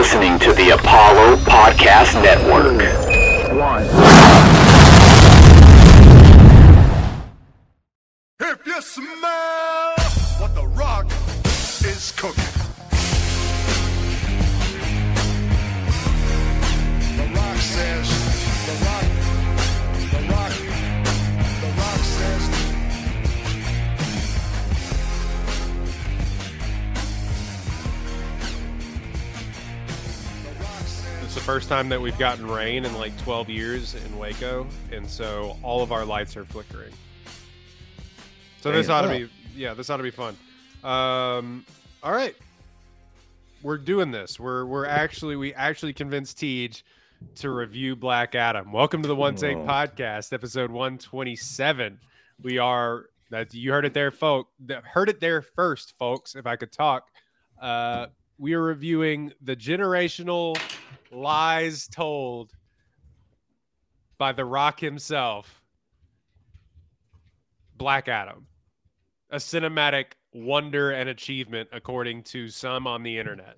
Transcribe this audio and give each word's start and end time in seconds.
listening 0.00 0.38
to 0.38 0.54
the 0.54 0.70
Apollo 0.70 1.36
Podcast 1.44 2.14
Network. 2.22 2.80
If 8.40 8.66
you 8.66 8.80
smell 8.80 9.94
what 10.38 10.54
the 10.54 10.66
rock 10.74 11.04
is 11.84 12.12
cooking. 12.16 12.59
First 31.54 31.68
time 31.68 31.88
that 31.88 32.00
we've 32.00 32.16
gotten 32.16 32.46
rain 32.46 32.84
in 32.84 32.94
like 32.94 33.16
12 33.24 33.50
years 33.50 33.96
in 33.96 34.16
Waco, 34.16 34.68
and 34.92 35.04
so 35.04 35.56
all 35.64 35.82
of 35.82 35.90
our 35.90 36.04
lights 36.04 36.36
are 36.36 36.44
flickering. 36.44 36.92
So 38.60 38.70
this 38.70 38.88
ought 38.88 39.02
to 39.02 39.08
be, 39.08 39.28
yeah, 39.56 39.74
this 39.74 39.90
ought 39.90 39.96
to 39.96 40.04
be 40.04 40.12
fun. 40.12 40.36
Um, 40.84 41.66
all 42.04 42.12
right, 42.12 42.36
we're 43.62 43.78
doing 43.78 44.12
this. 44.12 44.38
We're 44.38 44.64
we're 44.64 44.86
actually 44.86 45.34
we 45.34 45.52
actually 45.52 45.92
convinced 45.92 46.38
Tej 46.38 46.84
to 47.40 47.50
review 47.50 47.96
Black 47.96 48.36
Adam. 48.36 48.70
Welcome 48.70 49.02
to 49.02 49.08
the 49.08 49.16
One 49.16 49.34
Take 49.34 49.56
Oh. 49.56 49.66
Podcast, 49.66 50.32
episode 50.32 50.70
127. 50.70 51.98
We 52.44 52.58
are 52.58 53.06
that 53.30 53.52
you 53.52 53.72
heard 53.72 53.86
it 53.86 53.92
there, 53.92 54.12
folk. 54.12 54.46
Heard 54.84 55.08
it 55.08 55.18
there 55.18 55.42
first, 55.42 55.96
folks. 55.98 56.36
If 56.36 56.46
I 56.46 56.54
could 56.54 56.70
talk, 56.70 57.08
uh, 57.60 58.06
we 58.38 58.54
are 58.54 58.62
reviewing 58.62 59.32
the 59.42 59.56
generational 59.56 60.56
lies 61.10 61.88
told 61.88 62.52
by 64.18 64.32
The 64.32 64.44
Rock 64.44 64.80
himself, 64.80 65.62
Black 67.76 68.08
Adam, 68.08 68.46
a 69.30 69.36
cinematic 69.36 70.12
wonder 70.32 70.90
and 70.90 71.08
achievement, 71.08 71.68
according 71.72 72.22
to 72.22 72.48
some 72.48 72.86
on 72.86 73.02
the 73.02 73.18
internet. 73.18 73.56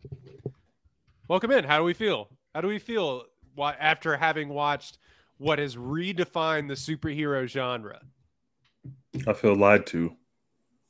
Welcome 1.28 1.50
in. 1.50 1.64
How 1.64 1.78
do 1.78 1.84
we 1.84 1.94
feel? 1.94 2.28
How 2.54 2.60
do 2.60 2.68
we 2.68 2.78
feel 2.78 3.24
after 3.58 4.16
having 4.16 4.48
watched 4.48 4.98
what 5.38 5.58
has 5.58 5.76
redefined 5.76 6.68
the 6.68 6.74
superhero 6.74 7.46
genre? 7.46 8.00
I 9.26 9.32
feel 9.32 9.56
lied 9.56 9.86
to. 9.86 10.16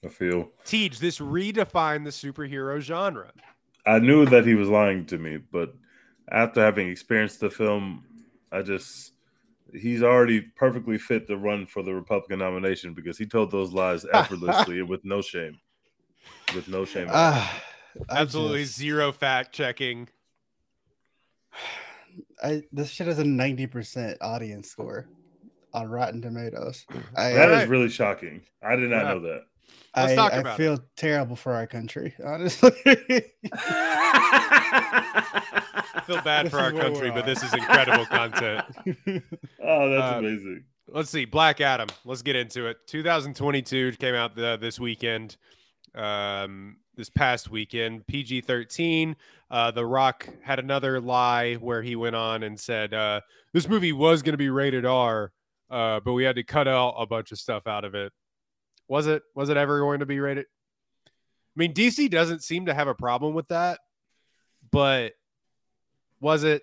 I 0.04 0.08
feel 0.08 0.50
Tej, 0.64 0.90
this 1.00 1.18
redefined 1.18 2.04
the 2.04 2.10
superhero 2.10 2.80
genre. 2.80 3.32
I 3.86 3.98
knew 3.98 4.26
that 4.26 4.44
he 4.46 4.54
was 4.54 4.68
lying 4.68 5.06
to 5.06 5.18
me, 5.18 5.36
but 5.36 5.74
after 6.32 6.60
having 6.60 6.88
experienced 6.88 7.38
the 7.40 7.50
film, 7.50 8.04
I 8.50 8.62
just 8.62 9.12
he's 9.72 10.02
already 10.02 10.40
perfectly 10.40 10.98
fit 10.98 11.26
to 11.28 11.36
run 11.36 11.64
for 11.66 11.82
the 11.82 11.94
Republican 11.94 12.40
nomination 12.40 12.92
because 12.94 13.16
he 13.16 13.26
told 13.26 13.50
those 13.50 13.72
lies 13.72 14.04
effortlessly 14.12 14.80
and 14.80 14.88
with 14.88 15.04
no 15.04 15.22
shame. 15.22 15.58
With 16.54 16.68
no 16.68 16.84
shame. 16.84 17.08
at 17.08 17.14
all. 17.14 17.32
Ah, 17.34 17.62
I 18.08 18.20
Absolutely 18.20 18.62
just- 18.62 18.76
zero 18.76 19.12
fact 19.12 19.52
checking. 19.52 20.08
I 22.42 22.62
this 22.72 22.90
shit 22.90 23.06
has 23.06 23.18
a 23.18 23.24
ninety 23.24 23.66
percent 23.66 24.18
audience 24.20 24.68
score 24.70 25.06
on 25.74 25.88
Rotten 25.88 26.20
Tomatoes. 26.20 26.84
I 27.16 27.30
that 27.32 27.50
uh, 27.52 27.56
is 27.56 27.68
really 27.68 27.88
shocking. 27.88 28.42
I 28.62 28.76
did 28.76 28.90
not 28.90 29.04
Yeah. 29.04 29.14
know 29.14 29.20
that. 29.20 29.42
Let's 29.96 30.12
I, 30.12 30.14
talk 30.16 30.32
I 30.32 30.36
about 30.38 30.54
it. 30.58 30.62
feel 30.62 30.78
terrible 30.96 31.36
for 31.36 31.52
our 31.54 31.66
country, 31.66 32.14
honestly. 32.24 32.72
I 32.84 33.22
feel 36.06 36.22
bad 36.22 36.46
This 36.46 36.52
for 36.52 36.58
our 36.60 36.72
country, 36.72 37.10
but 37.10 37.26
this 37.26 37.42
is 37.42 37.52
incredible 37.54 38.06
content. 38.10 38.64
Oh, 39.62 39.90
that's 39.90 40.14
Uh, 40.14 40.18
amazing. 40.18 40.64
Let's 40.88 41.10
see. 41.10 41.24
Black 41.24 41.60
Adam. 41.60 41.88
Let's 42.04 42.22
get 42.22 42.36
into 42.36 42.66
it. 42.66 42.78
2022 42.86 43.92
came 43.92 44.14
out 44.14 44.34
the, 44.34 44.58
this 44.60 44.78
weekend. 44.80 45.36
Um, 45.94 46.76
this 46.94 47.08
past 47.10 47.50
weekend, 47.50 48.06
PG 48.06 48.42
13. 48.42 49.16
Uh, 49.50 49.70
the 49.70 49.84
Rock 49.84 50.28
had 50.42 50.58
another 50.58 51.00
lie 51.00 51.54
where 51.54 51.82
he 51.82 51.96
went 51.96 52.16
on 52.16 52.42
and 52.42 52.58
said 52.60 52.92
uh, 52.92 53.20
this 53.54 53.66
movie 53.68 53.92
was 53.92 54.22
going 54.22 54.34
to 54.34 54.38
be 54.38 54.50
rated 54.50 54.84
R, 54.84 55.32
uh, 55.70 56.00
but 56.00 56.12
we 56.12 56.24
had 56.24 56.36
to 56.36 56.42
cut 56.44 56.68
out 56.68 56.94
a 56.98 57.06
bunch 57.06 57.32
of 57.32 57.38
stuff 57.38 57.66
out 57.66 57.84
of 57.86 57.94
it. 57.94 58.12
Was 58.88 59.06
it? 59.06 59.22
Was 59.34 59.48
it 59.48 59.56
ever 59.56 59.78
going 59.80 60.00
to 60.00 60.06
be 60.06 60.20
rated? 60.20 60.46
I 61.06 61.10
mean, 61.56 61.72
DC 61.74 62.10
doesn't 62.10 62.42
seem 62.42 62.66
to 62.66 62.74
have 62.74 62.88
a 62.88 62.94
problem 62.94 63.34
with 63.34 63.48
that, 63.48 63.78
but 64.70 65.12
was 66.20 66.44
it? 66.44 66.62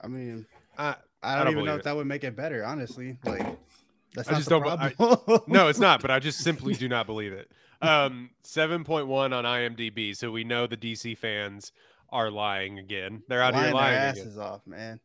I 0.00 0.08
mean, 0.08 0.46
I 0.78 0.96
I 1.22 1.36
don't, 1.36 1.44
don't 1.46 1.52
even 1.54 1.64
know 1.66 1.76
if 1.76 1.84
that 1.84 1.94
would 1.96 2.06
make 2.06 2.24
it 2.24 2.34
better, 2.36 2.64
honestly. 2.64 3.18
Like 3.24 3.46
that's 4.14 4.28
I 4.28 4.32
not 4.32 4.38
just 4.38 4.48
the 4.48 4.58
don't- 4.60 4.80
I- 4.80 4.90
problem. 4.94 5.40
no, 5.46 5.68
it's 5.68 5.78
not, 5.78 6.00
but 6.02 6.10
I 6.10 6.18
just 6.18 6.38
simply 6.44 6.74
do 6.74 6.88
not 6.88 7.06
believe 7.06 7.32
it. 7.32 7.50
Um, 7.82 8.30
7.1 8.44 9.08
on 9.08 9.44
IMDb. 9.44 10.14
So 10.14 10.30
we 10.30 10.44
know 10.44 10.66
the 10.66 10.76
DC 10.76 11.16
fans 11.16 11.72
are 12.10 12.30
lying 12.30 12.78
again. 12.78 13.22
They're 13.28 13.42
out 13.42 13.54
here 13.54 13.62
Lying 13.62 13.74
their 13.74 13.82
lying 13.82 13.96
again. 13.96 14.08
asses 14.26 14.38
off, 14.38 14.66
man. 14.66 15.00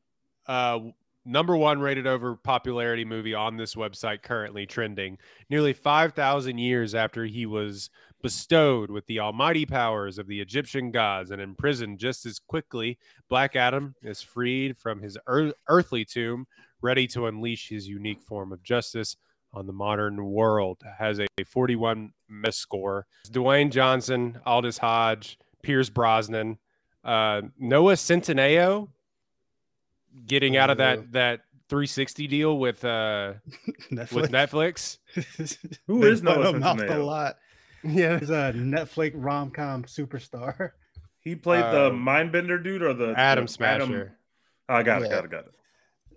Uh, 0.47 0.79
number 1.25 1.57
one 1.57 1.79
rated 1.79 2.07
over 2.07 2.35
popularity 2.35 3.03
movie 3.03 3.33
on 3.33 3.57
this 3.57 3.75
website 3.75 4.21
currently 4.21 4.65
trending 4.65 5.17
nearly 5.49 5.73
5,000 5.73 6.57
years 6.57 6.93
after 6.93 7.25
he 7.25 7.45
was 7.45 7.89
bestowed 8.21 8.89
with 8.89 9.05
the 9.07 9.19
almighty 9.19 9.65
powers 9.65 10.17
of 10.17 10.27
the 10.27 10.39
Egyptian 10.39 10.91
gods 10.91 11.31
and 11.31 11.41
imprisoned 11.41 11.99
just 11.99 12.25
as 12.25 12.39
quickly. 12.39 12.97
Black 13.29 13.55
Adam 13.55 13.95
is 14.01 14.21
freed 14.21 14.77
from 14.77 15.01
his 15.01 15.17
ear- 15.29 15.53
earthly 15.67 16.05
tomb, 16.05 16.47
ready 16.81 17.07
to 17.07 17.27
unleash 17.27 17.69
his 17.69 17.87
unique 17.87 18.21
form 18.21 18.51
of 18.51 18.63
justice 18.63 19.15
on 19.53 19.67
the 19.67 19.73
modern 19.73 20.25
world. 20.25 20.81
Has 20.97 21.19
a 21.19 21.27
41 21.45 22.13
miss 22.29 22.57
score. 22.57 23.07
Dwayne 23.29 23.71
Johnson, 23.71 24.39
Aldis 24.45 24.77
Hodge, 24.77 25.37
Pierce 25.61 25.89
Brosnan, 25.89 26.57
uh, 27.03 27.41
Noah 27.59 27.93
Centineo 27.93 28.89
getting 30.25 30.57
out 30.57 30.69
of 30.69 30.79
Uh, 30.79 30.83
that 30.97 31.11
that 31.13 31.41
360 31.69 32.27
deal 32.27 32.57
with 32.59 32.83
uh 32.85 33.33
Netflix. 33.91 34.11
with 34.13 34.31
Netflix. 34.31 34.97
Who 35.87 36.03
is 36.03 36.03
They 36.03 36.07
is 36.09 36.21
put 36.21 36.39
Noah 36.39 36.49
him 36.53 36.63
out 36.63 36.77
Centineo? 36.77 36.95
a 36.95 37.03
lot. 37.03 37.37
Yeah. 37.83 38.19
He's 38.19 38.29
a 38.29 38.53
Netflix 38.55 39.11
rom 39.15 39.51
com 39.51 39.83
superstar. 39.83 40.71
He 41.19 41.35
played 41.35 41.63
Uh, 41.63 41.71
the 41.71 41.91
Mindbender 41.91 42.63
dude 42.63 42.81
or 42.83 42.93
the 42.93 43.13
Adam 43.17 43.45
the 43.45 43.51
Smasher. 43.51 44.17
I 44.69 44.83
got 44.83 45.01
it, 45.01 45.05
Yeah. 45.09 45.15
got 45.15 45.25
it, 45.25 45.31
got 45.31 45.45
it. 45.45 45.51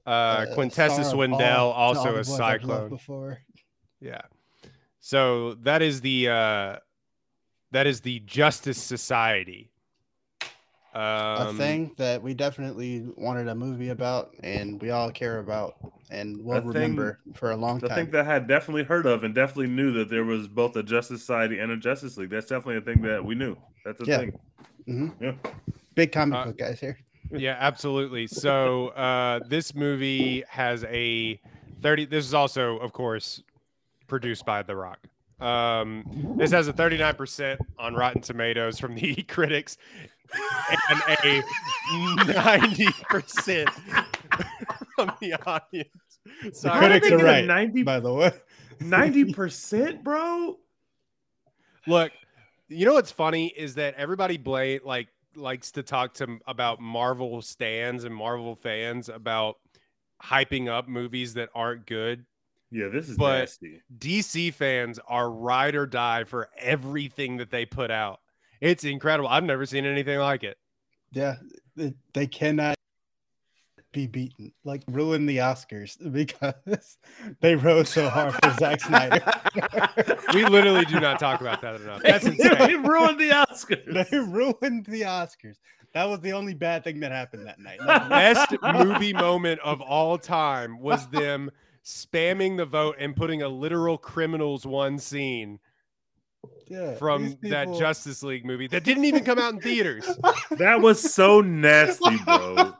Uh, 0.06 0.46
Quintessa 0.54 0.72
star 0.90 1.00
of 1.00 1.06
all- 1.06 1.12
Swindell, 1.12 1.72
also 1.74 2.10
a 2.10 2.16
boys 2.16 2.30
I've 2.30 2.38
loved 2.38 2.62
cyclone. 2.62 2.88
Before. 2.90 3.38
Yeah. 4.00 4.20
So 5.00 5.54
that 5.62 5.80
is 5.82 6.00
the 6.02 6.28
uh 6.28 6.76
that 7.72 7.86
is 7.86 8.00
the 8.02 8.20
Justice 8.20 8.78
Society. 8.78 9.70
Um 10.94 11.02
a 11.48 11.52
thing 11.54 11.92
that 11.98 12.22
we 12.22 12.34
definitely 12.34 13.06
wanted 13.16 13.48
a 13.48 13.54
movie 13.54 13.90
about 13.90 14.30
and 14.42 14.80
we 14.80 14.90
all 14.90 15.10
care 15.10 15.38
about 15.38 15.76
and 16.10 16.42
will 16.42 16.56
A 16.56 16.60
thing- 16.60 16.68
remember 16.68 17.18
for 17.34 17.50
a 17.50 17.56
long 17.56 17.78
time. 17.80 17.86
I 17.86 17.88
time. 17.88 17.96
think 17.98 18.12
that 18.12 18.26
I 18.26 18.32
had 18.32 18.48
definitely 18.48 18.84
heard 18.84 19.04
of 19.06 19.22
and 19.24 19.34
definitely 19.34 19.68
knew 19.68 19.92
that 19.92 20.08
there 20.08 20.24
was 20.24 20.48
both 20.48 20.74
a 20.76 20.82
Justice 20.82 21.20
Society 21.20 21.58
and 21.58 21.70
a 21.70 21.76
Justice 21.76 22.16
League. 22.16 22.30
That's 22.30 22.46
definitely 22.46 22.76
a 22.76 22.80
thing 22.80 23.02
that 23.02 23.22
we 23.24 23.34
knew. 23.34 23.56
That's 23.84 24.00
a 24.00 24.04
Yeah. 24.06 24.18
thing. 24.18 24.38
Mhm. 24.88 25.14
Yeah. 25.20 25.52
Big 25.94 26.10
comic 26.12 26.38
Uh, 26.38 26.44
book 26.46 26.58
guys 26.58 26.80
here. 26.80 26.98
yeah, 27.30 27.56
absolutely. 27.60 28.26
So 28.26 28.88
uh 28.88 29.40
this 29.46 29.74
movie 29.74 30.42
has 30.48 30.84
a 30.84 31.38
30 31.82 32.06
this 32.06 32.24
is 32.24 32.32
also 32.34 32.78
of 32.78 32.92
course 32.92 33.42
produced 34.06 34.46
by 34.46 34.62
The 34.62 34.74
Rock. 34.74 35.00
Um 35.40 36.34
this 36.36 36.50
has 36.52 36.68
a 36.68 36.72
39% 36.72 37.58
on 37.78 37.94
Rotten 37.94 38.20
Tomatoes 38.20 38.78
from 38.78 38.94
the 38.94 39.14
critics 39.28 39.76
and 40.90 41.00
a 41.08 41.42
90% 41.92 43.68
from 44.94 45.12
the 45.20 45.34
audience. 45.46 45.88
The 46.42 46.52
So 46.52 46.68
How 46.68 46.88
did 46.88 47.02
critics 47.02 47.22
are 47.22 47.24
right, 47.24 47.44
90 47.44 47.82
by 47.82 48.00
the 48.00 48.12
way. 48.12 48.32
90%, 48.80 50.04
bro? 50.04 50.58
Look, 51.86 52.12
you 52.68 52.86
know 52.86 52.94
what's 52.94 53.10
funny 53.10 53.46
is 53.46 53.74
that 53.74 53.94
everybody 53.94 54.36
blame 54.36 54.80
like 54.84 55.08
likes 55.34 55.72
to 55.72 55.82
talk 55.82 56.14
to 56.14 56.38
about 56.46 56.80
Marvel 56.80 57.40
stands 57.42 58.04
and 58.04 58.14
Marvel 58.14 58.54
fans 58.54 59.08
about 59.08 59.56
hyping 60.22 60.68
up 60.68 60.88
movies 60.88 61.34
that 61.34 61.48
aren't 61.54 61.86
good. 61.86 62.24
Yeah, 62.70 62.88
this 62.88 63.08
is 63.08 63.16
But- 63.16 63.38
nasty. 63.40 63.82
DC 63.96 64.52
fans 64.52 64.98
are 65.08 65.30
ride 65.30 65.74
or 65.74 65.86
die 65.86 66.24
for 66.24 66.48
everything 66.58 67.38
that 67.38 67.50
they 67.50 67.64
put 67.64 67.90
out. 67.90 68.20
It's 68.60 68.84
incredible. 68.84 69.28
I've 69.28 69.44
never 69.44 69.64
seen 69.66 69.86
anything 69.86 70.18
like 70.18 70.44
it. 70.44 70.58
Yeah, 71.12 71.36
they, 71.76 71.94
they 72.12 72.26
cannot 72.26 72.74
be 73.92 74.06
beaten. 74.06 74.52
Like 74.64 74.82
ruin 74.88 75.24
the 75.24 75.38
Oscars 75.38 75.96
because 76.12 76.98
they 77.40 77.54
rode 77.56 77.88
so 77.88 78.08
hard 78.10 78.34
for 78.34 78.50
Zack 78.58 78.80
Snyder. 78.80 79.24
We 80.34 80.44
literally 80.44 80.84
do 80.84 81.00
not 81.00 81.18
talk 81.18 81.40
about 81.40 81.62
that 81.62 81.80
enough. 81.80 82.02
That's 82.02 82.26
insane. 82.26 82.54
they 82.58 82.74
ruined 82.88 83.18
the 83.18 83.30
Oscars. 83.30 84.10
they 84.10 84.18
ruined 84.18 84.84
the 84.86 85.02
Oscars. 85.02 85.56
That 85.94 86.04
was 86.04 86.20
the 86.20 86.32
only 86.32 86.52
bad 86.54 86.84
thing 86.84 87.00
that 87.00 87.10
happened 87.12 87.46
that 87.46 87.58
night. 87.58 87.78
The 87.80 88.06
Best 88.10 88.54
movie 88.62 89.14
moment 89.14 89.60
of 89.64 89.80
all 89.80 90.18
time 90.18 90.78
was 90.80 91.08
them 91.08 91.50
spamming 91.88 92.58
the 92.58 92.66
vote 92.66 92.96
and 92.98 93.16
putting 93.16 93.40
a 93.40 93.48
literal 93.48 93.96
criminals 93.96 94.66
one 94.66 94.98
scene 94.98 95.58
yeah, 96.66 96.94
from 96.96 97.24
these 97.40 97.50
that 97.50 97.66
Justice 97.78 98.22
League 98.22 98.44
movie 98.44 98.66
that 98.66 98.84
didn't 98.84 99.06
even 99.06 99.24
come 99.24 99.38
out 99.38 99.54
in 99.54 99.60
theaters. 99.60 100.06
That 100.58 100.80
was 100.80 101.00
so 101.00 101.40
nasty, 101.40 102.18
bro. 102.24 102.74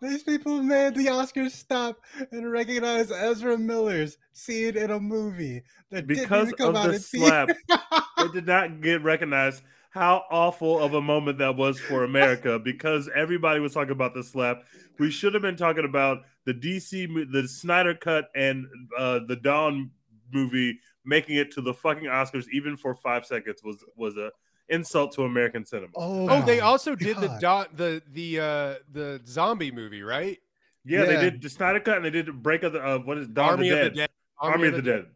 These 0.00 0.22
people 0.22 0.62
made 0.62 0.94
the 0.94 1.06
Oscars 1.06 1.50
stop 1.50 1.98
and 2.32 2.50
recognize 2.50 3.10
Ezra 3.12 3.58
Miller's 3.58 4.16
scene 4.32 4.76
in 4.76 4.90
a 4.90 4.98
movie 4.98 5.62
that 5.90 6.06
Because 6.06 6.48
didn't 6.48 6.48
even 6.48 6.56
come 6.56 6.68
of 6.70 6.76
out 6.76 6.86
the 6.88 6.94
in 6.94 7.00
theaters. 7.00 7.56
slap, 7.68 7.88
it 8.18 8.32
did 8.32 8.46
not 8.46 8.80
get 8.80 9.02
recognized 9.02 9.62
how 9.90 10.24
awful 10.30 10.78
of 10.80 10.94
a 10.94 11.00
moment 11.00 11.38
that 11.38 11.56
was 11.56 11.80
for 11.80 12.04
America 12.04 12.58
because 12.58 13.08
everybody 13.14 13.60
was 13.60 13.72
talking 13.74 13.92
about 13.92 14.14
the 14.14 14.22
slap. 14.22 14.62
We 14.98 15.10
should 15.10 15.32
have 15.34 15.42
been 15.42 15.56
talking 15.56 15.84
about 15.84 16.18
the 16.44 16.54
DC, 16.54 17.30
the 17.32 17.48
Snyder 17.48 17.94
cut, 17.94 18.26
and 18.34 18.66
uh, 18.98 19.20
the 19.26 19.36
Dawn 19.36 19.90
movie 20.32 20.78
making 21.04 21.36
it 21.36 21.50
to 21.52 21.62
the 21.62 21.72
fucking 21.72 22.04
Oscars, 22.04 22.44
even 22.52 22.76
for 22.76 22.94
five 22.94 23.24
seconds, 23.24 23.62
was 23.64 23.82
was 23.96 24.16
a 24.16 24.30
insult 24.68 25.12
to 25.14 25.22
American 25.22 25.64
cinema. 25.64 25.88
Oh, 25.94 26.28
Oh, 26.28 26.42
they 26.44 26.58
my 26.60 26.66
also 26.66 26.94
did 26.94 27.16
the 27.16 27.38
dot 27.40 27.76
the 27.76 28.02
the 28.12 28.40
uh 28.40 28.74
the 28.92 29.20
zombie 29.26 29.70
movie, 29.70 30.02
right? 30.02 30.38
yeah, 30.84 31.04
they 31.04 31.18
did 31.20 31.40
the 31.42 31.48
Snyder 31.48 31.80
cut, 31.80 31.96
and 31.96 32.04
they 32.04 32.10
did 32.10 32.42
Break 32.42 32.62
of 32.62 32.72
the 32.74 32.80
uh, 32.84 32.98
what 32.98 33.16
is 33.18 33.28
Dawn 33.28 33.50
Army 33.50 33.70
of 33.70 33.78
the 33.78 33.86
of 33.86 33.94
Dead. 33.94 33.94
the 33.94 33.96
Dead. 34.00 34.10
Army 34.38 34.68
of 34.68 34.74
the 34.74 34.82
Dead. 34.82 35.06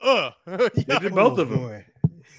Ugh. 0.00 0.32
They 0.86 0.98
did 0.98 1.14
both 1.14 1.38
Oh, 1.38 1.42
of 1.42 1.48
them. 1.50 1.84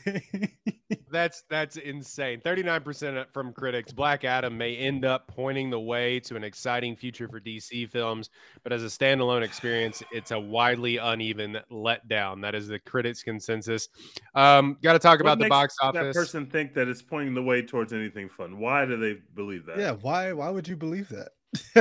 boy. 1.10 1.18
that's 1.18 1.44
that's 1.50 1.78
insane. 1.78 2.42
39% 2.42 3.26
from 3.34 3.54
critics. 3.54 3.92
Black 3.92 4.24
Adam 4.24 4.58
may 4.58 4.76
end 4.76 5.06
up 5.06 5.28
pointing 5.28 5.70
the 5.70 5.80
way 5.80 6.20
to 6.22 6.36
an 6.36 6.44
exciting 6.44 6.96
future 6.96 7.28
for 7.28 7.40
DC 7.40 7.90
films, 7.90 8.30
but 8.64 8.72
as 8.74 8.84
a 8.84 8.88
standalone 8.88 9.42
experience, 9.44 10.02
it's 10.12 10.32
a 10.32 10.40
widely 10.40 10.98
uneven 10.98 11.58
letdown. 11.72 12.42
That 12.42 12.56
is 12.56 12.68
the 12.68 12.80
critics' 12.80 13.24
consensus. 13.24 13.90
Um, 14.36 14.78
got 14.82 14.94
to 14.94 15.00
talk 15.00 15.20
What 15.20 15.22
about 15.22 15.38
the 15.40 15.46
makes 15.46 15.50
box 15.50 15.76
That 15.82 15.96
office. 15.96 16.16
person 16.16 16.46
think 16.48 16.74
that 16.76 16.88
it's 16.88 17.02
pointing 17.02 17.34
the 17.34 17.44
way 17.44 17.62
towards 17.62 17.94
anything 17.94 18.30
fun. 18.30 18.60
Why 18.60 18.86
do 18.86 18.98
they 18.98 19.18
believe 19.36 19.66
that? 19.66 19.78
yeah, 19.78 19.92
why? 19.92 20.34
Why 20.34 20.50
would 20.50 20.68
you 20.68 20.76
believe 20.76 21.10
that? 21.10 21.30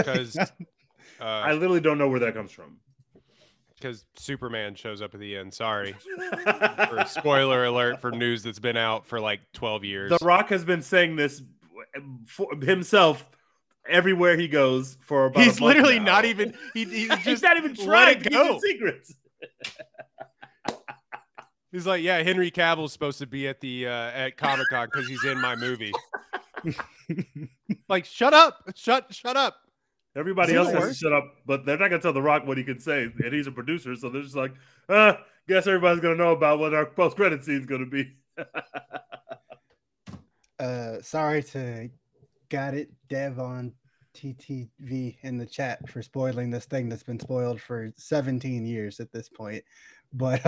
'Cause, 0.05 0.37
I 1.21 1.51
uh, 1.51 1.55
literally 1.55 1.81
don't 1.81 1.99
know 1.99 2.09
where 2.09 2.21
that 2.21 2.35
comes 2.35 2.53
from. 2.53 2.79
Because 3.81 4.05
Superman 4.17 4.75
shows 4.75 5.01
up 5.03 5.15
at 5.15 5.21
the 5.21 5.37
end. 5.37 5.55
Sorry. 5.55 5.95
For 6.89 7.05
spoiler 7.07 7.65
alert 7.65 8.01
for 8.01 8.11
news 8.11 8.43
that's 8.43 8.59
been 8.59 8.77
out 8.77 9.07
for 9.07 9.21
like 9.21 9.41
12 9.55 9.85
years. 9.85 10.11
the 10.11 10.19
Rock 10.25 10.49
has 10.51 10.65
been 10.65 10.83
saying 10.83 11.17
this 11.17 11.43
for 12.27 12.55
himself 12.61 13.29
everywhere 13.89 14.37
he 14.37 14.49
goes 14.49 14.99
for 15.01 15.27
about. 15.27 15.41
a 15.41 15.45
He's 15.45 15.61
month 15.61 15.77
literally 15.77 15.99
now. 15.99 16.05
not 16.17 16.25
even 16.25 16.55
he, 16.75 16.85
he's 16.85 17.13
He's 17.15 17.25
just 17.25 17.43
not 17.43 17.57
even 17.57 17.75
trying 17.75 18.19
to 18.19 18.25
keep 18.25 18.33
go. 18.33 18.59
secrets. 18.61 19.15
He's 21.71 21.87
like, 21.87 22.03
yeah, 22.03 22.23
Henry 22.23 22.51
Cavill's 22.51 22.95
supposed 22.95 23.19
to 23.19 23.27
be 23.27 23.47
at 23.47 23.61
the 23.61 23.87
uh, 23.87 23.91
at 23.91 24.37
Comic 24.39 24.69
Con 24.71 24.89
because 24.91 25.07
he's 25.07 25.23
in 25.25 25.39
my 25.39 25.55
movie. 25.55 25.93
like, 27.91 28.07
shut 28.07 28.33
up, 28.33 28.71
shut, 28.75 29.13
shut 29.15 29.37
up. 29.37 29.55
Everybody 30.19 30.55
else 30.55 30.69
it 30.69 30.75
has 30.75 30.89
to 30.89 30.95
shut 30.95 31.13
up, 31.13 31.25
but 31.47 31.65
they're 31.65 31.79
not 31.79 31.91
gonna 31.91 32.03
tell 32.03 32.13
The 32.13 32.23
Rock 32.23 32.47
what 32.47 32.59
he 32.59 32.65
can 32.65 32.81
say, 32.81 33.05
and 33.05 33.33
he's 33.33 33.47
a 33.47 33.53
producer, 33.53 33.95
so 33.97 34.09
they're 34.09 34.23
just 34.23 34.37
like, 34.37 34.53
uh, 34.89 35.15
guess 35.47 35.67
everybody's 35.67 36.01
gonna 36.01 36.17
know 36.17 36.33
about 36.33 36.59
what 36.59 36.75
our 36.75 36.87
post 36.87 37.17
credit 37.17 37.45
scene's 37.45 37.67
gonna 37.67 37.87
be. 37.87 38.17
uh, 40.59 41.01
sorry 41.03 41.43
to 41.43 41.89
got 42.49 42.75
it, 42.75 42.91
Dev 43.09 43.39
on 43.39 43.73
TTV 44.15 45.17
in 45.23 45.39
the 45.39 45.47
chat 45.47 45.89
for 45.89 46.03
spoiling 46.03 46.51
this 46.51 46.65
thing 46.65 46.89
that's 46.89 47.03
been 47.03 47.21
spoiled 47.21 47.61
for 47.61 47.91
17 47.97 48.67
years 48.67 49.01
at 49.01 49.13
this 49.13 49.29
point. 49.29 49.63
But 50.13 50.43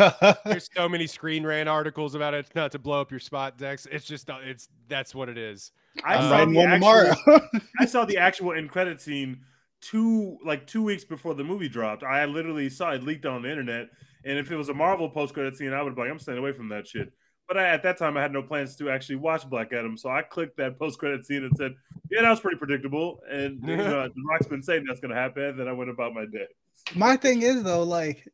There's 0.45 0.71
so 0.75 0.89
many 0.89 1.07
Screen 1.07 1.45
Rant 1.45 1.69
articles 1.69 2.15
about 2.15 2.35
it. 2.35 2.49
Not 2.55 2.73
to 2.73 2.79
blow 2.79 3.01
up 3.01 3.11
your 3.11 3.21
spot, 3.21 3.59
Dex. 3.59 3.87
It's 3.91 4.07
just. 4.07 4.29
It's 4.43 4.69
that's 4.89 5.15
what 5.15 5.29
it 5.29 5.37
is. 5.37 5.73
I 6.03 6.15
I'm 6.15 6.23
saw 6.23 6.31
writing 6.31 6.55
the 6.55 6.63
actual. 6.63 7.61
I 7.81 7.85
saw 7.85 8.05
the 8.07 8.17
actual 8.17 8.55
end 8.55 8.71
credit 8.71 9.01
scene 9.03 9.41
two 9.81 10.39
like 10.45 10.67
two 10.67 10.83
weeks 10.83 11.05
before 11.05 11.35
the 11.35 11.45
movie 11.45 11.69
dropped. 11.69 12.03
I 12.03 12.25
literally 12.25 12.71
saw 12.71 12.93
it 12.93 13.03
leaked 13.03 13.27
on 13.27 13.43
the 13.43 13.51
internet, 13.51 13.89
and 14.25 14.39
if 14.39 14.51
it 14.51 14.57
was 14.57 14.69
a 14.69 14.75
Marvel 14.75 15.09
post 15.11 15.35
credit 15.35 15.57
scene, 15.57 15.73
I 15.73 15.83
would 15.83 15.95
be 15.95 16.03
like, 16.03 16.11
I'm 16.11 16.19
staying 16.19 16.39
away 16.39 16.53
from 16.53 16.69
that 16.69 16.87
shit. 16.87 17.13
But 17.49 17.59
I, 17.59 17.69
at 17.69 17.83
that 17.83 17.99
time, 17.99 18.17
I 18.17 18.23
had 18.23 18.33
no 18.33 18.43
plans 18.43 18.77
to 18.77 18.91
actually 18.91 19.17
watch 19.17 19.49
Black 19.49 19.73
Adam, 19.73 19.97
so 19.97 20.09
I 20.09 20.23
clicked 20.23 20.57
that 20.59 20.79
post 20.79 20.99
credit 20.99 21.27
scene 21.27 21.45
and 21.45 21.57
said, 21.57 21.75
"Yeah, 22.11 22.23
that 22.23 22.31
was 22.31 22.41
pretty 22.41 22.59
predictable." 22.59 23.21
And 23.29 23.61
you 23.67 23.77
know, 23.77 24.09
The 24.15 24.23
Rock's 24.29 24.47
been 24.47 24.63
saying 24.63 24.85
that's 24.87 25.01
going 25.01 25.15
to 25.15 25.21
happen. 25.21 25.57
Then 25.57 25.67
I 25.67 25.73
went 25.73 25.91
about 25.91 26.15
my 26.15 26.27
day. 26.27 26.47
My 26.95 27.17
thing 27.17 27.43
is 27.43 27.63
though, 27.63 27.83
like, 27.83 28.25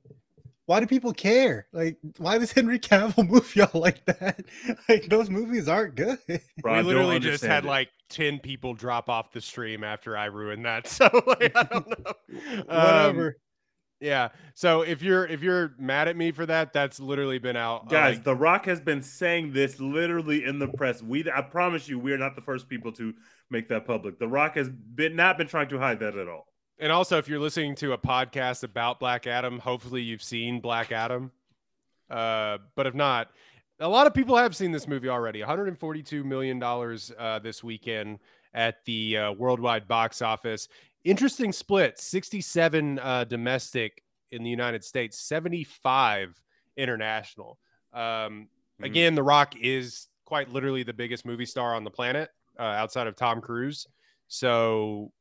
why 0.67 0.81
do 0.81 0.87
people 0.87 1.13
care? 1.13 1.67
Like, 1.73 1.99
why 2.19 2.39
does 2.39 2.53
Henry 2.53 2.79
Cavill 2.79 3.29
move 3.31 3.55
y'all 3.57 3.71
like 3.81 4.05
that? 4.07 4.45
Like, 4.89 5.09
those 5.09 5.31
movies 5.31 5.69
aren't 5.69 5.95
good. 5.95 6.19
Bro, 6.63 6.75
I 6.75 6.83
we 6.83 6.83
literally 6.83 7.19
just 7.19 7.45
had 7.45 7.65
it. 7.65 7.65
like 7.65 7.91
10 8.11 8.41
people 8.41 8.75
drop 8.75 9.09
off 9.09 9.33
the 9.33 9.41
stream 9.41 9.85
after 9.85 10.17
I 10.17 10.27
ruined 10.27 10.65
that. 10.67 10.87
So 10.89 11.09
like, 11.27 11.53
I 11.57 11.63
don't 11.65 11.89
know. 11.89 12.13
Um, 12.69 12.69
Whatever. 12.83 13.37
yeah. 14.01 14.29
So 14.55 14.83
if 14.83 15.03
you're 15.03 15.27
if 15.27 15.43
you're 15.43 15.75
mad 15.79 16.09
at 16.09 16.17
me 16.17 16.33
for 16.33 16.47
that, 16.47 16.73
that's 16.73 17.01
literally 17.01 17.39
been 17.39 17.57
out. 17.57 17.83
uh, 17.83 17.89
Guys, 17.89 18.15
like, 18.17 18.25
The 18.25 18.35
Rock 18.35 18.67
has 18.67 18.81
been 18.81 19.03
saying 19.03 19.53
this 19.53 19.81
literally 19.81 20.45
in 20.45 20.59
the 20.59 20.69
press. 20.69 21.03
We, 21.03 21.31
I 21.31 21.43
promise 21.43 21.89
you, 21.89 21.99
we 21.99 22.13
are 22.13 22.19
not 22.19 22.35
the 22.37 22.43
first 22.43 22.69
people 22.69 22.93
to 22.93 23.15
make 23.51 23.69
that 23.69 23.87
public. 23.87 24.19
The 24.19 24.29
Rock 24.29 24.57
has 24.57 24.69
been 24.69 25.17
not 25.17 25.39
been 25.39 25.47
trying 25.49 25.69
to 25.69 25.79
hide 25.79 26.01
that 26.01 26.17
at 26.17 26.29
all. 26.29 26.47
And 26.79 26.93
also 26.93 27.19
if 27.19 27.29
you're 27.29 27.39
listening 27.41 27.75
to 27.77 27.93
a 27.93 27.99
podcast 27.99 28.63
about 28.63 29.01
Black 29.01 29.27
Adam, 29.27 29.59
hopefully 29.59 30.03
you've 30.03 30.23
seen 30.23 30.61
Black 30.61 30.93
Adam. 30.93 31.33
Uh, 32.11 32.59
but 32.75 32.87
if 32.87 32.95
not, 32.95 33.29
a 33.81 33.89
lot 33.89 34.07
of 34.07 34.15
people 34.15 34.37
have 34.37 34.55
seen 34.57 34.73
this 34.73 34.87
movie 34.89 35.09
already. 35.09 35.41
142 35.41 36.25
million 36.25 36.59
dollars 36.59 37.13
uh, 37.19 37.39
this 37.39 37.63
weekend 37.65 38.19
at 38.55 38.85
the 38.85 39.17
uh, 39.19 39.33
worldwide 39.33 39.87
box 39.89 40.23
office. 40.23 40.69
Interesting 41.05 41.53
split: 41.53 41.99
67 41.99 42.99
uh, 42.99 43.25
domestic 43.25 44.03
in 44.33 44.43
the 44.43 44.51
United 44.51 44.83
States, 44.85 45.19
75 45.19 46.41
international. 46.77 47.59
Um, 47.93 48.49
Mhm. 48.81 48.85
again, 48.85 49.15
The 49.15 49.23
Rock 49.23 49.55
is 49.57 50.09
quite 50.27 50.51
literally 50.53 50.83
the 50.83 50.93
biggest 50.93 51.25
movie 51.25 51.47
star 51.47 51.75
on 51.75 51.83
the 51.85 51.91
planet 51.91 52.31
uh, 52.59 52.63
outside 52.63 53.07
of 53.07 53.17
Tom 53.17 53.41
Cruise. 53.41 53.87
So 54.29 55.13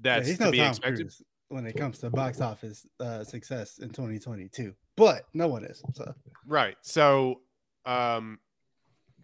that's 0.00 0.28
he's 0.28 0.38
to 0.38 0.44
no 0.44 0.50
be 0.50 0.58
Tom 0.58 0.68
expected. 0.68 1.06
Cruise 1.06 1.22
when 1.48 1.66
it 1.66 1.76
comes 1.76 1.98
to 1.98 2.10
box 2.10 2.40
office 2.40 2.86
uh, 3.00 3.22
success 3.22 3.78
in 3.78 3.88
2022, 3.88 4.74
but 4.96 5.26
no 5.32 5.46
one 5.46 5.64
is. 5.64 5.82
So 5.94 6.14
Right. 6.46 6.76
So, 6.82 7.40
um, 7.84 8.38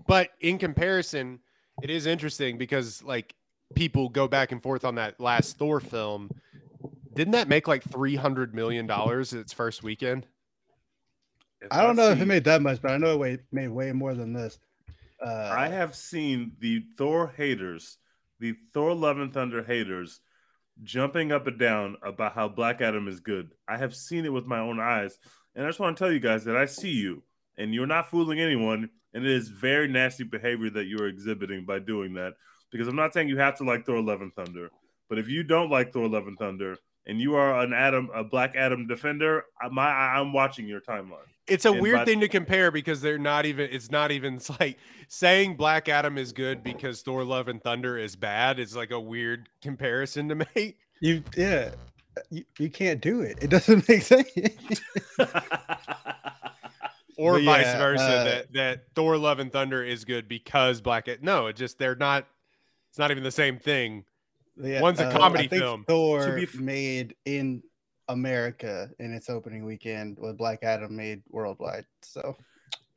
but 0.06 0.30
in 0.40 0.58
comparison, 0.58 1.40
it 1.82 1.90
is 1.90 2.06
interesting 2.06 2.58
because 2.58 3.02
like 3.02 3.34
people 3.74 4.08
go 4.08 4.28
back 4.28 4.52
and 4.52 4.62
forth 4.62 4.84
on 4.84 4.96
that 4.96 5.18
last 5.20 5.58
Thor 5.58 5.80
film. 5.80 6.30
Didn't 7.14 7.32
that 7.32 7.48
make 7.48 7.68
like 7.68 7.82
three 7.82 8.16
hundred 8.16 8.54
million 8.54 8.86
dollars 8.86 9.32
its 9.32 9.52
first 9.52 9.82
weekend? 9.82 10.26
If 11.60 11.68
I 11.70 11.82
don't 11.82 11.96
know 11.96 12.10
if 12.10 12.20
it 12.20 12.26
made 12.26 12.44
that 12.44 12.62
much, 12.62 12.82
but 12.82 12.90
I 12.90 12.96
know 12.96 13.12
it 13.12 13.18
way, 13.18 13.38
made 13.52 13.68
way 13.68 13.92
more 13.92 14.14
than 14.14 14.32
this. 14.32 14.58
Uh, 15.24 15.54
I 15.56 15.68
have 15.68 15.94
seen 15.94 16.52
the 16.58 16.82
Thor 16.98 17.32
haters, 17.36 17.98
the 18.40 18.54
Thor 18.74 18.94
Love 18.94 19.18
and 19.18 19.32
Thunder 19.32 19.62
haters, 19.62 20.20
jumping 20.82 21.32
up 21.32 21.46
and 21.46 21.58
down 21.58 21.96
about 22.02 22.34
how 22.34 22.48
Black 22.48 22.80
Adam 22.80 23.08
is 23.08 23.20
good. 23.20 23.50
I 23.68 23.76
have 23.76 23.94
seen 23.94 24.24
it 24.24 24.32
with 24.32 24.46
my 24.46 24.58
own 24.58 24.80
eyes, 24.80 25.18
and 25.54 25.64
I 25.64 25.68
just 25.68 25.80
want 25.80 25.96
to 25.96 26.02
tell 26.02 26.12
you 26.12 26.20
guys 26.20 26.44
that 26.44 26.56
I 26.56 26.66
see 26.66 26.92
you, 26.92 27.22
and 27.56 27.74
you're 27.74 27.86
not 27.86 28.10
fooling 28.10 28.40
anyone. 28.40 28.90
And 29.14 29.26
it 29.26 29.30
is 29.30 29.48
very 29.48 29.88
nasty 29.88 30.24
behavior 30.24 30.70
that 30.70 30.86
you 30.86 30.98
are 30.98 31.06
exhibiting 31.06 31.66
by 31.66 31.80
doing 31.80 32.14
that. 32.14 32.32
Because 32.70 32.88
I'm 32.88 32.96
not 32.96 33.12
saying 33.12 33.28
you 33.28 33.36
have 33.38 33.58
to 33.58 33.64
like 33.64 33.84
Thor 33.84 34.00
Love 34.00 34.22
and 34.22 34.32
Thunder, 34.34 34.70
but 35.10 35.18
if 35.18 35.28
you 35.28 35.42
don't 35.42 35.70
like 35.70 35.92
Thor 35.92 36.08
Love 36.08 36.26
and 36.26 36.38
Thunder 36.38 36.76
and 37.06 37.20
you 37.20 37.34
are 37.34 37.60
an 37.60 37.74
Adam, 37.74 38.08
a 38.14 38.24
Black 38.24 38.56
Adam 38.56 38.86
defender, 38.86 39.44
uh, 39.62 39.68
my 39.68 39.86
I'm 39.86 40.32
watching 40.32 40.66
your 40.66 40.80
timeline. 40.80 41.28
It's 41.48 41.64
a 41.64 41.72
And 41.72 41.80
weird 41.82 41.96
by- 41.98 42.04
thing 42.04 42.20
to 42.20 42.28
compare 42.28 42.70
because 42.70 43.00
they're 43.00 43.18
not 43.18 43.46
even. 43.46 43.68
It's 43.70 43.90
not 43.90 44.10
even. 44.12 44.34
It's 44.36 44.48
like 44.60 44.78
saying 45.08 45.56
Black 45.56 45.88
Adam 45.88 46.16
is 46.16 46.32
good 46.32 46.62
because 46.62 47.02
Thor: 47.02 47.24
Love 47.24 47.48
and 47.48 47.62
Thunder 47.62 47.98
is 47.98 48.14
bad. 48.16 48.58
It's 48.60 48.76
like 48.76 48.90
a 48.92 49.00
weird 49.00 49.48
comparison 49.60 50.28
to 50.28 50.34
make. 50.54 50.78
you, 51.00 51.24
yeah, 51.36 51.70
you, 52.30 52.44
you 52.58 52.70
can't 52.70 53.00
do 53.00 53.22
it. 53.22 53.38
It 53.42 53.50
doesn't 53.50 53.88
make 53.88 54.02
sense. 54.02 54.28
or 57.18 57.34
But 57.34 57.44
vice 57.44 57.64
yeah, 57.66 57.78
versa 57.78 58.02
uh, 58.04 58.24
that 58.24 58.52
that 58.52 58.84
Thor 58.94 59.16
Love 59.16 59.38
and 59.38 59.52
Thunder 59.52 59.82
is 59.84 60.04
good 60.04 60.28
because 60.28 60.80
Black 60.80 61.08
no 61.22 61.46
it 61.48 61.56
just 61.56 61.78
they're 61.78 61.94
not 61.96 62.26
it's 62.90 62.98
not 62.98 63.10
even 63.10 63.22
the 63.22 63.30
same 63.30 63.58
thing 63.58 64.04
Yeah, 64.56 64.80
One's 64.80 65.00
a 65.00 65.06
uh, 65.08 65.12
comedy 65.18 65.44
I 65.44 65.48
think 65.48 65.62
film. 65.62 65.84
Thor 65.86 66.26
To 66.26 66.34
be 66.36 66.44
f- 66.44 66.54
made 66.54 67.14
in 67.24 67.62
America 68.08 68.90
in 68.98 69.12
its 69.12 69.30
opening 69.30 69.64
weekend, 69.64 70.18
what 70.18 70.36
Black 70.36 70.62
Adam 70.62 70.94
made 70.96 71.22
worldwide. 71.30 71.86
So 72.02 72.36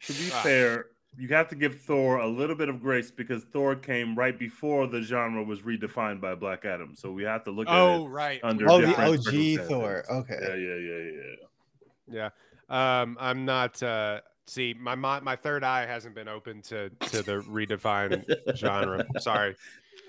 to 0.01 0.13
be 0.13 0.29
Ah. 0.31 0.41
fair, 0.41 0.85
you 1.17 1.29
have 1.29 1.47
to 1.49 1.55
give 1.55 1.79
Thor 1.81 2.17
a 2.17 2.27
little 2.27 2.55
bit 2.55 2.67
of 2.67 2.81
grace 2.81 3.09
because 3.11 3.43
Thor 3.45 3.75
came 3.75 4.17
right 4.17 4.37
before 4.37 4.87
the 4.87 5.01
genre 5.01 5.43
was 5.43 5.61
redefined 5.61 6.19
by 6.19 6.35
Black 6.35 6.65
Adam. 6.65 6.93
So 6.95 7.11
we 7.11 7.23
have 7.23 7.43
to 7.45 7.51
look 7.51 7.67
at 7.67 7.73
Oh 7.73 8.05
it 8.05 8.09
right. 8.09 8.39
under 8.43 8.69
Oh, 8.69 8.81
the 8.81 8.93
OG. 8.95 9.67
Thor. 9.67 10.03
Okay. 10.09 10.39
Yeah, 10.41 10.55
yeah, 10.55 10.75
yeah, 10.75 11.11
yeah. 11.21 12.29
Yeah. 12.69 13.01
Um, 13.01 13.17
I'm 13.19 13.45
not. 13.45 13.81
Uh, 13.81 14.21
see, 14.47 14.73
my, 14.73 14.95
my 14.95 15.19
my 15.21 15.35
third 15.35 15.63
eye 15.63 15.85
hasn't 15.85 16.15
been 16.15 16.27
open 16.27 16.61
to 16.63 16.89
to 16.89 17.23
the 17.23 17.41
redefined 17.41 18.25
genre. 18.55 19.05
Sorry, 19.19 19.55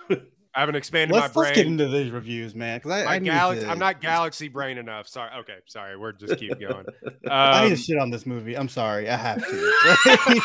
I 0.56 0.60
haven't 0.60 0.76
expanded 0.76 1.14
Let's, 1.14 1.34
my 1.34 1.42
brain. 1.42 1.48
let's 1.50 1.56
get 1.58 1.66
into 1.66 1.88
these 1.88 2.10
reviews, 2.10 2.54
man. 2.54 2.78
Because 2.78 2.92
I, 2.92 3.04
My 3.04 3.14
I 3.16 3.18
need 3.18 3.26
galaxy. 3.26 3.64
to, 3.66 3.70
I'm 3.70 3.78
not 3.78 4.00
galaxy 4.00 4.48
brain 4.48 4.78
enough. 4.78 5.06
Sorry. 5.06 5.30
Okay. 5.40 5.58
Sorry. 5.66 5.96
We're 5.98 6.12
just 6.12 6.38
keep 6.38 6.58
going. 6.60 6.86
I 7.30 7.64
need 7.64 7.66
Um, 7.66 7.70
to 7.70 7.76
shit 7.76 7.98
on 7.98 8.10
this 8.10 8.24
movie. 8.24 8.56
I'm 8.56 8.68
sorry. 8.70 9.08
I 9.10 9.16
have 9.16 9.46
to. 9.46 10.40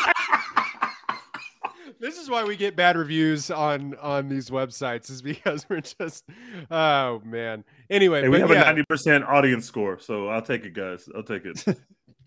this 2.00 2.18
is 2.18 2.28
why 2.28 2.44
we 2.44 2.56
get 2.56 2.76
bad 2.76 2.96
reviews 2.96 3.50
on 3.50 3.94
on 4.00 4.28
these 4.28 4.50
websites 4.50 5.10
is 5.10 5.22
because 5.22 5.66
we're 5.70 5.80
just 5.80 6.24
oh 6.70 7.20
man 7.24 7.64
anyway 7.90 8.22
Hey, 8.22 8.28
we 8.28 8.40
have 8.40 8.50
yeah. 8.50 8.62
a 8.62 8.64
ninety 8.64 8.84
percent 8.88 9.24
audience 9.24 9.66
score, 9.66 9.98
so 9.98 10.28
I'll 10.28 10.42
take 10.42 10.64
it, 10.64 10.74
guys. 10.74 11.08
I'll 11.14 11.22
take 11.22 11.44
it. 11.44 11.64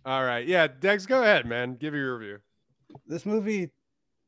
all 0.06 0.24
right 0.24 0.48
yeah 0.48 0.68
dex 0.68 1.06
go 1.06 1.22
ahead 1.22 1.46
man 1.48 1.76
give 1.76 1.94
your 1.96 2.18
review 2.18 2.38
this 3.08 3.26
movie 3.26 3.72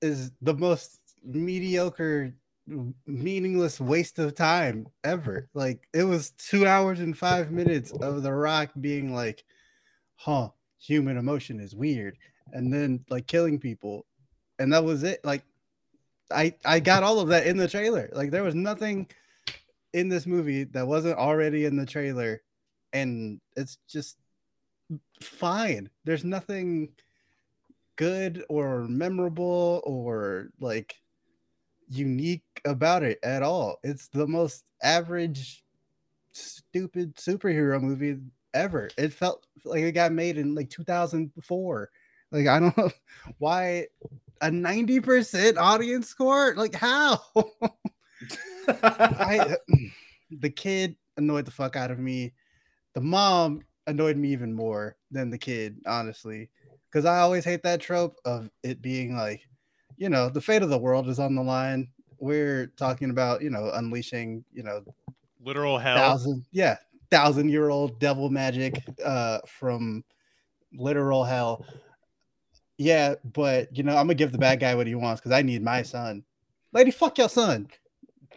is 0.01 0.31
the 0.41 0.53
most 0.53 0.99
mediocre, 1.23 2.33
meaningless 3.05 3.79
waste 3.79 4.19
of 4.19 4.35
time 4.35 4.87
ever. 5.03 5.49
Like 5.53 5.87
it 5.93 6.03
was 6.03 6.31
two 6.31 6.67
hours 6.67 6.99
and 6.99 7.17
five 7.17 7.51
minutes 7.51 7.91
of 7.91 8.23
The 8.23 8.33
Rock 8.33 8.71
being 8.79 9.13
like, 9.13 9.43
"Huh, 10.15 10.49
human 10.79 11.17
emotion 11.17 11.59
is 11.59 11.75
weird," 11.75 12.17
and 12.53 12.71
then 12.71 13.05
like 13.09 13.27
killing 13.27 13.59
people, 13.59 14.05
and 14.59 14.73
that 14.73 14.83
was 14.83 15.03
it. 15.03 15.23
Like, 15.23 15.43
I 16.31 16.53
I 16.65 16.79
got 16.79 17.03
all 17.03 17.19
of 17.19 17.29
that 17.29 17.47
in 17.47 17.57
the 17.57 17.67
trailer. 17.67 18.09
Like 18.13 18.31
there 18.31 18.43
was 18.43 18.55
nothing 18.55 19.07
in 19.93 20.09
this 20.09 20.25
movie 20.27 20.65
that 20.65 20.87
wasn't 20.87 21.17
already 21.17 21.65
in 21.65 21.75
the 21.77 21.85
trailer, 21.85 22.41
and 22.93 23.39
it's 23.55 23.77
just 23.87 24.17
fine. 25.21 25.89
There's 26.05 26.23
nothing 26.23 26.89
good 27.95 28.45
or 28.49 28.87
memorable 28.87 29.81
or 29.83 30.49
like 30.59 30.95
unique 31.89 32.43
about 32.65 33.03
it 33.03 33.19
at 33.23 33.43
all. 33.43 33.77
It's 33.83 34.07
the 34.07 34.27
most 34.27 34.65
average, 34.81 35.63
stupid 36.31 37.15
superhero 37.15 37.81
movie 37.81 38.17
ever. 38.53 38.89
It 38.97 39.13
felt 39.13 39.45
like 39.65 39.81
it 39.81 39.93
got 39.93 40.11
made 40.11 40.37
in 40.37 40.55
like 40.55 40.69
2004. 40.69 41.89
Like, 42.31 42.47
I 42.47 42.59
don't 42.59 42.77
know 42.77 42.91
why 43.37 43.87
a 44.41 44.49
90% 44.49 45.57
audience 45.57 46.07
score? 46.07 46.53
Like, 46.55 46.75
how? 46.75 47.21
I, 48.67 49.55
mm, 49.69 49.91
the 50.31 50.49
kid 50.49 50.95
annoyed 51.15 51.45
the 51.45 51.51
fuck 51.51 51.75
out 51.75 51.91
of 51.91 51.99
me. 51.99 52.33
The 52.93 53.01
mom 53.01 53.61
annoyed 53.85 54.17
me 54.17 54.29
even 54.31 54.53
more 54.53 54.97
than 55.11 55.29
the 55.29 55.37
kid, 55.37 55.77
honestly 55.85 56.49
because 56.91 57.05
I 57.05 57.19
always 57.19 57.45
hate 57.45 57.63
that 57.63 57.81
trope 57.81 58.17
of 58.25 58.49
it 58.63 58.81
being 58.81 59.15
like, 59.15 59.46
you 59.97 60.09
know, 60.09 60.29
the 60.29 60.41
fate 60.41 60.61
of 60.61 60.69
the 60.69 60.77
world 60.77 61.09
is 61.09 61.19
on 61.19 61.35
the 61.35 61.41
line. 61.41 61.89
We're 62.19 62.67
talking 62.77 63.09
about, 63.09 63.41
you 63.41 63.49
know, 63.49 63.71
unleashing, 63.73 64.43
you 64.53 64.63
know, 64.63 64.83
literal 65.43 65.77
hell 65.77 65.97
thousand, 65.97 66.45
yeah, 66.51 66.77
thousand 67.11 67.49
year 67.49 67.69
old 67.69 67.99
devil 67.99 68.29
magic 68.29 68.83
uh, 69.03 69.39
from 69.47 70.03
literal 70.73 71.23
hell. 71.23 71.65
Yeah, 72.77 73.15
but 73.33 73.75
you 73.75 73.83
know, 73.83 73.93
I'm 73.93 74.05
gonna 74.05 74.15
give 74.15 74.31
the 74.31 74.37
bad 74.37 74.59
guy 74.59 74.75
what 74.75 74.87
he 74.87 74.95
wants 74.95 75.19
because 75.19 75.31
I 75.31 75.41
need 75.41 75.63
my 75.63 75.81
son. 75.81 76.23
Lady, 76.73 76.91
fuck 76.91 77.17
your 77.17 77.29
son. 77.29 77.67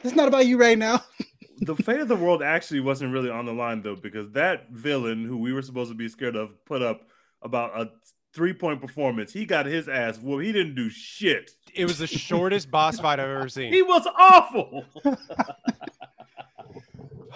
It's 0.02 0.14
not 0.14 0.28
about 0.28 0.46
you 0.46 0.58
right 0.58 0.78
now. 0.78 1.02
the 1.60 1.76
fate 1.76 2.00
of 2.00 2.08
the 2.08 2.16
world 2.16 2.42
actually 2.42 2.80
wasn't 2.80 3.12
really 3.12 3.28
on 3.28 3.44
the 3.44 3.52
line 3.52 3.82
though, 3.82 3.96
because 3.96 4.30
that 4.30 4.70
villain 4.70 5.24
who 5.24 5.36
we 5.36 5.52
were 5.52 5.62
supposed 5.62 5.90
to 5.90 5.96
be 5.96 6.08
scared 6.08 6.36
of 6.36 6.64
put 6.64 6.80
up 6.80 7.02
about 7.42 7.78
a 7.78 7.90
three 8.34 8.52
point 8.52 8.80
performance. 8.80 9.32
He 9.32 9.44
got 9.44 9.66
his 9.66 9.88
ass 9.88 10.18
whooped. 10.18 10.44
He 10.44 10.52
didn't 10.52 10.74
do 10.74 10.90
shit. 10.90 11.52
it 11.74 11.84
was 11.84 11.98
the 11.98 12.06
shortest 12.06 12.70
boss 12.72 12.98
fight 13.00 13.20
i've 13.20 13.28
ever 13.28 13.48
seen. 13.48 13.72
He 13.72 13.82
was 13.82 14.06
awful. 14.18 14.84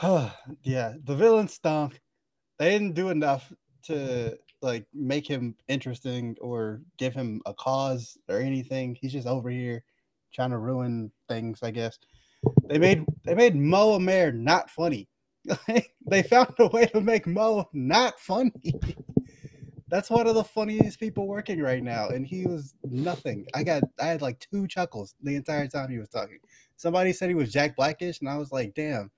yeah, 0.63 0.95
the 1.05 1.17
villain 1.17 1.49
stunk. 1.49 2.01
They 2.59 2.71
didn't 2.71 2.95
do 2.95 3.11
enough 3.11 3.53
to 3.85 4.39
like 4.63 4.87
make 4.95 5.29
him 5.29 5.55
interesting 5.69 6.37
or 6.41 6.81
give 6.97 7.15
him 7.15 7.43
a 7.47 7.55
cause 7.55 8.17
or 8.29 8.39
anything. 8.39 8.97
He's 9.01 9.13
just 9.13 9.27
over 9.27 9.51
here 9.51 9.85
trying 10.33 10.51
to 10.51 10.59
ruin 10.59 11.13
things, 11.29 11.61
I 11.63 11.71
guess. 11.71 11.99
They 12.69 12.79
made 12.79 13.05
they 13.25 13.35
made 13.35 13.55
Mo 13.55 13.97
Amer 13.97 14.33
not 14.33 14.71
funny. 14.71 15.09
they 16.07 16.23
found 16.23 16.55
a 16.59 16.67
way 16.69 16.87
to 16.87 17.01
make 17.01 17.27
Mo 17.27 17.69
not 17.73 18.19
funny. 18.19 18.53
That's 19.89 20.11
one 20.11 20.27
of 20.27 20.35
the 20.35 20.45
funniest 20.45 20.99
people 20.99 21.27
working 21.27 21.61
right 21.61 21.83
now, 21.83 22.09
and 22.09 22.27
he 22.27 22.47
was 22.47 22.75
nothing. 22.85 23.47
I 23.55 23.63
got 23.63 23.83
I 24.01 24.07
had 24.07 24.23
like 24.23 24.41
two 24.41 24.67
chuckles 24.67 25.15
the 25.23 25.37
entire 25.37 25.69
time 25.69 25.91
he 25.91 25.99
was 25.99 26.09
talking. 26.09 26.39
Somebody 26.77 27.13
said 27.13 27.29
he 27.29 27.35
was 27.35 27.53
Jack 27.53 27.77
Blackish, 27.77 28.21
and 28.21 28.29
I 28.29 28.37
was 28.37 28.51
like, 28.51 28.75
damn, 28.75 29.11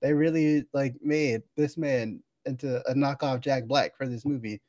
they 0.00 0.12
really 0.12 0.64
like 0.72 0.94
made 1.02 1.42
this 1.56 1.76
man 1.76 2.22
into 2.46 2.80
a 2.88 2.94
knockoff 2.94 3.40
Jack 3.40 3.66
Black 3.66 3.96
for 3.96 4.06
this 4.06 4.24
movie, 4.24 4.60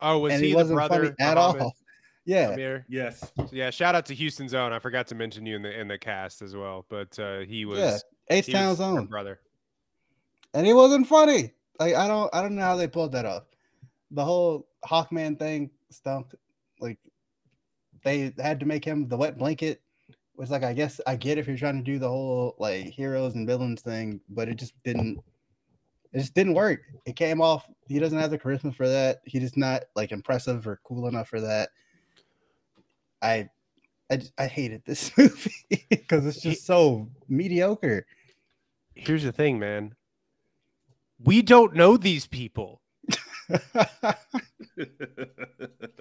oh 0.00 0.18
was 0.18 0.34
and 0.34 0.42
he, 0.42 0.48
he, 0.48 0.52
the 0.52 0.56
wasn't 0.56 0.76
brother 0.76 0.94
funny 0.94 1.14
at 1.20 1.34
Muhammad 1.36 1.62
all. 1.62 1.76
Yeah, 2.24 2.50
Amir? 2.50 2.86
yes. 2.88 3.32
yeah 3.50 3.70
shout 3.70 3.96
out 3.96 4.06
to 4.06 4.14
Houston 4.14 4.48
Zone. 4.48 4.72
i 4.72 4.78
forgot 4.78 5.08
to 5.08 5.16
mention 5.16 5.44
you 5.44 5.56
in 5.56 5.62
the 5.62 5.76
in 5.76 5.88
the 5.88 5.98
cast 5.98 6.40
as 6.40 6.54
well 6.54 6.86
but 6.88 7.18
uh 7.18 7.40
he 7.40 7.64
was 7.64 7.80
yeah, 7.80 7.98
H 8.30 8.46
he 8.46 8.52
was 8.52 8.78
Town's 8.78 8.96
her 8.96 9.02
brother 9.02 9.40
and 10.54 10.66
he 10.66 10.72
wasn't 10.72 11.06
funny. 11.06 11.52
Like 11.78 11.94
I 11.94 12.06
don't 12.06 12.34
I 12.34 12.42
don't 12.42 12.54
know 12.54 12.62
how 12.62 12.76
they 12.76 12.88
pulled 12.88 13.12
that 13.12 13.26
off. 13.26 13.44
The 14.10 14.24
whole 14.24 14.68
Hawkman 14.84 15.38
thing 15.38 15.70
stunk. 15.90 16.34
Like 16.80 16.98
they 18.04 18.32
had 18.38 18.60
to 18.60 18.66
make 18.66 18.84
him 18.84 19.08
the 19.08 19.16
wet 19.16 19.38
blanket. 19.38 19.80
Was 20.36 20.50
like 20.50 20.64
I 20.64 20.72
guess 20.72 21.00
I 21.06 21.16
get 21.16 21.38
if 21.38 21.46
you're 21.46 21.56
trying 21.56 21.76
to 21.76 21.84
do 21.84 21.98
the 21.98 22.08
whole 22.08 22.54
like 22.58 22.86
heroes 22.86 23.34
and 23.34 23.46
villains 23.46 23.82
thing, 23.82 24.20
but 24.28 24.48
it 24.48 24.56
just 24.56 24.74
didn't. 24.82 25.18
It 26.12 26.18
just 26.20 26.34
didn't 26.34 26.54
work. 26.54 26.80
It 27.06 27.16
came 27.16 27.40
off. 27.40 27.66
He 27.88 27.98
doesn't 27.98 28.18
have 28.18 28.30
the 28.30 28.38
charisma 28.38 28.74
for 28.74 28.86
that. 28.86 29.20
He 29.24 29.38
just 29.40 29.56
not 29.56 29.84
like 29.96 30.12
impressive 30.12 30.66
or 30.66 30.78
cool 30.84 31.06
enough 31.08 31.28
for 31.28 31.40
that. 31.40 31.70
I, 33.22 33.48
I, 34.10 34.20
I 34.36 34.46
hated 34.46 34.82
this 34.84 35.16
movie 35.18 35.86
because 35.88 36.26
it's 36.26 36.42
just 36.42 36.66
so 36.66 37.08
mediocre. 37.28 38.04
here's 38.94 39.22
the 39.22 39.32
thing 39.32 39.58
man 39.58 39.94
we 41.24 41.40
don't 41.40 41.74
know 41.74 41.96
these 41.96 42.26
people 42.26 42.81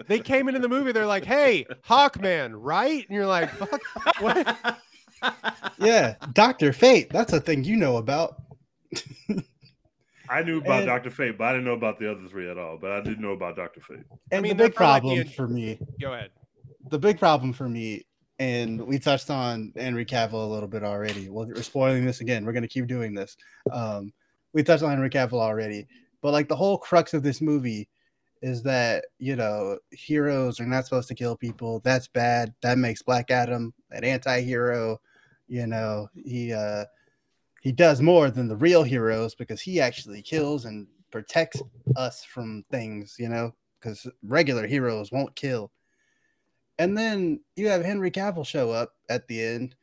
they 0.07 0.19
came 0.19 0.47
into 0.47 0.59
the 0.59 0.69
movie 0.69 0.91
they're 0.91 1.05
like 1.05 1.25
hey 1.25 1.65
hawkman 1.87 2.51
right 2.53 3.05
and 3.07 3.15
you're 3.15 3.27
like 3.27 3.49
fuck 3.51 3.81
what 4.19 4.77
yeah, 5.79 6.15
Doctor 6.33 6.73
Fate. 6.73 7.09
That's 7.11 7.33
a 7.33 7.39
thing 7.39 7.63
you 7.63 7.75
know 7.75 7.97
about. 7.97 8.41
I 10.29 10.43
knew 10.43 10.59
about 10.59 10.79
And- 10.79 10.87
Doctor 10.87 11.09
Fate, 11.09 11.37
but 11.37 11.45
I 11.45 11.51
didn't 11.53 11.65
know 11.65 11.73
about 11.73 11.99
the 11.99 12.09
other 12.09 12.27
three 12.27 12.49
at 12.49 12.57
all. 12.57 12.77
But 12.77 12.91
I 12.91 13.01
did 13.01 13.19
know 13.19 13.31
about 13.31 13.55
Doctor 13.55 13.81
Fate. 13.81 13.99
And 14.31 14.41
mean, 14.41 14.57
the 14.57 14.63
big 14.63 14.63
that 14.63 14.63
like 14.63 14.71
the 14.71 14.75
problem 14.75 15.19
in- 15.19 15.27
for 15.27 15.47
me, 15.47 15.79
go 15.99 16.13
ahead 16.13 16.31
the 16.89 16.97
big 16.97 17.19
problem 17.19 17.53
for 17.53 17.69
me, 17.69 18.05
and 18.39 18.81
we 18.81 18.97
touched 18.97 19.29
on 19.29 19.71
Henry 19.75 20.05
Cavill 20.05 20.33
a 20.33 20.51
little 20.51 20.67
bit 20.67 20.83
already. 20.83 21.29
Well, 21.29 21.47
we're 21.47 21.61
spoiling 21.61 22.05
this 22.05 22.21
again. 22.21 22.45
We're 22.45 22.53
gonna 22.53 22.67
keep 22.67 22.87
doing 22.87 23.13
this. 23.13 23.37
Um, 23.71 24.11
we 24.53 24.63
touched 24.63 24.83
on 24.83 24.89
Henry 24.89 25.09
Cavill 25.09 25.39
already, 25.39 25.87
but 26.21 26.31
like 26.31 26.47
the 26.47 26.55
whole 26.55 26.77
crux 26.77 27.13
of 27.13 27.23
this 27.23 27.41
movie 27.41 27.89
is 28.41 28.63
that 28.63 29.05
you 29.19 29.35
know 29.35 29.77
heroes 29.91 30.59
are 30.59 30.65
not 30.65 30.85
supposed 30.85 31.07
to 31.09 31.15
kill 31.15 31.35
people. 31.35 31.79
That's 31.83 32.07
bad. 32.07 32.53
That 32.61 32.77
makes 32.77 33.01
Black 33.01 33.31
Adam 33.31 33.73
an 33.91 34.03
anti-hero. 34.03 34.99
You 35.47 35.67
know 35.67 36.09
he 36.15 36.53
uh, 36.53 36.85
he 37.61 37.71
does 37.71 38.01
more 38.01 38.29
than 38.31 38.47
the 38.47 38.55
real 38.55 38.83
heroes 38.83 39.35
because 39.35 39.61
he 39.61 39.79
actually 39.81 40.21
kills 40.21 40.65
and 40.65 40.87
protects 41.11 41.61
us 41.95 42.23
from 42.23 42.63
things. 42.71 43.15
You 43.19 43.29
know 43.29 43.53
because 43.79 44.07
regular 44.23 44.67
heroes 44.67 45.11
won't 45.11 45.35
kill. 45.35 45.71
And 46.79 46.97
then 46.97 47.41
you 47.55 47.67
have 47.67 47.83
Henry 47.83 48.11
Cavill 48.11 48.45
show 48.45 48.71
up 48.71 48.93
at 49.09 49.27
the 49.27 49.43
end, 49.43 49.75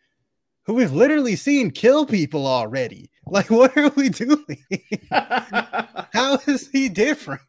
who 0.69 0.75
we've 0.75 0.93
literally 0.93 1.35
seen 1.35 1.71
kill 1.73 2.07
people 2.07 2.47
already. 2.47 3.11
Like, 3.31 3.51
what 3.51 3.77
are 3.77 3.91
we 3.91 4.09
doing? 4.09 4.65
How 5.11 6.39
is 6.47 6.67
he 6.71 6.89
different? 6.89 7.43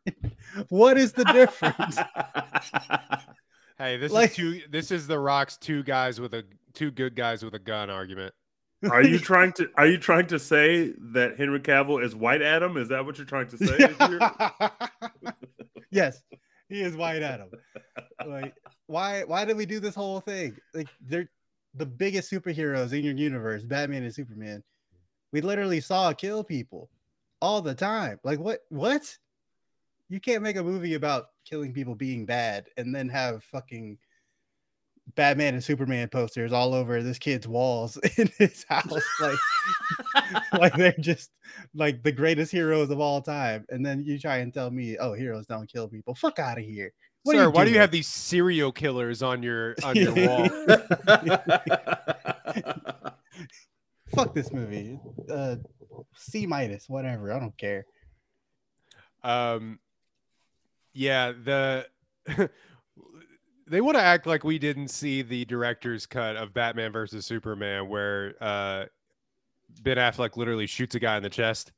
What 0.67 0.97
is 0.97 1.13
the 1.13 1.23
difference? 1.23 1.97
hey 3.77 3.95
this 3.95 4.11
Like- 4.11 4.31
is 4.31 4.35
two 4.35 4.61
this 4.69 4.91
is 4.91 5.07
the 5.07 5.17
rocks 5.17 5.55
two 5.55 5.83
guys 5.83 6.19
with 6.19 6.33
a 6.33 6.43
two 6.73 6.91
good 6.91 7.15
guys 7.15 7.45
with 7.45 7.53
a 7.53 7.59
gun 7.59 7.89
argument 7.89 8.33
Are 8.91 9.01
you 9.01 9.19
trying 9.19 9.53
to 9.53 9.69
Are 9.75 9.87
you 9.87 9.97
trying 9.97 10.27
to 10.27 10.37
say 10.37 10.91
that 11.13 11.37
Henry 11.37 11.61
Cavill 11.61 12.03
is 12.03 12.13
White 12.13 12.41
Adam? 12.41 12.75
Is 12.75 12.89
that 12.89 13.05
what 13.05 13.17
you're 13.17 13.25
trying 13.25 13.47
to 13.47 13.57
say? 13.57 15.31
yes, 15.91 16.21
he 16.67 16.81
is 16.81 16.93
White 16.97 17.21
Adam. 17.21 17.51
Like, 18.27 18.53
why 18.87 19.23
why 19.23 19.45
did 19.45 19.55
we 19.55 19.65
do 19.65 19.79
this 19.79 19.95
whole 19.95 20.19
thing? 20.19 20.57
Like 20.73 20.89
they're 20.99 21.29
the 21.75 21.85
biggest 21.85 22.31
superheroes 22.31 22.93
in 22.93 23.03
your 23.03 23.15
universe, 23.15 23.63
Batman 23.63 24.03
and 24.03 24.13
Superman. 24.13 24.63
We 25.31 25.41
literally 25.41 25.79
saw 25.79 26.11
kill 26.13 26.43
people 26.43 26.89
all 27.41 27.61
the 27.61 27.75
time. 27.75 28.19
Like 28.23 28.39
what 28.39 28.61
what? 28.69 29.17
You 30.09 30.19
can't 30.19 30.41
make 30.41 30.55
a 30.55 30.63
movie 30.63 30.95
about 30.95 31.27
killing 31.45 31.71
people 31.71 31.93
being 31.93 32.25
bad 32.25 32.65
and 32.77 32.93
then 32.95 33.09
have 33.09 33.43
fucking 33.43 33.99
Batman 35.15 35.53
and 35.55 35.63
Superman 35.63 36.07
posters 36.09 36.51
all 36.51 36.73
over 36.73 37.01
this 37.01 37.19
kid's 37.19 37.47
walls 37.47 37.97
in 38.17 38.29
his 38.37 38.65
house. 38.67 39.03
Like, 40.21 40.53
like 40.53 40.75
they're 40.75 40.95
just 40.99 41.31
like 41.73 42.03
the 42.03 42.11
greatest 42.11 42.51
heroes 42.51 42.89
of 42.89 42.99
all 42.99 43.21
time. 43.21 43.65
And 43.69 43.85
then 43.85 44.03
you 44.03 44.19
try 44.19 44.37
and 44.37 44.53
tell 44.53 44.71
me, 44.71 44.97
oh, 44.97 45.13
heroes 45.13 45.45
don't 45.45 45.71
kill 45.71 45.87
people. 45.87 46.15
Fuck 46.15 46.39
out 46.39 46.57
of 46.57 46.63
here. 46.63 46.93
What 47.23 47.35
Sir, 47.35 47.49
why 47.49 47.65
do 47.65 47.71
you 47.71 47.79
have 47.79 47.91
these 47.91 48.07
serial 48.07 48.71
killers 48.71 49.21
on 49.21 49.43
your 49.43 49.75
on 49.83 49.95
your 49.95 50.13
wall? 50.27 50.47
Fuck 54.15 54.33
this 54.33 54.51
movie. 54.51 54.99
Uh, 55.29 55.57
C 56.15 56.47
minus, 56.47 56.87
whatever. 56.89 57.31
I 57.33 57.39
don't 57.39 57.57
care. 57.57 57.85
Um, 59.23 59.79
yeah, 60.93 61.31
the 61.31 61.87
they 63.67 63.81
want 63.81 63.97
to 63.97 64.03
act 64.03 64.25
like 64.25 64.43
we 64.43 64.57
didn't 64.57 64.87
see 64.87 65.21
the 65.21 65.45
director's 65.45 66.05
cut 66.05 66.35
of 66.35 66.53
Batman 66.53 66.91
versus 66.91 67.25
Superman, 67.25 67.87
where 67.89 68.35
uh, 68.41 68.85
Ben 69.83 69.97
Affleck 69.97 70.37
literally 70.37 70.67
shoots 70.67 70.95
a 70.95 70.99
guy 70.99 71.17
in 71.17 71.23
the 71.23 71.29
chest. 71.29 71.71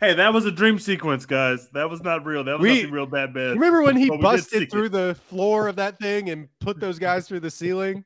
Hey, 0.00 0.14
that 0.14 0.32
was 0.32 0.44
a 0.46 0.50
dream 0.52 0.78
sequence, 0.78 1.26
guys. 1.26 1.68
That 1.70 1.88
was 1.90 2.02
not 2.02 2.24
real. 2.24 2.44
That 2.44 2.58
was 2.58 2.68
We- 2.68 2.74
nothing 2.76 2.90
real 2.92 3.06
bad 3.06 3.32
bad. 3.34 3.50
Remember 3.54 3.82
when 3.82 3.96
he 3.96 4.08
But 4.08 4.18
we 4.20 4.22
did 4.22 4.44
see 4.44 4.58
busted 4.60 4.70
through 4.70 4.88
the 4.90 5.14
floor 5.28 5.68
of 5.68 5.76
that 5.76 5.98
thing 5.98 6.30
and 6.30 6.48
put 6.60 6.80
those 6.80 6.98
guys 6.98 7.26
through 7.28 7.40
the 7.40 7.50
ceiling, 7.50 8.04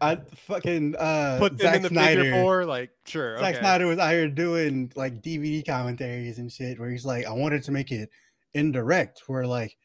I 0.00 0.16
fucking 0.34 0.94
uh, 0.96 1.38
put 1.38 1.58
them 1.58 1.66
Zack 1.66 1.76
in 1.76 1.82
the 1.82 1.88
Snyder. 1.88 2.22
figure 2.22 2.42
four? 2.42 2.64
Like, 2.64 2.90
sure, 3.06 3.38
Zack 3.38 3.54
okay. 3.54 3.60
Snyder 3.60 3.86
was 3.86 3.98
out 3.98 4.12
here 4.12 4.28
doing 4.28 4.92
like 4.94 5.22
DVD 5.22 5.64
commentaries 5.66 6.38
and 6.38 6.50
shit 6.52 6.78
where 6.78 6.90
he's 6.90 7.04
like, 7.04 7.26
I 7.26 7.32
wanted 7.32 7.64
to 7.64 7.72
make 7.72 7.90
it 7.90 8.08
indirect, 8.54 9.22
where 9.26 9.46
like 9.46 9.76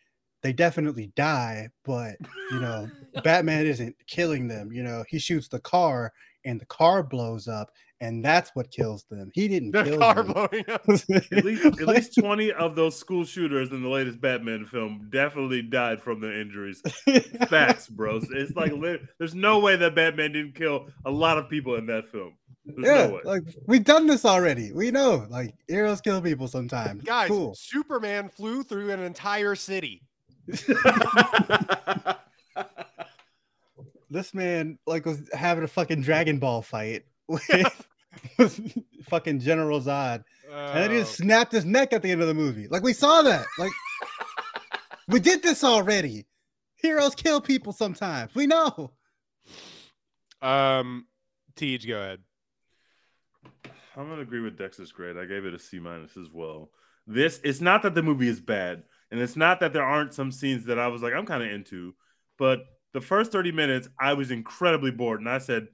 they 0.44 0.54
definitely 0.54 1.12
die, 1.16 1.70
but 1.84 2.16
you 2.52 2.60
know, 2.60 2.90
Batman 3.24 3.66
isn't 3.66 3.96
killing 4.08 4.48
them. 4.48 4.72
You 4.72 4.84
know, 4.84 5.04
he 5.08 5.18
shoots 5.18 5.48
the 5.48 5.60
car 5.60 6.12
and 6.46 6.60
the 6.62 6.66
car 6.66 7.02
blows 7.02 7.48
up, 7.48 7.72
and 8.02 8.24
that's 8.24 8.52
what 8.54 8.70
kills 8.72 9.06
them. 9.10 9.30
He 9.34 9.48
didn't 9.48 9.72
The 9.72 9.84
kill 9.84 10.00
car 10.00 10.16
them. 10.16 10.34
blowing 10.34 10.66
up. 10.70 10.82
At 10.90 11.46
least, 11.46 11.66
at 11.66 11.88
least 11.88 12.16
20 12.20 12.52
of 12.54 12.76
those 12.76 12.98
school 12.98 13.24
shooters 13.26 13.72
in 13.72 13.82
the 13.82 13.88
latest 13.90 14.20
Batman 14.20 14.66
film 14.66 15.08
definitely 15.12 15.62
died 15.62 16.02
from 16.02 16.20
their 16.20 16.40
injuries. 16.40 16.82
Facts, 17.50 17.88
bros. 17.88 18.28
It's 18.32 18.56
like 18.56 18.74
there's 19.20 19.36
no 19.36 19.60
way 19.60 19.76
that 19.78 19.96
Batman 19.96 20.32
didn't 20.34 20.56
kill 20.56 20.88
a 21.06 21.12
lot 21.12 21.38
of 21.38 21.50
people 21.50 21.76
in 21.76 21.86
that 21.88 22.10
film. 22.10 22.34
There's 22.66 22.86
yeah, 22.86 23.08
no 23.08 23.14
way. 23.16 23.22
like 23.26 23.44
we've 23.68 23.84
done 23.84 24.08
this 24.08 24.24
already. 24.26 24.72
We 24.72 24.90
know, 24.92 25.26
like 25.30 25.54
heroes 25.68 26.00
kill 26.02 26.22
people 26.22 26.48
sometimes. 26.48 27.04
Guys, 27.04 27.28
cool. 27.28 27.54
Superman 27.56 28.30
flew 28.30 28.64
through 28.64 28.92
an 28.92 29.02
entire 29.02 29.56
city. 29.56 30.02
this 34.10 34.34
man 34.34 34.78
like 34.86 35.06
was 35.06 35.22
having 35.34 35.64
a 35.64 35.68
fucking 35.68 36.02
Dragon 36.02 36.38
Ball 36.40 36.62
fight 36.62 37.04
with, 37.28 37.88
with 38.38 38.78
fucking 39.10 39.40
General 39.40 39.80
Zod, 39.82 40.24
and 40.52 40.78
then 40.78 40.92
he 40.92 40.98
just 41.00 41.20
Oh. 41.20 41.24
snapped 41.24 41.52
his 41.52 41.66
neck 41.66 41.94
at 41.94 42.02
the 42.02 42.12
end 42.12 42.22
of 42.22 42.28
the 42.28 42.34
movie. 42.34 42.68
Like 42.68 42.84
we 42.84 42.94
saw 42.94 43.22
that. 43.24 43.46
Like 43.58 43.72
we 45.08 45.20
did 45.20 45.42
this 45.42 45.64
already. 45.64 46.26
Heroes 46.76 47.16
kill 47.16 47.40
people 47.42 47.74
sometimes. 47.74 48.36
We 48.36 48.46
know. 48.48 48.92
Um, 50.42 51.08
Tej, 51.56 51.78
go 51.88 51.96
ahead. 51.96 52.20
I'm 53.96 54.10
gonna 54.10 54.22
agree 54.22 54.42
with 54.42 54.58
Dexter's 54.58 54.92
grade. 54.92 55.18
I 55.18 55.26
gave 55.26 55.46
it 55.46 55.54
a 55.54 55.60
C 55.60 55.80
minus 55.80 56.18
as 56.18 56.30
well. 56.32 56.72
This 57.06 57.40
it's 57.44 57.62
not 57.62 57.84
that 57.84 57.94
the 57.96 58.02
movie 58.04 58.28
is 58.28 58.42
bad, 58.42 58.84
and 59.12 59.20
it's 59.20 59.36
not 59.36 59.60
that 59.60 59.72
there 59.74 59.84
aren't 59.84 60.14
some 60.14 60.32
scenes 60.32 60.66
that 60.66 60.80
I 60.80 60.88
was 60.88 61.02
like 61.02 61.14
I'm 61.14 61.26
kind 61.26 61.44
of 61.44 61.52
into, 61.52 61.94
but 62.38 62.66
the 62.94 63.02
first 63.02 63.32
30 63.32 63.52
minutes 63.52 63.88
I 64.00 64.14
was 64.14 64.32
incredibly 64.32 64.92
bored, 64.92 65.20
and 65.20 65.30
I 65.30 65.38
said 65.38 65.68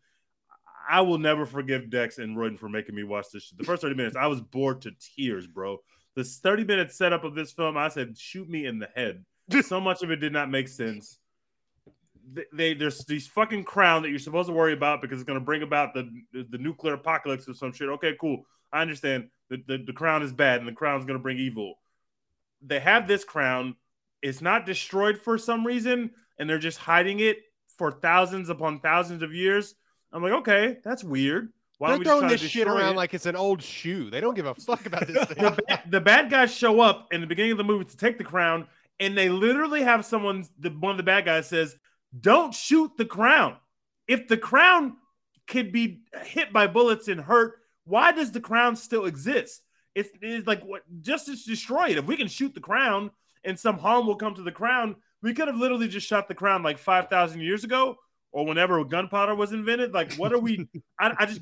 I 0.89 1.01
will 1.01 1.19
never 1.19 1.45
forgive 1.45 1.91
Dex 1.91 2.17
and 2.17 2.35
Royden 2.35 2.57
for 2.57 2.67
making 2.67 2.95
me 2.95 3.03
watch 3.03 3.27
this. 3.31 3.43
Shit. 3.43 3.57
The 3.59 3.63
first 3.63 3.83
30 3.83 3.95
minutes 3.95 4.15
I 4.15 4.25
was 4.25 4.41
bored 4.41 4.81
to 4.81 4.91
tears, 5.15 5.45
bro. 5.45 5.77
This 6.15 6.39
30 6.39 6.65
minute 6.65 6.91
setup 6.91 7.23
of 7.23 7.35
this 7.35 7.51
film, 7.51 7.77
I 7.77 7.89
said 7.89 8.17
shoot 8.17 8.49
me 8.49 8.65
in 8.65 8.79
the 8.79 8.89
head. 8.95 9.23
so 9.61 9.79
much 9.79 10.01
of 10.01 10.09
it 10.09 10.17
did 10.17 10.33
not 10.33 10.49
make 10.49 10.67
sense. 10.67 11.19
They, 12.33 12.45
they 12.51 12.73
there's 12.73 13.05
these 13.05 13.27
fucking 13.27 13.63
crown 13.63 14.01
that 14.01 14.09
you're 14.09 14.19
supposed 14.19 14.49
to 14.49 14.53
worry 14.53 14.73
about 14.73 15.01
because 15.01 15.19
it's 15.19 15.27
going 15.27 15.39
to 15.39 15.45
bring 15.45 15.61
about 15.61 15.93
the, 15.93 16.09
the 16.33 16.57
nuclear 16.57 16.95
apocalypse 16.95 17.47
or 17.47 17.53
some 17.53 17.71
shit. 17.71 17.89
Okay, 17.89 18.15
cool. 18.19 18.45
I 18.73 18.81
understand 18.81 19.29
the, 19.49 19.63
the 19.67 19.83
the 19.85 19.93
crown 19.93 20.23
is 20.23 20.33
bad 20.33 20.59
and 20.59 20.67
the 20.67 20.73
crown's 20.73 21.05
going 21.05 21.17
to 21.17 21.23
bring 21.23 21.37
evil. 21.37 21.75
They 22.61 22.79
have 22.79 23.07
this 23.07 23.23
crown. 23.23 23.75
It's 24.21 24.41
not 24.41 24.65
destroyed 24.65 25.17
for 25.17 25.37
some 25.37 25.65
reason, 25.65 26.11
and 26.37 26.49
they're 26.49 26.59
just 26.59 26.77
hiding 26.77 27.19
it 27.19 27.37
for 27.77 27.91
thousands 27.91 28.49
upon 28.49 28.81
thousands 28.81 29.23
of 29.23 29.33
years. 29.33 29.75
I'm 30.11 30.23
like, 30.23 30.33
okay, 30.33 30.77
that's 30.83 31.03
weird. 31.03 31.51
Why 31.79 31.91
They're 31.91 31.99
we 31.99 32.05
throwing 32.05 32.27
this 32.27 32.41
shit 32.41 32.67
around 32.67 32.93
it? 32.93 32.97
like 32.97 33.13
it's 33.13 33.25
an 33.25 33.37
old 33.37 33.63
shoe. 33.63 34.09
They 34.09 34.19
don't 34.19 34.35
give 34.35 34.45
a 34.45 34.53
fuck 34.53 34.85
about 34.85 35.07
this 35.07 35.25
thing. 35.25 35.37
the, 35.55 35.63
bad, 35.65 35.81
the 35.89 36.01
bad 36.01 36.29
guys 36.29 36.53
show 36.53 36.81
up 36.81 37.13
in 37.13 37.21
the 37.21 37.27
beginning 37.27 37.53
of 37.53 37.57
the 37.57 37.63
movie 37.63 37.85
to 37.85 37.95
take 37.95 38.17
the 38.17 38.23
crown, 38.23 38.67
and 38.99 39.17
they 39.17 39.29
literally 39.29 39.81
have 39.81 40.03
someone. 40.05 40.45
The 40.59 40.71
one 40.71 40.91
of 40.91 40.97
the 40.97 41.03
bad 41.03 41.23
guys 41.23 41.47
says, 41.47 41.77
"Don't 42.19 42.53
shoot 42.53 42.91
the 42.97 43.05
crown. 43.05 43.55
If 44.09 44.27
the 44.27 44.35
crown 44.35 44.97
could 45.47 45.71
be 45.71 46.01
hit 46.23 46.51
by 46.51 46.67
bullets 46.67 47.07
and 47.07 47.21
hurt, 47.21 47.59
why 47.85 48.11
does 48.11 48.33
the 48.33 48.41
crown 48.41 48.75
still 48.75 49.05
exist? 49.05 49.63
It's, 49.95 50.09
it's 50.21 50.47
like 50.47 50.63
what 50.63 50.83
just 51.01 51.27
to 51.27 51.35
destroy 51.35 51.89
it. 51.89 51.97
If 51.97 52.05
we 52.05 52.17
can 52.17 52.27
shoot 52.27 52.53
the 52.53 52.59
crown 52.59 53.11
and 53.45 53.57
some 53.57 53.77
harm 53.77 54.05
will 54.05 54.15
come 54.17 54.35
to 54.35 54.43
the 54.43 54.51
crown, 54.51 54.97
we 55.21 55.33
could 55.33 55.47
have 55.47 55.57
literally 55.57 55.87
just 55.87 56.07
shot 56.07 56.27
the 56.27 56.35
crown 56.35 56.61
like 56.61 56.77
five 56.77 57.07
thousand 57.07 57.39
years 57.39 57.63
ago." 57.63 57.95
Or 58.31 58.45
whenever 58.45 58.83
gunpowder 58.85 59.33
was 59.35 59.53
invented, 59.53 59.91
like 59.93 60.13
what 60.15 60.31
are 60.33 60.39
we? 60.39 60.67
I, 60.99 61.13
I 61.19 61.25
just 61.25 61.41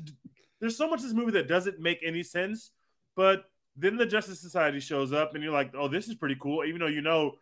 there's 0.60 0.76
so 0.76 0.88
much 0.88 1.00
in 1.00 1.06
this 1.06 1.14
movie 1.14 1.32
that 1.32 1.46
doesn't 1.48 1.78
make 1.80 2.00
any 2.04 2.22
sense. 2.22 2.70
But 3.14 3.44
then 3.76 3.96
the 3.96 4.06
Justice 4.06 4.40
Society 4.40 4.80
shows 4.80 5.12
up, 5.12 5.34
and 5.34 5.42
you're 5.44 5.52
like, 5.52 5.72
"Oh, 5.74 5.88
this 5.88 6.08
is 6.08 6.14
pretty 6.14 6.36
cool." 6.40 6.64
Even 6.64 6.80
though 6.80 6.86
you 6.86 7.02
know, 7.02 7.34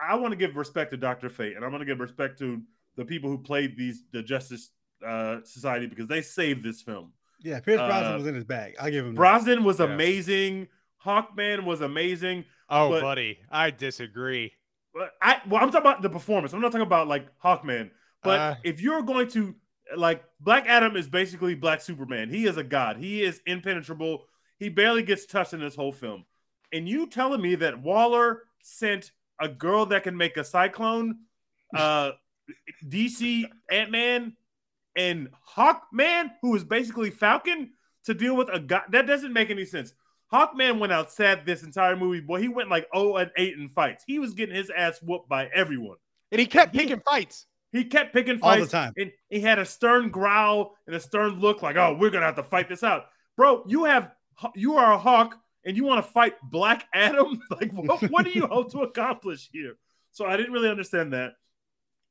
I 0.00 0.14
want 0.16 0.32
to 0.32 0.36
give 0.36 0.56
respect 0.56 0.90
to 0.92 0.96
Doctor 0.96 1.28
Fate, 1.28 1.56
and 1.56 1.64
I 1.64 1.68
want 1.68 1.80
to 1.80 1.86
give 1.86 2.00
respect 2.00 2.38
to 2.40 2.62
the 2.96 3.04
people 3.04 3.30
who 3.30 3.38
played 3.38 3.76
these 3.76 4.02
the 4.12 4.22
Justice 4.22 4.70
uh, 5.06 5.38
Society 5.44 5.86
because 5.86 6.08
they 6.08 6.22
saved 6.22 6.64
this 6.64 6.82
film. 6.82 7.12
Yeah, 7.40 7.60
Pierce 7.60 7.78
Brosnan 7.78 8.12
Uh, 8.12 8.16
was 8.16 8.26
in 8.26 8.34
his 8.34 8.44
bag. 8.44 8.74
I'll 8.80 8.90
give 8.90 9.04
him 9.06 9.14
that. 9.14 9.16
Brosnan 9.18 9.62
was 9.64 9.78
Yeah. 9.78 9.86
amazing. 9.86 10.68
Hawkman 11.04 11.64
was 11.64 11.80
amazing. 11.80 12.44
oh, 12.68 12.90
but- 12.90 13.02
buddy, 13.02 13.38
I 13.50 13.70
disagree. 13.70 14.52
I 15.20 15.40
well, 15.48 15.62
I'm 15.62 15.70
talking 15.70 15.86
about 15.86 16.02
the 16.02 16.10
performance. 16.10 16.52
I'm 16.52 16.60
not 16.60 16.72
talking 16.72 16.86
about 16.86 17.08
like 17.08 17.28
Hawkman. 17.38 17.90
But 18.22 18.40
Uh. 18.40 18.54
if 18.64 18.80
you're 18.80 19.02
going 19.02 19.28
to 19.30 19.54
like 19.96 20.24
Black 20.40 20.66
Adam 20.66 20.96
is 20.96 21.08
basically 21.08 21.54
Black 21.54 21.80
Superman. 21.80 22.28
He 22.28 22.46
is 22.46 22.56
a 22.56 22.64
god. 22.64 22.96
He 22.98 23.22
is 23.22 23.40
impenetrable. 23.46 24.26
He 24.58 24.68
barely 24.68 25.02
gets 25.02 25.24
touched 25.24 25.54
in 25.54 25.60
this 25.60 25.74
whole 25.74 25.92
film. 25.92 26.24
And 26.72 26.88
you 26.88 27.06
telling 27.06 27.40
me 27.40 27.54
that 27.56 27.80
Waller 27.80 28.42
sent 28.60 29.12
a 29.40 29.48
girl 29.48 29.86
that 29.86 30.02
can 30.02 30.16
make 30.16 30.36
a 30.36 30.44
cyclone, 30.44 31.20
uh 31.74 32.12
DC 32.88 33.44
Ant 33.70 33.90
Man, 33.90 34.36
and 34.96 35.28
Hawkman, 35.56 36.32
who 36.42 36.54
is 36.56 36.64
basically 36.64 37.10
Falcon, 37.10 37.70
to 38.04 38.14
deal 38.14 38.36
with 38.36 38.48
a 38.52 38.58
god 38.58 38.84
that 38.90 39.06
doesn't 39.06 39.32
make 39.32 39.50
any 39.50 39.64
sense. 39.64 39.92
Hawkman 40.32 40.78
went 40.78 40.92
out 40.92 41.10
sad 41.10 41.46
this 41.46 41.62
entire 41.62 41.96
movie. 41.96 42.20
Boy, 42.20 42.40
he 42.40 42.48
went 42.48 42.68
like 42.68 42.86
0 42.94 43.16
and 43.16 43.30
8 43.36 43.54
in 43.54 43.68
fights. 43.68 44.04
He 44.06 44.18
was 44.18 44.34
getting 44.34 44.54
his 44.54 44.70
ass 44.70 45.00
whooped 45.02 45.28
by 45.28 45.46
everyone. 45.54 45.96
And 46.30 46.40
he 46.40 46.46
kept 46.46 46.74
He- 46.74 46.80
picking 46.80 47.00
fights. 47.00 47.46
He 47.72 47.84
kept 47.84 48.14
picking 48.14 48.38
fights 48.38 48.60
all 48.60 48.64
the 48.64 48.70
time. 48.70 48.92
and 48.96 49.12
he 49.28 49.40
had 49.40 49.58
a 49.58 49.64
stern 49.64 50.10
growl 50.10 50.74
and 50.86 50.96
a 50.96 51.00
stern 51.00 51.38
look 51.38 51.60
like, 51.62 51.76
"Oh, 51.76 51.94
we're 51.98 52.08
gonna 52.10 52.24
have 52.26 52.36
to 52.36 52.42
fight 52.42 52.68
this 52.68 52.82
out, 52.82 53.06
bro." 53.36 53.62
You 53.66 53.84
have 53.84 54.12
you 54.54 54.76
are 54.76 54.92
a 54.92 54.98
hawk 54.98 55.38
and 55.64 55.76
you 55.76 55.84
want 55.84 56.04
to 56.04 56.10
fight 56.12 56.36
Black 56.42 56.86
Adam? 56.94 57.42
Like, 57.50 57.72
what, 57.72 58.02
what 58.10 58.24
do 58.24 58.30
you 58.30 58.46
hope 58.46 58.70
to 58.72 58.80
accomplish 58.82 59.50
here? 59.52 59.76
So 60.12 60.24
I 60.24 60.36
didn't 60.38 60.52
really 60.52 60.70
understand 60.70 61.12
that. 61.12 61.32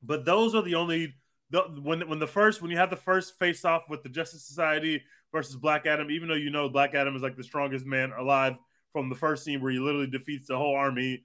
But 0.03 0.25
those 0.25 0.53
are 0.53 0.61
the 0.61 0.75
only 0.75 1.15
the, 1.49 1.61
when 1.81 2.07
when 2.07 2.19
the 2.19 2.27
first 2.27 2.61
when 2.61 2.71
you 2.71 2.77
have 2.77 2.89
the 2.89 2.95
first 2.95 3.37
face 3.39 3.63
off 3.63 3.89
with 3.89 4.03
the 4.03 4.09
Justice 4.09 4.45
Society 4.45 5.01
versus 5.31 5.55
Black 5.55 5.85
Adam, 5.85 6.11
even 6.11 6.27
though 6.27 6.35
you 6.35 6.49
know 6.49 6.69
Black 6.69 6.93
Adam 6.93 7.15
is 7.15 7.21
like 7.21 7.37
the 7.37 7.43
strongest 7.43 7.85
man 7.85 8.11
alive 8.17 8.55
from 8.91 9.09
the 9.09 9.15
first 9.15 9.43
scene 9.43 9.61
where 9.61 9.71
he 9.71 9.79
literally 9.79 10.07
defeats 10.07 10.47
the 10.47 10.57
whole 10.57 10.75
army. 10.75 11.23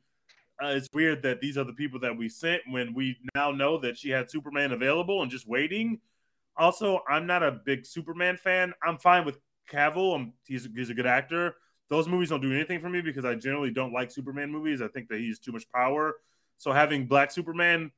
Uh, 0.62 0.68
it's 0.68 0.88
weird 0.92 1.22
that 1.22 1.40
these 1.40 1.58
are 1.58 1.64
the 1.64 1.72
people 1.72 1.98
that 1.98 2.16
we 2.16 2.28
sent 2.28 2.62
when 2.70 2.94
we 2.94 3.16
now 3.34 3.50
know 3.50 3.78
that 3.78 3.96
she 3.96 4.10
had 4.10 4.30
Superman 4.30 4.72
available 4.72 5.22
and 5.22 5.30
just 5.30 5.48
waiting. 5.48 5.98
Also, 6.56 7.00
I'm 7.08 7.26
not 7.26 7.42
a 7.42 7.50
big 7.50 7.86
Superman 7.86 8.36
fan. 8.36 8.72
I'm 8.86 8.98
fine 8.98 9.24
with 9.24 9.38
Cavill. 9.70 10.14
I'm, 10.14 10.34
he's, 10.46 10.68
he's 10.74 10.90
a 10.90 10.94
good 10.94 11.06
actor. 11.06 11.56
those 11.88 12.06
movies 12.06 12.28
don't 12.28 12.42
do 12.42 12.52
anything 12.52 12.80
for 12.80 12.90
me 12.90 13.00
because 13.00 13.24
I 13.24 13.34
generally 13.34 13.70
don't 13.70 13.92
like 13.92 14.10
Superman 14.10 14.52
movies. 14.52 14.82
I 14.82 14.88
think 14.88 15.08
that 15.08 15.18
he's 15.18 15.38
too 15.38 15.52
much 15.52 15.68
power. 15.72 16.16
So 16.58 16.72
having 16.72 17.06
Black 17.06 17.30
Superman 17.32 17.90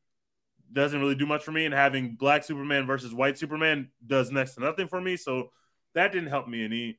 doesn't 0.73 1.01
really 1.01 1.15
do 1.15 1.27
much 1.27 1.45
for 1.45 1.53
me, 1.53 1.65
and 1.65 1.75
having 1.75 2.17
Black 2.17 2.45
Superman 2.45 2.87
versus 2.87 3.15
White 3.15 3.39
Superman 3.39 3.91
does 4.07 4.31
next 4.31 4.55
to 4.55 4.61
nothing 4.61 4.89
for 4.89 5.01
me. 5.01 5.17
So 5.17 5.51
that 5.95 6.13
didn't 6.13 6.29
help 6.29 6.49
me 6.49 6.65
any. 6.65 6.99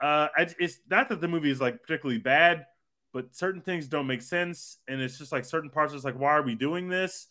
Uh, 0.00 0.28
it's 0.36 0.78
not 0.90 1.08
that 1.08 1.20
the 1.20 1.28
movie 1.28 1.50
is 1.50 1.60
like 1.60 1.82
particularly 1.82 2.20
bad, 2.20 2.66
but 3.12 3.34
certain 3.34 3.62
things 3.62 3.88
don't 3.88 4.06
make 4.06 4.22
sense, 4.22 4.78
and 4.88 5.00
it's 5.00 5.18
just 5.18 5.32
like 5.32 5.44
certain 5.44 5.70
parts. 5.70 5.94
It's 5.94 6.04
like, 6.04 6.18
why 6.18 6.32
are 6.32 6.42
we 6.42 6.54
doing 6.54 6.88
this? 6.88 7.28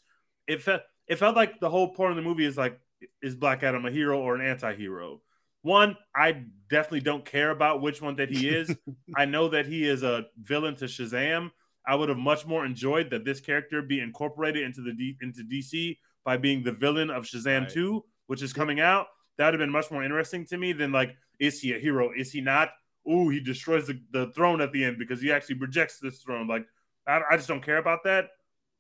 It 0.47 0.61
felt 0.61 0.81
it 1.07 1.17
felt 1.17 1.35
like 1.35 1.59
the 1.59 1.69
whole 1.69 1.93
point 1.93 2.11
of 2.11 2.15
the 2.15 2.23
movie 2.23 2.45
is 2.45 2.57
like, 2.57 2.79
is 3.21 3.35
Black 3.35 3.63
Adam 3.63 3.85
a 3.85 3.91
hero 3.91 4.19
or 4.19 4.35
an 4.35 4.41
anti-hero? 4.41 5.21
One, 5.61 5.97
I 6.15 6.43
definitely 6.69 7.01
don't 7.01 7.25
care 7.25 7.51
about 7.51 7.81
which 7.81 8.01
one 8.01 8.15
that 8.17 8.29
he 8.29 8.49
is. 8.49 8.75
I 9.15 9.25
know 9.25 9.49
that 9.49 9.65
he 9.65 9.87
is 9.87 10.03
a 10.03 10.25
villain 10.41 10.75
to 10.77 10.85
Shazam. 10.85 11.51
I 11.87 11.95
would 11.95 12.09
have 12.09 12.17
much 12.17 12.45
more 12.45 12.65
enjoyed 12.65 13.09
that 13.11 13.25
this 13.25 13.39
character 13.39 13.81
be 13.81 13.99
incorporated 13.99 14.63
into 14.63 14.81
the 14.81 14.93
D, 14.93 15.17
into 15.21 15.43
DC 15.43 15.97
by 16.23 16.37
being 16.37 16.63
the 16.63 16.71
villain 16.71 17.09
of 17.09 17.23
Shazam 17.23 17.61
Right. 17.61 17.69
2, 17.69 18.03
which 18.27 18.41
is 18.41 18.53
coming 18.53 18.79
out. 18.79 19.07
That 19.37 19.45
would 19.45 19.53
have 19.55 19.59
been 19.59 19.71
much 19.71 19.91
more 19.91 20.03
interesting 20.03 20.45
to 20.47 20.57
me 20.57 20.73
than 20.73 20.91
like, 20.91 21.15
is 21.39 21.59
he 21.59 21.73
a 21.73 21.79
hero? 21.79 22.11
Is 22.15 22.31
he 22.31 22.41
not? 22.41 22.69
Ooh, 23.09 23.29
he 23.29 23.39
destroys 23.39 23.85
the, 23.87 24.01
the 24.11 24.31
throne 24.33 24.61
at 24.61 24.71
the 24.71 24.83
end 24.83 24.97
because 24.97 25.21
he 25.21 25.31
actually 25.31 25.57
rejects 25.59 25.99
this 25.99 26.19
throne. 26.19 26.47
Like, 26.47 26.65
I, 27.07 27.21
I 27.31 27.35
just 27.35 27.47
don't 27.47 27.63
care 27.63 27.77
about 27.77 28.03
that. 28.05 28.29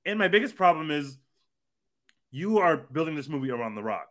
And 0.05 0.17
my 0.17 0.27
biggest 0.27 0.55
problem 0.55 0.89
is 0.89 1.17
you 2.31 2.57
are 2.57 2.77
building 2.77 3.15
this 3.15 3.29
movie 3.29 3.51
around 3.51 3.75
The 3.75 3.83
Rock. 3.83 4.07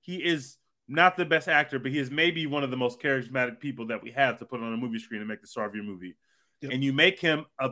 He 0.00 0.16
is 0.16 0.56
not 0.88 1.16
the 1.16 1.24
best 1.24 1.48
actor, 1.48 1.78
but 1.78 1.90
he 1.90 1.98
is 1.98 2.10
maybe 2.10 2.46
one 2.46 2.62
of 2.62 2.70
the 2.70 2.76
most 2.76 3.00
charismatic 3.00 3.58
people 3.58 3.88
that 3.88 4.02
we 4.02 4.12
have 4.12 4.38
to 4.38 4.44
put 4.44 4.60
on 4.60 4.72
a 4.72 4.76
movie 4.76 4.98
screen 4.98 5.20
and 5.20 5.28
make 5.28 5.40
the 5.40 5.46
star 5.46 5.66
of 5.66 5.74
your 5.74 5.84
movie. 5.84 6.14
Yep. 6.60 6.72
And 6.72 6.84
you 6.84 6.92
make 6.92 7.18
him 7.18 7.44
a 7.58 7.70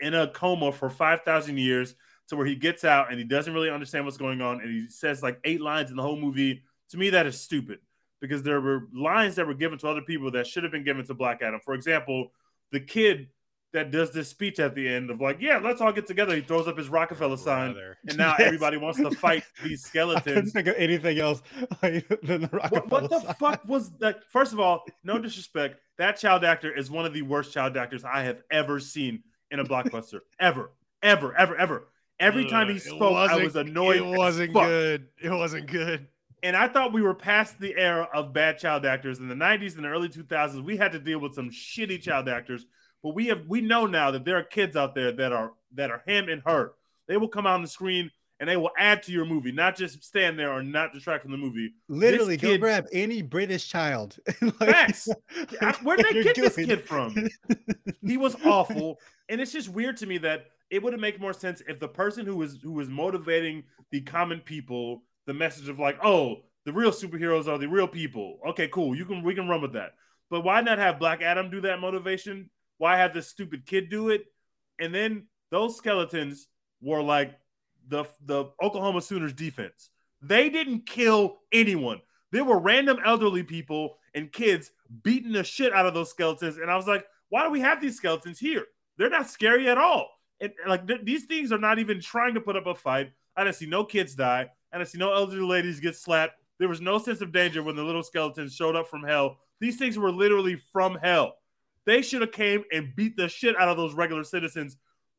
in 0.00 0.14
a 0.14 0.28
coma 0.28 0.72
for 0.72 0.88
five 0.90 1.22
thousand 1.22 1.58
years 1.58 1.94
to 2.28 2.36
where 2.36 2.46
he 2.46 2.54
gets 2.54 2.84
out 2.84 3.10
and 3.10 3.18
he 3.18 3.24
doesn't 3.24 3.52
really 3.52 3.70
understand 3.70 4.04
what's 4.04 4.16
going 4.16 4.40
on, 4.40 4.60
and 4.60 4.70
he 4.70 4.88
says 4.88 5.22
like 5.22 5.38
eight 5.44 5.60
lines 5.60 5.90
in 5.90 5.96
the 5.96 6.02
whole 6.02 6.16
movie. 6.16 6.62
To 6.90 6.98
me, 6.98 7.10
that 7.10 7.26
is 7.26 7.40
stupid 7.40 7.78
because 8.20 8.42
there 8.42 8.60
were 8.60 8.88
lines 8.94 9.34
that 9.36 9.46
were 9.46 9.54
given 9.54 9.78
to 9.78 9.88
other 9.88 10.02
people 10.02 10.30
that 10.32 10.46
should 10.46 10.62
have 10.62 10.70
been 10.72 10.84
given 10.84 11.04
to 11.06 11.14
Black 11.14 11.40
Adam. 11.42 11.60
For 11.64 11.74
example, 11.74 12.32
the 12.70 12.80
kid 12.80 13.28
that 13.72 13.90
does 13.90 14.12
this 14.12 14.28
speech 14.28 14.60
at 14.60 14.74
the 14.74 14.86
end 14.86 15.10
of 15.10 15.18
like, 15.20 15.38
"Yeah, 15.40 15.56
let's 15.56 15.80
all 15.80 15.92
get 15.92 16.06
together." 16.06 16.34
He 16.36 16.42
throws 16.42 16.68
up 16.68 16.76
his 16.76 16.90
Rockefeller 16.90 17.38
sign, 17.38 17.74
and 18.06 18.18
now 18.18 18.34
Yes. 18.38 18.46
everybody 18.46 18.76
wants 18.76 18.98
to 19.00 19.10
fight 19.12 19.44
these 19.64 19.82
I 19.86 19.88
skeletons. 19.88 20.52
think 20.52 20.68
of 20.68 20.74
anything 20.76 21.18
else 21.18 21.42
than 21.80 22.02
the 22.42 22.48
What, 22.68 22.90
what 22.90 23.08
the 23.10 23.20
sign. 23.20 23.34
fuck 23.36 23.62
was 23.66 23.90
that? 24.00 24.24
First 24.30 24.52
of 24.52 24.60
all, 24.60 24.84
no 25.02 25.18
disrespect. 25.18 25.76
That 25.96 26.18
child 26.18 26.44
actor 26.44 26.70
is 26.76 26.90
one 26.90 27.06
of 27.06 27.14
the 27.14 27.22
worst 27.22 27.52
child 27.54 27.76
actors 27.78 28.04
I 28.04 28.22
have 28.24 28.42
ever 28.50 28.78
seen 28.78 29.22
in 29.52 29.60
a 29.60 29.64
blockbuster. 29.64 30.20
ever, 30.40 30.70
ever, 31.02 31.36
ever, 31.36 31.56
ever. 31.56 31.88
Every 32.18 32.48
time 32.48 32.68
he 32.68 32.78
spoke, 32.78 33.14
I 33.16 33.42
wasn't- 33.42 33.68
annoyed. 33.68 33.96
It 33.96 34.04
wasn't 34.04 34.52
good. 34.52 35.08
It 35.20 35.30
wasn't 35.30 35.66
good. 35.66 36.06
And 36.44 36.56
I 36.56 36.66
thought 36.68 36.92
we 36.92 37.02
were 37.02 37.14
past 37.14 37.60
the 37.60 37.76
era 37.76 38.08
of 38.12 38.32
bad 38.32 38.58
child 38.58 38.84
actors. 38.84 39.18
In 39.18 39.28
the 39.28 39.34
90s 39.34 39.76
and 39.76 39.84
the 39.84 39.88
early 39.88 40.08
2000s, 40.08 40.64
we 40.64 40.76
had 40.76 40.92
to 40.92 40.98
deal 40.98 41.18
with 41.20 41.34
some 41.34 41.50
shitty 41.50 42.00
child 42.02 42.28
actors. 42.28 42.66
But 43.02 43.14
we 43.14 43.26
have 43.26 43.46
we 43.46 43.60
know 43.60 43.86
now 43.86 44.10
that 44.12 44.24
there 44.24 44.36
are 44.38 44.42
kids 44.42 44.76
out 44.76 44.94
there 44.94 45.12
that 45.12 45.32
are 45.32 45.52
that 45.74 45.90
are 45.90 46.02
him 46.06 46.28
and 46.28 46.42
her. 46.46 46.72
They 47.08 47.16
will 47.16 47.28
come 47.28 47.46
out 47.46 47.54
on 47.54 47.62
the 47.62 47.68
screen 47.68 48.10
and 48.42 48.48
they 48.50 48.56
will 48.56 48.72
add 48.76 49.04
to 49.04 49.12
your 49.12 49.24
movie, 49.24 49.52
not 49.52 49.76
just 49.76 50.02
stand 50.02 50.36
there 50.36 50.52
or 50.52 50.64
not 50.64 50.92
distract 50.92 51.22
from 51.22 51.30
the 51.30 51.38
movie. 51.38 51.74
Literally, 51.88 52.36
kid- 52.36 52.58
go 52.58 52.58
grab 52.58 52.88
any 52.92 53.22
British 53.22 53.68
child. 53.68 54.18
Like, 54.42 54.68
Facts. 54.68 55.08
I- 55.60 55.76
Where'd 55.84 56.00
they 56.00 56.24
get 56.24 56.34
this 56.34 56.56
kid 56.56 56.84
from? 56.84 57.14
He 58.04 58.16
was 58.16 58.34
awful, 58.44 58.98
and 59.28 59.40
it's 59.40 59.52
just 59.52 59.68
weird 59.68 59.96
to 59.98 60.06
me 60.06 60.18
that 60.18 60.46
it 60.70 60.82
would 60.82 60.92
have 60.92 60.98
made 61.00 61.20
more 61.20 61.32
sense 61.32 61.62
if 61.68 61.78
the 61.78 61.86
person 61.86 62.26
who 62.26 62.36
was 62.36 62.58
who 62.60 62.72
was 62.72 62.88
motivating 62.88 63.62
the 63.92 64.00
common 64.00 64.40
people, 64.40 65.04
the 65.26 65.34
message 65.34 65.68
of 65.68 65.78
like, 65.78 66.04
oh, 66.04 66.38
the 66.66 66.72
real 66.72 66.90
superheroes 66.90 67.46
are 67.46 67.58
the 67.58 67.68
real 67.68 67.86
people. 67.86 68.40
Okay, 68.48 68.66
cool. 68.66 68.96
You 68.96 69.04
can 69.04 69.22
we 69.22 69.36
can 69.36 69.48
run 69.48 69.62
with 69.62 69.74
that. 69.74 69.92
But 70.30 70.40
why 70.40 70.62
not 70.62 70.78
have 70.78 70.98
Black 70.98 71.22
Adam 71.22 71.48
do 71.48 71.60
that 71.60 71.78
motivation? 71.78 72.50
Why 72.78 72.96
have 72.96 73.14
this 73.14 73.28
stupid 73.28 73.66
kid 73.66 73.88
do 73.88 74.08
it? 74.08 74.24
And 74.80 74.92
then 74.92 75.28
those 75.52 75.76
skeletons 75.76 76.48
were 76.80 77.02
like 77.02 77.38
the 77.88 78.04
the 78.24 78.46
Oklahoma 78.62 79.00
Sooners 79.00 79.32
defense. 79.32 79.90
They 80.20 80.48
didn't 80.50 80.86
kill 80.86 81.38
anyone. 81.52 82.00
There 82.30 82.44
were 82.44 82.58
random 82.58 82.98
elderly 83.04 83.42
people 83.42 83.98
and 84.14 84.32
kids 84.32 84.70
beating 85.02 85.32
the 85.32 85.44
shit 85.44 85.72
out 85.72 85.86
of 85.86 85.94
those 85.94 86.10
skeletons. 86.10 86.56
And 86.56 86.70
I 86.70 86.76
was 86.76 86.86
like, 86.86 87.04
why 87.28 87.44
do 87.44 87.50
we 87.50 87.60
have 87.60 87.80
these 87.80 87.96
skeletons 87.96 88.38
here? 88.38 88.66
They're 88.96 89.10
not 89.10 89.28
scary 89.28 89.68
at 89.68 89.78
all. 89.78 90.08
And 90.40 90.52
like 90.66 90.86
th- 90.86 91.04
these 91.04 91.24
things 91.24 91.52
are 91.52 91.58
not 91.58 91.78
even 91.78 92.00
trying 92.00 92.34
to 92.34 92.40
put 92.40 92.56
up 92.56 92.66
a 92.66 92.74
fight. 92.74 93.12
I 93.36 93.44
didn't 93.44 93.56
see 93.56 93.66
no 93.66 93.84
kids 93.84 94.14
die. 94.14 94.48
I 94.72 94.78
didn't 94.78 94.90
see 94.90 94.98
no 94.98 95.12
elderly 95.12 95.42
ladies 95.42 95.80
get 95.80 95.96
slapped. 95.96 96.34
There 96.58 96.68
was 96.68 96.80
no 96.80 96.98
sense 96.98 97.20
of 97.20 97.32
danger 97.32 97.62
when 97.62 97.76
the 97.76 97.82
little 97.82 98.02
skeletons 98.02 98.54
showed 98.54 98.76
up 98.76 98.88
from 98.88 99.02
hell. 99.02 99.38
These 99.60 99.78
things 99.78 99.98
were 99.98 100.10
literally 100.10 100.56
from 100.72 100.96
hell. 101.02 101.34
They 101.84 102.02
should 102.02 102.20
have 102.20 102.32
came 102.32 102.64
and 102.72 102.94
beat 102.94 103.16
the 103.16 103.28
shit 103.28 103.58
out 103.58 103.68
of 103.68 103.76
those 103.76 103.94
regular 103.94 104.24
citizens. 104.24 104.76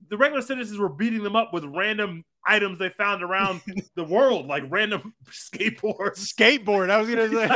The 0.09 0.17
regular 0.17 0.41
citizens 0.41 0.79
were 0.79 0.89
beating 0.89 1.23
them 1.23 1.35
up 1.35 1.53
with 1.53 1.65
random 1.65 2.23
items 2.45 2.77
they 2.77 2.89
found 2.89 3.23
around 3.23 3.61
the 3.95 4.03
world, 4.03 4.47
like 4.47 4.63
random 4.69 5.13
skateboards. 5.29 6.17
Skateboard. 6.17 6.89
I 6.89 6.97
was 6.97 7.09
gonna 7.09 7.29
say. 7.29 7.47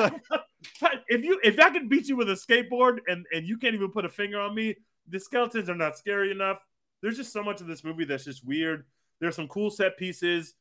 like, 0.81 1.01
if 1.07 1.23
you 1.23 1.39
if 1.43 1.59
I 1.59 1.69
can 1.69 1.87
beat 1.87 2.07
you 2.07 2.15
with 2.15 2.29
a 2.29 2.33
skateboard 2.33 2.99
and 3.07 3.25
and 3.33 3.47
you 3.47 3.57
can't 3.57 3.75
even 3.75 3.91
put 3.91 4.05
a 4.05 4.09
finger 4.09 4.39
on 4.39 4.55
me, 4.55 4.75
the 5.09 5.19
skeletons 5.19 5.69
are 5.69 5.75
not 5.75 5.97
scary 5.97 6.31
enough. 6.31 6.65
There's 7.01 7.17
just 7.17 7.33
so 7.33 7.43
much 7.43 7.61
of 7.61 7.67
this 7.67 7.83
movie 7.83 8.05
that's 8.05 8.25
just 8.25 8.45
weird. 8.45 8.85
There's 9.19 9.35
some 9.35 9.47
cool 9.47 9.69
set 9.69 9.97
pieces. 9.97 10.53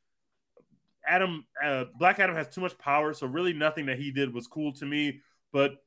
Adam 1.07 1.45
uh, 1.63 1.85
Black 1.97 2.19
Adam 2.19 2.35
has 2.35 2.49
too 2.49 2.61
much 2.61 2.77
power, 2.77 3.13
so 3.13 3.27
really 3.27 3.53
nothing 3.53 3.85
that 3.85 3.97
he 3.97 4.11
did 4.11 4.33
was 4.33 4.47
cool 4.47 4.73
to 4.73 4.85
me. 4.85 5.21
But 5.53 5.77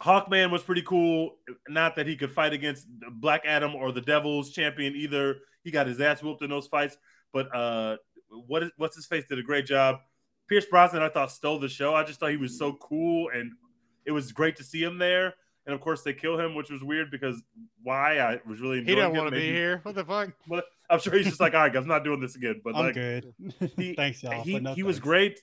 Hawkman 0.00 0.50
was 0.50 0.62
pretty 0.62 0.82
cool. 0.82 1.36
Not 1.68 1.96
that 1.96 2.06
he 2.06 2.16
could 2.16 2.32
fight 2.32 2.52
against 2.52 2.86
Black 3.12 3.42
Adam 3.46 3.74
or 3.74 3.92
the 3.92 4.00
Devil's 4.00 4.50
champion 4.50 4.94
either. 4.96 5.36
He 5.62 5.70
got 5.70 5.86
his 5.86 6.00
ass 6.00 6.22
whooped 6.22 6.42
in 6.42 6.50
those 6.50 6.66
fights. 6.66 6.96
But 7.32 7.54
uh, 7.54 7.96
what 8.46 8.62
is 8.64 8.70
what's 8.76 8.96
his 8.96 9.06
face 9.06 9.24
did 9.28 9.38
a 9.38 9.42
great 9.42 9.66
job. 9.66 9.96
Pierce 10.48 10.64
Brosnan, 10.64 11.02
I 11.02 11.10
thought 11.10 11.30
stole 11.30 11.58
the 11.60 11.68
show. 11.68 11.94
I 11.94 12.04
just 12.04 12.18
thought 12.20 12.30
he 12.30 12.36
was 12.38 12.58
so 12.58 12.72
cool, 12.74 13.28
and 13.34 13.52
it 14.06 14.12
was 14.12 14.32
great 14.32 14.56
to 14.56 14.64
see 14.64 14.82
him 14.82 14.96
there. 14.98 15.34
And 15.66 15.74
of 15.74 15.82
course, 15.82 16.02
they 16.02 16.14
kill 16.14 16.40
him, 16.40 16.54
which 16.54 16.70
was 16.70 16.82
weird 16.82 17.10
because 17.10 17.42
why? 17.82 18.18
I 18.18 18.40
was 18.48 18.58
really 18.60 18.78
enjoying. 18.78 18.86
he 18.86 18.94
didn't 18.94 19.14
want 19.14 19.28
to 19.30 19.36
be 19.36 19.52
here. 19.52 19.80
What 19.82 19.94
the 19.94 20.04
fuck? 20.04 20.30
But 20.48 20.64
I'm 20.88 20.98
sure 21.00 21.12
he's 21.14 21.26
just 21.26 21.40
like, 21.40 21.52
all 21.52 21.60
right, 21.60 21.72
guys, 21.72 21.82
I'm 21.82 21.88
not 21.88 22.02
doing 22.04 22.18
this 22.20 22.34
again. 22.34 22.62
But 22.64 22.74
I'm 22.74 22.86
like, 22.86 22.94
good. 22.94 23.34
he- 23.76 23.94
Thanks, 23.96 24.22
y'all. 24.22 24.42
he, 24.42 24.54
but 24.54 24.62
no 24.62 24.74
he 24.74 24.82
was 24.82 24.98
great. 24.98 25.42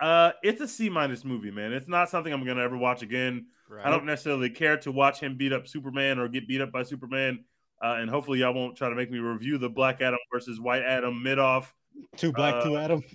Uh, 0.00 0.30
it's 0.44 0.60
a 0.60 0.68
C 0.68 0.88
minus 0.88 1.24
movie, 1.24 1.50
man. 1.50 1.72
It's 1.72 1.88
not 1.88 2.08
something 2.08 2.32
I'm 2.32 2.44
gonna 2.46 2.62
ever 2.62 2.76
watch 2.78 3.02
again. 3.02 3.46
Right. 3.68 3.86
I 3.86 3.90
don't 3.90 4.04
necessarily 4.04 4.50
care 4.50 4.76
to 4.78 4.92
watch 4.92 5.20
him 5.20 5.36
beat 5.36 5.52
up 5.52 5.66
Superman 5.66 6.18
or 6.18 6.28
get 6.28 6.46
beat 6.46 6.60
up 6.60 6.70
by 6.70 6.82
Superman. 6.82 7.44
Uh, 7.82 7.96
and 7.98 8.08
hopefully, 8.08 8.40
y'all 8.40 8.54
won't 8.54 8.76
try 8.76 8.88
to 8.88 8.94
make 8.94 9.10
me 9.10 9.18
review 9.18 9.58
the 9.58 9.68
Black 9.68 10.00
Adam 10.00 10.18
versus 10.32 10.60
White 10.60 10.82
Adam 10.82 11.22
mid 11.22 11.38
off. 11.38 11.74
Two 12.16 12.32
black, 12.32 12.62
two 12.62 12.76
uh, 12.76 12.80
Adam. 12.80 13.02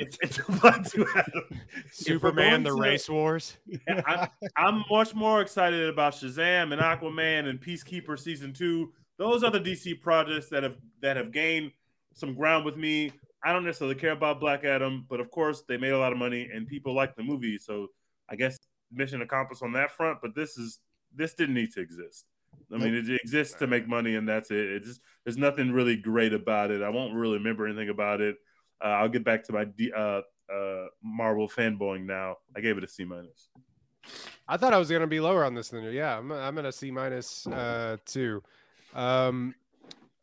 It's, 0.00 0.16
it's 0.22 0.38
Black 0.60 0.84
to 0.90 1.04
Adam. 1.16 1.60
Superman, 1.90 2.62
the 2.62 2.70
going 2.70 2.82
to- 2.82 2.88
race 2.88 3.08
wars. 3.08 3.56
I, 3.88 4.28
I'm 4.56 4.84
much 4.88 5.12
more 5.12 5.40
excited 5.40 5.88
about 5.88 6.12
Shazam 6.12 6.72
and 6.72 6.80
Aquaman 6.80 7.48
and 7.48 7.60
Peacekeeper 7.60 8.16
season 8.16 8.52
two. 8.52 8.92
Those 9.16 9.42
are 9.42 9.50
the 9.50 9.58
DC 9.58 10.00
projects 10.00 10.48
that 10.50 10.62
have 10.62 10.76
that 11.02 11.16
have 11.16 11.32
gained 11.32 11.72
some 12.14 12.34
ground 12.34 12.64
with 12.64 12.76
me. 12.76 13.10
I 13.42 13.52
don't 13.52 13.64
necessarily 13.64 13.96
care 13.96 14.12
about 14.12 14.38
Black 14.38 14.62
Adam, 14.64 15.04
but 15.08 15.18
of 15.18 15.32
course 15.32 15.62
they 15.66 15.76
made 15.76 15.90
a 15.90 15.98
lot 15.98 16.12
of 16.12 16.18
money 16.18 16.48
and 16.52 16.66
people 16.68 16.94
like 16.94 17.16
the 17.16 17.24
movie, 17.24 17.58
so 17.58 17.88
I 18.28 18.36
guess 18.36 18.56
mission 18.92 19.22
accomplished 19.22 19.62
on 19.62 19.72
that 19.72 19.90
front. 19.90 20.18
But 20.22 20.34
this 20.34 20.56
is 20.58 20.78
this 21.14 21.34
didn't 21.34 21.54
need 21.54 21.72
to 21.72 21.80
exist. 21.80 22.24
I 22.72 22.76
mean, 22.76 22.94
it 22.94 23.08
exists 23.08 23.54
to 23.60 23.66
make 23.66 23.88
money, 23.88 24.16
and 24.16 24.28
that's 24.28 24.50
it. 24.50 24.58
It 24.58 24.82
just 24.84 25.00
there's 25.24 25.38
nothing 25.38 25.72
really 25.72 25.96
great 25.96 26.34
about 26.34 26.70
it. 26.70 26.82
I 26.82 26.90
won't 26.90 27.14
really 27.14 27.38
remember 27.38 27.66
anything 27.66 27.88
about 27.88 28.20
it. 28.20 28.36
Uh, 28.82 28.88
I'll 28.88 29.08
get 29.08 29.24
back 29.24 29.44
to 29.44 29.52
my 29.52 29.64
D, 29.64 29.90
uh, 29.96 30.20
uh, 30.52 30.86
Marvel 31.02 31.48
fanboying 31.48 32.04
now. 32.04 32.36
I 32.56 32.60
gave 32.60 32.76
it 32.76 32.84
a 32.84 32.88
C 32.88 33.04
minus. 33.04 33.48
I 34.46 34.56
thought 34.56 34.72
I 34.72 34.78
was 34.78 34.90
gonna 34.90 35.06
be 35.06 35.20
lower 35.20 35.44
on 35.44 35.54
this 35.54 35.70
than 35.70 35.82
you. 35.82 35.90
Yeah, 35.90 36.18
I'm 36.18 36.30
I'm 36.30 36.58
at 36.58 36.64
a 36.64 36.72
C 36.72 36.90
minus 36.90 37.46
uh 37.46 37.96
two. 38.04 38.42
Um 38.94 39.54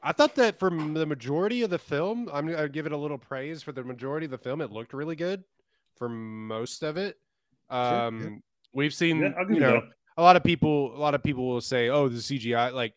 I 0.02 0.12
thought 0.12 0.36
that 0.36 0.60
from 0.60 0.94
the 0.94 1.06
majority 1.06 1.64
of 1.64 1.72
the 1.72 1.80
film, 1.80 2.30
I'm 2.32 2.48
gonna 2.48 2.70
give 2.70 2.86
it 2.86 2.92
a 2.92 2.98
little 2.98 3.18
praise 3.18 3.64
for 3.64 3.72
the 3.72 3.84
majority 3.84 4.26
of 4.26 4.32
the 4.32 4.38
film. 4.38 4.62
It 4.62 4.72
looked 4.72 4.94
really 4.94 5.16
good 5.16 5.44
for 5.96 6.10
most 6.10 6.84
of 6.84 6.98
it. 6.98 7.18
yeah. 8.22 8.30
We've 8.76 8.94
seen 8.94 9.22
Yeah, 9.22 9.32
you 9.50 9.56
you 9.56 9.60
know 9.62 9.74
that. 9.74 9.84
a 10.18 10.22
lot 10.22 10.36
of 10.36 10.44
people 10.44 10.96
a 10.96 11.00
lot 11.00 11.16
of 11.16 11.24
people 11.24 11.48
will 11.48 11.62
say, 11.62 11.90
Oh, 11.90 12.08
the 12.10 12.20
CGI 12.20 12.74
like 12.74 12.94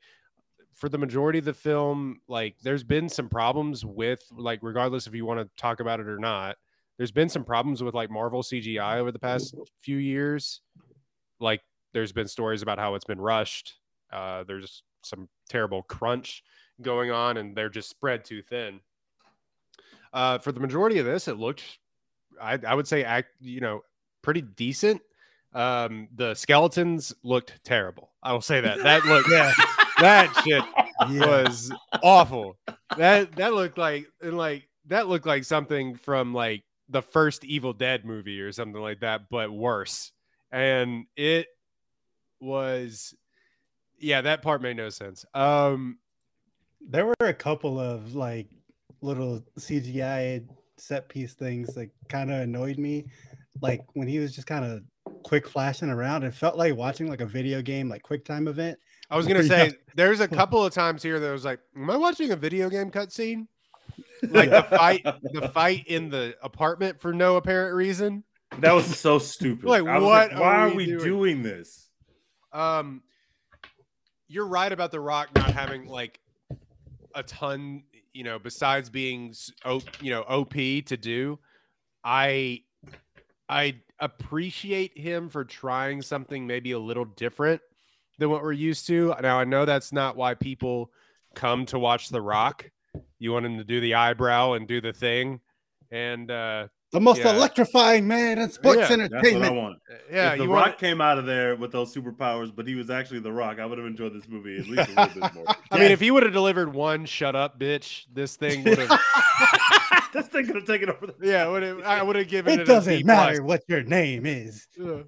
for 0.74 0.88
the 0.88 0.98
majority 0.98 1.38
of 1.38 1.44
the 1.44 1.54
film, 1.54 2.20
like 2.28 2.56
there's 2.62 2.84
been 2.84 3.08
some 3.08 3.28
problems 3.28 3.84
with 3.84 4.22
like 4.36 4.60
regardless 4.62 5.06
if 5.06 5.14
you 5.14 5.24
want 5.24 5.40
to 5.40 5.48
talk 5.56 5.80
about 5.80 6.00
it 6.00 6.06
or 6.08 6.18
not, 6.18 6.56
there's 6.98 7.12
been 7.12 7.28
some 7.28 7.44
problems 7.44 7.82
with 7.82 7.94
like 7.94 8.10
Marvel 8.10 8.42
CGI 8.42 8.98
over 8.98 9.10
the 9.10 9.18
past 9.18 9.54
few 9.80 9.96
years. 9.96 10.60
Like 11.40 11.62
there's 11.92 12.12
been 12.12 12.28
stories 12.28 12.62
about 12.62 12.78
how 12.78 12.94
it's 12.94 13.04
been 13.04 13.20
rushed 13.20 13.78
Uh, 14.12 14.44
there's 14.44 14.82
some 15.02 15.28
terrible 15.48 15.82
crunch 15.82 16.42
going 16.82 17.10
on, 17.10 17.36
and 17.36 17.56
they're 17.56 17.68
just 17.68 17.88
spread 17.88 18.24
too 18.24 18.42
thin. 18.42 18.80
Uh, 20.12 20.38
for 20.38 20.52
the 20.52 20.60
majority 20.60 20.98
of 20.98 21.06
this, 21.06 21.28
it 21.28 21.36
looked, 21.38 21.62
I, 22.40 22.58
I 22.66 22.74
would 22.74 22.88
say, 22.88 23.04
act, 23.04 23.30
you 23.40 23.60
know, 23.60 23.82
pretty 24.22 24.42
decent. 24.42 25.02
Um, 25.58 26.08
the 26.14 26.34
skeletons 26.34 27.12
looked 27.24 27.62
terrible. 27.64 28.10
I 28.22 28.32
will 28.32 28.40
say 28.40 28.60
that. 28.60 28.78
That 28.82 29.04
looked, 29.04 29.28
Yeah. 29.30 29.52
that 30.00 30.32
shit 30.44 30.62
Yeah. 31.10 31.26
was 31.26 31.72
awful. 32.02 32.56
That 32.96 33.32
that 33.36 33.54
looked 33.54 33.76
like 33.78 34.06
and 34.20 34.36
like 34.36 34.68
that 34.86 35.08
looked 35.08 35.26
like 35.26 35.44
something 35.44 35.96
from 35.96 36.32
like 36.32 36.62
the 36.88 37.02
first 37.02 37.44
Evil 37.44 37.72
Dead 37.72 38.04
movie 38.04 38.40
or 38.40 38.52
something 38.52 38.80
like 38.80 39.00
that, 39.00 39.22
but 39.30 39.50
worse. 39.52 40.12
And 40.52 41.04
it 41.16 41.46
was 42.40 43.14
yeah, 43.98 44.20
that 44.22 44.42
part 44.42 44.62
made 44.62 44.76
no 44.76 44.88
sense. 44.90 45.24
Um 45.34 45.98
There 46.80 47.06
were 47.06 47.14
a 47.20 47.34
couple 47.34 47.80
of 47.80 48.14
like 48.14 48.48
little 49.00 49.44
CGI 49.58 50.46
set 50.76 51.08
piece 51.08 51.34
things 51.34 51.74
that 51.74 51.90
kind 52.08 52.30
of 52.30 52.40
annoyed 52.40 52.78
me. 52.78 53.06
Like 53.60 53.80
when 53.94 54.06
he 54.06 54.20
was 54.20 54.34
just 54.34 54.46
kind 54.46 54.64
of 54.64 54.82
quick 55.22 55.48
flashing 55.48 55.90
around, 55.90 56.22
it 56.24 56.32
felt 56.34 56.56
like 56.56 56.74
watching 56.76 57.08
like 57.08 57.20
a 57.20 57.26
video 57.26 57.62
game, 57.62 57.88
like 57.88 58.02
quick 58.02 58.24
time 58.24 58.48
event. 58.48 58.78
I 59.10 59.16
was 59.16 59.26
gonna 59.26 59.42
say 59.44 59.72
there's 59.94 60.20
a 60.20 60.28
couple 60.40 60.64
of 60.64 60.72
times 60.72 61.02
here 61.02 61.18
that 61.20 61.28
I 61.28 61.32
was 61.32 61.44
like, 61.44 61.60
Am 61.76 61.88
I 61.90 61.96
watching 61.96 62.30
a 62.32 62.36
video 62.36 62.68
game 62.70 62.90
cutscene? 62.90 63.46
Like 64.22 64.50
the 64.50 64.62
fight 64.64 65.04
the 65.32 65.48
fight 65.54 65.86
in 65.86 66.10
the 66.10 66.36
apartment 66.42 67.00
for 67.00 67.12
no 67.12 67.36
apparent 67.36 67.74
reason. 67.74 68.24
That 68.58 68.72
was 68.72 68.86
so 68.98 69.18
stupid. 69.18 69.66
Like, 69.66 69.84
I 69.86 69.98
was 69.98 70.04
what 70.04 70.30
like, 70.32 70.40
why 70.40 70.46
are 70.56 70.60
are 70.66 70.70
we 70.70 70.76
we 70.76 70.86
doing? 70.86 70.98
doing 71.04 71.42
this? 71.42 71.88
Um, 72.52 73.02
you're 74.26 74.46
right 74.46 74.72
about 74.72 74.90
the 74.90 75.00
Rock 75.00 75.28
not 75.34 75.50
having 75.50 75.86
like 75.86 76.20
a 77.14 77.22
ton, 77.22 77.84
you 78.12 78.24
know, 78.24 78.38
besides 78.38 78.90
being 78.90 79.30
s- 79.30 79.52
o- 79.64 79.82
you 80.00 80.10
know 80.10 80.22
OP 80.22 80.52
to 80.54 80.96
do. 80.96 81.38
I 82.04 82.62
I 83.48 83.76
appreciate 84.00 84.96
him 84.98 85.28
for 85.28 85.44
trying 85.44 86.02
something 86.02 86.46
maybe 86.46 86.72
a 86.72 86.78
little 86.78 87.04
different 87.04 87.60
than 88.18 88.30
what 88.30 88.42
we're 88.42 88.52
used 88.52 88.86
to. 88.88 89.14
Now 89.20 89.38
I 89.38 89.44
know 89.44 89.64
that's 89.64 89.92
not 89.92 90.16
why 90.16 90.34
people 90.34 90.90
come 91.34 91.66
to 91.66 91.78
watch 91.78 92.08
The 92.08 92.20
Rock. 92.22 92.70
You 93.18 93.32
want 93.32 93.46
him 93.46 93.58
to 93.58 93.64
do 93.64 93.80
the 93.80 93.94
eyebrow 93.94 94.52
and 94.52 94.66
do 94.66 94.80
the 94.80 94.92
thing, 94.92 95.40
and 95.90 96.30
uh 96.30 96.68
The 96.92 97.00
most 97.00 97.18
Yeah. 97.18 97.34
electrifying 97.36 98.08
man 98.08 98.38
in 98.38 98.50
sports 98.50 98.78
Yeah, 98.88 98.96
That's 98.96 99.00
what 99.12 99.12
I 99.12 99.18
entertainment. 99.18 99.54
want. 99.56 99.78
yeah, 100.10 100.32
if 100.32 100.38
the 100.38 100.48
Rock 100.48 100.66
want. 100.66 100.78
came 100.78 101.00
out 101.02 101.18
of 101.18 101.26
there 101.26 101.54
with 101.54 101.70
those 101.70 101.94
superpowers, 101.94 102.50
but 102.54 102.66
he 102.66 102.74
was 102.76 102.88
actually 102.88 103.20
the 103.20 103.30
Rock, 103.32 103.58
I 103.60 103.66
would 103.66 103.76
have 103.76 103.86
enjoyed 103.86 104.14
this 104.14 104.26
movie 104.26 104.56
at 104.58 104.66
least 104.68 104.88
a 104.88 104.94
little 105.04 105.20
bit 105.20 105.34
more. 105.34 105.44
I 105.70 105.78
mean, 105.78 105.90
if 105.92 106.00
he 106.00 106.10
would 106.10 106.22
have 106.22 106.32
delivered 106.32 106.72
one 106.72 107.04
"shut 107.04 107.36
up, 107.36 107.60
bitch," 107.60 108.06
this 108.12 108.36
thing 108.36 108.64
would 108.64 108.78
have. 108.78 108.88
this 110.12 110.26
thing 110.28 110.46
could 110.46 110.56
have 110.56 110.66
taken 110.66 110.90
over 110.90 111.06
the. 111.06 111.14
Yeah, 111.22 111.48
would 111.48 111.62
have, 111.62 111.80
I 111.82 112.02
would 112.04 112.16
have 112.16 112.28
given 112.28 112.54
it. 112.54 112.60
It 112.62 112.66
doesn't 112.66 112.98
B 112.98 113.02
matter 113.02 113.36
plus. 113.36 113.46
what 113.46 113.62
your 113.68 113.82
name 113.82 114.26
is. 114.26 114.66
Yeah. 114.76 115.02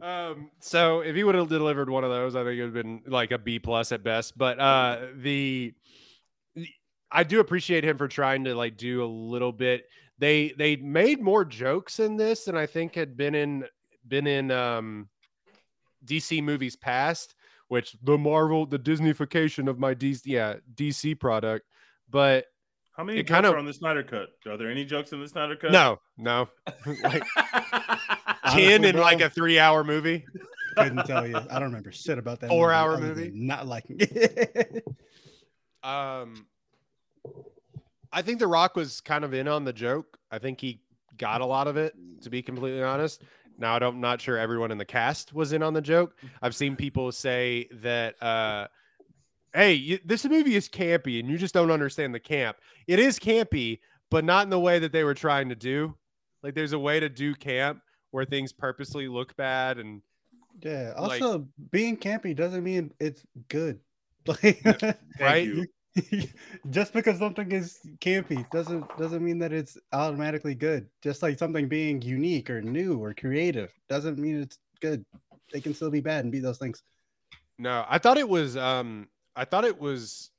Um, 0.00 0.50
so 0.58 1.00
if 1.00 1.14
he 1.14 1.22
would 1.22 1.36
have 1.36 1.48
delivered 1.48 1.88
one 1.88 2.02
of 2.02 2.10
those, 2.10 2.34
I 2.34 2.42
think 2.42 2.58
it 2.58 2.64
would 2.64 2.74
have 2.76 2.84
been 2.84 3.02
like 3.06 3.30
a 3.30 3.38
B 3.38 3.58
plus 3.60 3.92
at 3.92 4.02
best. 4.02 4.36
But 4.36 4.58
uh, 4.58 4.98
the, 5.16 5.74
the- 6.56 6.68
I 7.10 7.22
do 7.24 7.40
appreciate 7.40 7.84
him 7.84 7.98
for 7.98 8.08
trying 8.08 8.44
to 8.44 8.54
like 8.54 8.76
do 8.76 9.04
a 9.04 9.06
little 9.06 9.52
bit. 9.52 9.84
They 10.18 10.52
they 10.58 10.76
made 10.76 11.20
more 11.20 11.44
jokes 11.44 12.00
in 12.00 12.16
this 12.16 12.44
than 12.44 12.56
I 12.56 12.66
think 12.66 12.94
had 12.94 13.16
been 13.16 13.34
in 13.34 13.64
been 14.06 14.26
in 14.26 14.50
um, 14.50 15.08
DC 16.04 16.42
movies 16.42 16.76
past. 16.76 17.34
Which 17.68 17.96
the 18.02 18.18
Marvel, 18.18 18.66
the 18.66 18.78
Disneyfication 18.78 19.66
of 19.66 19.78
my 19.78 19.94
DC, 19.94 20.22
yeah, 20.26 20.56
DC 20.74 21.18
product. 21.18 21.64
But 22.10 22.44
How 22.96 23.04
many 23.04 23.18
It 23.20 23.22
jokes 23.22 23.30
kind 23.34 23.46
of- 23.46 23.54
are 23.54 23.58
on 23.58 23.64
the 23.66 23.72
Snyder 23.72 24.02
Cut? 24.02 24.28
Are 24.46 24.56
there 24.56 24.70
any 24.70 24.84
jokes 24.84 25.12
in 25.12 25.20
the 25.20 25.28
Snyder 25.28 25.56
Cut? 25.56 25.72
no, 25.72 25.98
no, 26.18 26.48
like 27.02 27.22
Honestly, 28.44 28.62
ten 28.66 28.84
in 28.84 28.92
bro, 28.96 29.02
like 29.02 29.20
a 29.20 29.30
three 29.30 29.58
hour 29.58 29.82
movie. 29.84 30.24
couldn't 30.76 31.06
tell 31.06 31.26
you. 31.26 31.36
I 31.36 31.54
don't 31.54 31.64
remember 31.64 31.92
shit 31.92 32.18
about 32.18 32.40
that. 32.40 32.48
Four-hour 32.50 32.94
other 32.94 33.00
movie? 33.06 33.30
Not 33.34 33.66
liking 33.66 33.96
it. 34.00 34.84
Um, 35.84 36.46
I 38.12 38.22
think 38.22 38.38
The 38.38 38.46
Rock 38.46 38.76
was 38.76 39.00
kind 39.00 39.24
of 39.24 39.34
in 39.34 39.48
on 39.48 39.64
the 39.64 39.72
joke. 39.72 40.16
I 40.30 40.38
think 40.38 40.60
he 40.60 40.80
got 41.18 41.40
a 41.40 41.44
lot 41.44 41.66
of 41.66 41.76
it, 41.76 41.92
to 42.20 42.30
be 42.30 42.40
completely 42.40 42.82
honest. 42.84 43.22
Now, 43.58 43.74
I 43.74 43.78
don't, 43.80 43.94
I'm 43.96 44.00
not 44.00 44.20
sure 44.20 44.38
everyone 44.38 44.70
in 44.70 44.78
the 44.78 44.84
cast 44.84 45.32
was 45.34 45.52
in 45.52 45.60
on 45.60 45.74
the 45.74 45.80
joke. 45.80 46.16
I've 46.40 46.54
seen 46.54 46.76
people 46.76 47.10
say 47.10 47.68
that, 47.72 48.22
uh, 48.22 48.68
hey, 49.54 49.74
you, 49.74 49.98
this 50.04 50.24
movie 50.24 50.54
is 50.54 50.68
campy 50.68 51.20
and 51.20 51.28
you 51.28 51.38
just 51.38 51.54
don't 51.54 51.70
understand 51.70 52.14
the 52.14 52.20
camp. 52.20 52.56
It 52.86 52.98
is 52.98 53.18
campy, 53.18 53.80
but 54.10 54.24
not 54.24 54.44
in 54.44 54.50
the 54.50 54.60
way 54.60 54.78
that 54.78 54.92
they 54.92 55.04
were 55.04 55.14
trying 55.14 55.48
to 55.50 55.54
do. 55.54 55.94
Like, 56.42 56.54
there's 56.54 56.72
a 56.72 56.78
way 56.78 57.00
to 57.00 57.08
do 57.08 57.34
camp 57.34 57.80
where 58.10 58.24
things 58.24 58.52
purposely 58.52 59.08
look 59.08 59.36
bad 59.36 59.78
and 59.78 60.02
yeah. 60.60 60.92
Like- 60.98 61.22
Also, 61.22 61.48
being 61.70 61.96
campy 61.96 62.34
doesn't 62.36 62.62
mean 62.64 62.92
it's 63.00 63.24
good. 63.48 63.80
Like, 64.26 64.62
Right? 65.18 65.50
just 66.70 66.92
because 66.92 67.18
something 67.18 67.50
is 67.52 67.80
campy 67.98 68.48
doesn't 68.50 68.96
doesn't 68.96 69.22
mean 69.22 69.38
that 69.40 69.52
it's 69.52 69.76
automatically 69.92 70.54
good. 70.54 70.86
Just 71.02 71.22
like 71.22 71.38
something 71.38 71.68
being 71.68 72.00
unique 72.00 72.48
or 72.48 72.62
new 72.62 72.98
or 73.02 73.12
creative 73.14 73.72
doesn't 73.88 74.18
mean 74.18 74.40
it's 74.40 74.58
good. 74.80 75.04
They 75.52 75.60
can 75.60 75.74
still 75.74 75.90
be 75.90 76.00
bad 76.00 76.24
and 76.24 76.32
be 76.32 76.38
those 76.38 76.58
things. 76.58 76.82
No, 77.58 77.84
I 77.88 77.98
thought 77.98 78.16
it 78.16 78.28
was 78.28 78.56
um 78.56 79.08
I 79.36 79.44
thought 79.44 79.64
it 79.64 79.80
was 79.80 80.30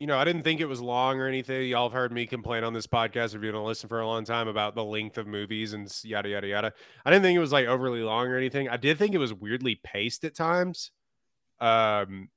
you 0.00 0.06
know, 0.06 0.16
I 0.16 0.22
didn't 0.24 0.44
think 0.44 0.60
it 0.60 0.66
was 0.66 0.80
long 0.80 1.18
or 1.18 1.26
anything. 1.26 1.68
Y'all 1.68 1.88
have 1.88 1.92
heard 1.92 2.12
me 2.12 2.24
complain 2.24 2.62
on 2.62 2.72
this 2.72 2.86
podcast 2.86 3.34
if 3.34 3.42
you've 3.42 3.52
been 3.52 3.56
listen 3.64 3.88
for 3.88 3.98
a 4.00 4.06
long 4.06 4.24
time 4.24 4.46
about 4.46 4.76
the 4.76 4.84
length 4.84 5.18
of 5.18 5.26
movies 5.26 5.72
and 5.72 5.92
yada 6.04 6.28
yada 6.28 6.46
yada. 6.46 6.72
I 7.04 7.10
didn't 7.10 7.24
think 7.24 7.36
it 7.36 7.40
was 7.40 7.50
like 7.50 7.66
overly 7.66 8.02
long 8.02 8.28
or 8.28 8.36
anything. 8.36 8.68
I 8.68 8.76
did 8.76 8.96
think 8.96 9.12
it 9.12 9.18
was 9.18 9.34
weirdly 9.34 9.74
paced 9.74 10.24
at 10.24 10.36
times. 10.36 10.92
Um 11.60 12.28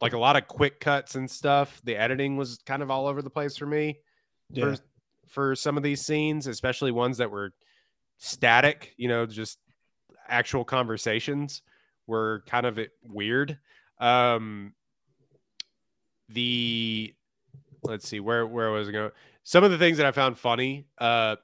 like 0.00 0.12
a 0.12 0.18
lot 0.18 0.36
of 0.36 0.46
quick 0.46 0.78
cuts 0.80 1.14
and 1.14 1.30
stuff. 1.30 1.80
The 1.84 1.96
editing 1.96 2.36
was 2.36 2.58
kind 2.66 2.82
of 2.82 2.90
all 2.90 3.06
over 3.06 3.22
the 3.22 3.30
place 3.30 3.56
for 3.56 3.64
me 3.66 4.00
Yeah. 4.50 4.74
for 4.74 4.82
for 5.28 5.56
some 5.56 5.78
of 5.78 5.82
these 5.82 6.04
scenes, 6.04 6.46
especially 6.46 6.92
ones 6.92 7.16
that 7.16 7.30
were 7.30 7.54
static, 8.18 8.92
you 8.98 9.08
know, 9.08 9.24
just 9.24 9.58
actual 10.28 10.64
conversations 10.66 11.62
were 12.06 12.44
kind 12.46 12.66
of 12.66 12.78
weird. 13.08 13.58
Um 13.98 14.74
the 16.34 17.14
let's 17.82 18.08
see 18.08 18.20
where 18.20 18.46
where 18.46 18.70
was 18.70 18.88
I 18.88 18.92
going? 18.92 19.10
Some 19.42 19.64
of 19.64 19.70
the 19.70 19.78
things 19.78 19.96
that 19.98 20.06
I 20.06 20.12
found 20.12 20.38
funny, 20.38 20.86
uh 20.98 21.36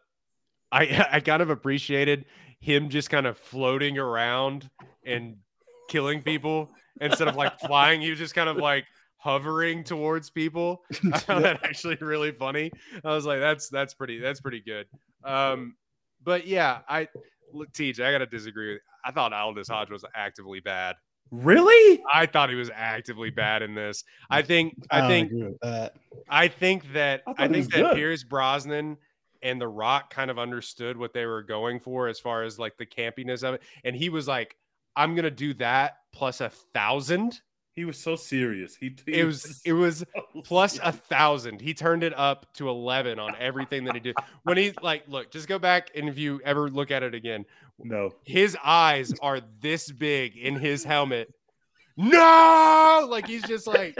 I 0.71 1.07
I 1.13 1.21
kind 1.21 1.43
of 1.43 1.51
appreciated 1.51 2.27
him 2.61 2.91
just 2.91 3.09
kind 3.11 3.27
of 3.27 3.39
floating 3.39 3.99
around 3.99 4.69
and 5.05 5.37
killing 5.89 6.23
people 6.23 6.71
instead 7.01 7.29
of 7.29 7.37
like 7.37 7.59
flying. 7.61 8.01
He 8.01 8.11
was 8.11 8.19
just 8.19 8.35
kind 8.35 8.49
of 8.49 8.57
like 8.57 8.85
hovering 9.17 9.85
towards 9.85 10.31
people. 10.31 10.83
I 11.13 11.19
found 11.21 11.45
that 11.45 11.65
actually 11.65 11.97
really 12.01 12.33
funny. 12.33 12.71
I 13.05 13.15
was 13.15 13.25
like, 13.25 13.41
that's 13.41 13.69
that's 13.69 13.95
pretty 13.95 14.19
that's 14.19 14.41
pretty 14.41 14.61
good. 14.61 14.87
Um, 15.25 15.77
but 16.23 16.47
yeah, 16.47 16.81
I 16.89 17.09
look, 17.53 17.73
TJ, 17.73 18.05
I 18.05 18.13
gotta 18.13 18.27
disagree 18.27 18.75
with. 18.75 18.83
I 19.05 19.13
thought 19.13 19.33
Aldis 19.33 19.69
Hodge 19.69 19.91
was 19.91 20.05
actively 20.15 20.61
bad. 20.61 20.97
Really? 21.31 22.03
I 22.13 22.27
thought 22.27 22.51
he 22.51 22.57
was 22.57 22.71
actively 22.75 23.31
bad 23.31 23.63
in 23.63 23.75
this. 23.75 24.05
I 24.31 24.43
think 24.43 24.75
I 24.91 25.01
don't 25.01 25.09
think 25.09 25.31
agree 25.31 25.45
with 25.45 25.61
that. 25.61 25.95
I 26.29 26.49
think 26.49 26.93
that 26.93 27.23
I 27.27 27.45
I, 27.45 27.49
think 27.49 27.71
that 27.73 27.81
good. 27.81 27.95
Pierce 27.95 28.25
Brosnan 28.25 28.97
and 29.43 29.61
The 29.61 29.69
Rock 29.69 30.13
kind 30.13 30.31
of 30.31 30.39
understood 30.39 30.97
what 30.97 31.13
they 31.15 31.27
were 31.27 31.43
going 31.43 31.79
for 31.81 32.09
as 32.09 32.19
far 32.19 32.43
as 32.43 32.59
like 32.59 32.77
the 32.79 32.87
campiness 32.87 33.43
of 33.43 33.55
it, 33.55 33.63
and 33.85 33.95
he 33.95 34.09
was 34.09 34.27
like, 34.27 34.57
"I'm 34.97 35.15
gonna 35.15 35.31
do 35.31 35.55
that 35.55 35.99
plus 36.13 36.41
a 36.41 36.51
thousand. 36.75 37.41
He 37.75 37.85
was 37.85 37.99
so 37.99 38.17
serious. 38.17 38.75
He, 38.77 38.95
he 39.07 39.21
It 39.21 39.25
was 39.27 39.61
it 39.65 39.73
was 39.73 39.99
so 39.99 40.43
plus 40.43 40.79
a 40.83 40.93
thousand. 40.93 41.61
He 41.61 41.75
turned 41.75 42.03
it 42.03 42.17
up 42.17 42.53
to 42.55 42.69
eleven 42.69 43.19
on 43.19 43.35
everything 43.39 43.85
that 43.85 43.95
he 43.95 44.01
did. 44.01 44.17
When 44.43 44.57
he 44.57 44.73
like, 44.83 45.05
look, 45.09 45.31
just 45.31 45.49
go 45.49 45.59
back 45.59 45.91
and 45.95 46.09
if 46.09 46.19
you 46.19 46.41
ever 46.45 46.69
look 46.69 46.91
at 46.91 47.03
it 47.03 47.15
again, 47.15 47.45
no. 47.79 48.11
his 48.25 48.57
eyes 48.63 49.13
are 49.23 49.41
this 49.61 49.91
big 49.91 50.37
in 50.37 50.57
his 50.57 50.85
helmet. 50.85 51.33
No, 51.97 53.07
like 53.09 53.27
he's 53.27 53.43
just 53.43 53.67
like, 53.67 53.97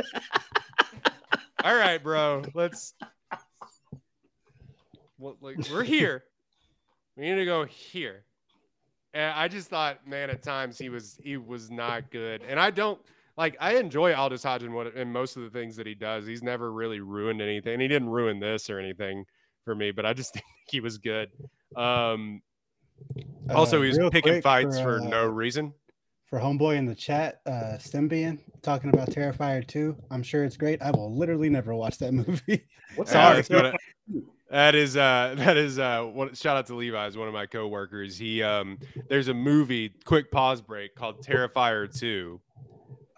all 1.65 1.75
right, 1.75 2.03
bro, 2.03 2.43
let's. 2.55 2.95
Well, 5.19 5.37
like 5.41 5.59
we're 5.71 5.85
here. 5.85 6.25
We 7.17 7.25
need 7.25 7.37
to 7.37 7.45
go 7.45 7.65
here. 7.65 8.25
And 9.13 9.33
I 9.35 9.49
just 9.49 9.69
thought, 9.69 10.07
man, 10.07 10.31
at 10.31 10.43
times 10.43 10.79
he 10.79 10.89
was 10.89 11.19
he 11.23 11.37
was 11.37 11.71
not 11.71 12.11
good. 12.11 12.43
And 12.49 12.59
I 12.59 12.71
don't 12.71 12.99
like 13.41 13.57
I 13.59 13.77
enjoy 13.77 14.15
Aldis 14.15 14.43
Hodge 14.43 14.63
and 14.63 14.75
what 14.75 14.95
and 14.95 15.13
most 15.13 15.37
of 15.37 15.43
the 15.43 15.51
things 15.51 15.77
that 15.77 15.87
he 15.87 15.95
does. 15.95 16.27
He's 16.27 16.43
never 16.43 16.71
really 16.73 17.01
ruined 17.01 17.41
anything. 17.41 17.81
He 17.81 17.89
didn't 17.89 18.11
ruin 18.11 18.39
this 18.39 18.69
or 18.71 18.79
anything 18.79 19.25
for 19.65 19.75
me, 19.75 19.91
but 19.91 20.05
I 20.07 20.13
just 20.13 20.33
think 20.35 20.45
he 20.69 20.81
was 20.81 20.99
good. 20.99 21.31
Um 21.77 22.43
also 23.49 23.79
Uh, 23.79 23.83
he 23.83 23.89
was 23.89 23.99
picking 24.13 24.43
fights 24.43 24.79
for, 24.79 25.01
for, 25.01 25.07
uh, 25.07 25.09
no 25.09 25.27
reason. 25.27 25.73
for 26.27 26.39
homeboy 26.39 26.77
in 26.77 26.85
the 26.87 26.95
chat, 26.95 27.41
uh, 27.47 27.77
Symbian 27.79 28.39
talking 28.63 28.91
about 28.91 29.09
Terrifier 29.11 29.67
2. 29.67 29.97
I'm 30.11 30.23
sure 30.23 30.45
it's 30.45 30.57
great. 30.57 30.81
I 30.83 30.91
will 30.93 31.17
literally 31.17 31.49
never 31.51 31.75
watch 31.75 31.99
that 31.99 32.13
movie. 32.23 32.67
What's 32.95 33.13
Yeah, 33.15 33.29
up? 33.29 33.37
that's 33.37 33.49
what 33.51 33.67
I- 33.67 33.77
That 34.51 34.75
is 34.75 34.97
uh 34.97 35.35
that 35.39 35.57
is 35.57 35.79
uh 35.79 36.03
one 36.05 36.35
shout 36.35 36.57
out 36.57 36.67
to 36.67 36.75
Levi's, 36.75 37.17
one 37.17 37.29
of 37.29 37.35
my 37.35 37.47
coworkers. 37.47 38.19
He 38.19 38.43
um 38.43 38.79
there's 39.09 39.29
a 39.29 39.35
movie, 39.35 39.93
quick 40.05 40.31
pause 40.31 40.61
break 40.61 40.95
called 40.95 41.25
Terrifier 41.25 41.87
2. 41.99 42.41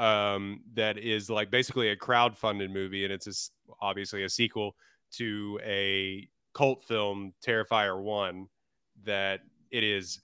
Um 0.03 0.61
that 0.75 0.99
is 0.99 1.31
like 1.31 1.51
basically 1.51 1.91
a 1.91 1.97
crowd-funded 1.97 2.71
movie 2.71 3.05
and 3.05 3.13
it's 3.13 3.27
a, 3.27 3.31
s- 3.31 3.51
obviously 3.81 4.25
a 4.25 4.29
sequel 4.29 4.75
to 5.13 5.61
a 5.63 6.29
cult 6.55 6.83
film 6.83 7.35
Terrifier 7.47 8.01
1 8.03 8.49
that 9.05 9.41
it 9.71 9.85
is 9.85 10.21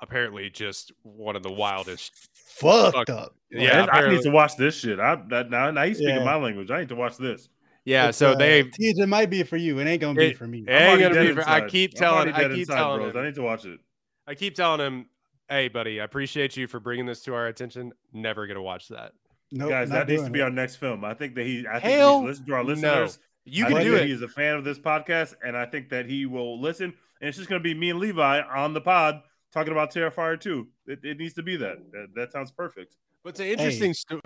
apparently 0.00 0.50
just 0.50 0.92
one 1.02 1.36
of 1.36 1.42
the 1.42 1.50
wildest. 1.50 2.12
Fucked 2.34 2.96
Fuck. 2.96 3.10
up. 3.10 3.34
Yeah, 3.50 3.86
I 3.90 4.08
need 4.08 4.22
to 4.22 4.30
watch 4.30 4.56
this 4.56 4.74
shit. 4.78 4.98
I 5.00 5.16
that 5.30 5.50
now, 5.50 5.70
now 5.70 5.84
he's 5.84 5.98
speaking 5.98 6.16
Yeah. 6.16 6.24
my 6.24 6.36
language. 6.36 6.70
I 6.70 6.80
need 6.80 6.88
to 6.90 6.96
watch 6.96 7.16
this. 7.16 7.48
Yeah, 7.84 8.08
It's, 8.08 8.18
so 8.18 8.32
uh, 8.32 8.36
they 8.36 8.64
Teej, 8.64 8.98
it 8.98 9.06
might 9.08 9.30
be 9.30 9.42
for 9.44 9.56
you. 9.56 9.78
It 9.78 9.86
ain't 9.86 10.00
gonna 10.00 10.18
be 10.18 10.26
It- 10.26 10.36
for 10.36 10.46
me. 10.46 10.64
it 10.66 10.70
I'm 10.72 11.00
ain't 11.00 11.00
gonna 11.00 11.20
be 11.26 11.32
for- 11.32 11.40
inside. 11.40 11.68
keep 11.70 11.92
I'm 11.94 11.98
telling- 11.98 12.32
I 12.34 12.42
keep 12.48 12.58
inside, 12.60 12.74
telling 12.76 13.00
bros. 13.00 13.14
him. 13.14 13.20
I 13.20 13.24
need 13.26 13.34
to 13.36 13.42
watch 13.42 13.64
it. 13.64 13.80
I 14.26 14.34
keep 14.34 14.54
telling 14.54 14.80
him, 14.80 15.06
"Hey, 15.48 15.68
buddy, 15.68 16.00
I 16.00 16.04
appreciate 16.04 16.56
you 16.56 16.66
for 16.66 16.80
bringing 16.80 17.06
this 17.06 17.22
to 17.22 17.34
our 17.34 17.46
attention. 17.46 17.92
Never 18.12 18.46
gonna 18.46 18.62
watch 18.62 18.88
that. 18.88 19.12
Nope, 19.52 19.70
Guys, 19.70 19.90
that 19.90 20.08
needs 20.08 20.24
to 20.24 20.30
be 20.30 20.40
it. 20.40 20.42
our 20.42 20.50
next 20.50 20.76
film. 20.76 21.04
I 21.04 21.14
think 21.14 21.34
that 21.36 21.46
he. 21.46 21.66
I 21.68 21.78
think 21.80 21.94
Hell 21.94 22.20
he 22.22 22.26
listen 22.28 22.46
to 22.46 22.54
our 22.54 22.62
no. 22.64 22.68
listeners. 22.68 23.18
You 23.44 23.64
can 23.64 23.74
think 23.74 23.84
do 23.84 23.92
that 23.92 24.02
it. 24.02 24.06
He 24.06 24.12
is 24.12 24.22
a 24.22 24.28
fan 24.28 24.56
of 24.56 24.64
this 24.64 24.78
podcast, 24.78 25.34
and 25.44 25.56
I 25.56 25.66
think 25.66 25.88
that 25.90 26.06
he 26.06 26.26
will 26.26 26.60
listen. 26.60 26.92
And 27.20 27.28
it's 27.28 27.36
just 27.38 27.48
going 27.48 27.60
to 27.62 27.64
be 27.64 27.72
me 27.74 27.90
and 27.90 28.00
Levi 28.00 28.40
on 28.40 28.74
the 28.74 28.80
pod 28.80 29.22
talking 29.54 29.70
about 29.72 29.92
Terrifier 29.94 30.38
2. 30.38 30.66
It, 30.88 30.98
it 31.04 31.18
needs 31.18 31.34
to 31.34 31.42
be 31.44 31.56
that. 31.56 31.78
that. 31.92 32.08
That 32.16 32.32
sounds 32.32 32.50
perfect. 32.50 32.96
But 33.22 33.30
it's 33.30 33.40
an 33.40 33.46
interesting 33.46 33.94
story. 33.94 34.20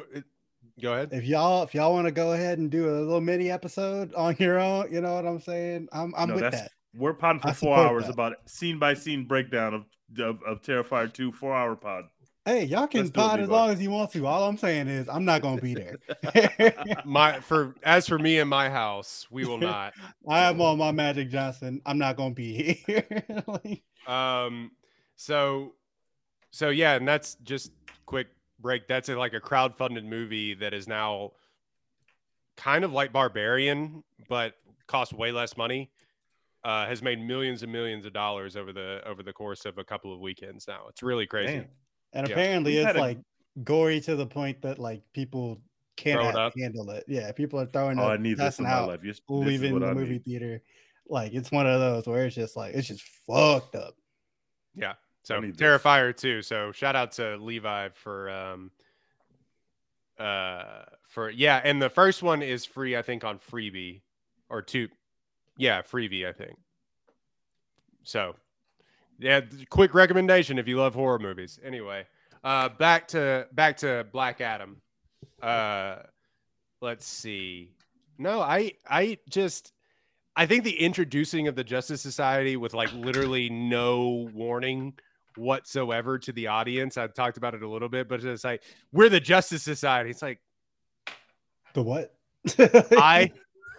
Go 0.83 0.94
ahead. 0.94 1.11
If 1.12 1.24
y'all 1.24 1.62
if 1.62 1.74
y'all 1.74 1.92
want 1.92 2.06
to 2.06 2.12
go 2.12 2.33
ahead 2.33 2.59
and 2.59 2.70
do 2.70 2.88
a 2.88 2.92
little 3.00 3.20
mini 3.20 3.50
episode 3.50 4.14
on 4.14 4.37
your 4.38 4.59
own, 4.59 4.90
you 4.90 5.02
know 5.02 5.14
what 5.14 5.26
I'm 5.26 5.40
saying? 5.40 5.88
I'm 5.92 6.14
I'm 6.16 6.28
No, 6.28 6.35
with 6.37 6.42
that's- 6.44 6.62
that. 6.62 6.70
We're 6.94 7.14
podding 7.14 7.40
for 7.40 7.48
I 7.48 7.53
four 7.53 7.76
hours 7.76 8.05
that. 8.07 8.12
about 8.14 8.35
scene 8.46 8.79
by 8.79 8.94
scene 8.94 9.24
breakdown 9.24 9.74
of 9.74 9.85
of, 10.18 10.42
of 10.42 10.61
Terrifier 10.62 11.12
2, 11.12 11.31
four 11.33 11.55
hour 11.55 11.76
pod. 11.76 12.05
Hey, 12.44 12.64
y'all 12.64 12.87
can 12.88 13.03
Let's 13.03 13.11
pod 13.12 13.38
as 13.38 13.48
Levi. 13.48 13.53
long 13.61 13.70
as 13.70 13.81
you 13.81 13.90
want 13.90 14.11
to. 14.12 14.26
All 14.26 14.48
I'm 14.48 14.57
saying 14.57 14.88
is 14.88 15.09
I'm 15.09 15.24
not 15.24 15.42
gonna 15.42 15.61
be 15.61 15.74
there. 15.74 15.98
My 17.05 17.38
for 17.40 17.76
as 17.85 18.09
for 18.09 18.18
me 18.18 18.38
and 18.38 18.48
my 18.50 18.68
house, 18.70 19.26
we 19.31 19.44
will 19.44 19.59
not. 19.59 19.92
I 20.29 20.44
am 20.48 20.61
on 20.61 20.79
my 20.79 20.90
Magic 20.90 21.29
Johnson. 21.31 21.81
I'm 21.87 21.98
not 21.98 22.16
gonna 22.16 22.35
be 22.35 22.83
here. 22.87 23.05
Like, 23.46 23.83
Um. 24.07 24.72
So, 25.16 25.74
so 26.50 26.70
yeah, 26.70 26.94
and 26.94 27.07
that's 27.07 27.35
just 27.44 27.72
quick 28.07 28.29
break. 28.59 28.88
That's 28.88 29.11
a, 29.11 29.16
like 29.16 29.35
a 29.35 29.40
crowd-funded 29.40 30.05
movie 30.05 30.55
that 30.55 30.72
is 30.72 30.88
now 30.88 31.33
kind 32.57 32.85
of 32.85 32.92
like 32.92 33.12
Barbarian, 33.12 34.03
but 34.29 34.55
costs 34.87 35.12
way 35.12 35.31
less 35.31 35.59
money. 35.59 35.90
Uh, 36.62 36.87
has 36.87 37.01
made 37.01 37.18
millions 37.18 37.62
and 37.62 37.73
millions 37.73 38.05
of 38.05 38.12
dollars 38.12 38.55
over 38.55 38.70
the 38.73 39.01
over 39.07 39.23
the 39.23 39.33
course 39.33 39.64
of 39.64 39.79
a 39.79 39.85
couple 39.85 40.12
of 40.12 40.20
weekends 40.20 40.68
now. 40.68 40.83
It's 40.90 41.03
really 41.03 41.27
crazy. 41.27 41.55
Damn. 41.55 41.68
and 42.12 42.29
Yeah. 42.29 42.35
apparently 42.35 42.73
We've 42.73 42.81
it's 42.81 42.87
had 42.87 42.96
a- 42.96 43.01
like 43.01 43.18
gory 43.64 44.01
to 44.03 44.14
the 44.16 44.27
point 44.27 44.61
that 44.62 44.79
like 44.79 45.03
people 45.14 45.62
cannot 45.96 46.35
up. 46.37 46.53
handle 46.59 46.90
it. 46.90 47.05
Yeah, 47.09 47.33
people 47.33 47.59
are 47.61 47.66
throwing 47.66 47.99
Oh, 47.99 48.05
up, 48.05 48.12
I 48.12 48.16
need 48.18 48.35
this 48.37 48.57
passing 48.57 48.66
in 48.66 48.70
my 48.73 48.77
out, 48.77 48.88
life. 48.88 49.01
Yes, 49.03 49.16
this 49.16 49.23
leaving 49.29 49.79
the 49.79 49.87
I 49.87 49.94
movie 49.94 50.12
need. 50.14 50.25
theater. 50.27 50.62
Like 51.09 51.33
it's 51.33 51.51
one 51.51 51.66
of 51.66 51.81
those 51.81 52.07
where 52.07 52.27
it's 52.27 52.35
just 52.37 52.57
like 52.57 52.75
it's 52.75 52.88
just 52.88 53.03
fucked 53.27 53.75
up. 53.75 53.94
Yeah. 54.75 54.94
So 55.23 55.40
need 55.40 55.57
this. 55.57 55.61
Terrifier 55.66 56.14
2. 56.16 56.42
So 56.42 56.73
shout 56.73 56.94
out 56.94 57.12
to 57.12 57.37
Levi 57.38 57.88
for 57.94 58.29
um 58.29 58.70
uh 60.18 60.83
for 61.09 61.31
yeah, 61.31 61.61
and 61.64 61.81
the 61.81 61.88
first 61.90 62.23
one 62.23 62.42
is 62.42 62.64
free, 62.66 62.96
I 62.96 63.03
think, 63.03 63.25
on 63.25 63.38
Freevee 63.38 64.03
or 64.51 64.61
two. 64.62 64.88
Yeah, 65.61 65.83
Freevee, 65.83 66.27
I 66.27 66.33
think. 66.33 66.57
So 68.03 68.35
yeah, 69.18 69.42
quick 69.68 69.92
recommendation 69.92 70.59
if 70.59 70.66
you 70.66 70.79
love 70.79 70.94
horror 70.94 71.18
movies. 71.18 71.61
Anyway, 71.62 72.07
uh 72.42 72.70
back 72.70 73.09
to 73.09 73.46
back 73.53 73.77
to 73.79 74.07
Black 74.11 74.40
Adam. 74.40 74.81
Uh 75.42 75.96
let's 76.81 77.07
see. 77.07 77.75
No, 78.16 78.40
I 78.40 78.73
I 78.88 79.18
just 79.29 79.75
I 80.35 80.46
think 80.46 80.64
the 80.64 80.81
introducing 80.81 81.46
of 81.46 81.57
the 81.57 81.64
Justice 81.64 82.01
Society 82.01 82.57
with 82.57 82.73
like 82.73 82.90
literally 82.94 83.51
no 83.51 84.31
warning 84.33 84.94
whatsoever 85.37 86.18
to 86.20 86.33
the 86.33 86.46
audience. 86.46 86.96
I've 86.96 87.12
talked 87.12 87.37
about 87.37 87.55
it 87.55 87.62
a 87.62 87.68
little 87.68 87.90
bit, 87.90 88.09
but 88.09 88.25
it's 88.25 88.44
like 88.44 88.62
we're 88.92 89.11
the 89.11 89.20
Justice 89.20 89.62
Society. 89.62 90.09
It's 90.09 90.23
like 90.23 90.40
The 91.75 91.83
what? 91.83 92.14
I 92.59 93.31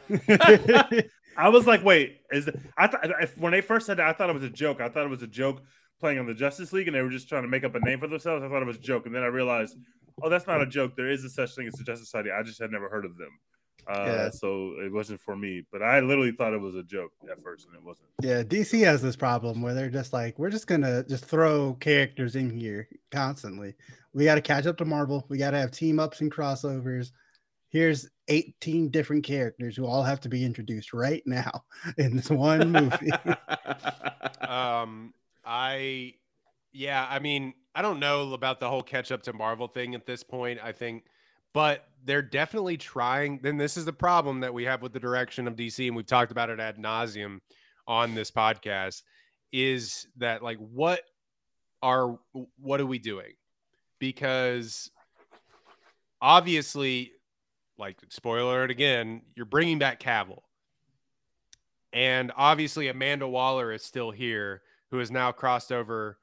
I 1.38 1.50
was 1.50 1.68
like, 1.68 1.84
wait, 1.84 2.22
is 2.32 2.48
it, 2.48 2.60
I 2.78 2.88
thought 2.88 3.02
if- 3.22 3.38
when 3.38 3.52
they 3.52 3.62
first 3.62 3.86
said 3.86 3.98
that, 3.98 4.08
I 4.08 4.14
thought 4.14 4.30
it 4.30 4.34
was 4.34 4.44
a 4.44 4.50
joke. 4.50 4.82
I 4.82 4.90
thought 4.90 5.06
it 5.06 5.10
was 5.10 5.22
a 5.24 5.28
joke 5.28 5.62
playing 6.00 6.20
on 6.20 6.26
the 6.26 6.34
Justice 6.34 6.74
League, 6.74 6.88
and 6.88 6.96
they 6.96 7.02
were 7.02 7.10
just 7.10 7.30
trying 7.30 7.44
to 7.44 7.48
make 7.48 7.64
up 7.64 7.76
a 7.76 7.80
name 7.80 8.00
for 8.00 8.08
themselves. 8.08 8.44
I 8.44 8.50
thought 8.50 8.62
it 8.62 8.66
was 8.68 8.78
a 8.78 8.82
joke, 8.82 9.06
and 9.06 9.14
then 9.16 9.24
I 9.24 9.28
realized, 9.28 9.78
oh, 10.22 10.30
that's 10.30 10.48
not 10.48 10.62
a 10.62 10.66
joke. 10.66 10.96
There 10.96 11.10
is 11.10 11.24
a 11.24 11.30
such 11.30 11.56
thing 11.56 11.68
as 11.68 11.74
the 11.74 11.84
Justice 11.84 12.08
Society. 12.08 12.32
I 12.32 12.44
just 12.44 12.60
had 12.60 12.72
never 12.72 12.90
heard 12.90 13.06
of 13.06 13.18
them. 13.18 13.30
Uh, 13.88 14.04
Yeah. 14.06 14.30
So 14.30 14.74
it 14.80 14.92
wasn't 14.92 15.20
for 15.22 15.36
me, 15.36 15.64
but 15.72 15.82
I 15.82 16.00
literally 16.02 16.32
thought 16.32 16.54
it 16.54 16.62
was 16.62 16.76
a 16.76 16.84
joke 16.84 17.12
at 17.32 17.42
first, 17.42 17.66
and 17.68 17.76
it 17.76 17.84
wasn't. 17.84 18.10
yeah, 18.22 18.44
DC 18.44 18.84
has 18.84 19.02
this 19.02 19.16
problem 19.16 19.62
where 19.62 19.74
they're 19.74 19.90
just 19.90 20.14
like, 20.14 20.38
we're 20.38 20.50
just 20.52 20.68
gonna 20.68 21.04
just 21.06 21.26
throw 21.26 21.74
characters 21.76 22.36
in 22.36 22.50
here 22.50 22.88
constantly. 23.12 23.74
We 24.14 24.26
got 24.26 24.36
to 24.36 24.42
catch 24.42 24.66
up 24.66 24.78
to 24.80 24.86
Marvel. 24.86 25.26
We 25.30 25.38
got 25.38 25.52
to 25.52 25.58
have 25.58 25.72
team 25.72 26.00
ups 26.00 26.20
and 26.22 26.30
crossovers. 26.32 27.12
Here's 27.72 28.08
18 28.28 28.90
different 28.90 29.24
characters 29.24 29.76
who 29.76 29.86
all 29.86 30.04
have 30.04 30.20
to 30.22 30.30
be 30.30 30.46
introduced 30.46 30.94
right 30.94 31.24
now 31.26 31.64
in 31.98 32.16
this 32.16 32.30
one 32.30 32.72
movie. 32.72 33.12
um 34.42 35.14
I 35.44 36.16
yeah, 36.74 37.06
I 37.10 37.20
mean, 37.20 37.54
I 37.76 37.82
don't 37.82 38.00
know 38.00 38.34
about 38.34 38.60
the 38.60 38.70
whole 38.70 38.84
catch 38.84 39.12
up 39.12 39.24
to 39.24 39.34
Marvel 39.34 39.68
thing 39.68 39.96
at 39.96 40.06
this 40.06 40.24
point. 40.24 40.60
I 40.64 40.72
think 40.72 41.04
but 41.54 41.88
they're 42.06 42.22
definitely 42.22 42.78
trying. 42.78 43.40
Then 43.42 43.58
this 43.58 43.78
is 43.78 43.86
the 43.86 43.94
problem 43.94 44.40
that 44.42 44.54
we 44.54 44.66
have 44.66 44.82
with 44.82 44.94
the 44.94 45.00
direction 45.00 45.48
of 45.48 45.56
DC, 45.56 45.86
and 45.88 45.96
we've 45.96 46.06
talked 46.06 46.32
about 46.32 46.50
it 46.50 46.60
ad 46.60 46.78
nauseum 46.78 47.40
on 47.88 48.16
this 48.16 48.32
podcast. 48.32 49.04
Is 49.52 50.08
that 50.18 50.42
like 50.42 50.58
what 50.58 51.02
are 51.82 52.18
what 52.58 52.80
are 52.80 52.86
we 52.86 53.00
doing? 53.00 53.34
Because 54.00 54.90
obviously, 56.22 57.12
like 57.82 57.98
spoiler 58.10 58.44
alert 58.44 58.72
again, 58.72 59.24
you're 59.36 59.46
bringing 59.46 59.80
back 59.80 60.00
Cavill, 60.00 60.40
and 61.92 62.32
obviously 62.38 62.88
Amanda 62.88 63.28
Waller 63.28 63.74
is 63.74 63.84
still 63.84 64.12
here, 64.12 64.62
who 64.92 65.00
has 65.00 65.12
now 65.12 65.32
crossed 65.34 65.72
over 65.72 66.18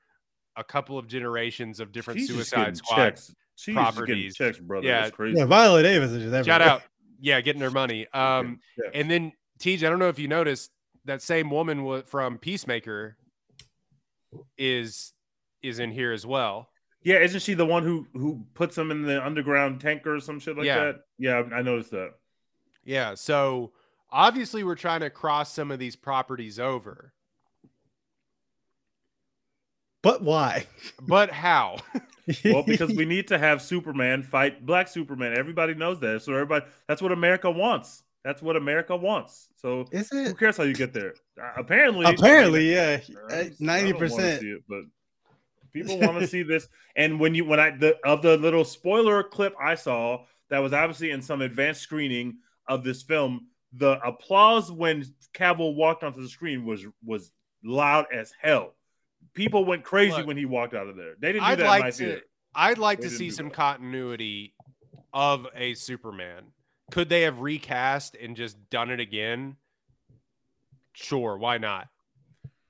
a 0.57 0.65
couple 0.65 0.97
of 0.99 1.07
generations 1.07 1.81
of 1.81 1.93
different 1.93 2.21
She's 2.21 2.29
just 2.29 2.51
Suicide 2.51 2.59
getting 2.59 2.75
Squad. 2.77 3.19
She's 3.19 3.27
just 3.27 3.67
getting 3.67 3.75
properties. 3.75 4.37
checks, 4.37 4.59
brother. 4.59 4.87
Yeah. 4.87 5.03
That's 5.03 5.17
crazy. 5.17 5.39
yeah, 5.39 5.45
Viola 5.45 5.83
Davis 5.83 6.11
is 6.13 6.31
just 6.31 6.47
Shout 6.47 6.63
out. 6.63 6.83
Yeah, 7.21 7.41
getting 7.41 7.61
her 7.61 7.71
money. 7.71 8.07
Um, 8.15 8.61
Checks. 8.77 8.91
and 8.95 9.11
then 9.11 9.33
TJ, 9.59 9.85
I 9.85 9.91
don't 9.91 9.99
know 9.99 10.09
if 10.09 10.19
you 10.19 10.29
noticed 10.29 10.71
that 11.05 11.21
same 11.23 11.51
woman 11.51 12.03
from 12.03 12.39
Peacemaker 12.39 13.17
is 14.57 15.13
is 15.63 15.79
in 15.81 15.91
here 15.91 16.13
as 16.13 16.25
well. 16.25 16.71
Yeah, 17.09 17.21
isn't 17.21 17.41
she 17.41 17.55
the 17.55 17.65
one 17.65 17.85
who 17.85 18.07
who 18.13 18.45
puts 18.53 18.77
them 18.77 18.91
in 18.91 19.01
the 19.03 19.25
underground 19.25 19.81
tanker 19.81 20.17
or 20.17 20.21
some 20.21 20.39
shit 20.41 20.57
like 20.59 20.67
Yeah. 20.67 20.85
that? 20.85 20.97
Yeah, 21.19 21.43
I 21.51 21.57
I 21.59 21.63
noticed 21.63 21.91
that. 21.93 22.11
Yeah. 22.85 23.15
So 23.15 23.73
obviously 24.11 24.63
we're 24.63 24.75
trying 24.75 25.01
to 25.01 25.09
cross 25.09 25.53
some 25.55 25.71
of 25.71 25.79
these 25.79 25.97
properties 25.97 26.59
over. 26.59 27.15
But 30.03 30.23
why? 30.23 30.67
But 31.07 31.31
how? 31.31 31.79
Well, 32.45 32.63
because 32.63 32.91
we 32.91 33.07
need 33.07 33.29
to 33.29 33.39
have 33.39 33.63
Superman 33.63 34.23
fight 34.23 34.67
Black 34.67 34.87
Superman. 34.89 35.35
Everybody 35.39 35.73
knows 35.75 35.99
that. 36.01 36.21
So 36.23 36.35
everybody, 36.35 36.67
that's 36.87 37.01
what 37.01 37.13
America 37.13 37.51
wants. 37.51 38.03
That's 38.25 38.43
what 38.43 38.57
America 38.57 38.95
wants. 38.95 39.49
So 39.57 39.87
is 39.91 40.13
it? 40.13 40.27
who 40.29 40.35
cares 40.35 40.59
how 40.59 40.65
you 40.65 40.75
get 40.75 40.93
there? 40.93 41.15
Uh, 41.43 41.53
apparently, 41.57 42.05
apparently, 42.05 42.75
yeah, 42.75 43.01
I 43.31 43.45
don't 43.45 43.61
ninety 43.61 43.93
wanna 43.95 43.99
percent. 44.05 44.41
see 44.43 44.49
it, 44.49 44.63
but 44.69 44.83
people 45.83 46.01
want 46.01 46.19
to 46.19 46.27
see 46.27 46.43
this. 46.43 46.69
And 46.97 47.21
when 47.21 47.35
you 47.35 47.45
when 47.45 47.61
I 47.61 47.71
the 47.71 47.97
of 48.05 48.23
the 48.23 48.37
little 48.37 48.65
spoiler 48.65 49.23
clip 49.23 49.55
I 49.61 49.75
saw 49.75 50.25
that 50.51 50.59
was 50.59 50.73
obviously 50.73 51.11
in 51.11 51.23
some 51.23 51.43
advanced 51.43 51.83
screening 51.83 52.39
of 52.69 52.85
this 52.85 53.03
film, 53.03 53.49
the 53.73 54.01
applause 54.05 54.71
when 54.73 55.05
Cavill 55.35 55.75
walked 55.75 56.03
onto 56.05 56.23
the 56.23 56.29
screen 56.29 56.65
was 56.65 56.85
was 57.05 57.33
loud 57.65 58.07
as 58.13 58.33
hell. 58.41 58.75
People 59.35 59.65
went 59.65 59.85
crazy 59.85 60.17
Look, 60.17 60.27
when 60.27 60.37
he 60.37 60.47
walked 60.47 60.75
out 60.75 60.89
of 60.89 60.97
there. 60.97 61.15
They 61.19 61.33
didn't 61.33 61.45
do 61.45 61.51
I'd 61.51 61.59
that 61.59 61.65
in 61.65 61.69
like 61.69 61.83
my 61.83 61.91
to 61.91 61.97
theater. 61.97 62.23
I'd 62.55 62.79
like 62.79 63.01
They 63.01 63.09
to 63.09 63.15
see 63.15 63.31
some 63.31 63.49
that. 63.49 63.55
continuity 63.55 64.55
of 65.13 65.47
a 65.55 65.75
Superman. 65.75 66.45
Could 66.91 67.09
they 67.09 67.23
have 67.23 67.41
recast 67.41 68.17
and 68.21 68.37
just 68.37 68.57
done 68.71 68.91
it 68.91 69.01
again? 69.01 69.57
Sure, 70.95 71.37
why 71.37 71.59
not? 71.59 71.89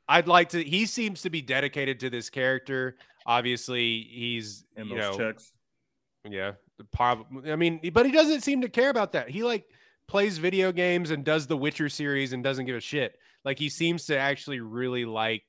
I'd 0.09 0.27
like 0.27 0.51
to. 0.51 0.63
He 0.63 0.87
seems 0.87 1.23
to 1.23 1.31
be 1.31 1.43
dedicated 1.43 2.01
to 2.01 2.11
this 2.11 2.31
character. 2.31 2.97
Obviously, 3.27 4.09
he's 4.11 4.65
And 4.77 4.89
you 4.89 4.97
those 4.97 5.19
know 5.19 5.27
checks. 5.27 5.53
yeah, 6.29 6.53
probably. 6.93 7.53
I 7.53 7.57
mean, 7.57 7.81
but 7.93 8.07
he 8.07 8.13
doesn't 8.13 8.41
seem 8.41 8.63
to 8.63 8.69
care 8.69 8.89
about 8.91 9.13
that. 9.13 9.29
He 9.29 9.43
like 9.43 9.65
plays 10.07 10.39
video 10.39 10.73
games 10.73 11.11
and 11.11 11.25
does 11.25 11.47
the 11.47 11.57
Witcher 11.57 11.89
series 11.91 12.33
and 12.33 12.43
doesn't 12.43 12.65
give 12.65 12.77
a 12.77 12.81
shit. 12.81 13.19
Like 13.45 13.59
he 13.59 13.69
seems 13.69 14.07
to 14.07 14.19
actually 14.19 14.61
really 14.61 15.05
like 15.05 15.43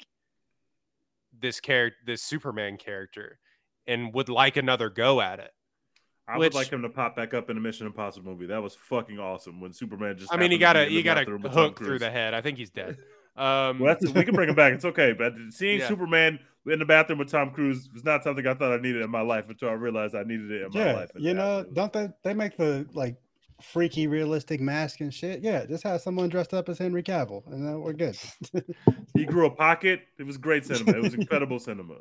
this 1.40 1.60
character, 1.62 1.98
this 2.06 2.22
Superman 2.22 2.76
character, 2.78 3.40
and 3.88 4.14
would 4.14 4.28
like 4.30 4.58
another 4.58 4.90
go 4.90 5.22
at 5.22 5.40
it. 5.40 5.52
I 6.28 6.38
Which- 6.38 6.54
would 6.54 6.60
like 6.60 6.70
him 6.70 6.82
to 6.84 6.90
pop 6.90 7.16
back 7.16 7.34
up 7.34 7.50
in 7.50 7.56
a 7.58 7.62
Mission 7.62 7.88
Impossible 7.88 8.32
movie. 8.32 8.48
That 8.48 8.62
was 8.62 8.76
fucking 8.76 9.18
awesome 9.20 9.62
when 9.62 9.72
Superman 9.74 10.18
just. 10.18 10.34
I 10.34 10.38
mean, 10.38 10.52
he 10.52 10.58
got 10.58 10.76
a 10.76 10.86
he 10.86 11.02
got 11.02 11.18
a 11.18 11.22
bathroom 11.22 11.42
with 11.44 11.54
Tom 11.54 11.64
hook 11.70 11.78
through 11.80 12.00
the 12.00 12.12
head. 12.12 12.34
I 12.34 12.42
think 12.42 12.58
he's 12.58 12.70
dead. 12.70 12.98
Um, 13.40 13.80
Well, 13.80 13.96
that's, 14.00 14.12
we 14.14 14.24
can 14.26 14.36
bring 14.36 14.50
him 14.50 14.56
back. 14.56 14.74
It's 14.74 14.86
okay, 14.86 15.14
but 15.14 15.34
seeing 15.52 15.80
Yeah. 15.80 15.88
Superman 15.88 16.40
in 16.68 16.78
the 16.80 16.86
bathroom 16.86 17.20
with 17.20 17.32
Tom 17.32 17.52
Cruise 17.52 17.90
was 17.94 18.04
not 18.04 18.24
something 18.24 18.46
I 18.46 18.54
thought 18.54 18.74
I 18.74 18.82
needed 18.82 19.02
in 19.02 19.10
my 19.10 19.22
life 19.22 19.46
until 19.50 19.70
I 19.70 19.74
realized 19.74 20.14
I 20.14 20.24
needed 20.24 20.52
it 20.52 20.62
in 20.64 20.70
my 20.74 20.94
life. 20.94 21.10
you 21.16 21.34
know, 21.34 21.58
happened. 21.60 21.76
don't 21.76 21.94
they 21.94 22.10
they 22.24 22.34
make 22.34 22.58
the 22.58 22.86
like 22.94 23.16
freaky 23.62 24.08
realistic 24.08 24.60
mask 24.62 25.00
and 25.02 25.14
shit? 25.14 25.42
Yeah, 25.42 25.66
just 25.66 25.84
have 25.84 26.02
someone 26.02 26.30
dressed 26.30 26.54
up 26.54 26.70
as 26.70 26.78
Henry 26.78 27.02
Cavill, 27.02 27.46
and 27.52 27.66
then 27.66 27.80
we're 27.82 27.94
good. 27.94 28.18
he 29.16 29.26
grew 29.26 29.46
a 29.46 29.50
pocket. 29.52 30.02
It 30.18 30.24
was 30.26 30.38
great 30.38 30.66
cinema. 30.66 30.98
It 30.98 31.02
was 31.02 31.14
incredible 31.16 31.60
cinema. 31.60 31.96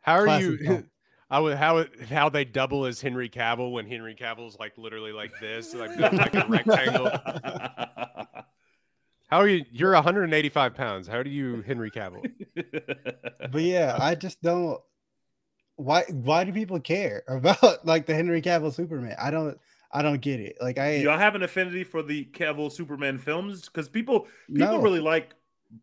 how 0.00 0.14
are 0.14 0.24
classic 0.24 0.50
you? 0.50 0.58
film. 0.66 0.90
I 1.32 1.38
would 1.38 1.56
how 1.56 1.76
it- 1.78 2.00
how 2.08 2.28
they 2.28 2.44
double 2.44 2.86
as 2.86 3.00
Henry 3.00 3.28
Cavill 3.28 3.70
when 3.72 3.86
Henry 3.86 4.16
Cavill's 4.16 4.58
like 4.58 4.76
literally 4.76 5.12
like 5.12 5.30
this, 5.40 5.74
like 5.74 5.96
like 5.98 6.34
a 6.34 6.44
rectangle. 6.48 7.10
How 9.30 9.38
are 9.38 9.48
you? 9.48 9.64
You're 9.70 9.92
185 9.92 10.74
pounds. 10.74 11.06
How 11.06 11.22
do 11.22 11.30
you 11.30 11.62
Henry 11.62 11.90
Cavill? 11.90 12.28
but 13.52 13.62
yeah, 13.62 13.96
I 14.00 14.14
just 14.16 14.42
don't. 14.42 14.80
Why? 15.76 16.02
Why 16.10 16.44
do 16.44 16.52
people 16.52 16.80
care 16.80 17.22
about 17.28 17.86
like 17.86 18.06
the 18.06 18.14
Henry 18.14 18.42
Cavill 18.42 18.72
Superman? 18.74 19.16
I 19.20 19.30
don't. 19.30 19.56
I 19.92 20.02
don't 20.02 20.20
get 20.20 20.38
it. 20.40 20.56
Like 20.60 20.78
I 20.78 20.96
Y'all 20.96 21.18
have 21.18 21.34
an 21.34 21.42
affinity 21.42 21.82
for 21.84 22.02
the 22.02 22.24
Cavill 22.26 22.70
Superman 22.70 23.18
films 23.18 23.66
because 23.66 23.88
people 23.88 24.26
people 24.52 24.74
No. 24.76 24.80
really 24.80 25.00
like 25.00 25.34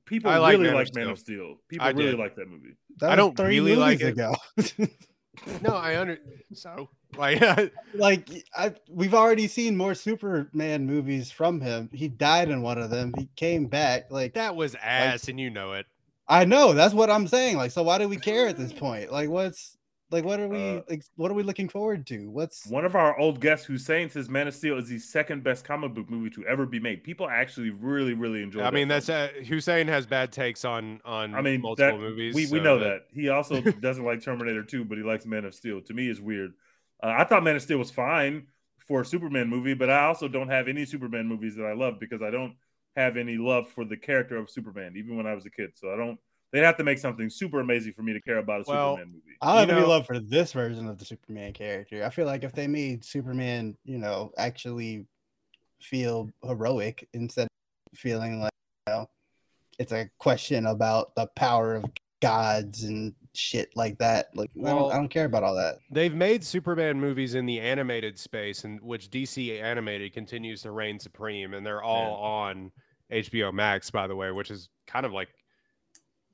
people 0.05 0.29
I 0.31 0.37
like 0.37 0.51
really 0.53 0.65
Man 0.65 0.73
of 0.73 0.79
like 0.79 0.95
Man 0.95 1.03
Steel. 1.05 1.11
of 1.11 1.19
Steel. 1.19 1.55
People 1.69 1.87
I 1.87 1.89
really 1.91 2.11
did. 2.11 2.19
like 2.19 2.35
that 2.35 2.49
movie. 2.49 2.75
that 2.99 3.11
I 3.11 3.15
don't 3.17 3.37
really 3.39 3.75
like 3.75 3.99
movies 4.01 4.07
it. 4.07 4.79
ago. 4.79 4.87
No, 5.61 5.75
I 5.75 5.99
under 5.99 6.17
so 6.53 6.89
like 7.15 7.41
like 7.93 8.29
I, 8.55 8.73
we've 8.89 9.13
already 9.13 9.47
seen 9.47 9.77
more 9.77 9.95
Superman 9.95 10.85
movies 10.85 11.31
from 11.31 11.61
him. 11.61 11.89
He 11.93 12.07
died 12.07 12.49
in 12.49 12.61
one 12.61 12.77
of 12.77 12.89
them. 12.89 13.13
He 13.17 13.29
came 13.35 13.67
back. 13.67 14.11
Like 14.11 14.33
that 14.33 14.55
was 14.55 14.75
ass, 14.75 15.27
and 15.27 15.39
you 15.39 15.49
know 15.49 15.73
it. 15.73 15.85
I 16.27 16.45
know 16.45 16.73
that's 16.73 16.93
what 16.93 17.09
I'm 17.09 17.27
saying. 17.27 17.57
Like, 17.57 17.71
so 17.71 17.83
why 17.83 17.97
do 17.97 18.07
we 18.09 18.17
care 18.17 18.47
at 18.47 18.57
this 18.57 18.73
point? 18.73 19.11
Like, 19.11 19.29
what's 19.29 19.77
like 20.09 20.23
what 20.23 20.39
are 20.39 20.47
we 20.47 20.77
Uh, 20.77 20.81
like? 20.89 21.03
What 21.15 21.31
are 21.31 21.33
we 21.33 21.43
looking 21.43 21.67
forward 21.67 22.07
to? 22.07 22.29
What's 22.29 22.65
One 22.67 22.85
of 22.85 22.95
our 22.95 23.17
old 23.19 23.41
guests, 23.41 23.65
Hussein, 23.65 24.09
says 24.09 24.29
Man 24.29 24.47
of 24.47 24.53
Steel 24.53 24.77
is 24.77 24.87
the 24.87 24.99
second 24.99 25.43
best 25.43 25.65
comic 25.65 25.93
book 25.93 26.09
movie 26.09 26.29
to 26.31 26.45
ever 26.45 26.65
be 26.65 26.79
made. 26.79 27.03
People 27.03 27.29
actually 27.29 27.71
really, 27.71 28.13
really 28.13 28.41
enjoy. 28.41 28.61
I 28.61 28.71
mean, 28.71 28.87
that's 28.87 29.07
film. 29.07 29.29
uh, 29.41 29.43
Hussein 29.45 29.87
has 29.87 30.05
bad 30.05 30.31
takes 30.31 30.63
on 30.63 31.01
on 31.03 31.35
I 31.35 31.41
mean, 31.41 31.61
multiple 31.61 31.97
that, 31.97 32.03
movies. 32.03 32.35
We, 32.35 32.47
we 32.47 32.59
know 32.59 32.79
that. 32.79 33.05
He 33.11 33.29
also 33.29 33.61
doesn't 33.81 34.03
like 34.03 34.21
Terminator 34.21 34.63
2, 34.63 34.85
but 34.85 34.97
he 34.97 35.03
likes 35.03 35.25
Man 35.25 35.45
of 35.45 35.53
Steel. 35.53 35.81
To 35.81 35.93
me, 35.93 36.09
it's 36.09 36.19
weird. 36.21 36.53
Uh, 37.01 37.13
I 37.17 37.23
thought 37.23 37.43
Man 37.43 37.55
of 37.55 37.61
Steel 37.61 37.77
was 37.77 37.91
fine 37.91 38.47
for 38.87 39.01
a 39.01 39.05
Superman 39.05 39.47
movie, 39.47 39.73
but 39.73 39.89
I 39.89 40.05
also 40.05 40.27
don't 40.27 40.49
have 40.49 40.67
any 40.67 40.85
Superman 40.85 41.27
movies 41.27 41.55
that 41.55 41.65
I 41.65 41.73
love 41.73 41.99
because 41.99 42.21
I 42.21 42.31
don't 42.31 42.55
have 42.95 43.17
any 43.17 43.37
love 43.37 43.69
for 43.69 43.85
the 43.85 43.97
character 43.97 44.37
of 44.37 44.49
Superman, 44.49 44.93
even 44.97 45.15
when 45.17 45.27
I 45.27 45.33
was 45.33 45.45
a 45.45 45.51
kid. 45.51 45.71
So 45.75 45.93
I 45.93 45.97
don't. 45.97 46.19
They'd 46.53 46.61
have 46.61 46.77
to 46.77 46.83
make 46.85 46.97
something 46.97 47.29
super 47.29 47.59
amazing 47.59 47.91
for 47.93 48.03
me 48.03 48.13
to 48.13 48.21
care 48.21 48.37
about 48.37 48.61
a 48.61 48.63
Well, 48.67 48.93
Superman 48.93 49.13
movie. 49.13 49.37
I 49.41 49.47
don't 49.47 49.55
you 49.55 49.75
have 49.75 49.83
any 49.83 49.87
love 49.87 50.05
for 50.05 50.19
this 50.19 50.53
version 50.53 50.87
of 50.87 50.97
the 50.97 51.03
Superman 51.03 51.51
character. 51.51 52.05
I 52.05 52.09
feel 52.09 52.25
like 52.25 52.45
if 52.45 52.53
they 52.53 52.67
made 52.67 53.03
Superman, 53.03 53.75
you 53.83 53.97
know, 53.97 54.31
actually 54.37 55.05
feel 55.81 56.31
heroic 56.43 57.07
instead 57.13 57.43
of 57.43 57.99
feeling 57.99 58.41
like 58.41 58.51
you 58.87 58.93
know 58.93 59.09
it's 59.79 59.91
a 59.91 60.09
question 60.17 60.65
about 60.65 61.13
the 61.15 61.27
power 61.35 61.75
of 61.75 61.85
gods 62.21 62.83
and 62.83 63.13
shit 63.37 63.69
like 63.75 63.97
that. 63.99 64.27
Like 64.35 64.51
I, 64.65 64.69
don't, 64.69 64.91
I 64.91 64.95
don't 64.95 65.09
care 65.09 65.25
about 65.25 65.43
all 65.43 65.55
that. 65.55 65.75
They've 65.91 66.13
made 66.13 66.43
Superman 66.43 66.99
movies 66.99 67.35
in 67.35 67.45
the 67.45 67.59
animated 67.59 68.17
space, 68.19 68.63
and 68.63 68.81
which 68.81 69.09
DC 69.09 69.61
animated 69.61 70.13
continues 70.13 70.61
to 70.63 70.71
reign 70.71 70.99
supreme, 70.99 71.53
and 71.53 71.65
they're 71.65 71.83
all 71.83 72.15
on 72.15 72.71
HBO 73.11 73.53
Max, 73.53 73.89
by 73.89 74.07
the 74.07 74.15
way, 74.15 74.31
which 74.31 74.51
is 74.51 74.69
kind 74.87 75.05
of 75.05 75.13
like 75.13 75.29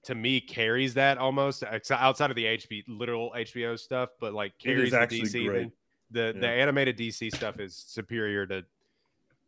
to 0.04 0.16
me 0.16 0.42
carries 0.42 0.94
that 0.96 1.18
almost 1.18 1.64
outside 1.92 2.30
of 2.30 2.36
the 2.36 2.46
HB 2.46 2.84
literal 2.88 3.34
HBO 3.38 3.80
stuff, 3.80 4.10
but 4.20 4.34
like 4.34 4.58
carries 4.60 4.92
the 4.92 4.98
DC. 4.98 5.46
great. 5.48 5.60
thing. 5.62 5.72
The 6.12 6.36
the 6.40 6.46
Yeah. 6.48 6.52
animated 6.54 6.98
DC 6.98 7.30
stuff 7.34 7.60
is 7.60 7.76
superior 7.76 8.46
to 8.48 8.66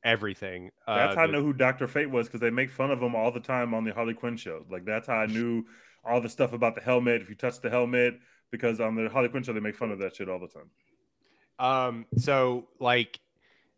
everything. 0.03 0.71
That's 0.87 1.15
Uh, 1.15 1.19
how 1.19 1.23
I 1.23 1.27
know 1.27 1.41
who 1.41 1.51
Doctor 1.51 1.87
Fate 1.87 2.09
was 2.09 2.27
because 2.27 2.39
they 2.39 2.51
make 2.51 2.69
fun 2.69 2.91
of 2.91 3.01
him 3.01 3.15
all 3.15 3.31
the 3.31 3.39
time 3.39 3.73
on 3.73 3.83
the 3.83 3.93
Harley 3.93 4.13
Quinn 4.13 4.37
show. 4.37 4.65
Like 4.69 4.85
that's 4.85 5.07
how 5.07 5.15
I 5.15 5.25
knew 5.25 5.63
all 6.07 6.21
the 6.21 6.29
stuff 6.29 6.53
about 6.53 6.75
the 6.75 6.81
helmet. 6.81 7.21
If 7.21 7.29
you 7.29 7.35
touch 7.35 7.59
the 7.61 7.69
helmet, 7.69 8.19
because 8.51 8.79
on 8.79 8.95
the 8.95 9.09
Harley 9.09 9.29
Quinn 9.29 9.43
show 9.43 9.53
they 9.53 9.59
make 9.59 9.75
fun 9.75 9.91
of 9.91 9.99
that 9.99 10.15
shit 10.15 10.29
all 10.29 10.39
the 10.39 10.47
time. 10.47 10.69
Um, 11.57 12.05
so 12.17 12.67
like 12.79 13.19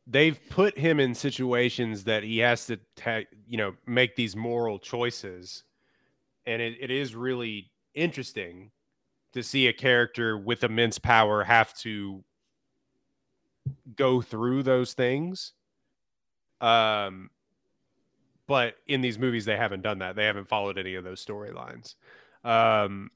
they've 0.06 0.40
put 0.50 0.78
him 0.78 1.00
in 1.00 1.14
situations 1.14 2.04
that 2.06 2.24
he 2.24 2.40
has 2.40 2.66
to, 2.68 2.80
ta- 2.96 3.22
you 3.48 3.58
know, 3.58 3.76
make 3.86 4.16
these 4.16 4.36
moral 4.36 4.80
choices, 4.80 5.64
and 6.46 6.62
it, 6.62 6.78
it 6.80 6.92
is 6.92 7.16
really 7.16 7.72
interesting 7.94 8.72
to 9.34 9.44
see 9.44 9.68
a 9.68 9.74
character 9.74 10.38
with 10.38 10.64
immense 10.64 10.98
power 10.98 11.44
have 11.44 11.78
to 11.80 12.24
go 13.96 14.22
through 14.22 14.64
those 14.64 14.94
things. 14.94 15.54
Um, 16.62 17.30
but 18.48 18.76
in 18.88 19.02
these 19.02 19.20
movies, 19.20 19.46
they 19.46 19.58
haven't 19.58 19.82
done 19.82 20.00
that. 20.00 20.16
They 20.16 20.26
haven't 20.26 20.48
followed 20.48 20.78
any 20.78 20.96
of 20.96 21.04
those 21.04 21.24
storylines. 21.24 21.96
Um, 22.44 23.12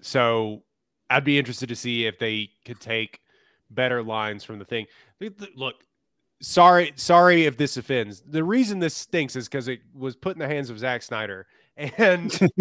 so 0.00 0.62
I'd 1.10 1.24
be 1.24 1.38
interested 1.38 1.68
to 1.68 1.76
see 1.76 2.06
if 2.06 2.18
they 2.18 2.50
could 2.64 2.80
take 2.80 3.20
better 3.70 4.02
lines 4.02 4.44
from 4.44 4.58
the 4.58 4.64
thing. 4.64 4.86
Th- 5.20 5.36
th- 5.36 5.52
Look, 5.56 5.76
sorry, 6.40 6.92
sorry 6.96 7.44
if 7.44 7.56
this 7.56 7.76
offends. 7.76 8.22
The 8.26 8.44
reason 8.44 8.78
this 8.78 8.94
stinks 8.94 9.36
is 9.36 9.48
because 9.48 9.68
it 9.68 9.80
was 9.94 10.16
put 10.16 10.34
in 10.36 10.38
the 10.38 10.48
hands 10.48 10.70
of 10.70 10.78
Zack 10.78 11.02
Snyder, 11.02 11.46
and 11.76 12.32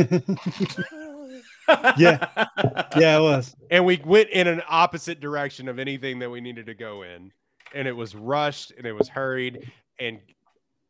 Yeah. 1.98 2.28
yeah, 2.98 3.18
it 3.18 3.22
was. 3.22 3.56
and 3.70 3.86
we 3.86 4.02
went 4.06 4.30
in 4.30 4.48
an 4.48 4.62
opposite 4.70 5.20
direction 5.20 5.68
of 5.68 5.80
anything 5.80 6.20
that 6.20 6.30
we 6.30 6.40
needed 6.42 6.66
to 6.68 6.74
go 6.74 7.04
in, 7.04 7.32
and 7.74 7.88
it 7.88 7.92
was 7.96 8.16
rushed 8.16 8.72
and 8.78 8.86
it 8.86 8.94
was 8.94 9.10
hurried, 9.10 9.72
and 10.00 10.20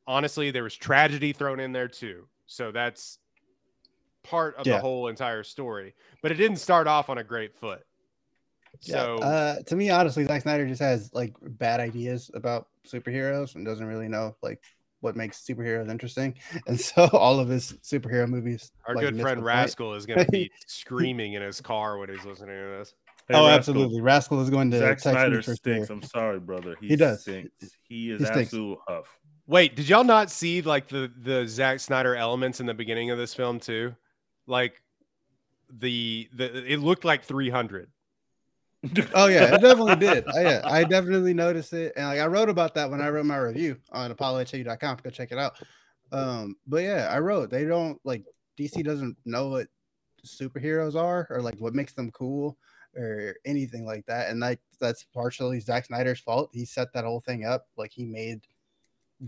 honestly, 0.07 0.51
there 0.51 0.63
was 0.63 0.75
tragedy 0.75 1.33
thrown 1.33 1.59
in 1.59 1.71
there 1.71 1.87
too. 1.87 2.27
So 2.45 2.71
that's 2.71 3.19
part 4.23 4.55
of 4.55 4.65
the 4.65 4.79
whole 4.79 5.07
entire 5.07 5.43
story. 5.43 5.93
But 6.21 6.31
it 6.31 6.35
didn't 6.35 6.57
start 6.57 6.87
off 6.87 7.09
on 7.09 7.17
a 7.17 7.23
great 7.23 7.55
foot. 7.55 7.83
Yeah, 8.81 8.95
So 8.95 9.15
uh, 9.17 9.55
to 9.67 9.75
me, 9.75 9.89
honestly, 9.89 10.25
Zack 10.25 10.41
Snyder 10.43 10.67
just 10.67 10.81
has 10.81 11.11
like 11.13 11.33
bad 11.41 11.79
ideas 11.79 12.29
about 12.33 12.67
superheroes 12.85 13.55
and 13.55 13.65
doesn't 13.65 13.85
really 13.85 14.07
know 14.07 14.35
like 14.41 14.61
what 15.01 15.15
makes 15.15 15.45
superheroes 15.45 15.89
interesting. 15.89 16.35
And 16.67 16.79
so 16.79 17.09
all 17.13 17.39
of 17.39 17.47
his 17.49 17.73
superhero 17.83 18.27
movies. 18.27 18.71
Our 18.87 18.95
like, 18.95 19.05
good 19.05 19.19
friend 19.21 19.37
the 19.39 19.41
point. 19.41 19.45
Rascal 19.45 19.93
is 19.93 20.05
going 20.05 20.23
to 20.25 20.31
be 20.31 20.51
screaming 20.67 21.33
in 21.33 21.41
his 21.41 21.61
car 21.61 21.97
when 21.97 22.09
he's 22.09 22.23
listening 22.25 22.55
to 22.55 22.77
this. 22.77 22.93
Hey, 23.27 23.35
oh, 23.35 23.41
Rascal, 23.45 23.49
absolutely. 23.49 24.01
Rascal 24.01 24.41
is 24.41 24.49
going 24.49 24.71
to 24.71 24.79
Zack 24.79 24.87
text 24.89 25.05
me 25.05 25.11
Snyder 25.11 25.41
for 25.41 25.55
stinks. 25.55 25.87
sure. 25.87 25.95
I'm 25.97 26.01
sorry, 26.03 26.39
brother. 26.39 26.75
He, 26.79 26.87
He 26.89 26.95
does. 26.95 27.21
Stinks. 27.21 27.51
He 27.83 28.11
is 28.11 28.19
He 28.19 28.25
stinks. 28.25 28.47
absolute 28.53 28.79
huff. 28.87 29.17
Wait, 29.47 29.75
did 29.75 29.87
y'all 29.87 30.03
not 30.03 30.29
see 30.29 30.61
like 30.61 30.87
the 30.89 31.11
the 31.17 31.47
Zack 31.47 31.79
Snyder 31.79 32.15
elements 32.15 32.59
in 32.59 32.65
the 32.65 32.73
beginning 32.73 33.11
of 33.11 33.17
this 33.17 33.33
film 33.33 33.59
too? 33.59 33.95
Like 34.45 34.81
the 35.69 36.29
the 36.33 36.71
it 36.71 36.79
looked 36.79 37.05
like 37.05 37.23
300. 37.23 37.89
Oh 39.13 39.27
yeah, 39.27 39.55
it 39.55 39.61
definitely 39.61 39.95
did. 39.95 40.25
Oh, 40.27 40.39
yeah, 40.39 40.61
I 40.63 40.83
definitely 40.83 41.33
noticed 41.33 41.73
it, 41.73 41.93
and 41.95 42.07
like 42.07 42.19
I 42.19 42.27
wrote 42.27 42.49
about 42.49 42.75
that 42.75 42.89
when 42.89 43.01
I 43.01 43.09
wrote 43.09 43.25
my 43.25 43.37
review 43.37 43.77
on 43.91 44.13
apollohcu.com. 44.13 44.99
Go 45.03 45.09
check 45.09 45.31
it 45.31 45.37
out. 45.37 45.59
Um, 46.11 46.55
but 46.67 46.83
yeah, 46.83 47.07
I 47.09 47.19
wrote 47.19 47.49
they 47.49 47.65
don't 47.65 47.99
like 48.03 48.23
DC 48.57 48.83
doesn't 48.83 49.17
know 49.25 49.47
what 49.47 49.67
superheroes 50.25 50.95
are 50.95 51.27
or 51.29 51.41
like 51.41 51.57
what 51.59 51.73
makes 51.73 51.93
them 51.93 52.11
cool 52.11 52.57
or 52.95 53.35
anything 53.45 53.85
like 53.85 54.05
that, 54.05 54.29
and 54.29 54.39
like 54.41 54.59
that's 54.79 55.05
partially 55.13 55.59
Zack 55.59 55.85
Snyder's 55.85 56.19
fault. 56.19 56.49
He 56.53 56.65
set 56.65 56.93
that 56.93 57.05
whole 57.05 57.21
thing 57.21 57.45
up, 57.45 57.67
like 57.77 57.91
he 57.91 58.05
made 58.05 58.41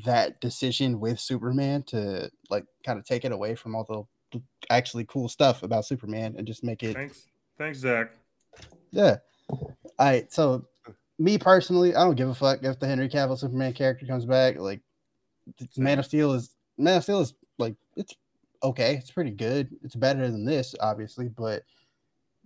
that 0.06 0.40
decision 0.42 1.00
with 1.00 1.20
Superman 1.20 1.84
to 1.84 2.30
like 2.50 2.66
kind 2.86 3.00
of 3.00 3.06
take 3.06 3.26
it 3.26 3.32
away 3.32 3.56
from 3.56 3.76
all 3.76 3.84
the 4.32 4.42
actually 4.70 5.06
cool 5.06 5.28
stuff 5.28 5.64
about 5.64 5.86
Superman 5.86 6.36
and 6.38 6.46
just 6.46 6.64
make 6.64 6.84
it 6.84 6.94
Thanks, 6.94 7.26
thanks, 7.58 7.80
Zach. 7.80 8.12
yeah. 8.92 9.18
All 9.50 9.76
right. 9.98 10.32
So, 10.32 10.66
me 11.18 11.38
personally, 11.40 11.96
I 11.96 12.04
don't 12.04 12.16
give 12.16 12.30
a 12.30 12.36
fuck 12.36 12.64
if 12.64 12.80
the 12.80 12.86
Henry 12.88 13.10
Cavill 13.10 13.38
Superman 13.38 13.74
character 13.74 14.06
comes 14.06 14.26
back. 14.26 14.58
Like, 14.60 14.82
it's- 15.60 15.78
Man 15.78 15.98
of 16.00 16.06
Steel 16.06 16.34
is 16.34 16.56
Man 16.78 16.98
of 16.98 17.04
Steel 17.04 17.22
is 17.22 17.34
like 17.58 17.76
it's 17.96 18.14
okay. 18.64 18.96
It's 18.96 19.10
pretty 19.12 19.32
good. 19.32 19.70
It's 19.84 19.96
better 19.96 20.30
than 20.30 20.46
this, 20.46 20.76
obviously, 20.80 21.28
but 21.30 21.64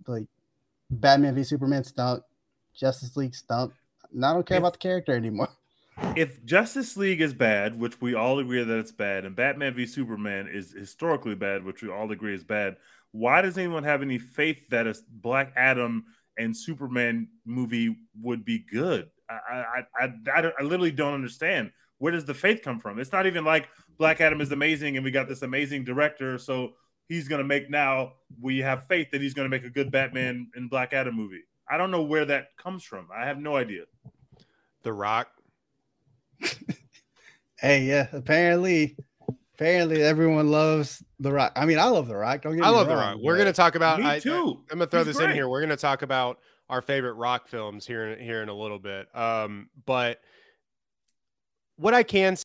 Like 0.06 0.26
Batman 0.90 1.34
v 1.34 1.44
Superman 1.44 1.84
stunk, 1.84 2.22
Justice 2.74 3.16
League 3.16 3.34
stunk. 3.34 3.72
And 4.12 4.24
I 4.24 4.32
don't 4.32 4.46
care 4.46 4.58
about 4.58 4.72
the 4.74 4.78
character 4.78 5.12
anymore. 5.14 5.48
If 6.16 6.44
Justice 6.44 6.96
League 6.96 7.20
is 7.20 7.34
bad, 7.34 7.78
which 7.78 8.00
we 8.00 8.14
all 8.14 8.38
agree 8.38 8.62
that 8.62 8.78
it's 8.78 8.92
bad, 8.92 9.24
and 9.24 9.36
Batman 9.36 9.74
v 9.74 9.86
Superman 9.86 10.48
is 10.48 10.72
historically 10.72 11.34
bad, 11.34 11.64
which 11.64 11.82
we 11.82 11.90
all 11.90 12.10
agree 12.10 12.34
is 12.34 12.44
bad, 12.44 12.76
why 13.12 13.42
does 13.42 13.56
anyone 13.58 13.84
have 13.84 14.02
any 14.02 14.18
faith 14.18 14.68
that 14.70 14.86
a 14.86 14.94
Black 15.08 15.52
Adam 15.56 16.04
and 16.36 16.56
Superman 16.56 17.28
movie 17.44 17.96
would 18.20 18.44
be 18.44 18.58
good? 18.58 19.08
I 19.30 19.34
I, 19.34 20.04
I, 20.04 20.12
I, 20.34 20.52
I 20.58 20.62
literally 20.62 20.90
don't 20.90 21.14
understand. 21.14 21.70
Where 21.98 22.12
does 22.12 22.24
the 22.24 22.34
faith 22.34 22.62
come 22.62 22.80
from? 22.80 22.98
It's 22.98 23.12
not 23.12 23.26
even 23.26 23.44
like 23.44 23.68
Black 23.98 24.20
Adam 24.20 24.40
is 24.40 24.50
amazing 24.50 24.96
and 24.96 25.04
we 25.04 25.10
got 25.10 25.28
this 25.28 25.42
amazing 25.42 25.84
director, 25.84 26.38
so 26.38 26.74
he's 27.08 27.28
gonna 27.28 27.44
make 27.44 27.70
now. 27.70 28.14
We 28.40 28.58
have 28.58 28.86
faith 28.86 29.10
that 29.12 29.20
he's 29.20 29.34
gonna 29.34 29.48
make 29.48 29.64
a 29.64 29.70
good 29.70 29.92
Batman 29.92 30.50
and 30.54 30.68
Black 30.68 30.92
Adam 30.92 31.14
movie. 31.14 31.44
I 31.70 31.76
don't 31.76 31.90
know 31.90 32.02
where 32.02 32.24
that 32.26 32.56
comes 32.56 32.82
from. 32.82 33.08
I 33.14 33.26
have 33.26 33.38
no 33.38 33.56
idea. 33.56 33.84
The 34.82 34.92
Rock. 34.92 35.28
Hey, 37.60 37.84
yeah, 37.84 38.08
apparently, 38.12 38.94
apparently 39.54 40.02
everyone 40.02 40.50
loves 40.50 41.02
The 41.18 41.32
Rock. 41.32 41.52
I 41.56 41.64
mean, 41.64 41.78
I 41.78 41.86
love 41.86 42.08
The 42.08 42.16
Rock. 42.16 42.42
Don't 42.42 42.56
get 42.56 42.64
I 42.64 42.68
me 42.68 42.76
love 42.76 42.88
The 42.88 42.94
Rock. 42.96 43.16
We're 43.22 43.38
gonna 43.38 43.54
talk 43.54 43.74
about. 43.74 44.00
Me 44.00 44.06
I, 44.06 44.18
too. 44.18 44.32
I, 44.68 44.72
am 44.72 44.78
gonna 44.78 44.86
throw 44.86 45.02
He's 45.02 45.16
this 45.16 45.24
in 45.24 45.30
here. 45.32 45.48
We're 45.48 45.62
gonna 45.62 45.76
talk 45.76 46.02
about 46.02 46.40
our 46.68 46.82
favorite 46.82 47.14
rock 47.14 47.48
films 47.48 47.86
here 47.86 48.08
in 48.08 48.22
here 48.22 48.42
in 48.42 48.50
a 48.50 48.54
little 48.54 48.78
bit. 48.78 49.08
Um, 49.16 49.70
but 49.86 50.20
what 51.76 51.94
I 51.94 52.02
can 52.02 52.34
s- 52.34 52.44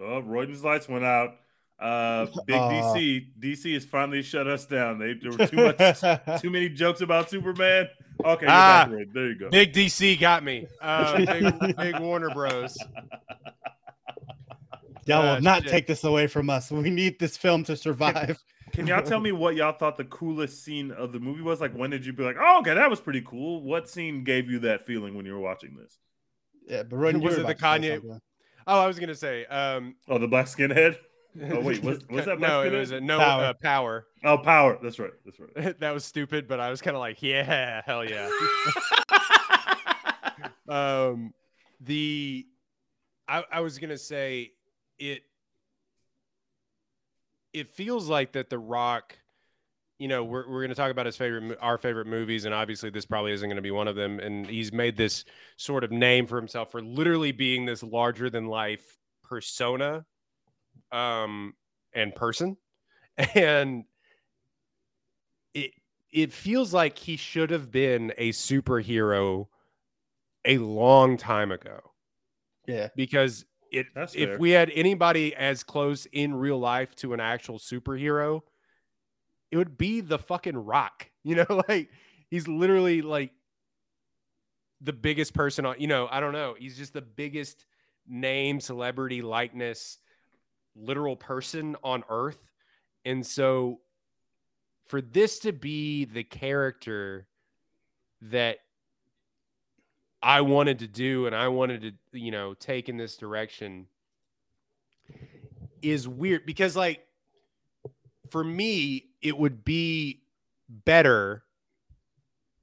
Oh, 0.00 0.20
Royden's 0.20 0.64
lights 0.64 0.88
went 0.88 1.04
out. 1.04 1.36
Uh, 1.84 2.26
Big 2.46 2.56
Aw. 2.56 2.94
DC, 2.94 3.26
DC 3.38 3.74
has 3.74 3.84
finally 3.84 4.22
shut 4.22 4.46
us 4.46 4.64
down. 4.64 4.98
They 4.98 5.14
there 5.14 5.32
were 5.32 5.46
too 5.46 5.56
much, 5.56 6.00
too 6.40 6.50
many 6.50 6.68
jokes 6.70 7.00
about 7.02 7.28
Superman. 7.28 7.88
Okay, 8.24 8.46
you're 8.46 8.50
Ah. 8.50 8.86
back, 8.86 8.90
Royden. 8.94 9.12
there 9.12 9.26
you 9.28 9.38
go. 9.38 9.50
Big 9.50 9.72
DC 9.72 10.18
got 10.18 10.42
me. 10.42 10.66
Uh, 10.80 11.16
big, 11.18 11.76
big 11.76 11.98
Warner 12.00 12.30
Bros. 12.30 12.76
Y'all 15.06 15.20
Uh, 15.26 15.34
will 15.34 15.42
not 15.42 15.62
shit. 15.62 15.70
take 15.70 15.86
this 15.86 16.04
away 16.04 16.26
from 16.26 16.48
us. 16.48 16.70
We 16.70 16.88
need 16.90 17.18
this 17.18 17.36
film 17.36 17.64
to 17.64 17.76
survive. 17.76 18.42
Can 18.72 18.86
y'all 18.86 19.02
tell 19.02 19.20
me 19.20 19.32
what 19.32 19.54
y'all 19.54 19.76
thought 19.76 19.96
the 19.98 20.04
coolest 20.06 20.64
scene 20.64 20.90
of 20.90 21.12
the 21.12 21.20
movie 21.20 21.42
was? 21.42 21.60
Like, 21.60 21.74
when 21.74 21.90
did 21.90 22.06
you 22.06 22.12
be 22.12 22.22
like, 22.24 22.36
"Oh, 22.40 22.60
okay, 22.60 22.74
that 22.74 22.88
was 22.88 23.00
pretty 23.00 23.20
cool"? 23.20 23.62
What 23.62 23.88
scene 23.90 24.24
gave 24.24 24.50
you 24.50 24.58
that 24.60 24.86
feeling 24.86 25.14
when 25.14 25.26
you 25.26 25.32
were 25.34 25.40
watching 25.40 25.76
this? 25.76 25.98
Yeah, 26.66 26.82
but 26.82 26.96
Roden, 26.96 27.20
you 27.20 27.26
Was 27.26 27.34
were 27.36 27.42
it 27.42 27.46
the 27.46 27.52
about 27.52 27.76
to 27.76 27.82
say 27.82 27.98
Kanye- 27.98 28.20
Oh, 28.66 28.80
I 28.80 28.86
was 28.86 28.98
gonna 28.98 29.14
say. 29.14 29.44
Um, 29.46 29.94
Oh, 30.08 30.16
the 30.18 30.26
black 30.26 30.46
skinhead. 30.46 30.96
Oh 31.42 31.60
wait, 31.60 31.82
was 31.82 32.06
was 32.10 32.26
that 32.26 32.38
no? 32.38 32.62
It 32.62 32.72
was 32.72 32.90
Skinhead? 32.90 32.98
a 32.98 33.00
no 33.00 33.18
Power. 33.18 33.44
Uh, 33.44 33.52
power. 33.54 34.06
Oh, 34.24 34.38
power. 34.38 34.78
That's 34.82 34.98
right. 34.98 35.10
That's 35.24 35.40
right. 35.40 35.78
that 35.80 35.92
was 35.92 36.04
stupid, 36.04 36.46
but 36.46 36.60
I 36.60 36.70
was 36.70 36.80
kind 36.80 36.96
of 36.96 37.00
like, 37.00 37.22
yeah, 37.22 37.82
hell 37.84 38.04
yeah. 38.04 38.30
um, 40.68 41.34
the 41.80 42.46
I, 43.28 43.44
I 43.50 43.60
was 43.60 43.78
gonna 43.78 43.98
say 43.98 44.52
it. 44.98 45.22
It 47.52 47.70
feels 47.70 48.08
like 48.08 48.32
that 48.32 48.50
the 48.50 48.58
Rock, 48.58 49.16
you 49.98 50.08
know, 50.08 50.24
we're 50.24 50.48
we're 50.48 50.62
gonna 50.62 50.74
talk 50.74 50.90
about 50.90 51.06
his 51.06 51.16
favorite, 51.16 51.58
our 51.60 51.78
favorite 51.78 52.06
movies, 52.06 52.44
and 52.44 52.54
obviously 52.54 52.90
this 52.90 53.06
probably 53.06 53.32
isn't 53.32 53.48
gonna 53.48 53.62
be 53.62 53.70
one 53.70 53.88
of 53.88 53.96
them. 53.96 54.20
And 54.20 54.46
he's 54.46 54.72
made 54.72 54.96
this 54.96 55.24
sort 55.56 55.82
of 55.84 55.90
name 55.90 56.26
for 56.26 56.36
himself 56.36 56.70
for 56.70 56.80
literally 56.80 57.32
being 57.32 57.64
this 57.64 57.82
larger 57.82 58.30
than 58.30 58.46
life 58.46 58.98
persona, 59.22 60.04
um, 60.92 61.54
and 61.92 62.14
person, 62.14 62.56
and 63.34 63.84
it 65.52 65.72
it 66.12 66.32
feels 66.32 66.72
like 66.72 66.98
he 66.98 67.16
should 67.16 67.50
have 67.50 67.70
been 67.70 68.12
a 68.18 68.30
superhero 68.30 69.46
a 70.44 70.58
long 70.58 71.16
time 71.16 71.50
ago. 71.50 71.80
Yeah, 72.66 72.88
because 72.96 73.44
it 73.74 73.86
That's 73.94 74.14
if 74.14 74.30
fair. 74.30 74.38
we 74.38 74.50
had 74.50 74.70
anybody 74.74 75.34
as 75.34 75.64
close 75.64 76.06
in 76.12 76.34
real 76.34 76.58
life 76.58 76.94
to 76.96 77.12
an 77.12 77.20
actual 77.20 77.58
superhero 77.58 78.42
it 79.50 79.56
would 79.56 79.76
be 79.76 80.00
the 80.00 80.18
fucking 80.18 80.56
rock 80.56 81.10
you 81.24 81.34
know 81.36 81.46
like 81.68 81.90
he's 82.30 82.48
literally 82.48 83.02
like 83.02 83.32
the 84.80 84.92
biggest 84.92 85.34
person 85.34 85.64
on 85.64 85.76
you 85.78 85.86
know 85.86 86.08
i 86.10 86.20
don't 86.20 86.32
know. 86.32 86.54
He's 86.58 86.76
just 86.76 86.92
the 86.92 87.02
biggest 87.02 87.66
name 88.06 88.60
celebrity 88.60 89.22
likeness 89.22 89.98
literal 90.76 91.16
person 91.16 91.76
on 91.82 92.02
earth 92.08 92.50
and 93.04 93.26
so 93.26 93.80
for 94.86 95.00
this 95.00 95.38
to 95.40 95.52
be 95.52 96.04
the 96.04 96.24
character 96.24 97.26
that 98.22 98.58
I 100.22 100.40
wanted 100.40 100.78
to 100.80 100.86
do 100.86 101.26
and 101.26 101.34
I 101.34 101.48
wanted 101.48 101.82
to, 102.12 102.18
you 102.18 102.30
know, 102.30 102.54
take 102.54 102.88
in 102.88 102.96
this 102.96 103.16
direction 103.16 103.86
is 105.82 106.08
weird 106.08 106.46
because, 106.46 106.76
like, 106.76 107.06
for 108.30 108.42
me, 108.42 109.06
it 109.20 109.36
would 109.36 109.64
be 109.64 110.22
better 110.68 111.44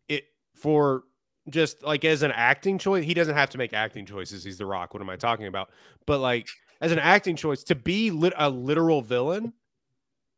it 0.10 0.26
for 0.56 1.04
just 1.50 1.84
like 1.84 2.04
as 2.04 2.24
an 2.24 2.32
acting 2.32 2.80
choice. 2.80 3.04
He 3.04 3.14
doesn't 3.14 3.36
have 3.36 3.52
to 3.52 3.60
make 3.60 3.74
acting 3.74 4.06
choices. 4.06 4.44
He's 4.44 4.58
the 4.58 4.66
rock. 4.66 4.94
What 4.94 5.02
am 5.02 5.10
I 5.10 5.16
talking 5.16 5.46
about? 5.46 5.70
But 6.08 6.20
like 6.20 6.48
as 6.82 6.92
an 6.92 7.00
acting 7.00 7.36
choice 7.36 7.64
to 7.66 7.76
be 7.76 8.12
lit- 8.12 8.34
a 8.38 8.50
literal 8.50 9.02
villain 9.02 9.54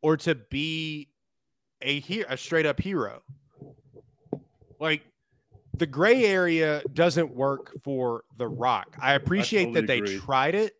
or 0.02 0.16
to 0.18 0.34
be 0.34 1.08
a 1.82 2.00
he- 2.00 2.20
a 2.28 2.36
straight 2.36 2.66
up 2.66 2.78
hero. 2.80 3.22
Like 4.78 5.02
the 5.76 5.86
gray 5.86 6.24
area 6.24 6.82
doesn't 6.92 7.34
work 7.34 7.72
for 7.82 8.24
The 8.36 8.46
Rock. 8.46 8.96
I 9.00 9.14
appreciate 9.14 9.64
totally 9.64 9.80
that 9.80 9.86
they 9.86 9.98
agree. 9.98 10.18
tried 10.18 10.54
it 10.54 10.74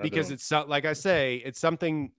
because 0.00 0.30
it's 0.30 0.44
so, 0.44 0.64
like 0.66 0.84
I 0.84 0.94
say, 0.94 1.42
it's 1.44 1.58
something 1.60 2.12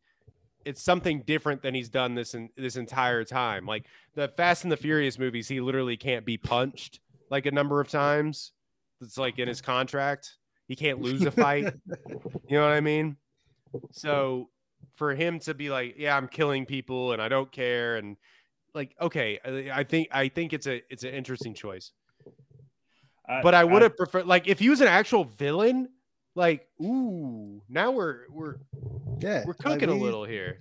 it's 0.66 0.82
something 0.82 1.24
different 1.26 1.62
than 1.62 1.74
he's 1.74 1.90
done 1.90 2.16
this 2.16 2.36
in 2.36 2.50
this 2.56 2.78
entire 2.78 3.24
time. 3.26 3.66
Like 3.66 3.86
the 4.16 4.30
Fast 4.30 4.64
and 4.64 4.72
the 4.72 4.78
Furious 4.78 5.20
movies, 5.20 5.48
he 5.48 5.60
literally 5.60 5.98
can't 5.98 6.26
be 6.26 6.38
punched 6.38 7.00
like 7.30 7.46
a 7.46 7.52
number 7.52 7.82
of 7.82 7.90
times. 7.90 8.52
It's 9.02 9.18
like 9.18 9.40
in 9.40 9.48
his 9.48 9.62
contract. 9.62 10.38
He 10.68 10.76
can't 10.76 11.02
lose 11.08 11.24
a 11.24 11.32
fight. 11.32 11.74
You 12.48 12.58
know 12.58 12.62
what 12.64 12.74
I 12.74 12.82
mean? 12.82 13.18
So 13.92 14.50
for 14.96 15.16
him 15.16 15.40
to 15.40 15.54
be 15.54 15.70
like, 15.70 15.96
yeah, 15.98 16.16
I'm 16.16 16.28
killing 16.28 16.66
people 16.66 17.14
and 17.14 17.22
I 17.22 17.28
don't 17.30 17.52
care, 17.52 17.96
and 17.98 18.18
like, 18.74 18.96
okay, 19.02 19.40
I, 19.44 19.80
I 19.80 19.84
think 19.84 20.08
I 20.12 20.30
think 20.30 20.54
it's 20.54 20.68
a 20.68 20.82
it's 20.90 21.04
an 21.04 21.14
interesting 21.14 21.54
choice. 21.54 21.92
But 23.28 23.54
I 23.56 23.64
would 23.64 23.82
have 23.82 23.96
preferred 23.96 24.28
like 24.28 24.48
if 24.48 24.60
he 24.60 24.70
was 24.70 24.82
an 24.82 24.88
actual 24.90 25.24
villain, 25.24 25.88
like, 26.36 26.68
ooh, 26.82 27.62
now 27.70 27.92
we're 27.92 28.22
we're 28.30 28.56
yeah. 29.20 29.44
we're 29.46 29.54
like, 29.64 29.80
cooking 29.80 29.90
a 29.90 29.94
little 29.96 30.26
here. 30.26 30.60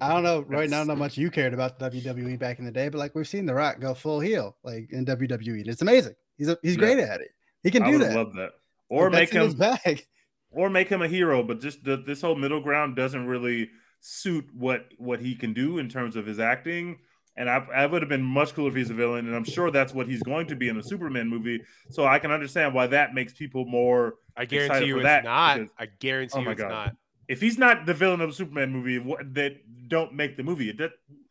I 0.00 0.08
don't 0.12 0.22
know 0.22 0.40
right 0.40 0.70
now 0.70 0.78
That's- 0.78 0.88
how 0.88 0.94
much 0.94 1.16
you 1.18 1.30
cared 1.30 1.52
about 1.54 1.78
the 1.78 1.90
WWE 1.90 2.38
back 2.38 2.58
in 2.58 2.64
the 2.64 2.70
day, 2.72 2.88
but 2.88 2.98
like 2.98 3.14
we've 3.14 3.28
seen 3.28 3.46
The 3.46 3.54
Rock 3.54 3.78
go 3.78 3.94
full 3.94 4.20
heel 4.20 4.56
like 4.64 4.88
in 4.90 5.04
WWE. 5.04 5.60
and 5.60 5.68
It's 5.68 5.82
amazing. 5.82 6.14
He's 6.38 6.48
a, 6.48 6.58
he's 6.62 6.72
Yeah. 6.74 6.78
great 6.78 6.98
at 6.98 7.20
it. 7.20 7.30
He 7.62 7.70
can 7.70 7.82
I 7.82 7.90
do 7.92 7.98
would 7.98 8.08
that. 8.08 8.16
love 8.16 8.32
that. 8.34 8.52
Or 8.92 9.04
Like, 9.04 9.12
make 9.12 9.30
that's 9.30 9.36
in 9.36 9.42
his 9.44 9.52
him 9.54 9.58
bag. 9.58 10.06
or 10.50 10.68
make 10.68 10.88
him 10.88 11.00
a 11.00 11.08
hero, 11.08 11.42
but 11.42 11.60
just 11.60 11.82
the, 11.82 11.96
this 11.96 12.20
whole 12.20 12.34
middle 12.34 12.60
ground 12.60 12.94
doesn't 12.94 13.26
really 13.26 13.70
suit 14.00 14.44
what 14.54 14.86
what 14.98 15.20
he 15.20 15.34
can 15.34 15.54
do 15.54 15.78
in 15.78 15.88
terms 15.88 16.14
of 16.14 16.26
his 16.26 16.38
acting. 16.38 16.98
And 17.34 17.48
I, 17.48 17.64
I 17.74 17.86
would 17.86 18.02
have 18.02 18.10
been 18.10 18.22
much 18.22 18.52
cooler 18.52 18.68
if 18.68 18.74
he's 18.74 18.90
a 18.90 18.94
villain, 18.94 19.26
and 19.26 19.34
I'm 19.34 19.44
sure 19.44 19.70
that's 19.70 19.94
what 19.94 20.06
he's 20.06 20.22
going 20.22 20.48
to 20.48 20.54
be 20.56 20.68
in 20.68 20.76
the 20.76 20.82
Superman 20.82 21.28
movie. 21.28 21.62
So 21.88 22.04
I 22.04 22.18
can 22.18 22.30
understand 22.30 22.74
why 22.74 22.86
that 22.88 23.14
makes 23.14 23.32
people 23.32 23.64
more. 23.64 24.16
I 24.36 24.42
excited 24.42 24.68
guarantee 24.68 24.86
you 24.88 24.94
for 24.96 25.00
it's 25.00 25.04
that 25.06 25.24
not. 25.24 25.56
because- 25.56 25.72
I 25.78 25.86
guarantee 25.86 26.34
Oh 26.36 26.40
you 26.40 26.44
my 26.46 26.52
it's 26.52 26.60
God. 26.60 26.68
not. 26.68 26.96
If 27.28 27.40
he's 27.40 27.56
not 27.56 27.86
the 27.86 27.94
villain 27.94 28.20
of 28.20 28.28
a 28.28 28.32
Superman 28.34 28.70
movie, 28.72 28.98
what, 28.98 29.32
that 29.32 29.54
don't 29.88 30.12
make 30.12 30.36
the 30.36 30.42
movie. 30.42 30.72
That, 30.72 30.90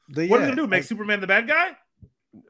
The- 0.09 0.27
what 0.27 0.37
are 0.39 0.43
yeah, 0.43 0.49
they 0.49 0.51
gonna 0.55 0.61
do? 0.63 0.67
Make 0.67 0.77
like, 0.79 0.85
Superman 0.85 1.19
the 1.21 1.27
bad 1.27 1.47
guy? 1.47 1.77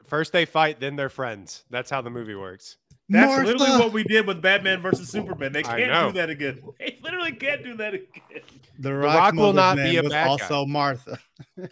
First 0.06 0.32
they 0.32 0.46
fight, 0.46 0.80
then 0.80 0.96
they're 0.96 1.10
friends. 1.10 1.64
That's 1.68 1.90
how 1.90 2.00
the 2.00 2.08
movie 2.08 2.34
works. 2.34 2.78
That's 3.08 3.26
Martha! 3.26 3.46
literally 3.46 3.78
what 3.78 3.92
we 3.92 4.04
did 4.04 4.26
with 4.26 4.40
Batman 4.40 4.80
versus 4.80 5.08
Superman. 5.08 5.52
They 5.52 5.62
can't 5.62 6.12
do 6.12 6.18
that 6.18 6.30
again. 6.30 6.62
They 6.78 6.98
literally 7.02 7.32
can't 7.32 7.62
do 7.62 7.76
that 7.76 7.94
again. 7.94 8.42
The 8.78 8.94
Rock 8.94 9.16
Rock's 9.16 9.36
will 9.36 9.52
not 9.52 9.76
be 9.76 9.96
a 9.96 10.02
was 10.02 10.12
bad 10.12 10.24
guy. 10.24 10.30
also 10.30 10.66
Martha. 10.66 11.18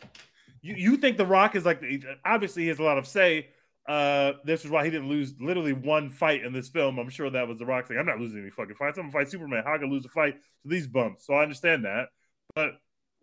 You 0.63 0.75
you 0.75 0.97
think 0.99 1.17
The 1.17 1.25
Rock 1.25 1.57
is 1.57 1.65
like 1.65 1.83
obviously 2.25 2.65
he 2.65 2.69
has 2.69 2.79
a 2.79 2.83
lot 2.83 2.99
of 2.99 3.07
say. 3.07 3.49
Uh, 3.89 4.35
this 4.45 4.65
is 4.65 4.71
why 4.71 4.85
he 4.85 4.91
didn't 4.91 5.09
lose 5.09 5.35
literally 5.41 5.73
one 5.73 6.11
fight 6.11 6.45
in 6.45 6.53
this 6.53 6.69
film. 6.69 6.99
I'm 6.99 7.09
sure 7.09 7.31
that 7.31 7.49
was 7.49 7.59
The 7.59 7.65
Rock 7.65 7.87
saying, 7.87 7.99
"I'm 7.99 8.05
not 8.07 8.21
losing 8.21 8.41
any 8.41 8.51
fucking 8.51 8.77
fights. 8.77 8.99
I'm 8.99 9.05
gonna 9.05 9.13
fight 9.13 9.31
Superman. 9.31 9.65
How 9.65 9.79
can 9.79 9.89
I 9.89 9.91
lose 9.91 10.05
a 10.05 10.11
fight 10.11 10.35
to 10.35 10.69
these 10.69 10.87
bumps?" 10.87 11.27
So 11.27 11.33
I 11.33 11.43
understand 11.43 11.87
that, 11.87 12.09
but 12.55 12.73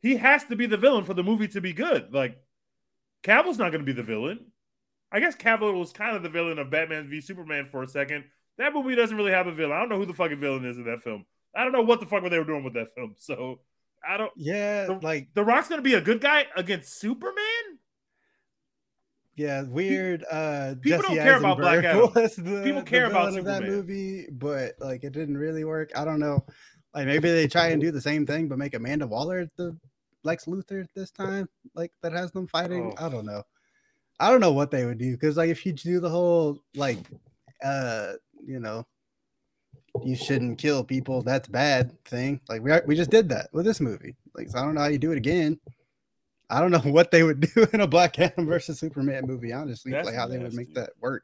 he 0.01 0.17
has 0.17 0.43
to 0.45 0.55
be 0.55 0.65
the 0.65 0.75
villain 0.75 1.03
for 1.05 1.13
the 1.13 1.23
movie 1.23 1.47
to 1.49 1.61
be 1.61 1.73
good. 1.73 2.11
Like 2.11 2.37
Cavill's 3.23 3.59
not 3.59 3.71
gonna 3.71 3.83
be 3.83 3.93
the 3.93 4.03
villain. 4.03 4.51
I 5.11 5.19
guess 5.19 5.35
Cavill 5.35 5.77
was 5.79 5.91
kind 5.93 6.15
of 6.15 6.23
the 6.23 6.29
villain 6.29 6.59
of 6.59 6.69
Batman 6.69 7.09
v 7.09 7.21
Superman 7.21 7.65
for 7.65 7.83
a 7.83 7.87
second. 7.87 8.25
That 8.57 8.73
movie 8.73 8.95
doesn't 8.95 9.15
really 9.15 9.31
have 9.31 9.47
a 9.47 9.53
villain. 9.53 9.73
I 9.77 9.79
don't 9.79 9.89
know 9.89 9.97
who 9.97 10.05
the 10.05 10.13
fucking 10.13 10.39
villain 10.39 10.65
is 10.65 10.77
in 10.77 10.85
that 10.85 11.01
film. 11.01 11.25
I 11.55 11.63
don't 11.63 11.71
know 11.73 11.81
what 11.83 11.99
the 11.99 12.05
fuck 12.05 12.23
they 12.29 12.37
were 12.37 12.43
doing 12.45 12.63
with 12.63 12.73
that 12.73 12.93
film. 12.95 13.15
So 13.19 13.61
I 14.07 14.17
don't. 14.17 14.31
Yeah, 14.35 14.85
The- 14.87 14.99
like 15.01 15.29
The 15.33 15.43
Rock's 15.43 15.69
gonna 15.69 15.81
be 15.81 15.93
a 15.95 16.01
good 16.01 16.21
guy 16.21 16.45
against 16.55 16.99
Superman. 16.99 17.35
Yeah, 19.35 19.63
weird. 19.63 20.25
Uh, 20.29 20.73
People 20.81 21.01
Jesse 21.03 21.15
don't 21.15 21.23
care 21.23 21.37
about 21.37 21.57
Black 21.59 21.83
Adam. 21.85 22.09
the- 22.13 22.61
People 22.63 22.81
care 22.81 23.05
about 23.05 23.37
of 23.37 23.45
that 23.45 23.63
movie, 23.63 24.27
but 24.31 24.73
like 24.79 25.03
it 25.03 25.13
didn't 25.13 25.37
really 25.37 25.63
work. 25.63 25.91
I 25.95 26.03
don't 26.05 26.19
know. 26.19 26.45
Like 26.95 27.05
maybe 27.05 27.29
they 27.29 27.47
try 27.47 27.67
and 27.67 27.79
do 27.81 27.91
the 27.91 28.01
same 28.01 28.25
thing, 28.25 28.47
but 28.47 28.57
make 28.57 28.73
Amanda 28.73 29.05
Waller 29.05 29.47
the 29.55 29.77
Lex 30.23 30.45
Luthor 30.45 30.85
this 30.95 31.11
time, 31.11 31.47
like 31.75 31.91
that 32.01 32.13
has 32.13 32.31
them 32.31 32.47
fighting. 32.47 32.95
Oh. 32.97 33.05
I 33.05 33.09
don't 33.09 33.25
know. 33.25 33.43
I 34.19 34.29
don't 34.29 34.39
know 34.41 34.51
what 34.53 34.71
they 34.71 34.85
would 34.85 34.97
do 34.97 35.11
because 35.11 35.37
like 35.37 35.49
if 35.49 35.65
you 35.65 35.73
do 35.73 35.99
the 35.99 36.09
whole 36.09 36.63
like, 36.75 36.97
uh, 37.63 38.13
you 38.45 38.59
know, 38.59 38.85
you 40.03 40.15
shouldn't 40.15 40.57
kill 40.57 40.83
people. 40.83 41.21
That's 41.21 41.47
bad 41.47 42.03
thing. 42.05 42.41
Like 42.49 42.61
we 42.61 42.71
are, 42.71 42.83
we 42.85 42.95
just 42.95 43.11
did 43.11 43.29
that 43.29 43.49
with 43.53 43.65
this 43.65 43.79
movie. 43.79 44.15
Like 44.35 44.49
so 44.49 44.59
I 44.59 44.63
don't 44.63 44.75
know 44.75 44.81
how 44.81 44.87
you 44.87 44.97
do 44.97 45.11
it 45.11 45.17
again. 45.17 45.59
I 46.49 46.61
don't 46.61 46.71
know 46.71 46.79
what 46.91 47.11
they 47.11 47.23
would 47.23 47.41
do 47.41 47.67
in 47.73 47.81
a 47.81 47.87
Black 47.87 48.19
Adam 48.19 48.45
versus 48.45 48.79
Superman 48.79 49.25
movie. 49.27 49.53
Honestly, 49.53 49.91
That's 49.91 50.07
like 50.07 50.15
how 50.15 50.27
they 50.27 50.37
would 50.37 50.53
make 50.53 50.73
that 50.75 50.91
work. 50.99 51.23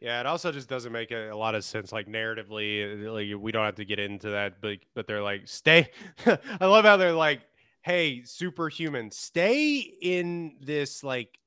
Yeah, 0.00 0.18
it 0.20 0.26
also 0.26 0.50
just 0.50 0.68
doesn't 0.68 0.92
make 0.92 1.10
a, 1.10 1.28
a 1.28 1.36
lot 1.36 1.54
of 1.54 1.62
sense, 1.62 1.92
like 1.92 2.08
narratively. 2.08 3.06
uh, 3.06 3.12
Like 3.12 3.28
we 3.38 3.52
don't 3.52 3.66
have 3.66 3.74
to 3.74 3.84
get 3.84 3.98
into 3.98 4.30
that, 4.30 4.60
but 4.62 4.78
but 4.94 5.06
they're 5.06 5.22
like, 5.22 5.46
stay. 5.46 5.90
I 6.26 6.66
love 6.66 6.86
how 6.86 6.96
they're 6.96 7.12
like, 7.12 7.42
hey, 7.82 8.22
superhuman, 8.24 9.10
stay 9.10 9.76
in 9.78 10.56
this 10.60 11.04
like 11.04 11.38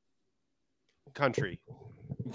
country. 1.13 1.59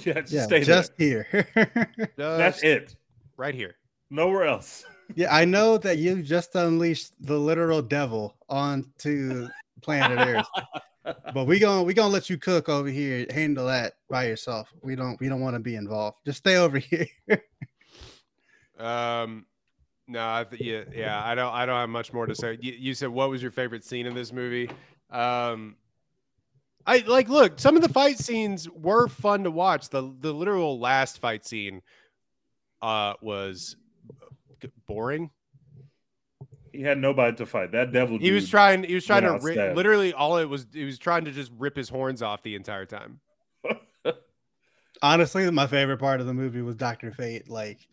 Yeah, 0.05 0.21
just 0.21 0.33
Yeah, 0.33 0.43
stay 0.45 0.61
just 0.63 0.97
there. 0.99 1.27
here. 1.55 2.11
That's 2.17 2.63
it. 2.63 2.95
right 3.37 3.55
here. 3.55 3.75
Nowhere 4.11 4.45
else. 4.45 4.85
yeah, 5.17 5.35
I 5.35 5.45
know 5.45 5.77
that 5.79 5.99
you 5.99 6.23
just 6.23 6.55
unleashed 6.55 7.15
the 7.21 7.37
literal 7.39 7.83
devil 7.83 8.37
onto 8.49 9.49
planet 9.81 10.19
Earth, 10.29 11.17
but 11.35 11.47
we 11.47 11.59
gonna 11.59 11.83
we 11.83 11.95
gonna 11.95 12.13
let 12.13 12.29
you 12.31 12.37
cook 12.39 12.69
over 12.69 12.89
here. 12.89 13.27
Handle 13.31 13.67
that 13.67 13.95
by 14.09 14.27
yourself. 14.27 14.73
We 14.83 14.95
don't 14.95 15.19
we 15.21 15.29
don't 15.29 15.41
want 15.41 15.55
to 15.55 15.61
be 15.61 15.75
involved. 15.75 16.19
Just 16.25 16.39
stay 16.39 16.57
over 16.57 16.79
here. 16.79 17.07
Um, 18.79 19.47
no, 20.07 20.21
I 20.21 20.45
th- 20.45 20.63
yeah, 20.63 20.85
yeah, 20.95 21.25
I 21.25 21.35
don't, 21.35 21.53
I 21.53 21.67
don't 21.67 21.77
have 21.77 21.89
much 21.89 22.13
more 22.13 22.27
to 22.27 22.35
say. 22.35 22.59
You, 22.61 22.73
you 22.73 22.95
said 22.95 23.09
what 23.09 23.31
was 23.31 23.43
your 23.43 23.51
favorite 23.51 23.85
scene 23.85 24.07
in 24.07 24.15
this 24.15 24.33
movie? 24.33 24.71
Um, 25.11 25.77
I 26.89 27.05
like 27.07 27.29
look. 27.29 27.61
Some 27.61 27.77
of 27.77 27.83
the 27.83 27.91
fight 27.91 28.19
scenes 28.19 28.67
were 28.71 29.09
fun 29.09 29.45
to 29.45 29.51
watch. 29.51 29.91
The 29.91 30.11
the 30.21 30.33
literal 30.33 30.81
last 30.81 31.19
fight 31.19 31.45
scene, 31.45 31.83
uh, 32.81 33.15
was 33.21 33.77
boring. 34.87 35.31
He 36.73 36.81
had 36.83 36.99
nobody 36.99 37.37
to 37.37 37.47
fight. 37.47 37.73
That 37.73 37.93
devil. 37.93 38.19
He 38.19 38.31
was 38.31 38.49
trying. 38.49 38.85
He 38.85 38.95
was 38.95 39.05
trying 39.05 39.23
to 39.23 39.39
rip. 39.43 39.77
Literally, 39.77 40.15
all 40.15 40.39
it 40.39 40.47
was. 40.47 40.67
He 40.73 40.85
was 40.85 40.99
trying 40.99 41.27
to 41.27 41.31
just 41.31 41.53
rip 41.59 41.77
his 41.77 41.91
horns 41.91 42.23
off 42.23 42.43
the 42.43 42.55
entire 42.55 42.87
time. 42.87 43.21
Honestly, 45.03 45.51
my 45.51 45.67
favorite 45.67 45.99
part 45.99 46.21
of 46.21 46.27
the 46.27 46.35
movie 46.35 46.63
was 46.63 46.75
Doctor 46.75 47.13
Fate, 47.13 47.51
like 47.51 47.87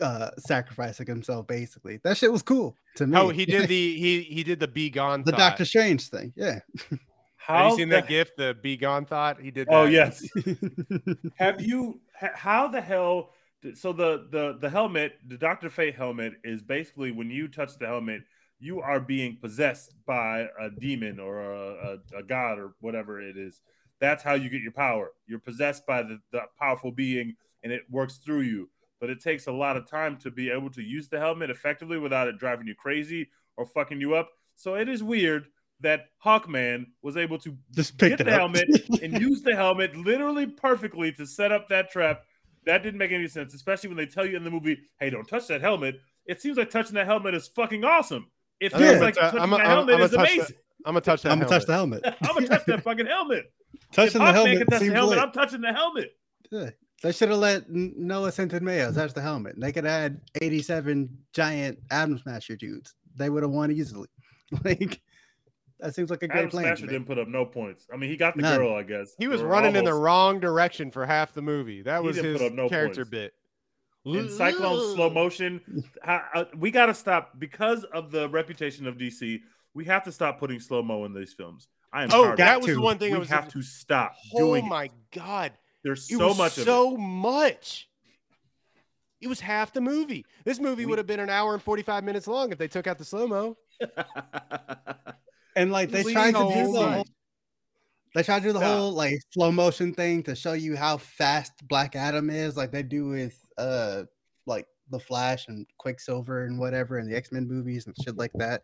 uh 0.00 0.30
sacrificing 0.38 1.06
himself. 1.06 1.46
Basically, 1.46 2.00
that 2.04 2.16
shit 2.16 2.30
was 2.30 2.42
cool 2.42 2.76
to 2.96 3.06
me. 3.06 3.16
Oh, 3.16 3.28
he 3.30 3.46
did 3.46 3.68
the 3.68 3.96
he 3.96 4.22
he 4.22 4.42
did 4.42 4.60
the 4.60 4.68
be 4.68 4.90
gone. 4.90 5.22
the 5.22 5.30
thought. 5.30 5.38
Doctor 5.38 5.64
Strange 5.64 6.08
thing. 6.08 6.32
Yeah. 6.36 6.60
Have 7.46 7.70
you 7.70 7.76
seen 7.76 7.88
the- 7.88 7.96
that 7.96 8.08
gift? 8.08 8.36
The 8.36 8.56
be 8.60 8.76
gone 8.76 9.04
thought. 9.04 9.40
He 9.40 9.50
did. 9.50 9.68
Oh, 9.70 9.86
that. 9.86 9.88
Oh 9.88 9.90
yes. 9.90 11.16
Have 11.36 11.60
you? 11.60 12.00
How 12.14 12.68
the 12.68 12.80
hell? 12.80 13.30
did- 13.62 13.76
So 13.78 13.92
the 13.92 14.26
the 14.30 14.58
the 14.60 14.70
helmet, 14.70 15.18
the 15.26 15.36
Doctor 15.38 15.70
Fate 15.70 15.94
helmet, 15.94 16.34
is 16.44 16.62
basically 16.62 17.12
when 17.12 17.30
you 17.30 17.48
touch 17.48 17.78
the 17.78 17.86
helmet, 17.86 18.22
you 18.58 18.80
are 18.80 19.00
being 19.00 19.38
possessed 19.40 19.94
by 20.06 20.48
a 20.60 20.70
demon 20.70 21.18
or 21.18 21.40
a, 21.40 21.98
a, 22.14 22.18
a 22.18 22.22
god 22.22 22.58
or 22.58 22.74
whatever 22.80 23.20
it 23.20 23.36
is. 23.36 23.60
That's 24.00 24.22
how 24.22 24.34
you 24.34 24.48
get 24.48 24.62
your 24.62 24.72
power. 24.72 25.10
You're 25.26 25.40
possessed 25.40 25.86
by 25.86 26.02
the, 26.02 26.18
the 26.32 26.42
powerful 26.58 26.90
being, 26.90 27.36
and 27.62 27.72
it 27.72 27.82
works 27.90 28.16
through 28.18 28.40
you. 28.42 28.70
But 28.98 29.10
it 29.10 29.22
takes 29.22 29.46
a 29.46 29.52
lot 29.52 29.76
of 29.78 29.88
time 29.88 30.18
to 30.18 30.30
be 30.30 30.50
able 30.50 30.70
to 30.70 30.82
use 30.82 31.08
the 31.08 31.18
helmet 31.18 31.48
effectively 31.50 31.98
without 31.98 32.28
it 32.28 32.38
driving 32.38 32.66
you 32.66 32.74
crazy 32.74 33.28
or 33.56 33.64
fucking 33.66 34.00
you 34.00 34.14
up. 34.14 34.30
So 34.56 34.74
it 34.74 34.88
is 34.90 35.02
weird 35.02 35.46
that 35.80 36.06
Hawkman 36.24 36.86
was 37.02 37.16
able 37.16 37.38
to 37.38 37.56
Just 37.72 37.96
picked 37.98 38.18
get 38.18 38.24
the 38.26 38.32
up. 38.32 38.38
helmet 38.38 38.68
and 39.02 39.20
use 39.20 39.42
the 39.42 39.54
helmet 39.56 39.96
literally 39.96 40.46
perfectly 40.46 41.12
to 41.12 41.26
set 41.26 41.52
up 41.52 41.68
that 41.68 41.90
trap. 41.90 42.22
That 42.66 42.82
didn't 42.82 42.98
make 42.98 43.12
any 43.12 43.26
sense, 43.28 43.54
especially 43.54 43.88
when 43.88 43.96
they 43.96 44.06
tell 44.06 44.26
you 44.26 44.36
in 44.36 44.44
the 44.44 44.50
movie, 44.50 44.78
"Hey, 44.98 45.08
don't 45.10 45.26
touch 45.26 45.46
that 45.48 45.60
helmet." 45.62 45.96
It 46.26 46.40
seems 46.42 46.58
like 46.58 46.70
touching 46.70 46.94
that 46.94 47.06
helmet 47.06 47.34
is 47.34 47.48
fucking 47.48 47.84
awesome. 47.84 48.26
It 48.60 48.72
feels 48.72 48.82
gonna 48.94 49.00
like 49.00 49.14
touching 49.14 49.40
I'm- 49.40 49.50
that 49.50 49.60
I'm- 49.60 49.66
helmet 49.70 49.94
I'm 49.96 50.00
is 50.02 50.10
gonna 50.10 50.22
touch 50.26 50.34
amazing. 50.36 50.56
I'm 50.84 50.92
gonna 50.92 51.00
touch 51.00 51.22
that. 51.22 51.32
I'm 51.32 51.38
gonna 51.38 51.50
touch 51.50 51.66
the 51.66 51.72
helmet. 51.72 52.02
I'm 52.04 52.34
gonna 52.34 52.46
touch 52.48 52.64
that 52.66 52.82
fucking 52.84 53.06
helmet. 53.06 53.52
Touching 53.92 54.06
if 54.06 54.12
the 54.12 54.18
Hawkman 54.18 54.32
helmet 54.34 54.58
can 54.58 54.66
touch 54.66 54.80
the 54.80 54.92
helmet, 54.92 55.10
lit. 55.10 55.18
I'm 55.18 55.32
touching 55.32 55.60
the 55.62 55.72
helmet. 55.72 56.10
Yeah. 56.50 56.70
They 57.02 57.12
should 57.12 57.30
have 57.30 57.38
let 57.38 57.62
N- 57.70 57.94
Noah 57.96 58.30
Centineo 58.30 58.94
touch 58.94 59.14
the 59.14 59.22
helmet. 59.22 59.54
They 59.58 59.72
could 59.72 59.84
have 59.84 60.02
had 60.02 60.20
87 60.42 61.08
giant 61.32 61.78
Atom 61.90 62.18
Smasher 62.18 62.56
dudes. 62.56 62.94
They 63.16 63.30
would 63.30 63.42
have 63.42 63.52
won 63.52 63.70
easily. 63.72 64.08
Like 64.64 65.00
that 65.80 65.94
seems 65.94 66.10
like 66.10 66.22
a 66.22 66.28
great 66.28 66.38
Atom 66.38 66.50
plan. 66.50 66.64
Smasher 66.64 66.86
didn't 66.86 67.06
put 67.06 67.18
up 67.18 67.28
no 67.28 67.44
points. 67.44 67.86
I 67.92 67.96
mean, 67.96 68.10
he 68.10 68.16
got 68.16 68.36
the 68.36 68.42
None. 68.42 68.58
girl, 68.58 68.74
I 68.74 68.82
guess. 68.82 69.14
He 69.18 69.28
was 69.28 69.40
or 69.42 69.46
running 69.46 69.76
in 69.76 69.84
the 69.84 69.94
wrong 69.94 70.40
direction 70.40 70.90
for 70.90 71.06
half 71.06 71.32
the 71.32 71.42
movie. 71.42 71.82
That 71.82 72.02
was 72.02 72.16
his 72.16 72.40
no 72.52 72.68
character 72.68 73.04
points. 73.04 73.10
bit. 73.10 73.34
in 74.04 74.28
Cyclone 74.30 74.94
slow 74.94 75.10
motion. 75.10 75.60
uh, 76.04 76.44
we 76.56 76.70
got 76.70 76.86
to 76.86 76.94
stop 76.94 77.38
because 77.38 77.84
of 77.84 78.10
the 78.10 78.28
reputation 78.28 78.86
of 78.86 78.96
DC. 78.96 79.40
We 79.74 79.84
have 79.84 80.04
to 80.04 80.12
stop 80.12 80.38
putting 80.38 80.58
slow 80.60 80.82
mo 80.82 81.04
in 81.04 81.14
these 81.14 81.32
films. 81.32 81.68
I 81.92 82.04
am 82.04 82.10
Oh, 82.12 82.34
that 82.36 82.56
it. 82.58 82.62
was 82.62 82.74
the 82.74 82.80
one 82.80 82.98
thing 82.98 83.10
we 83.10 83.16
I 83.16 83.18
was. 83.20 83.28
have 83.28 83.48
to 83.52 83.62
stop 83.62 84.14
Oh 84.34 84.38
doing. 84.38 84.64
it. 84.64 84.68
my 84.68 84.90
god! 85.12 85.52
There's 85.82 86.10
It 86.10 86.18
so 86.18 86.28
was 86.28 86.38
much 86.38 86.58
of 86.58 86.64
so 86.64 86.96
much. 86.96 87.88
It 89.20 89.28
was 89.28 89.40
half 89.40 89.72
the 89.72 89.80
movie. 89.80 90.24
This 90.44 90.58
movie 90.60 90.84
We- 90.86 90.90
would 90.90 90.98
have 90.98 91.06
been 91.06 91.20
an 91.20 91.30
hour 91.30 91.52
and 91.52 91.62
forty 91.62 91.82
five 91.82 92.04
minutes 92.04 92.26
long 92.26 92.52
if 92.52 92.58
they 92.58 92.68
took 92.68 92.86
out 92.86 92.96
the 92.98 93.04
slow 93.04 93.26
mo. 93.26 93.56
And 95.56 95.72
like 95.72 95.90
they 95.90 96.02
tried 96.02 96.34
to 96.34 96.52
do 96.54 96.72
the 96.72 96.90
whole, 96.90 97.06
they 98.14 98.22
tried 98.22 98.40
to 98.40 98.48
do 98.48 98.52
the 98.52 98.60
whole 98.60 98.92
like 98.92 99.14
slow 99.32 99.52
motion 99.52 99.94
thing 99.94 100.22
to 100.24 100.34
show 100.34 100.52
you 100.52 100.76
how 100.76 100.96
fast 100.96 101.52
Black 101.68 101.96
Adam 101.96 102.30
is, 102.30 102.56
like 102.56 102.72
they 102.72 102.82
do 102.82 103.08
with 103.08 103.38
uh 103.58 104.04
like 104.46 104.66
the 104.90 104.98
Flash 104.98 105.48
and 105.48 105.66
Quicksilver 105.78 106.44
and 106.44 106.58
whatever 106.58 106.98
and 106.98 107.10
the 107.10 107.16
X 107.16 107.32
Men 107.32 107.48
movies 107.48 107.86
and 107.86 107.96
shit 108.02 108.16
like 108.16 108.32
that. 108.34 108.62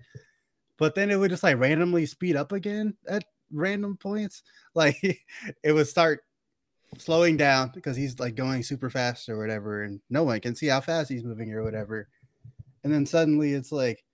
But 0.78 0.94
then 0.94 1.10
it 1.10 1.16
would 1.16 1.30
just 1.30 1.42
like 1.42 1.58
randomly 1.58 2.06
speed 2.06 2.36
up 2.36 2.52
again 2.52 2.94
at 3.08 3.24
random 3.52 3.96
points. 3.96 4.42
Like 4.74 4.98
it 5.62 5.72
would 5.72 5.88
start 5.88 6.20
slowing 6.98 7.38
down 7.38 7.70
because 7.74 7.96
he's 7.96 8.18
like 8.18 8.34
going 8.34 8.62
super 8.62 8.90
fast 8.90 9.26
or 9.30 9.38
whatever, 9.38 9.84
and 9.84 10.00
no 10.10 10.22
one 10.22 10.38
can 10.40 10.54
see 10.54 10.66
how 10.66 10.82
fast 10.82 11.08
he's 11.10 11.24
moving 11.24 11.50
or 11.54 11.62
whatever. 11.62 12.08
And 12.84 12.92
then 12.92 13.06
suddenly 13.06 13.54
it's 13.54 13.72
like 13.72 14.04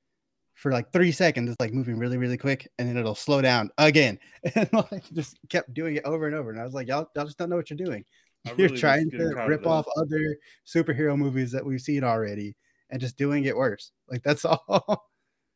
for 0.62 0.70
like 0.70 0.92
three 0.92 1.10
seconds, 1.10 1.50
it's 1.50 1.60
like 1.60 1.74
moving 1.74 1.98
really, 1.98 2.16
really 2.16 2.38
quick, 2.38 2.70
and 2.78 2.88
then 2.88 2.96
it'll 2.96 3.16
slow 3.16 3.42
down 3.42 3.70
again. 3.78 4.18
And 4.54 4.68
like 4.72 5.04
just 5.12 5.38
kept 5.48 5.74
doing 5.74 5.96
it 5.96 6.04
over 6.04 6.26
and 6.26 6.34
over. 6.34 6.50
And 6.50 6.60
I 6.60 6.64
was 6.64 6.74
like, 6.74 6.88
y'all, 6.88 7.08
y'all 7.14 7.24
just 7.24 7.38
don't 7.38 7.50
know 7.50 7.56
what 7.56 7.68
you're 7.70 7.76
doing. 7.76 8.04
I 8.46 8.54
You're 8.58 8.68
trying 8.70 9.10
to 9.10 9.18
tired 9.18 9.38
of 9.38 9.48
rip 9.48 9.66
off 9.66 9.86
other 9.96 10.36
superhero 10.66 11.16
movies 11.16 11.52
that 11.52 11.64
we've 11.64 11.80
seen 11.80 12.02
already 12.02 12.56
and 12.90 13.00
just 13.00 13.16
doing 13.16 13.44
it 13.44 13.56
worse. 13.56 13.92
Like 14.08 14.22
that's 14.22 14.44
all. 14.44 15.08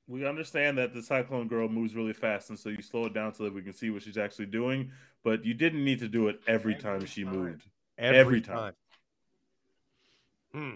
We 0.08 0.26
understand 0.26 0.78
that 0.78 0.94
the 0.94 1.02
Cyclone 1.02 1.48
Girl 1.48 1.68
moves 1.68 1.96
really 1.96 2.12
fast, 2.12 2.50
and 2.50 2.58
so 2.58 2.68
you 2.68 2.80
slow 2.82 3.06
it 3.06 3.14
down 3.14 3.34
so 3.34 3.44
that 3.44 3.54
we 3.54 3.62
can 3.62 3.72
see 3.72 3.90
what 3.90 4.02
she's 4.02 4.18
actually 4.18 4.46
doing. 4.46 4.90
But 5.24 5.44
you 5.44 5.54
didn't 5.54 5.84
need 5.84 5.98
to 6.00 6.08
do 6.08 6.28
it 6.28 6.40
every 6.46 6.76
time 6.76 7.04
she 7.06 7.24
moved. 7.24 7.64
Every 7.98 8.40
time. 8.40 8.74
Hmm. 10.52 10.74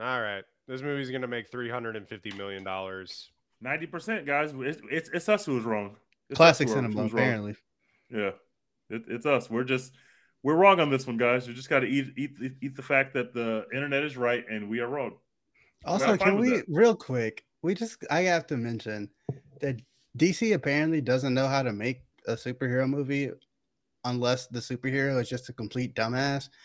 All 0.00 0.20
right. 0.20 0.44
This 0.66 0.82
movie's 0.82 1.10
gonna 1.10 1.28
make 1.28 1.48
three 1.48 1.70
hundred 1.70 1.96
and 1.96 2.08
fifty 2.08 2.32
million 2.32 2.64
dollars. 2.64 3.30
Ninety 3.62 3.86
percent, 3.86 4.26
guys. 4.26 4.52
It's, 4.56 4.80
it's 4.90 5.10
it's 5.10 5.28
us 5.28 5.46
who's 5.46 5.64
wrong. 5.64 5.96
It's 6.28 6.36
Classic 6.36 6.68
cinema, 6.68 6.88
who's 6.88 7.12
wrong. 7.12 7.22
apparently. 7.22 7.56
Yeah, 8.10 8.32
it, 8.90 9.04
it's 9.06 9.24
us. 9.24 9.48
We're 9.48 9.64
just 9.64 9.92
we're 10.42 10.56
wrong 10.56 10.80
on 10.80 10.90
this 10.90 11.06
one, 11.06 11.16
guys. 11.16 11.46
You 11.46 11.54
just 11.54 11.70
got 11.70 11.80
to 11.80 11.86
eat, 11.86 12.12
eat 12.16 12.32
eat 12.42 12.52
eat 12.60 12.76
the 12.76 12.82
fact 12.82 13.14
that 13.14 13.32
the 13.32 13.64
internet 13.72 14.02
is 14.02 14.16
right 14.16 14.44
and 14.50 14.68
we 14.68 14.80
are 14.80 14.88
wrong. 14.88 15.12
Also, 15.84 16.16
can 16.16 16.38
we 16.38 16.56
that. 16.56 16.64
real 16.68 16.96
quick? 16.96 17.44
We 17.62 17.74
just 17.74 18.04
I 18.10 18.22
have 18.22 18.48
to 18.48 18.56
mention 18.56 19.08
that 19.60 19.80
DC 20.18 20.54
apparently 20.54 21.00
doesn't 21.00 21.32
know 21.32 21.46
how 21.46 21.62
to 21.62 21.72
make 21.72 22.02
a 22.26 22.32
superhero 22.32 22.88
movie 22.88 23.30
unless 24.04 24.48
the 24.48 24.58
superhero 24.58 25.20
is 25.20 25.28
just 25.28 25.48
a 25.48 25.52
complete 25.52 25.94
dumbass. 25.94 26.48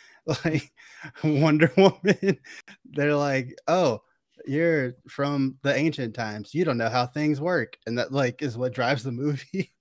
Like 0.43 0.73
Wonder 1.23 1.71
Woman, 1.77 2.37
they're 2.83 3.15
like, 3.15 3.57
"Oh, 3.69 4.01
you're 4.47 4.93
from 5.07 5.57
the 5.63 5.75
ancient 5.75 6.15
times. 6.15 6.53
You 6.53 6.65
don't 6.65 6.77
know 6.77 6.89
how 6.89 7.05
things 7.05 7.39
work," 7.41 7.77
and 7.85 7.97
that 7.97 8.11
like 8.11 8.41
is 8.41 8.57
what 8.57 8.73
drives 8.73 9.03
the 9.03 9.11
movie. 9.23 9.71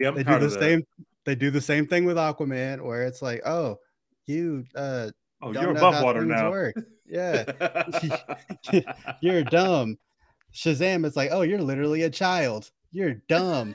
Yeah, 0.00 0.10
they 0.10 0.22
do 0.24 0.38
the 0.38 0.50
same. 0.50 0.84
They 1.24 1.34
do 1.34 1.50
the 1.50 1.60
same 1.60 1.86
thing 1.86 2.04
with 2.04 2.16
Aquaman, 2.16 2.82
where 2.82 3.02
it's 3.06 3.22
like, 3.22 3.42
"Oh, 3.46 3.78
you 4.26 4.64
uh, 4.74 5.10
Oh, 5.42 5.52
don't 5.52 5.62
you're 5.62 5.72
know 5.74 5.80
above 5.80 5.94
how 5.94 6.04
water 6.04 6.24
now. 6.24 6.50
work. 6.50 6.74
Yeah, 7.06 7.44
you're 9.20 9.44
dumb. 9.44 9.98
Shazam, 10.54 11.04
it's 11.04 11.16
like, 11.16 11.30
oh, 11.32 11.42
you're 11.42 11.60
literally 11.60 12.02
a 12.02 12.10
child. 12.10 12.70
you're 12.92 13.14
dumb. 13.28 13.74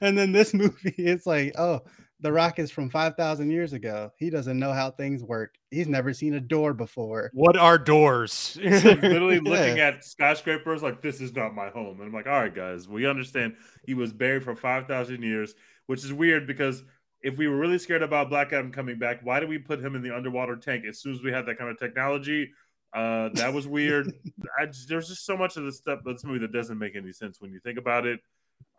And 0.00 0.18
then 0.18 0.32
this 0.32 0.52
movie, 0.52 0.94
it's 0.98 1.26
like, 1.26 1.54
oh, 1.58 1.80
The 2.22 2.32
Rock 2.32 2.58
is 2.60 2.70
from 2.70 2.88
5,000 2.88 3.50
years 3.50 3.72
ago. 3.72 4.12
He 4.16 4.30
doesn't 4.30 4.58
know 4.58 4.72
how 4.72 4.92
things 4.92 5.24
work. 5.24 5.56
He's 5.70 5.88
never 5.88 6.14
seen 6.14 6.34
a 6.34 6.40
door 6.40 6.72
before. 6.72 7.30
What 7.34 7.56
are 7.56 7.76
doors? 7.78 8.56
literally 8.62 9.40
looking 9.40 9.76
Yeah. 9.76 9.88
at 9.88 10.04
skyscrapers 10.04 10.82
like 10.82 11.02
this 11.02 11.20
is 11.20 11.34
not 11.34 11.54
my 11.54 11.68
home. 11.68 11.98
And 11.98 12.06
I'm 12.08 12.12
like, 12.12 12.26
all 12.28 12.40
right, 12.40 12.54
guys, 12.54 12.88
we 12.88 13.06
understand 13.06 13.56
he 13.84 13.94
was 13.94 14.12
buried 14.12 14.44
for 14.44 14.54
five 14.54 14.86
thousand 14.86 15.22
years, 15.22 15.54
which 15.86 16.04
is 16.04 16.12
weird 16.12 16.46
because 16.46 16.84
if 17.22 17.36
we 17.36 17.48
were 17.48 17.56
really 17.56 17.78
scared 17.78 18.02
about 18.02 18.30
Black 18.30 18.52
Adam 18.52 18.70
coming 18.72 18.98
back, 18.98 19.20
why 19.22 19.40
did 19.40 19.48
we 19.48 19.58
put 19.58 19.80
him 19.84 19.94
in 19.96 20.02
the 20.02 20.14
underwater 20.14 20.56
tank 20.56 20.84
as 20.88 21.00
soon 21.00 21.14
as 21.14 21.22
we 21.22 21.32
had 21.32 21.46
that 21.46 21.58
kind 21.58 21.70
of 21.70 21.78
technology? 21.78 22.52
Uh, 22.94 23.30
that 23.34 23.52
was 23.52 23.66
weird. 23.66 24.12
I 24.60 24.66
just, 24.66 24.88
there's 24.88 25.08
just 25.08 25.24
so 25.26 25.36
much 25.36 25.56
of 25.56 25.64
this 25.64 25.78
stuff 25.78 26.00
of 26.06 26.14
this 26.14 26.24
movie 26.24 26.40
that 26.40 26.52
doesn't 26.52 26.78
make 26.78 26.94
any 26.94 27.12
sense 27.12 27.40
when 27.40 27.52
you 27.52 27.58
think 27.60 27.78
about 27.78 28.06
it. 28.06 28.20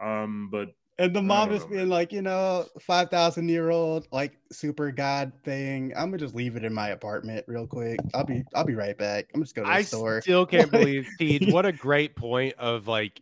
Um, 0.02 0.50
but 0.52 0.70
And 1.00 1.16
the 1.16 1.22
mom 1.22 1.50
don't 1.50 1.58
just 1.58 1.70
being 1.70 1.90
like, 1.90 2.12
you 2.12 2.22
know, 2.22 2.68
5,000 2.80 3.50
year 3.50 3.72
old, 3.72 4.08
like 4.12 4.38
super 4.52 4.92
god 4.92 5.32
thing. 5.44 5.92
I'm 5.96 6.12
gonna 6.12 6.20
just 6.20 6.36
leave 6.36 6.56
it 6.56 6.64
in 6.64 6.74
my 6.74 6.90
apartment 6.90 7.46
real 7.48 7.66
quick. 7.66 8.00
I'll 8.14 8.26
be, 8.26 8.44
I'll 8.54 8.64
be 8.64 8.76
right 8.76 8.98
back. 8.98 9.26
I'm 9.34 9.42
just 9.42 9.56
going 9.56 9.66
to 9.66 9.72
the 9.72 9.78
I 9.78 9.82
store. 9.82 10.22
still 10.22 10.46
can't 10.46 10.72
believe, 10.72 11.08
Teej, 11.20 11.52
what 11.52 11.66
a 11.66 11.72
great 11.72 12.16
point 12.16 12.54
of 12.60 12.88
like, 12.88 13.22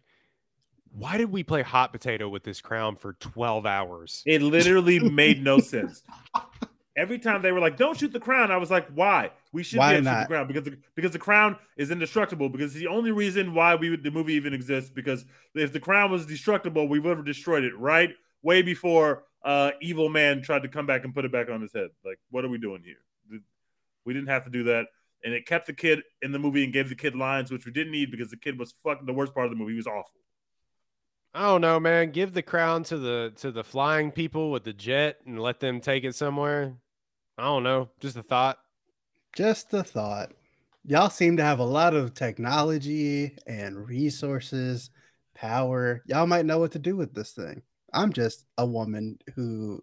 why 0.93 1.17
did 1.17 1.31
we 1.31 1.43
play 1.43 1.61
hot 1.61 1.93
potato 1.93 2.27
with 2.27 2.43
this 2.43 2.59
crown 2.59 2.97
for 2.97 3.13
12 3.13 3.65
hours? 3.65 4.23
It 4.25 4.41
literally 4.41 4.99
made 4.99 5.41
no 5.41 5.59
sense. 5.59 6.03
Every 6.97 7.19
time 7.19 7.41
they 7.41 7.51
were 7.51 7.59
like, 7.59 7.77
"Don't 7.77 7.97
shoot 7.97 8.11
the 8.11 8.19
crown," 8.19 8.51
I 8.51 8.57
was 8.57 8.69
like, 8.69 8.87
"Why? 8.89 9.31
We 9.53 9.63
should 9.63 9.79
Why 9.79 9.93
be 9.93 9.97
able 9.97 10.05
to 10.05 10.11
shoot 10.11 10.19
the 10.19 10.27
crown 10.27 10.47
because 10.47 10.63
the, 10.63 10.77
because 10.95 11.11
the 11.11 11.19
crown 11.19 11.57
is 11.77 11.89
indestructible. 11.89 12.49
Because 12.49 12.73
the 12.73 12.87
only 12.87 13.11
reason 13.11 13.53
why 13.53 13.75
we 13.75 13.89
would, 13.89 14.03
the 14.03 14.11
movie 14.11 14.33
even 14.33 14.53
exists 14.53 14.89
because 14.89 15.25
if 15.55 15.71
the 15.71 15.79
crown 15.79 16.11
was 16.11 16.25
destructible, 16.25 16.87
we 16.87 16.99
would 16.99 17.17
have 17.17 17.25
destroyed 17.25 17.63
it 17.63 17.77
right 17.77 18.11
way 18.41 18.61
before 18.61 19.23
uh, 19.43 19.71
evil 19.81 20.09
man 20.09 20.41
tried 20.41 20.63
to 20.63 20.67
come 20.67 20.85
back 20.85 21.05
and 21.05 21.13
put 21.13 21.23
it 21.23 21.31
back 21.31 21.49
on 21.49 21.61
his 21.61 21.71
head. 21.73 21.89
Like, 22.03 22.19
what 22.29 22.43
are 22.43 22.49
we 22.49 22.57
doing 22.57 22.83
here? 22.83 22.97
We 24.05 24.13
didn't 24.13 24.29
have 24.29 24.43
to 24.45 24.49
do 24.49 24.63
that." 24.65 24.87
And 25.23 25.33
it 25.33 25.45
kept 25.45 25.67
the 25.67 25.73
kid 25.73 26.01
in 26.21 26.31
the 26.31 26.39
movie 26.39 26.63
and 26.63 26.73
gave 26.73 26.89
the 26.89 26.95
kid 26.95 27.15
lines, 27.15 27.51
which 27.51 27.65
we 27.65 27.71
didn't 27.71 27.91
need 27.91 28.09
because 28.09 28.31
the 28.31 28.37
kid 28.37 28.57
was 28.57 28.73
fucking 28.83 29.05
the 29.05 29.13
worst 29.13 29.33
part 29.33 29.45
of 29.45 29.51
the 29.51 29.55
movie. 29.55 29.73
He 29.73 29.77
was 29.77 29.87
awful. 29.87 30.19
I 31.33 31.43
don't 31.43 31.61
know, 31.61 31.79
man. 31.79 32.11
Give 32.11 32.33
the 32.33 32.41
crown 32.41 32.83
to 32.85 32.97
the 32.97 33.33
to 33.37 33.51
the 33.51 33.63
flying 33.63 34.11
people 34.11 34.51
with 34.51 34.65
the 34.65 34.73
jet 34.73 35.19
and 35.25 35.39
let 35.39 35.59
them 35.59 35.79
take 35.79 36.03
it 36.03 36.15
somewhere. 36.15 36.75
I 37.37 37.43
don't 37.43 37.63
know. 37.63 37.89
Just 37.99 38.17
a 38.17 38.23
thought. 38.23 38.57
Just 39.33 39.73
a 39.73 39.83
thought. 39.83 40.33
Y'all 40.83 41.09
seem 41.09 41.37
to 41.37 41.43
have 41.43 41.59
a 41.59 41.63
lot 41.65 41.93
of 41.93 42.13
technology 42.13 43.37
and 43.47 43.87
resources, 43.87 44.89
power. 45.35 46.01
Y'all 46.05 46.27
might 46.27 46.45
know 46.45 46.59
what 46.59 46.73
to 46.73 46.79
do 46.79 46.97
with 46.97 47.13
this 47.13 47.31
thing. 47.31 47.61
I'm 47.93 48.11
just 48.11 48.45
a 48.57 48.65
woman 48.65 49.17
who 49.35 49.81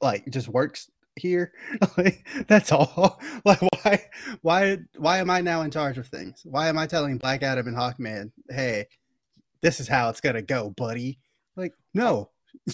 like 0.00 0.28
just 0.30 0.48
works 0.48 0.90
here. 1.14 1.52
like 1.96 2.26
that's 2.48 2.72
all. 2.72 3.20
Like 3.44 3.60
why 3.62 4.04
why 4.42 4.78
why 4.96 5.18
am 5.18 5.30
I 5.30 5.40
now 5.40 5.62
in 5.62 5.70
charge 5.70 5.98
of 5.98 6.08
things? 6.08 6.42
Why 6.44 6.68
am 6.68 6.78
I 6.78 6.86
telling 6.86 7.16
Black 7.18 7.42
Adam 7.42 7.68
and 7.68 7.76
Hawkman, 7.76 8.32
"Hey, 8.50 8.86
this 9.62 9.80
is 9.80 9.88
how 9.88 10.08
it's 10.08 10.20
going 10.20 10.36
to 10.36 10.42
go, 10.42 10.70
buddy?" 10.70 11.18
Like, 11.56 11.74
no. 11.94 12.30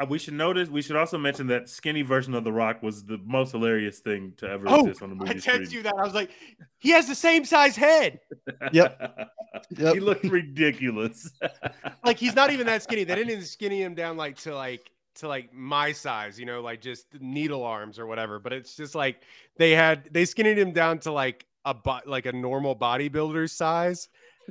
Uh, 0.00 0.06
we 0.08 0.18
should 0.18 0.34
notice. 0.34 0.68
We 0.68 0.82
should 0.82 0.96
also 0.96 1.16
mention 1.18 1.46
that 1.46 1.68
skinny 1.68 2.02
version 2.02 2.34
of 2.34 2.42
The 2.42 2.50
Rock 2.50 2.82
was 2.82 3.04
the 3.04 3.16
most 3.24 3.52
hilarious 3.52 4.00
thing 4.00 4.32
to 4.38 4.48
ever 4.50 4.64
Oh, 4.68 4.80
exist 4.80 5.02
on 5.02 5.10
the 5.10 5.14
movie 5.14 5.36
I 5.36 5.38
screen. 5.38 5.58
text 5.58 5.72
you 5.72 5.84
that. 5.84 5.94
I 5.96 6.02
was 6.02 6.14
like, 6.14 6.30
he 6.78 6.90
has 6.90 7.06
the 7.06 7.14
same 7.14 7.44
size 7.44 7.76
head. 7.76 8.18
Yep. 8.72 9.30
Yep. 9.78 9.94
he 9.94 10.00
looked 10.00 10.24
ridiculous. 10.24 11.30
Like 12.04 12.18
he's 12.18 12.34
not 12.34 12.50
even 12.50 12.66
that 12.66 12.82
skinny. 12.82 13.04
They 13.04 13.14
didn't 13.14 13.30
even 13.30 13.44
skinny 13.44 13.82
him 13.84 13.94
down 13.94 14.16
like 14.16 14.36
to 14.38 14.52
like 14.56 14.90
to 15.16 15.28
like 15.28 15.54
my 15.54 15.92
size, 15.92 16.40
you 16.40 16.44
know, 16.46 16.60
like 16.60 16.80
just 16.80 17.06
needle 17.20 17.62
arms 17.62 18.00
or 18.00 18.06
whatever. 18.06 18.40
But 18.40 18.52
it's 18.52 18.74
just 18.76 18.96
like 18.96 19.22
they 19.58 19.70
had 19.70 20.08
they 20.12 20.24
skinnied 20.24 20.58
him 20.58 20.72
down 20.72 20.98
to 21.00 21.12
like 21.12 21.46
a 21.64 21.72
bo- 21.72 22.00
like 22.04 22.26
a 22.26 22.32
normal 22.32 22.74
bodybuilder's 22.74 23.52
size, 23.52 24.08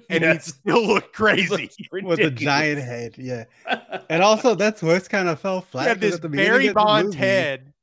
and 0.09 0.21
Yes. 0.21 0.45
he 0.45 0.51
still 0.51 0.85
looked 0.87 1.13
crazy. 1.15 1.69
with 1.91 2.19
a 2.19 2.31
giant 2.31 2.81
head. 2.81 3.13
Yeah. 3.17 3.45
And 4.09 4.21
also 4.23 4.53
that's 4.55 4.81
what's 4.83 5.07
kind 5.07 5.29
of 5.29 5.39
fell 5.39 5.61
He 5.61 5.65
flat. 5.71 5.87
had 5.87 5.95
'cause 5.97 6.01
this 6.01 6.15
at 6.15 6.21
the 6.21 6.29
Barry 6.29 6.67
of 6.67 6.71
the 6.71 6.79
Bonds 6.79 7.15
head 7.15 7.73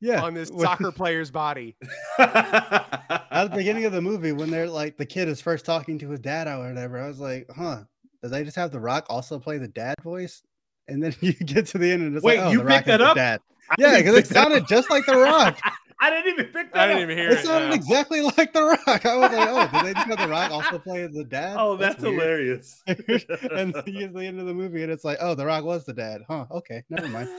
yeah, 0.00 0.22
on 0.22 0.34
this 0.34 0.50
soccer 0.50 0.92
player's 0.92 1.30
body. 1.30 1.74
at 2.18 3.44
the 3.50 3.56
beginning 3.56 3.84
of 3.86 3.92
the 3.92 4.02
movie 4.02 4.32
when 4.32 4.50
they're 4.50 4.68
like 4.68 4.96
the 4.96 5.06
kid 5.06 5.28
is 5.28 5.40
first 5.40 5.64
talking 5.64 5.98
to 6.00 6.10
his 6.10 6.20
dad 6.20 6.46
or 6.48 6.68
whatever. 6.68 7.00
I 7.00 7.08
was 7.08 7.18
like, 7.20 7.48
huh, 7.54 7.84
did 8.22 8.30
they 8.30 8.44
just 8.44 8.56
have 8.56 8.70
The 8.70 8.80
Rock 8.80 9.06
also 9.08 9.38
play 9.38 9.58
the 9.58 9.68
dad 9.68 9.94
voice? 10.02 10.42
And 10.88 11.02
then 11.02 11.14
you 11.20 11.32
get 11.32 11.66
to 11.68 11.78
the 11.78 11.90
end 11.90 12.02
and 12.02 12.14
it's 12.16 12.24
Wait, 12.24 12.38
like, 12.38 12.46
oh, 12.46 12.50
you 12.52 12.58
The 12.58 12.64
Rock 12.64 12.76
picked 12.84 12.88
is 12.88 12.92
that 12.92 13.00
up? 13.00 13.16
Dad. 13.16 13.40
Yeah, 13.78 13.96
because 13.98 14.14
it 14.16 14.26
sounded 14.26 14.62
up. 14.62 14.68
just 14.68 14.90
like 14.90 15.04
The 15.06 15.16
Rock. 15.16 15.58
I 15.98 16.10
didn't 16.10 16.34
even 16.34 16.44
pick 16.52 16.72
that 16.74 16.78
I 16.78 16.86
didn't 16.88 16.98
up. 16.98 17.02
even 17.10 17.16
hear 17.18 17.30
It 17.30 17.38
it. 17.38 17.44
sounded 17.46 17.68
no. 17.68 17.74
exactly 17.74 18.20
like 18.20 18.52
The 18.52 18.62
Rock. 18.86 19.06
I 19.06 19.16
was 19.16 19.32
like, 19.32 19.48
oh, 19.86 19.94
did 19.94 20.08
they 20.08 20.14
just 20.16 20.18
The 20.18 20.28
Rock 20.28 20.50
also 20.50 20.78
play 20.78 21.06
the 21.06 21.24
dad? 21.24 21.56
Oh, 21.58 21.76
that's, 21.76 22.02
weird. 22.02 22.14
hilarious. 22.14 22.82
and 22.86 22.98
then 23.06 23.72
you 23.86 24.00
get 24.00 24.12
to 24.12 24.18
the 24.18 24.26
end 24.26 24.40
of 24.40 24.46
the 24.46 24.54
movie 24.54 24.82
and 24.82 24.90
it's 24.92 25.04
like, 25.04 25.18
oh, 25.20 25.34
The 25.34 25.46
Rock 25.46 25.64
was 25.64 25.84
the 25.84 25.92
dad. 25.92 26.22
Huh, 26.28 26.46
okay, 26.50 26.82
never 26.90 27.08
mind. 27.08 27.28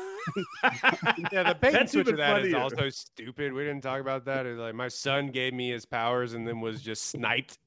Yeah, 1.32 1.44
the 1.44 1.58
bait 1.60 1.74
and 1.74 1.90
switch 1.90 2.02
of 2.08 2.16
even 2.16 2.18
that 2.18 2.40
is 2.46 2.52
funnier. 2.52 2.58
also 2.62 2.90
stupid. 2.90 3.54
We 3.54 3.64
didn't 3.64 3.82
talk 3.82 4.02
about 4.02 4.26
that. 4.26 4.46
It's 4.46 4.60
like 4.60 4.76
my 4.76 4.90
son 4.90 5.28
gave 5.28 5.54
me 5.54 5.70
his 5.70 5.86
powers 5.86 6.34
and 6.34 6.46
then 6.46 6.60
was 6.60 6.82
just 6.82 7.06
sniped, 7.06 7.58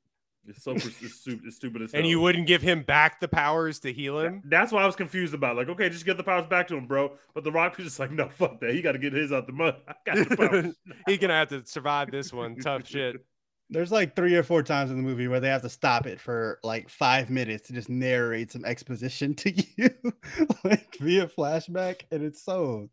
It's 0.47 0.63
so 0.63 0.73
it's 0.73 0.85
stupid, 1.15 1.47
it's 1.47 1.57
stupid 1.57 1.81
as 1.81 1.95
and 1.95 2.07
you 2.07 2.21
wouldn't 2.21 2.47
give 2.47 2.61
him 2.61 2.83
back 2.83 3.19
the 3.19 3.29
powers 3.29 3.79
to 3.81 3.93
heal 3.93 4.19
him. 4.19 4.43
That's 4.45 4.73
why 4.73 4.83
I 4.83 4.87
was 4.87 4.95
confused 4.97 5.33
about. 5.33 5.57
Like, 5.57 5.71
okay, 5.71 5.89
just 5.89 6.05
get 6.05 6.19
the 6.19 6.23
powers 6.23 6.47
back 6.47 6.69
to 6.69 6.77
him, 6.77 6.87
bro. 6.87 7.13
But 7.35 7.45
the 7.45 7.53
Rock 7.53 7.79
was 7.79 7.87
just 7.87 7.99
like, 7.99 8.11
no, 8.11 8.29
fuck 8.29 8.61
that. 8.61 8.75
He 8.75 8.83
got 8.83 8.93
to 8.93 8.99
get 8.99 9.15
his 9.15 9.33
out 9.33 9.47
the 9.47 9.53
mud. 9.55 9.77
I 9.89 9.95
got 10.05 10.29
the 10.29 10.37
powers. 10.37 10.75
He's 11.07 11.19
gonna 11.19 11.35
have 11.35 11.49
to 11.49 11.65
survive 11.65 12.11
this 12.11 12.31
one. 12.31 12.57
Tough 12.57 12.87
shit. 12.87 13.25
There's 13.71 13.93
like 13.93 14.17
three 14.17 14.35
or 14.35 14.43
four 14.43 14.63
times 14.63 14.91
in 14.91 14.97
the 14.97 15.03
movie 15.03 15.29
where 15.29 15.41
they 15.41 15.49
have 15.49 15.63
to 15.63 15.69
stop 15.69 16.07
it 16.07 16.21
for 16.21 16.59
like 16.65 16.89
five 16.89 17.31
minutes 17.31 17.69
to 17.69 17.73
just 17.73 17.89
narrate 17.89 18.51
some 18.51 18.65
exposition 18.65 19.35
to 19.37 19.53
you, 19.77 19.91
like 20.65 20.97
via 20.99 21.27
flashback, 21.27 22.03
and 22.11 22.23
it's 22.23 22.43
so 22.43 22.89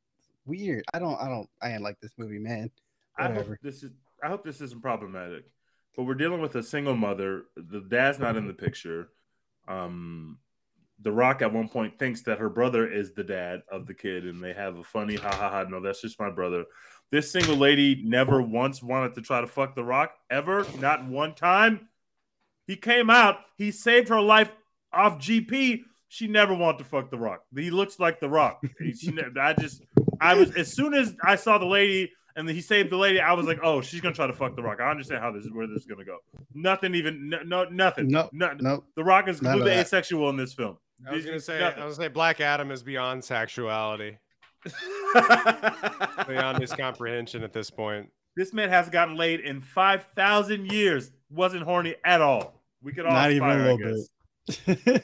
weird. 0.45 0.83
I 0.93 0.99
don't, 0.99 1.19
I 1.19 1.27
don't, 1.27 1.49
I 1.61 1.71
ain't 1.71 1.81
like 1.81 1.99
this 1.99 2.13
movie, 2.17 2.39
man. 2.39 2.71
I 3.17 3.31
hope 3.31 3.57
this 3.61 3.83
is. 3.83 3.91
I 4.23 4.27
hope 4.27 4.43
this 4.43 4.61
isn't 4.61 4.81
problematic. 4.81 5.45
But 5.95 6.03
we're 6.03 6.15
dealing 6.15 6.41
with 6.41 6.55
a 6.55 6.63
single 6.63 6.95
mother. 6.95 7.45
The 7.55 7.81
dad's 7.81 8.19
not 8.19 8.35
in 8.35 8.47
the 8.47 8.53
picture. 8.53 9.09
Um, 9.67 10.37
the 10.99 11.11
Rock 11.11 11.41
at 11.41 11.53
one 11.53 11.69
point 11.69 11.99
thinks 11.99 12.21
that 12.23 12.39
her 12.39 12.49
brother 12.49 12.87
is 12.87 13.13
the 13.13 13.23
dad 13.23 13.61
of 13.71 13.85
the 13.85 13.93
kid, 13.93 14.25
and 14.25 14.43
they 14.43 14.53
have 14.53 14.77
a 14.77 14.83
funny 14.83 15.15
ha 15.15 15.31
ha 15.31 15.49
ha. 15.49 15.63
No, 15.63 15.79
that's 15.79 16.01
just 16.01 16.19
my 16.19 16.29
brother. 16.29 16.65
This 17.11 17.31
single 17.31 17.55
lady 17.55 18.01
never 18.03 18.41
once 18.41 18.83
wanted 18.83 19.13
to 19.15 19.21
try 19.21 19.39
to 19.41 19.47
fuck 19.47 19.75
the 19.75 19.83
Rock 19.83 20.11
ever, 20.29 20.65
not 20.79 21.05
one 21.05 21.33
time. 21.35 21.87
He 22.65 22.75
came 22.75 23.09
out. 23.09 23.37
He 23.57 23.71
saved 23.71 24.09
her 24.09 24.19
life 24.19 24.51
off 24.91 25.17
GP. 25.17 25.83
She 26.09 26.27
never 26.27 26.53
wanted 26.53 26.79
to 26.79 26.83
fuck 26.83 27.09
the 27.09 27.17
Rock. 27.17 27.43
He 27.55 27.69
looks 27.69 27.99
like 27.99 28.19
the 28.19 28.29
Rock. 28.29 28.61
She, 28.93 29.11
ne- 29.11 29.23
I 29.39 29.53
just, 29.53 29.81
I 30.19 30.33
was 30.35 30.55
as 30.55 30.71
soon 30.71 30.93
as 30.93 31.15
I 31.23 31.35
saw 31.35 31.57
the 31.57 31.65
lady 31.65 32.11
and 32.35 32.47
he 32.47 32.61
saved 32.61 32.91
the 32.91 32.97
lady, 32.97 33.19
I 33.19 33.33
was 33.33 33.45
like, 33.45 33.59
oh, 33.63 33.81
she's 33.81 33.99
gonna 33.99 34.13
try 34.13 34.27
to 34.27 34.33
fuck 34.33 34.55
the 34.55 34.61
Rock. 34.61 34.79
I 34.79 34.91
understand 34.91 35.21
how 35.21 35.31
this 35.31 35.43
is 35.45 35.51
where 35.51 35.65
this 35.65 35.81
is 35.81 35.85
gonna 35.85 36.05
go. 36.05 36.17
Nothing 36.53 36.93
even, 36.93 37.29
no, 37.29 37.41
no 37.43 37.63
nothing. 37.65 38.09
No, 38.09 38.29
no, 38.31 38.53
Nope. 38.59 38.85
The 38.95 39.03
Rock 39.03 39.27
is 39.27 39.41
None 39.41 39.53
of 39.53 39.59
completely 39.59 39.81
asexual 39.81 40.29
in 40.29 40.37
this 40.37 40.53
film. 40.53 40.77
I 41.07 41.13
was 41.13 41.25
gonna 41.25 41.39
say, 41.39 41.59
Nothing. 41.59 41.83
I 41.83 41.85
was 41.85 41.97
gonna 41.97 42.09
say, 42.09 42.13
Black 42.13 42.39
Adam 42.39 42.71
is 42.71 42.83
beyond 42.83 43.23
sexuality, 43.23 44.17
beyond 46.27 46.59
his 46.59 46.71
comprehension 46.73 47.43
at 47.43 47.53
this 47.53 47.69
point. 47.69 48.09
this 48.35 48.53
man 48.53 48.69
has 48.69 48.89
gotten 48.89 49.15
laid 49.15 49.39
in 49.41 49.61
five 49.61 50.05
thousand 50.15 50.71
years. 50.71 51.11
Wasn't 51.29 51.63
horny 51.63 51.95
at 52.05 52.21
all. 52.21 52.61
We 52.81 52.93
could 52.93 53.05
all 53.05 53.13
Not 53.13 53.31
even 53.31 53.49
a 53.49 53.55
little 53.57 53.77
guess. 53.77 54.07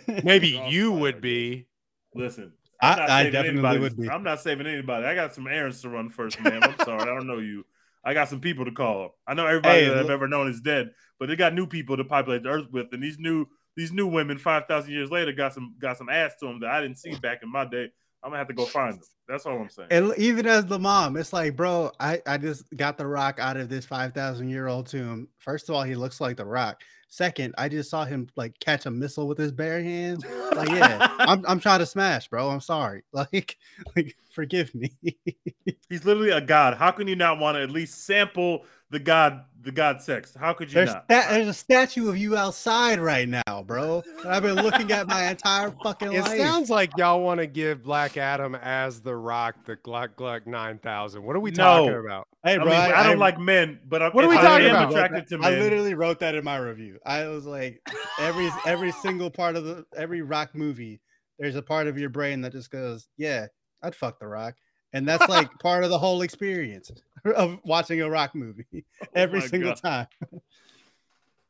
Maybe 0.24 0.50
you 0.70 0.92
fine, 0.92 1.00
would 1.02 1.22
be. 1.22 1.68
Listen, 2.16 2.54
I- 2.82 2.92
I'm 2.94 2.98
not 3.00 3.10
I 3.10 3.24
definitely 3.26 3.50
anybody's- 3.50 3.82
would 3.82 3.98
be. 3.98 4.10
I'm 4.10 4.24
not 4.24 4.40
saving 4.42 4.68
anybody. 4.68 5.06
I 5.06 5.16
got 5.16 5.34
some 5.36 5.48
errands 5.48 5.82
to 5.82 5.90
run 5.90 6.10
first, 6.10 6.40
man. 6.42 6.64
I'm 6.64 6.78
sorry. 6.86 7.02
I 7.02 7.06
don't 7.06 7.28
know 7.28 7.40
you. 7.40 7.66
I 8.06 8.14
got 8.14 8.30
some 8.30 8.42
people 8.42 8.66
to 8.66 8.72
call. 8.72 9.16
I 9.28 9.34
know 9.34 9.46
everybody 9.48 9.82
Hey, 9.82 9.88
that 9.90 9.98
I've 9.98 10.10
ever 10.10 10.28
known 10.28 10.50
is 10.50 10.60
dead, 10.62 10.92
but 11.20 11.28
they 11.30 11.36
got 11.38 11.54
new 11.54 11.66
people 11.68 11.96
to 11.98 12.04
populate 12.04 12.44
the 12.44 12.50
earth 12.50 12.68
with, 12.72 12.88
and 12.92 13.02
these 13.02 13.18
new 13.18 13.46
these 13.76 13.92
new 13.92 14.08
women 14.08 14.38
five 14.38 14.66
thousand 14.68 14.92
years 14.92 15.10
later 15.10 15.32
got 15.32 15.54
some 15.54 15.76
got 15.80 15.98
some 15.98 16.10
ass 16.10 16.34
to 16.40 16.46
them 16.48 16.60
that 16.60 16.70
I 16.70 16.82
didn't 16.82 16.98
see 17.00 17.16
back 17.16 17.42
in 17.44 17.52
my 17.52 17.66
day. 17.66 17.90
I'm 18.24 18.30
gonna 18.30 18.38
have 18.38 18.48
to 18.48 18.54
go 18.54 18.66
find 18.66 18.94
them. 18.94 19.08
That's 19.28 19.46
all 19.46 19.60
I'm 19.60 19.70
saying. 19.70 19.90
And 19.92 20.14
even 20.18 20.46
as 20.48 20.66
the 20.66 20.80
mom, 20.80 21.18
it's 21.18 21.34
like, 21.34 21.56
bro, 21.56 21.92
I, 22.00 22.22
I 22.26 22.38
just 22.38 22.64
got 22.76 22.98
the 22.98 23.08
rock 23.08 23.40
out 23.40 23.58
of 23.58 23.70
this 23.70 23.86
5,000 23.86 24.50
year 24.50 24.68
old 24.68 24.88
tomb. 24.88 25.28
First 25.38 25.70
of 25.70 25.76
all, 25.76 25.84
he 25.84 25.96
looks 25.96 26.20
like 26.20 26.38
the 26.38 26.46
rock. 26.46 26.82
second 27.10 27.54
I 27.58 27.70
just 27.70 27.90
saw 27.90 28.06
him 28.06 28.28
like 28.36 28.58
catch 28.60 28.86
a 28.86 28.92
missile 28.92 29.28
with 29.28 29.38
his 29.38 29.52
bare 29.52 29.82
hands. 29.82 30.26
Like, 30.56 30.70
yeah, 30.70 31.10
I'm 31.20 31.44
I'm 31.48 31.60
trying 31.60 31.80
to 31.80 31.86
smash, 31.86 32.28
bro. 32.30 32.50
I'm 32.50 32.62
sorry. 32.62 33.04
Like, 33.14 33.58
like 33.96 34.16
forgive 34.32 34.74
me. 34.74 34.92
He's 35.90 36.06
literally 36.06 36.32
a 36.32 36.42
god. 36.42 36.78
How 36.78 36.92
can 36.92 37.08
you 37.08 37.16
not 37.16 37.40
want 37.40 37.56
to 37.56 37.62
at 37.62 37.72
least 37.72 38.06
sample 38.06 38.66
the 38.90 39.00
god, 39.00 39.46
the 39.64 39.72
god 39.72 40.02
sex? 40.02 40.36
How 40.38 40.54
could 40.54 40.70
you 40.70 40.76
There's 40.76 40.90
not? 40.94 41.06
sta- 41.06 41.30
there's 41.32 41.48
a 41.48 41.54
statue 41.54 42.10
of 42.10 42.18
you 42.18 42.36
outside 42.38 43.00
right 43.00 43.28
now, 43.28 43.64
bro. 43.66 44.04
I've 44.26 44.44
been 44.44 44.56
looking 44.56 44.92
at 44.92 45.08
my 45.08 45.30
entire 45.30 45.72
fucking 45.84 46.12
It 46.14 46.22
life. 46.22 46.34
It 46.34 46.38
sounds 46.38 46.70
like 46.70 46.92
y'all 46.98 47.22
want 47.22 47.40
to 47.40 47.48
give 47.48 47.84
Black 47.84 48.18
Adam 48.18 48.56
as 48.56 49.02
the 49.02 49.16
Rock 49.16 49.56
the 49.66 49.76
Gluck 49.78 50.16
Gluck 50.16 50.46
9000. 50.48 51.24
What 51.24 51.36
are 51.36 51.40
we 51.40 51.52
No. 51.52 51.88
talking 51.88 52.00
about? 52.06 52.28
hey, 52.44 52.56
I, 52.56 52.58
bro, 52.58 52.66
mean, 52.66 52.74
I, 52.76 53.04
don't 53.04 53.14
I- 53.14 53.16
like 53.16 53.40
men, 53.40 53.80
but 53.88 54.02
I'm, 54.04 54.12
What 54.12 54.26
are 54.26 54.30
we 54.30 54.36
talking 54.36 54.66
I 54.68 54.70
am 54.70 54.76
about? 54.76 54.92
attracted 54.92 55.28
to 55.42 55.46
I 55.46 55.52
literally 55.52 55.94
wrote 55.94 56.20
that 56.20 56.36
in 56.36 56.44
my 56.44 56.58
review. 56.58 57.00
I 57.06 57.28
was 57.28 57.46
like, 57.46 57.80
every 58.20 58.50
every 58.66 58.92
single 58.92 59.30
part 59.32 59.56
of 59.56 59.64
the 59.64 59.86
every 59.96 60.22
rock 60.22 60.54
movie, 60.54 61.00
there's 61.40 61.56
a 61.56 61.62
part 61.62 61.88
of 61.88 61.98
your 61.98 62.10
brain 62.10 62.42
that 62.42 62.52
just 62.52 62.70
goes, 62.70 63.08
"Yeah, 63.18 63.48
I'd 63.82 63.96
fuck 63.96 64.20
the 64.20 64.28
rock," 64.28 64.56
and 64.94 65.08
that's 65.08 65.28
like 65.28 65.50
part 65.60 65.84
of 65.84 65.90
the 65.90 65.98
whole 65.98 66.22
experience 66.22 66.92
of 67.36 67.60
watching 67.64 68.02
a 68.02 68.10
rock 68.10 68.34
movie 68.36 68.86
every 69.16 69.40
Oh 69.40 69.44
my 69.44 69.48
single 69.48 69.74
God. 69.74 69.82
time. 69.82 70.42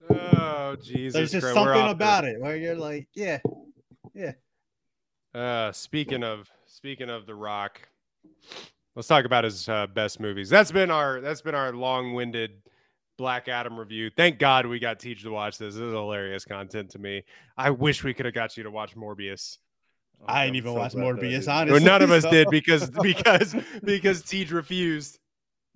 Oh 0.10 0.76
Jesus! 0.82 1.14
There's 1.14 1.32
just 1.32 1.44
Christ, 1.44 1.56
something 1.56 1.90
about 1.90 2.26
it 2.26 2.40
where 2.42 2.58
you're 2.58 2.76
like, 2.76 3.08
"Yeah, 3.14 3.40
yeah. 4.14 4.34
Uh, 5.34 5.72
speaking 5.72 6.24
of 6.24 6.50
speaking 6.66 7.10
of 7.10 7.26
the 7.26 7.34
Rock, 7.34 7.88
let's 8.96 9.08
talk 9.08 9.26
about 9.26 9.46
his 9.46 9.70
uh, 9.70 9.88
best 9.88 10.20
movies. 10.20 10.50
That's 10.50 10.72
been 10.72 10.92
our 10.92 11.22
that's 11.22 11.42
been 11.42 11.56
our 11.56 11.72
long-winded 11.74 12.52
Black 13.18 13.48
Adam 13.48 13.80
review. 13.80 14.10
Thank 14.16 14.40
God 14.40 14.66
we 14.66 14.80
got 14.80 15.00
Teej 15.00 15.22
to 15.24 15.30
watch 15.30 15.58
this. 15.58 15.76
This 15.76 15.82
is 15.84 15.94
hilarious 15.94 16.46
content 16.46 16.90
to 16.92 17.00
me. 17.00 17.24
I 17.58 17.70
wish 17.70 18.04
we 18.04 18.14
could 18.14 18.26
have 18.26 18.36
got 18.36 18.58
you 18.58 18.64
to 18.64 18.72
watch 18.72 18.96
Morbius. 18.96 19.60
Oh, 20.24 20.32
I 20.34 20.42
I'm 20.44 20.48
ain't 20.48 20.56
even 20.58 20.74
so 20.74 20.80
watched 20.80 20.96
glad 20.96 21.18
that 21.18 21.24
I 21.26 21.28
Morbius, 21.28 21.48
honestly. 21.54 21.72
Well, 21.74 21.82
none 21.84 22.02
of 22.02 22.12
us 22.12 22.24
so- 22.24 22.32
did 22.32 22.48
because 22.50 22.90
because 23.02 23.56
because 23.84 24.24
Teej 24.24 24.52
refused. 24.52 25.20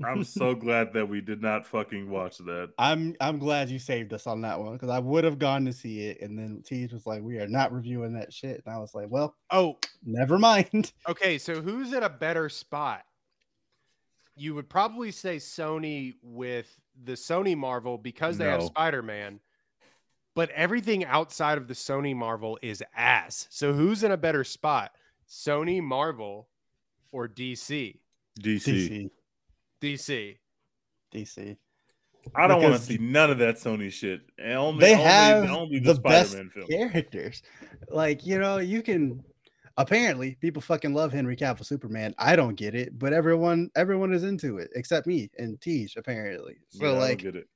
I'm 0.06 0.24
so 0.24 0.54
glad 0.54 0.94
that 0.94 1.10
we 1.10 1.22
did 1.22 1.42
not 1.42 1.66
fucking 1.66 2.08
watch 2.08 2.38
that. 2.38 2.70
I'm 2.78 3.16
I'm 3.20 3.40
glad 3.40 3.70
you 3.70 3.80
saved 3.80 4.14
us 4.14 4.28
on 4.28 4.42
that 4.42 4.60
one 4.60 4.74
because 4.74 4.90
I 4.90 5.00
would 5.00 5.24
have 5.24 5.40
gone 5.40 5.66
to 5.66 5.74
see 5.74 6.02
it, 6.06 6.22
and 6.22 6.38
then 6.38 6.62
Teej 6.64 6.94
was 6.94 7.08
like, 7.08 7.24
"We 7.24 7.40
are 7.40 7.48
not 7.48 7.74
reviewing 7.74 8.14
that 8.14 8.32
shit," 8.32 8.62
and 8.64 8.74
I 8.76 8.78
was 8.78 8.94
like, 8.94 9.08
"Well, 9.10 9.36
Oh, 9.50 9.78
never 10.06 10.38
mind." 10.38 10.94
Okay, 11.10 11.40
so 11.40 11.62
who's 11.62 11.94
in 11.94 12.04
a 12.04 12.10
better 12.10 12.48
spot? 12.48 13.06
You 14.36 14.54
would 14.54 14.70
probably 14.70 15.10
say 15.12 15.38
Sony 15.38 16.14
with 16.22 16.80
the 17.04 17.14
Sony 17.14 17.58
Marvel 17.58 17.98
because 17.98 18.38
they 18.38 18.46
have 18.46 18.62
Spider 18.64 19.02
Man, 19.02 19.40
but 20.38 20.52
everything 20.52 21.04
outside 21.04 21.58
of 21.58 21.68
the 21.68 21.74
Sony 21.74 22.16
Marvel 22.16 22.60
is 22.62 22.84
ass. 22.96 23.48
So 23.50 23.74
who's 23.74 24.04
in 24.04 24.12
a 24.12 24.18
better 24.18 24.44
spot? 24.44 24.92
Sony 25.28 25.82
Marvel 25.82 26.48
or 27.12 27.28
DC? 27.28 27.98
DC. 28.40 28.70
DC, 28.70 29.10
DC. 29.82 30.38
DC. 31.12 31.58
I 32.36 32.46
don't 32.48 32.62
want 32.62 32.76
to 32.76 32.80
see 32.80 33.00
none 33.00 33.32
of 33.32 33.40
that 33.40 33.56
Sony 33.56 33.92
shit. 33.92 34.22
Only, 34.40 34.80
they 34.80 34.92
only, 34.94 35.04
have 35.06 35.50
only 35.50 35.80
the, 35.80 35.94
the, 35.94 36.02
best 36.02 36.34
Spider-Man 36.34 36.52
film. 36.52 36.68
characters. 36.68 37.42
Like 37.90 38.24
you 38.24 38.38
know, 38.38 38.60
you 38.60 38.84
can. 38.84 39.24
Apparently, 39.78 40.38
people 40.42 40.62
fucking 40.62 40.94
love 40.94 41.12
Henry 41.12 41.36
Cavill 41.36 41.66
Superman. 41.66 42.14
I 42.20 42.36
don't 42.36 42.56
get 42.56 42.76
it, 42.76 43.00
but 43.00 43.12
everyone 43.12 43.72
everyone 43.76 44.14
is 44.14 44.24
into 44.24 44.58
it 44.58 44.70
except 44.76 45.08
me 45.08 45.32
and 45.40 45.60
Tej. 45.62 45.88
Apparently, 45.98 46.58
so 46.70 46.84
Yeah, 46.84 46.90
I 46.90 46.92
don't 46.92 47.02
like 47.02 47.18
get 47.20 47.36
it. 47.36 47.48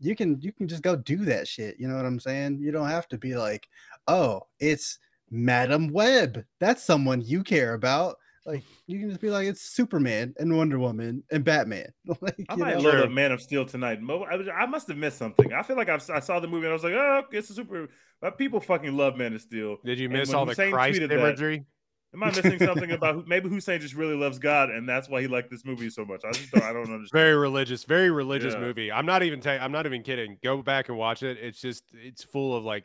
You 0.00 0.16
can 0.16 0.40
you 0.40 0.52
can 0.52 0.66
just 0.66 0.82
go 0.82 0.96
do 0.96 1.18
that 1.26 1.46
shit. 1.46 1.76
You 1.78 1.88
know 1.88 1.96
what 1.96 2.06
I'm 2.06 2.20
saying? 2.20 2.58
You 2.60 2.72
don't 2.72 2.88
have 2.88 3.06
to 3.08 3.18
be 3.18 3.34
like, 3.36 3.68
oh, 4.08 4.42
it's 4.58 4.98
Madame 5.30 5.88
Web. 5.92 6.44
That's 6.58 6.82
someone 6.82 7.20
you 7.20 7.42
care 7.42 7.74
about. 7.74 8.16
Like 8.46 8.64
you 8.86 8.98
can 8.98 9.10
just 9.10 9.20
be 9.20 9.30
like, 9.30 9.46
it's 9.46 9.60
Superman 9.60 10.34
and 10.38 10.56
Wonder 10.56 10.78
Woman 10.78 11.22
and 11.30 11.44
Batman. 11.44 11.92
like, 12.22 12.46
I 12.48 12.56
might 12.56 12.76
know? 12.76 12.80
load 12.80 12.92
True. 12.92 13.02
up 13.04 13.10
Man 13.10 13.32
of 13.32 13.42
Steel 13.42 13.66
tonight. 13.66 14.00
Mo- 14.00 14.24
I, 14.24 14.62
I 14.62 14.66
must 14.66 14.88
have 14.88 14.96
missed 14.96 15.18
something. 15.18 15.52
I 15.52 15.62
feel 15.62 15.76
like 15.76 15.90
I've, 15.90 16.08
I 16.10 16.20
saw 16.20 16.40
the 16.40 16.48
movie 16.48 16.64
and 16.64 16.70
I 16.70 16.72
was 16.72 16.82
like, 16.82 16.94
oh, 16.94 17.22
it's 17.32 17.50
a 17.50 17.54
super. 17.54 17.88
But 18.22 18.38
people 18.38 18.58
fucking 18.60 18.96
love 18.96 19.16
Man 19.16 19.34
of 19.34 19.42
Steel. 19.42 19.76
Did 19.84 19.98
you 19.98 20.06
And 20.06 20.14
miss 20.14 20.30
when 20.30 20.36
all 20.38 20.46
the 20.46 20.54
Christ 20.54 20.98
tweeted 20.98 21.08
that- 21.10 21.18
imagery? 21.18 21.66
Am 22.12 22.22
I 22.24 22.26
missing 22.28 22.58
something 22.58 22.90
about 22.90 23.14
who, 23.14 23.24
maybe 23.26 23.48
Hussein 23.48 23.80
just 23.80 23.94
really 23.94 24.16
loves 24.16 24.38
God 24.38 24.70
and 24.70 24.88
that's 24.88 25.08
why 25.08 25.20
he 25.20 25.28
liked 25.28 25.50
this 25.50 25.64
movie 25.64 25.90
so 25.90 26.04
much? 26.04 26.22
I 26.24 26.32
just 26.32 26.50
don't, 26.50 26.64
I 26.64 26.72
don't 26.72 26.82
understand. 26.92 27.10
Very 27.12 27.36
religious, 27.36 27.84
very 27.84 28.10
religious 28.10 28.54
Yeah. 28.54 28.60
movie. 28.60 28.90
I'm 28.90 29.06
not 29.06 29.22
even 29.22 29.40
ta- 29.40 29.58
I'm 29.60 29.72
not 29.72 29.86
even 29.86 30.02
kidding. 30.02 30.36
Go 30.42 30.60
back 30.62 30.88
and 30.88 30.98
watch 30.98 31.22
it. 31.22 31.38
It's 31.40 31.60
just 31.60 31.84
it's 31.94 32.24
full 32.24 32.56
of 32.56 32.64
like 32.64 32.84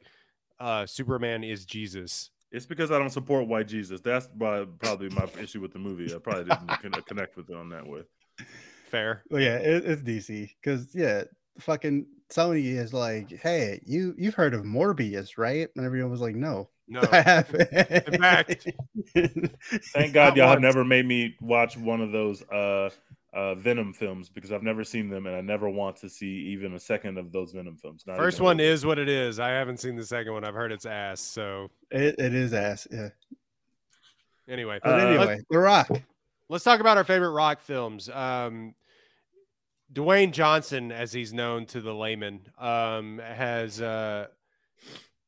uh 0.59 0.85
Superman 0.85 1.43
is 1.43 1.65
Jesus. 1.65 2.29
It's 2.51 2.65
because 2.67 2.91
I 2.91 2.99
don't 2.99 3.09
support 3.09 3.47
white 3.47 3.67
Jesus. 3.67 3.99
That's 4.01 4.29
why- 4.37 4.65
probably 4.79 5.09
my 5.09 5.27
issue 5.41 5.59
with 5.59 5.73
the 5.73 5.79
movie. 5.79 6.13
I 6.13 6.19
probably 6.19 6.43
didn't 6.45 7.05
connect 7.07 7.35
with 7.35 7.49
it 7.49 7.55
on 7.55 7.69
that 7.69 7.85
way. 7.87 8.01
Fair. 8.89 9.23
Well, 9.31 9.41
yeah, 9.41 9.55
it, 9.57 9.83
it's 9.85 10.01
DC 10.03 10.51
because 10.61 10.93
yeah, 10.93 11.23
fucking 11.59 12.05
Sony 12.31 12.77
is 12.77 12.93
like, 12.93 13.31
hey, 13.41 13.81
you 13.85 14.13
you've 14.17 14.35
heard 14.35 14.53
of 14.53 14.63
Morbius, 14.63 15.37
right? 15.37 15.67
And 15.75 15.85
everyone 15.85 16.11
was 16.11 16.21
like, 16.21 16.35
no, 16.35 16.69
No. 16.87 17.01
I. 17.11 17.43
In 18.07 18.19
fact, 18.21 18.67
Thank 19.93 20.13
God 20.13 20.37
y'all 20.37 20.49
have 20.49 20.61
never 20.61 20.83
made 20.85 21.05
me 21.05 21.35
watch 21.41 21.77
one 21.77 21.99
of 22.01 22.11
those 22.11 22.43
uh, 22.43 22.89
uh, 23.33 23.55
Venom 23.55 23.91
films 23.93 24.29
because 24.29 24.51
I've 24.51 24.63
never 24.63 24.83
seen 24.83 25.09
them 25.09 25.25
and 25.25 25.35
I 25.35 25.41
never 25.41 25.69
want 25.69 25.97
to 25.97 26.09
see 26.09 26.27
even 26.27 26.73
a 26.75 26.79
second 26.79 27.17
of 27.17 27.31
those 27.31 27.51
Venom 27.53 27.75
films. 27.77 28.03
Not 28.05 28.17
First 28.17 28.39
one 28.39 28.59
is 28.59 28.85
what 28.85 28.99
it 28.99 29.09
is. 29.09 29.39
I 29.39 29.49
haven't 29.49 29.77
seen 29.79 29.95
the 29.95 30.05
second 30.05 30.33
one. 30.33 30.43
I've 30.45 30.53
heard 30.53 30.71
it's 30.71 30.85
ass. 30.85 31.21
So 31.21 31.69
it, 31.91 32.15
it 32.19 32.33
is 32.35 32.53
ass. 32.53 32.87
Yeah, 32.91 33.09
anyway, 34.47 34.79
but 34.83 34.99
Uh, 34.99 35.07
anyway, 35.07 35.39
The 35.49 35.57
Rock. 35.57 35.89
let's 36.49 36.63
talk 36.63 36.79
about 36.79 36.97
our 36.97 37.03
favorite 37.03 37.31
rock 37.31 37.61
films. 37.61 38.09
Um, 38.09 38.75
Dwayne 39.93 40.31
Johnson, 40.31 40.91
as 40.91 41.11
he's 41.13 41.33
known 41.33 41.65
to 41.67 41.81
the 41.81 41.93
layman, 41.93 42.41
um, 42.57 43.19
has 43.23 43.81
uh, 43.81 44.27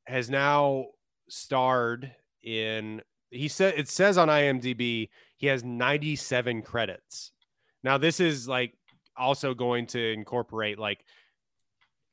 has 0.05 0.29
now 0.29 0.87
starred 1.29 2.11
in. 2.43 3.01
He 3.29 3.47
said 3.47 3.73
it 3.77 3.89
says 3.89 4.17
on 4.17 4.27
IMDb 4.29 5.09
he 5.35 5.47
has 5.47 5.63
97 5.63 6.61
credits. 6.61 7.31
Now 7.83 7.97
this 7.97 8.19
is 8.19 8.47
like 8.47 8.73
also 9.15 9.53
going 9.53 9.87
to 9.87 10.13
incorporate 10.13 10.79
like 10.79 11.03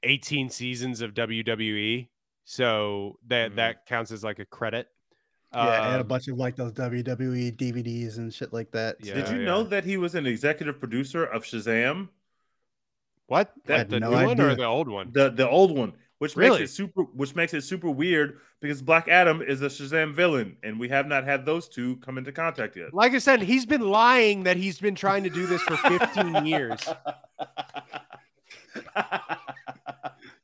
18 0.02 0.50
seasons 0.50 1.00
of 1.00 1.14
WWE, 1.14 2.08
so 2.44 3.18
that 3.26 3.52
Mhm. 3.52 3.56
that 3.56 3.86
counts 3.86 4.10
as 4.10 4.22
like 4.24 4.38
a 4.38 4.44
credit. 4.44 4.88
Yeah, 5.52 5.86
and 5.92 5.96
a 5.96 6.00
Um, 6.00 6.08
bunch 6.08 6.26
of 6.28 6.36
like 6.36 6.56
those 6.56 6.72
WWE 6.72 7.52
DVDs 7.52 8.18
and 8.18 8.34
shit 8.34 8.52
like 8.52 8.72
that. 8.72 8.96
Yeah. 9.04 9.14
Did 9.14 9.28
you 9.28 9.44
know 9.44 9.62
that 9.62 9.84
he 9.84 9.96
was 9.96 10.14
an 10.16 10.26
executive 10.26 10.80
producer 10.80 11.24
of 11.24 11.44
Shazam, 11.44 12.08
What? 13.26 13.52
That 13.66 13.88
the 13.88 14.00
no 14.00 14.10
new 14.10 14.26
one 14.26 14.40
or 14.40 14.54
the 14.56 14.64
old 14.64 14.88
one? 14.88 15.10
the 15.12 15.30
the 15.30 15.48
old 15.48 15.70
one, 15.76 15.94
which 16.24 16.36
Really? 16.36 16.60
makes 16.60 16.70
it 16.70 16.74
super, 16.74 17.02
which 17.02 17.34
makes 17.34 17.52
it 17.52 17.60
super 17.64 17.90
weird 17.90 18.38
because 18.62 18.80
Black 18.80 19.08
Adam 19.08 19.42
is 19.42 19.60
a 19.60 19.66
Shazam 19.66 20.14
villain, 20.14 20.56
and 20.62 20.80
we 20.80 20.88
have 20.88 21.06
not 21.06 21.24
had 21.24 21.44
those 21.44 21.68
two 21.68 21.96
come 21.96 22.16
into 22.16 22.32
contact 22.32 22.76
yet. 22.78 22.94
Like 22.94 23.12
I 23.12 23.18
said, 23.18 23.42
he's 23.42 23.66
been 23.66 23.82
lying 23.82 24.44
that 24.44 24.56
he's 24.56 24.78
been 24.80 24.94
trying 24.94 25.22
to 25.24 25.28
do 25.30 25.44
this 25.46 25.60
for 25.60 25.76
15 25.76 26.46
years. 26.46 26.80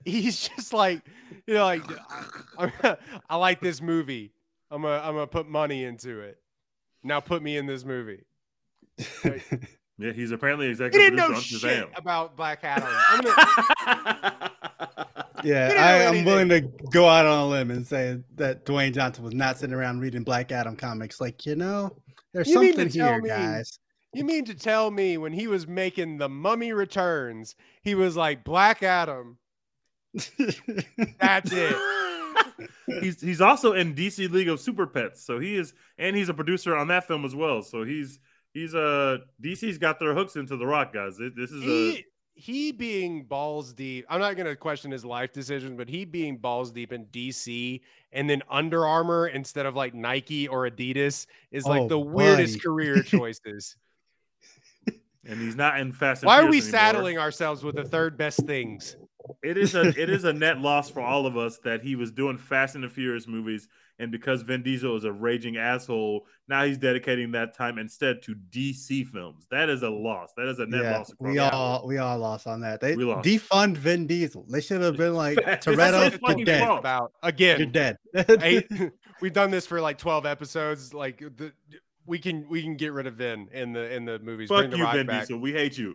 He's 0.04 0.48
just 0.48 0.74
like, 0.74 1.00
you 1.46 1.54
know, 1.54 1.64
like 1.64 1.82
I, 2.58 2.96
I 3.30 3.36
like 3.36 3.60
this 3.60 3.80
movie. 3.80 4.32
I'm 4.70 4.82
gonna 4.82 5.00
I'm 5.02 5.14
gonna 5.14 5.26
put 5.26 5.48
money 5.48 5.84
into 5.84 6.20
it. 6.20 6.38
Now 7.02 7.20
put 7.20 7.42
me 7.42 7.56
in 7.56 7.64
this 7.64 7.84
movie. 7.86 8.24
yeah, 9.24 10.12
he's 10.12 10.30
apparently 10.30 10.68
He 10.68 10.74
didn't 10.74 11.16
know 11.16 11.34
shit 11.34 11.60
Shazam. 11.62 11.98
about 11.98 12.36
Black 12.36 12.60
Adam. 12.64 12.88
I'm 15.42 15.48
gonna, 15.48 15.54
Yeah, 15.54 15.74
I, 15.76 15.94
I'm 16.06 16.08
anything. 16.14 16.24
willing 16.26 16.48
to 16.50 16.60
go 16.90 17.08
out 17.08 17.26
on 17.26 17.38
a 17.40 17.48
limb 17.48 17.70
and 17.70 17.86
say 17.86 18.18
that 18.36 18.64
Dwayne 18.66 18.92
Johnson 18.94 19.24
was 19.24 19.34
not 19.34 19.58
sitting 19.58 19.74
around 19.74 20.00
reading 20.00 20.22
Black 20.22 20.52
Adam 20.52 20.76
comics. 20.76 21.20
Like, 21.20 21.46
you 21.46 21.56
know, 21.56 21.96
there's 22.32 22.48
You 22.48 22.54
something 22.54 22.88
here, 22.88 23.20
me- 23.20 23.28
guys. 23.28 23.78
you 24.14 24.24
mean 24.24 24.44
to 24.46 24.54
tell 24.54 24.90
me 24.90 25.16
when 25.18 25.32
he 25.32 25.46
was 25.46 25.66
making 25.66 26.18
the 26.18 26.28
Mummy 26.28 26.72
Returns, 26.72 27.54
he 27.82 27.94
was 27.94 28.16
like 28.16 28.44
Black 28.44 28.82
Adam? 28.82 29.38
That's 31.20 31.52
it. 31.52 31.76
he's 33.00 33.20
he's 33.20 33.40
also 33.40 33.72
in 33.72 33.94
DC 33.94 34.30
League 34.30 34.48
of 34.48 34.60
Super 34.60 34.86
Pets, 34.86 35.24
so 35.24 35.38
he 35.38 35.56
is, 35.56 35.72
and 35.98 36.14
he's 36.14 36.28
a 36.28 36.34
producer 36.34 36.76
on 36.76 36.88
that 36.88 37.06
film 37.06 37.24
as 37.24 37.34
well. 37.34 37.62
So 37.62 37.84
he's 37.84 38.18
he's 38.52 38.74
uh 38.74 39.18
DC's 39.42 39.78
got 39.78 39.98
their 39.98 40.14
hooks 40.14 40.36
into 40.36 40.56
the 40.56 40.66
Rock 40.66 40.92
guys. 40.92 41.16
This 41.18 41.32
this 41.36 41.50
is 41.52 41.62
a 41.62 41.66
he 41.66 42.04
he 42.40 42.72
being 42.72 43.24
balls 43.24 43.72
deep. 43.74 44.06
I'm 44.08 44.18
not 44.20 44.36
gonna 44.36 44.56
question 44.56 44.90
his 44.90 45.04
life 45.04 45.32
decisions, 45.32 45.76
but 45.76 45.88
he 45.88 46.04
being 46.04 46.38
balls 46.38 46.70
deep 46.72 46.92
in 46.92 47.04
DC 47.06 47.80
and 48.12 48.28
then 48.28 48.42
Under 48.50 48.86
Armour 48.86 49.28
instead 49.28 49.66
of 49.66 49.76
like 49.76 49.94
Nike 49.94 50.48
or 50.48 50.68
Adidas 50.68 51.26
is 51.52 51.66
like 51.66 51.82
Oh, 51.82 51.88
the 51.88 51.98
weirdest 51.98 52.54
buddy. 52.54 52.60
career 52.60 53.02
choices. 53.04 53.76
and 55.26 55.38
he's 55.40 55.56
not 55.56 55.78
in 55.80 55.92
Fast. 55.92 56.24
Why 56.24 56.38
are 56.38 56.42
we 56.48 56.58
anymore. 56.58 56.70
saddling 56.70 57.18
ourselves 57.18 57.62
with 57.62 57.76
the 57.76 57.84
third 57.84 58.16
best 58.16 58.46
things? 58.46 58.96
It 59.42 59.56
is 59.58 59.74
a 59.74 59.88
it 59.88 60.08
is 60.10 60.24
a 60.24 60.32
net 60.32 60.58
loss 60.60 60.90
for 60.90 61.00
all 61.02 61.26
of 61.26 61.36
us 61.36 61.58
that 61.64 61.82
he 61.82 61.94
was 61.94 62.10
doing 62.10 62.38
Fast 62.38 62.74
and 62.74 62.82
the 62.82 62.88
Furious 62.88 63.26
movies, 63.28 63.68
and 64.00 64.10
because 64.10 64.42
Vin 64.42 64.62
Diesel 64.62 64.96
is 64.96 65.04
a 65.04 65.12
raging 65.12 65.56
asshole, 65.58 66.26
now 66.48 66.64
he's 66.64 66.78
dedicating 66.78 67.30
that 67.32 67.54
time 67.54 67.78
instead 67.78 68.22
to 68.22 68.34
DC 68.50 69.06
films. 69.08 69.46
That 69.50 69.68
is 69.68 69.82
a 69.82 69.90
loss. 69.90 70.30
That 70.36 70.48
is 70.48 70.58
a 70.58 70.66
net 70.66 70.82
yeah, 70.82 70.98
loss. 70.98 71.12
we 71.20 71.34
the 71.34 71.52
all 71.52 71.86
we 71.86 71.98
all 71.98 72.18
lost 72.18 72.46
on 72.46 72.60
that. 72.62 72.80
They 72.80 72.96
We 72.96 73.04
lost. 73.04 73.28
defund 73.28 73.76
Vin 73.76 74.06
Diesel. 74.06 74.46
They 74.48 74.60
should 74.60 74.80
have 74.80 74.96
been 74.96 75.14
like 75.14 75.38
That's 75.44 75.66
his 75.66 75.76
Toretto, 75.76 76.36
you're 76.36 76.44
dead. 76.44 76.66
fault. 76.66 76.78
About 76.80 77.12
You're 77.38 77.66
dead. 77.66 77.98
eight, 78.42 78.66
we've 79.20 79.32
done 79.32 79.50
this 79.50 79.66
for 79.66 79.80
like 79.80 79.98
12 79.98 80.26
episodes. 80.26 80.94
Like 80.94 81.18
the 81.18 81.52
we 82.06 82.18
can 82.18 82.48
we 82.48 82.62
can 82.62 82.76
get 82.76 82.92
rid 82.92 83.06
of 83.06 83.14
Vin 83.14 83.48
in 83.52 83.72
the 83.72 83.94
in 83.94 84.04
the 84.06 84.18
movies. 84.18 84.48
Fuck 84.48 84.58
Bring 84.58 84.70
the 84.70 84.76
you, 84.78 84.84
Rock 84.84 84.94
Vin 84.94 85.06
back. 85.06 85.20
Diesel. 85.28 85.38
We 85.38 85.52
hate 85.52 85.76
you. 85.78 85.94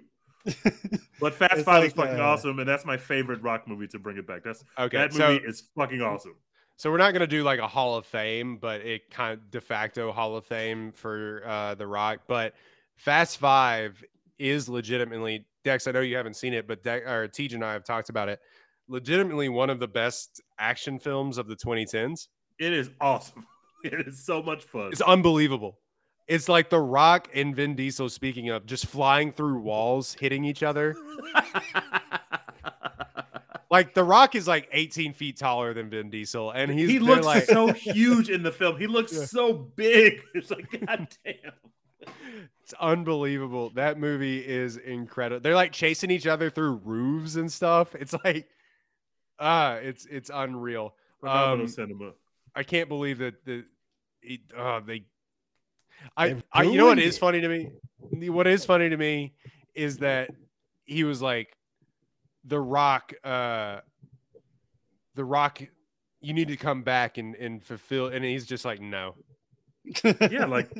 But 1.19 1.33
Fast 1.33 1.65
Five 1.65 1.79
like, 1.79 1.87
is 1.87 1.93
fucking 1.93 2.19
uh, 2.19 2.23
awesome, 2.23 2.59
and 2.59 2.69
that's 2.69 2.85
my 2.85 2.97
favorite 2.97 3.41
rock 3.41 3.67
movie 3.67 3.87
to 3.87 3.99
bring 3.99 4.17
it 4.17 4.27
back. 4.27 4.43
That's 4.43 4.63
Okay, 4.77 4.97
that 4.97 5.13
so 5.13 5.33
movie 5.33 5.45
is 5.45 5.63
fucking 5.75 6.01
awesome. 6.01 6.35
So 6.77 6.91
we're 6.91 6.97
not 6.97 7.13
gonna 7.13 7.27
do 7.27 7.43
like 7.43 7.59
a 7.59 7.67
Hall 7.67 7.95
of 7.95 8.05
Fame, 8.05 8.57
but 8.57 8.81
it 8.81 9.09
kind 9.09 9.33
of 9.33 9.51
de 9.51 9.61
facto 9.61 10.11
Hall 10.11 10.35
of 10.35 10.45
Fame 10.45 10.91
for 10.91 11.43
uh, 11.45 11.75
the 11.75 11.87
Rock. 11.87 12.21
But 12.27 12.53
Fast 12.95 13.37
Five 13.37 14.03
is 14.37 14.67
legitimately 14.67 15.45
Dex. 15.63 15.87
I 15.87 15.91
know 15.91 16.01
you 16.01 16.15
haven't 16.17 16.35
seen 16.35 16.53
it, 16.53 16.67
but 16.67 16.83
De- 16.83 17.03
or 17.09 17.27
Tej 17.27 17.49
and 17.53 17.63
I 17.63 17.73
have 17.73 17.83
talked 17.83 18.09
about 18.09 18.29
it. 18.29 18.39
Legitimately 18.87 19.49
one 19.49 19.69
of 19.69 19.79
the 19.79 19.87
best 19.87 20.41
action 20.59 20.99
films 20.99 21.37
of 21.37 21.47
the 21.47 21.55
2010s. 21.55 22.27
It 22.59 22.73
is 22.73 22.89
awesome. 23.01 23.45
It 23.83 24.07
is 24.07 24.25
so 24.25 24.41
much 24.41 24.63
fun. 24.63 24.89
It's 24.91 25.01
unbelievable. 25.01 25.77
It's 26.27 26.49
like 26.49 26.71
The 26.71 26.79
Rock 26.79 27.29
and 27.35 27.55
Vin 27.55 27.75
Diesel, 27.75 28.09
speaking 28.09 28.49
of, 28.49 28.65
just 28.65 28.87
flying 28.87 29.31
through 29.31 29.59
walls, 29.59 30.15
hitting 30.19 30.43
each 30.43 30.63
other. 30.63 30.95
Like 33.71 33.93
The 33.93 34.03
Rock 34.03 34.35
is 34.35 34.47
like 34.47 34.69
18 34.71 35.13
feet 35.13 35.37
taller 35.37 35.73
than 35.73 35.89
Vin 35.89 36.09
Diesel, 36.09 36.51
and 36.51 36.69
he's 36.71 36.89
he 36.89 36.99
looks 36.99 37.25
like 37.25 37.45
so 37.45 37.67
huge 37.73 38.29
in 38.29 38.43
the 38.43 38.51
film. 38.51 38.77
He 38.77 38.87
looks 38.87 39.13
Yeah. 39.13 39.25
so 39.25 39.53
big. 39.53 40.21
It's 40.35 40.51
like, 40.51 40.69
god 40.85 41.07
damn. 41.25 41.35
it's 42.63 42.73
unbelievable. 42.79 43.71
That 43.71 43.97
movie 43.99 44.39
is 44.39 44.77
incredible. 44.77 45.39
They're 45.41 45.55
like 45.55 45.71
chasing 45.71 46.11
each 46.11 46.27
other 46.27 46.49
through 46.49 46.81
roofs 46.83 47.35
and 47.35 47.51
stuff. 47.51 47.95
It's 47.95 48.13
like 48.23 48.47
ah, 49.39 49.73
it's 49.75 50.05
it's 50.05 50.29
unreal. 50.33 50.93
Phenomenal 51.19 51.61
Um, 51.65 51.67
cinema. 51.67 52.11
I 52.55 52.63
can't 52.63 52.87
believe 52.87 53.17
that 53.19 53.43
the 53.45 53.65
it, 54.21 54.41
uh, 54.55 54.79
they. 54.81 55.05
I, 56.15 56.35
I 56.51 56.63
you 56.63 56.77
know 56.77 56.85
what 56.85 56.97
ruined 56.97 57.01
is 57.01 57.15
it. 57.15 57.19
funny 57.19 57.41
to 57.41 57.47
me? 57.47 58.29
What 58.29 58.45
is 58.47 58.63
funny 58.65 58.89
to 58.89 58.97
me 58.97 59.33
is 59.73 59.97
that 59.99 60.29
he 60.83 61.03
was 61.03 61.21
like, 61.21 61.54
the 62.45 62.59
Rock, 62.59 63.13
uh, 63.23 63.79
the 65.15 65.25
Rock, 65.25 65.61
you 66.21 66.33
need 66.33 66.47
to 66.49 66.57
come 66.57 66.83
back 66.83 67.17
and 67.17 67.35
and 67.35 67.63
fulfill, 67.63 68.07
and 68.07 68.23
he's 68.23 68.45
just 68.45 68.65
like, 68.65 68.81
no. 68.81 69.15
Yeah, 70.31 70.45
like 70.45 70.71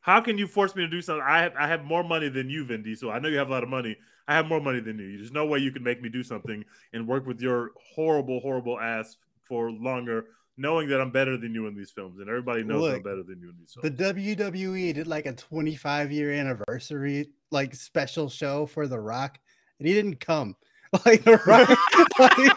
how 0.00 0.20
can 0.20 0.38
you 0.38 0.46
force 0.46 0.74
me 0.74 0.82
to 0.82 0.88
do 0.88 1.02
something? 1.02 1.24
I 1.26 1.42
have 1.42 1.52
I 1.58 1.68
have 1.68 1.84
more 1.84 2.02
money 2.02 2.28
than 2.28 2.48
you, 2.48 2.64
Vin 2.64 2.82
Diesel. 2.82 3.10
I 3.10 3.18
know 3.18 3.28
you 3.28 3.38
have 3.38 3.48
a 3.48 3.52
lot 3.52 3.62
of 3.62 3.68
money. 3.68 3.96
I 4.26 4.34
have 4.34 4.46
more 4.46 4.60
money 4.60 4.80
than 4.80 4.98
you. 4.98 5.16
There's 5.16 5.32
no 5.32 5.46
way 5.46 5.58
you 5.58 5.72
can 5.72 5.82
make 5.82 6.02
me 6.02 6.08
do 6.08 6.22
something 6.22 6.64
and 6.92 7.06
work 7.06 7.26
with 7.26 7.40
your 7.40 7.72
horrible, 7.94 8.40
horrible 8.40 8.78
ass 8.78 9.16
for 9.42 9.70
longer, 9.70 10.26
knowing 10.56 10.88
that 10.88 11.00
I'm 11.00 11.10
better 11.10 11.36
than 11.36 11.54
you 11.54 11.66
in 11.66 11.74
these 11.74 11.90
films, 11.90 12.20
and 12.20 12.28
everybody 12.28 12.62
knows 12.62 12.94
I'm 12.94 13.02
better 13.02 13.22
than 13.22 13.40
you 13.40 13.50
in 13.50 13.56
these 13.58 13.74
films. 13.74 13.96
the. 13.96 14.04
WWE 14.04 14.94
did 14.94 15.06
like 15.06 15.26
a 15.26 15.32
25 15.32 16.12
year 16.12 16.32
anniversary 16.32 17.28
like 17.50 17.74
special 17.74 18.28
show 18.28 18.66
for 18.66 18.86
The 18.86 19.00
Rock, 19.00 19.38
and 19.78 19.88
he 19.88 19.94
didn't 19.94 20.20
come. 20.20 20.56
Like 21.04 21.26
right? 21.46 21.76
Like, 22.18 22.56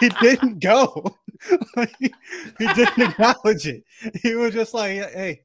he 0.00 0.08
didn't 0.20 0.60
go. 0.60 1.16
Like, 1.74 1.94
he 1.98 2.12
didn't 2.58 2.98
acknowledge 3.12 3.66
it. 3.66 3.82
He 4.22 4.34
was 4.34 4.52
just 4.52 4.74
like, 4.74 4.90
"Hey, 4.92 5.40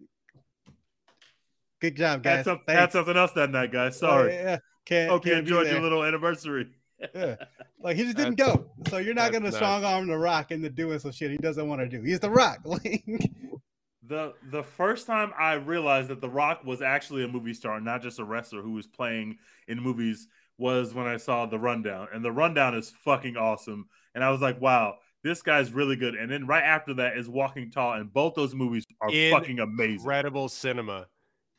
good 1.80 1.96
job, 1.96 2.22
guys. 2.22 2.38
Had, 2.38 2.46
some, 2.46 2.60
Thanks." 2.68 2.80
had 2.80 2.92
something 2.92 3.16
else 3.16 3.32
that 3.32 3.50
night, 3.50 3.72
guys. 3.72 3.96
Oh, 4.04 4.08
Sorry. 4.08 4.34
yeah, 4.34 4.58
can't. 4.86 5.10
Hope 5.10 5.24
can't 5.24 5.46
be 5.46 5.54
enjoyed 5.54 5.72
your 5.72 5.82
little 5.82 6.04
anniversary. 6.04 6.68
Yeah. 7.14 7.36
Like 7.80 7.98
he 7.98 8.04
just 8.04 8.18
didn't 8.18 8.36
go. 8.36 8.66
So 8.90 8.98
you're 8.98 9.14
not 9.14 9.32
gonna 9.32 9.46
nuts. 9.46 9.58
strong 9.58 9.84
arm 9.84 10.08
the 10.08 10.18
rock 10.18 10.52
into 10.52 10.70
doing 10.70 11.00
some 11.00 11.12
shit 11.12 11.32
he 11.32 11.38
doesn't 11.38 11.68
want 11.68 11.82
to 11.82 11.88
do. 11.88 12.02
He's 12.02 12.20
the 12.20 12.30
rock. 12.30 12.60
Like 12.66 13.06
The 14.08 14.34
the 14.52 14.64
first 14.64 15.08
time 15.08 15.32
I 15.38 15.54
realized 15.54 16.10
that 16.10 16.22
The 16.22 16.30
Rock 16.30 16.64
was 16.64 16.82
actually 16.82 17.24
a 17.24 17.28
movie 17.28 17.54
star, 17.56 17.80
not 17.82 18.02
just 18.04 18.20
a 18.20 18.24
wrestler 18.24 18.62
who 18.62 18.74
was 18.74 18.86
playing 18.86 19.38
in 19.68 19.80
movies, 19.82 20.28
was 20.58 20.94
when 20.94 21.08
I 21.08 21.18
saw 21.18 21.46
The 21.46 21.60
Rundown. 21.60 22.08
And 22.14 22.24
The 22.24 22.32
Rundown 22.32 22.76
is 22.76 22.94
fucking 23.04 23.38
awesome. 23.38 23.88
And 24.14 24.24
I 24.24 24.30
was 24.30 24.42
like, 24.42 24.62
wow, 24.62 24.96
this 25.24 25.42
guy's 25.42 25.72
really 25.72 25.96
good. 25.96 26.16
And 26.16 26.32
then 26.32 26.48
right 26.48 26.64
after 26.64 26.94
that 26.96 27.18
is 27.18 27.28
Walking 27.28 27.72
Tall, 27.72 27.94
and 27.94 28.12
both 28.12 28.36
those 28.36 28.56
movies 28.56 28.86
are 29.02 29.10
In- 29.10 29.32
fucking 29.32 29.60
amazing. 29.60 29.96
Incredible 29.96 30.50
cinema. 30.50 31.08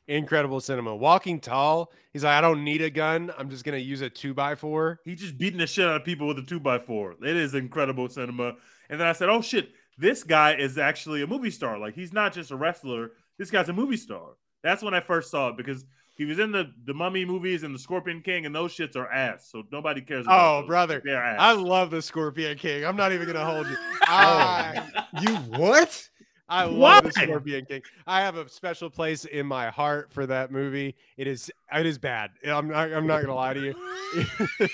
Incredible 0.08 0.60
cinema. 0.60 0.94
Walking 0.94 1.40
tall. 1.40 1.92
He's 2.12 2.22
like, 2.22 2.34
I 2.34 2.40
don't 2.40 2.62
need 2.62 2.80
a 2.80 2.90
gun. 2.90 3.32
I'm 3.36 3.50
just 3.50 3.64
gonna 3.64 3.78
use 3.78 4.02
a 4.02 4.08
two 4.08 4.34
by 4.34 4.54
four. 4.54 5.00
He's 5.04 5.20
just 5.20 5.36
beating 5.36 5.58
the 5.58 5.66
shit 5.66 5.84
out 5.84 5.96
of 5.96 6.04
people 6.04 6.28
with 6.28 6.38
a 6.38 6.42
two 6.44 6.60
by 6.60 6.78
four. 6.78 7.16
It 7.20 7.36
is 7.36 7.54
incredible 7.54 8.08
cinema. 8.08 8.54
And 8.88 9.00
then 9.00 9.08
I 9.08 9.12
said, 9.12 9.28
oh 9.28 9.42
shit, 9.42 9.70
this 9.98 10.22
guy 10.22 10.54
is 10.54 10.78
actually 10.78 11.22
a 11.22 11.26
movie 11.26 11.50
star. 11.50 11.76
Like 11.78 11.94
he's 11.94 12.12
not 12.12 12.32
just 12.32 12.52
a 12.52 12.56
wrestler. 12.56 13.12
This 13.36 13.50
guy's 13.50 13.68
a 13.68 13.72
movie 13.72 13.96
star. 13.96 14.36
That's 14.62 14.82
when 14.82 14.94
I 14.94 15.00
first 15.00 15.28
saw 15.28 15.48
it 15.48 15.56
because 15.56 15.84
he 16.16 16.24
was 16.24 16.38
in 16.38 16.50
the 16.52 16.72
the 16.84 16.94
Mummy 16.94 17.24
movies 17.24 17.62
and 17.62 17.74
the 17.74 17.78
Scorpion 17.78 18.20
King, 18.22 18.46
and 18.46 18.54
those 18.54 18.72
shits 18.74 18.96
are 18.96 19.10
ass. 19.10 19.48
So 19.50 19.62
nobody 19.70 20.00
cares. 20.00 20.26
About 20.26 20.40
Oh, 20.40 20.60
those. 20.62 20.66
brother. 20.68 21.02
they're 21.04 21.22
ass. 21.22 21.36
I 21.38 21.52
love 21.52 21.90
the 21.90 22.02
Scorpion 22.02 22.56
King. 22.58 22.84
I'm 22.84 22.96
not 22.96 23.12
even 23.12 23.26
gonna 23.26 23.44
hold 23.44 23.66
you. 23.68 23.76
I, 24.02 24.82
you 25.20 25.34
what? 25.58 26.08
I 26.48 26.64
love 26.64 27.02
the 27.04 27.10
Scorpion 27.12 27.64
King. 27.64 27.82
I 28.06 28.20
have 28.20 28.36
a 28.36 28.48
special 28.48 28.88
place 28.88 29.24
in 29.24 29.46
my 29.46 29.68
heart 29.68 30.12
for 30.12 30.26
that 30.26 30.52
movie. 30.52 30.94
It 31.16 31.26
is 31.26 31.50
it 31.74 31.86
is 31.86 31.98
bad. 31.98 32.30
I'm 32.46 32.68
not 32.68 32.92
I'm 32.92 33.06
not 33.06 33.20
gonna 33.22 33.34
lie 33.34 33.54
to 33.54 33.60
you. 33.60 33.74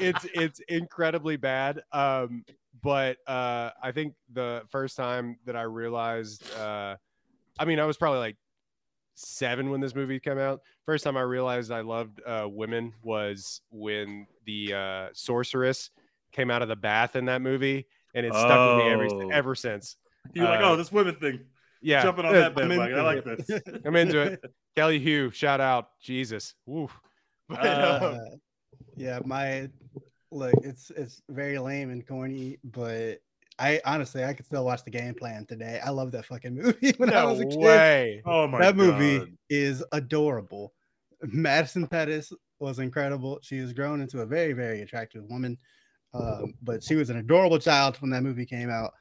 it's 0.00 0.26
it's 0.34 0.60
incredibly 0.68 1.36
bad. 1.36 1.82
Um, 1.92 2.44
but 2.82 3.18
uh, 3.26 3.70
I 3.82 3.92
think 3.92 4.14
the 4.32 4.62
first 4.70 4.96
time 4.96 5.38
that 5.44 5.56
I 5.56 5.62
realized, 5.62 6.44
uh, 6.54 6.96
I 7.58 7.64
mean, 7.64 7.80
I 7.80 7.84
was 7.84 7.96
probably 7.96 8.20
like 8.20 8.36
seven 9.16 9.70
when 9.70 9.80
this 9.80 9.94
movie 9.94 10.20
came 10.20 10.38
out. 10.38 10.60
First 10.84 11.02
time 11.04 11.16
I 11.16 11.22
realized 11.22 11.72
I 11.72 11.80
loved 11.80 12.20
uh, 12.24 12.46
women 12.48 12.92
was 13.02 13.60
when 13.70 14.26
the 14.44 14.72
uh, 14.74 15.08
sorceress 15.12 15.90
came 16.32 16.50
out 16.50 16.62
of 16.62 16.68
the 16.68 16.76
bath 16.76 17.16
in 17.16 17.24
that 17.26 17.42
movie, 17.42 17.86
and 18.14 18.24
it 18.24 18.32
stuck 18.32 18.76
with 18.78 18.86
me 18.86 18.92
ever 18.92 19.06
Oh. 19.10 19.28
ever 19.30 19.54
since. 19.54 19.96
You're 20.34 20.44
like, 20.44 20.60
uh, 20.60 20.70
oh, 20.70 20.76
this 20.76 20.92
women 20.92 21.14
thing. 21.16 21.40
Yeah, 21.82 22.02
Jumping 22.02 22.24
on 22.24 22.32
that 22.32 22.46
I'm 22.58 22.68
bandwagon. 22.68 22.98
I 22.98 23.02
like 23.02 23.24
this. 23.24 23.60
I'm 23.84 23.94
into 23.96 24.20
it. 24.20 24.44
Kelly 24.76 24.98
Hu, 24.98 25.30
shout 25.30 25.60
out, 25.60 25.90
Jesus. 26.00 26.54
Woo. 26.66 26.88
But, 27.48 27.64
Uh, 27.64 28.00
um, 28.32 28.40
yeah, 28.96 29.20
my 29.24 29.70
look, 30.32 30.54
it's 30.64 30.90
it's 30.90 31.22
very 31.28 31.58
lame 31.60 31.90
and 31.90 32.04
corny, 32.06 32.58
but 32.64 33.18
I 33.58 33.80
honestly 33.84 34.22
I 34.24 34.34
could 34.34 34.46
still 34.46 34.64
watch 34.64 34.84
the 34.84 34.90
game 34.90 35.14
plan 35.14 35.46
today. 35.46 35.80
I 35.84 35.90
love 35.90 36.12
that 36.12 36.26
fucking 36.26 36.54
movie 36.62 36.92
when 36.98 37.10
I 37.10 37.22
no 37.22 37.30
was 37.30 37.40
a 37.40 37.46
kid. 37.46 37.58
way. 37.58 38.22
Oh 38.24 38.46
my 38.46 38.58
that 38.58 38.76
god. 38.76 38.76
movie 38.76 39.32
is 39.48 39.84
adorable. 39.92 40.72
Madison 41.22 41.86
Pettis 41.86 42.32
was 42.58 42.78
incredible. 42.78 43.38
She 43.42 43.58
has 43.58 43.72
grown 43.72 44.00
into 44.00 44.20
a 44.20 44.26
very, 44.26 44.52
very 44.52 44.82
attractive 44.82 45.24
woman. 45.24 45.58
Um, 46.14 46.54
but 46.62 46.82
she 46.82 46.94
was 46.94 47.10
an 47.10 47.18
adorable 47.18 47.58
child 47.58 47.96
when 48.00 48.10
that 48.10 48.22
movie 48.22 48.46
came 48.46 48.70
out. 48.70 48.92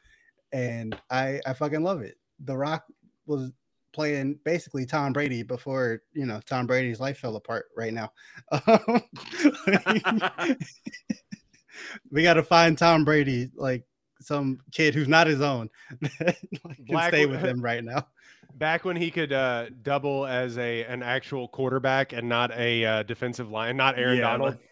And 0.52 1.00
I, 1.10 1.40
I 1.46 1.54
fucking 1.54 1.84
love 1.84 2.02
it. 2.02 2.16
The 2.40 2.58
Rock 2.58 2.86
was 3.26 3.52
playing 3.94 4.40
basically 4.44 4.86
Tom 4.86 5.14
Brady 5.14 5.44
before, 5.44 6.02
you 6.14 6.26
know, 6.26 6.42
Tom 6.46 6.68
Brady's 6.68 7.00
life 7.00 7.20
fell 7.20 7.38
apart 7.38 7.68
right 7.76 7.94
now. 7.94 8.12
we 12.12 12.24
got 12.24 12.34
to 12.36 12.44
find 12.44 12.78
Tom 12.78 13.06
Brady, 13.06 13.50
like 13.56 13.84
some 14.26 14.60
kid 14.72 14.96
who's 14.96 15.08
not 15.08 15.28
his 15.28 15.42
own, 15.42 15.70
can 16.20 16.36
Black 16.88 17.14
stay 17.14 17.26
with 17.26 17.42
him 17.42 17.62
right 17.62 17.84
now. 17.84 18.08
Back 18.56 18.86
when 18.86 18.96
he 18.96 19.12
could 19.12 19.34
uh, 19.34 19.68
double 19.84 20.26
as 20.26 20.58
a 20.58 20.84
an 20.86 21.04
actual 21.04 21.48
quarterback 21.48 22.14
and 22.14 22.28
not 22.28 22.52
a 22.54 22.86
uh, 22.86 23.04
defensive 23.04 23.52
line, 23.52 23.78
not 23.78 23.98
Aaron 23.98 24.18
Yeah, 24.18 24.22
Donald. 24.22 24.58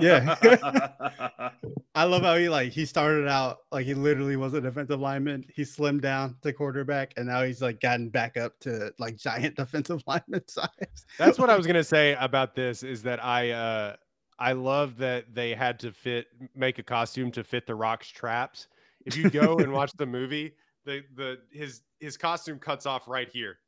Yeah. 0.00 0.36
I 1.94 2.04
love 2.04 2.22
how 2.22 2.36
he 2.36 2.48
like 2.48 2.72
he 2.72 2.84
started 2.86 3.28
out 3.28 3.58
like 3.70 3.84
he 3.84 3.94
literally 3.94 4.36
was 4.36 4.54
a 4.54 4.60
defensive 4.60 4.98
lineman. 4.98 5.44
He 5.54 5.62
slimmed 5.62 6.00
down 6.00 6.36
to 6.42 6.52
quarterback, 6.52 7.12
and 7.16 7.26
now 7.26 7.42
he's 7.42 7.60
like 7.60 7.80
gotten 7.80 8.08
back 8.08 8.36
up 8.36 8.58
to 8.60 8.92
like 8.98 9.16
giant 9.16 9.56
defensive 9.56 10.02
lineman 10.06 10.46
size. 10.48 11.06
That's 11.18 11.38
what 11.38 11.50
I 11.50 11.56
was 11.56 11.66
gonna 11.66 11.84
say 11.84 12.16
about 12.18 12.54
this 12.54 12.82
is 12.82 13.02
that 13.02 13.22
I 13.22 13.50
uh 13.50 13.96
I 14.38 14.52
love 14.52 14.96
that 14.98 15.34
they 15.34 15.54
had 15.54 15.80
to 15.80 15.92
fit 15.92 16.28
make 16.54 16.78
a 16.78 16.82
costume 16.82 17.30
to 17.32 17.44
fit 17.44 17.66
the 17.66 17.74
rock's 17.74 18.08
traps. 18.08 18.68
If 19.08 19.16
you 19.16 19.30
go 19.30 19.58
and 19.58 19.72
watch 19.78 19.92
the 19.96 20.06
movie, 20.06 20.54
the 20.84 21.02
the 21.14 21.38
his 21.50 21.82
his 22.00 22.16
costume 22.16 22.58
cuts 22.58 22.86
off 22.86 23.08
right 23.08 23.28
here. 23.28 23.58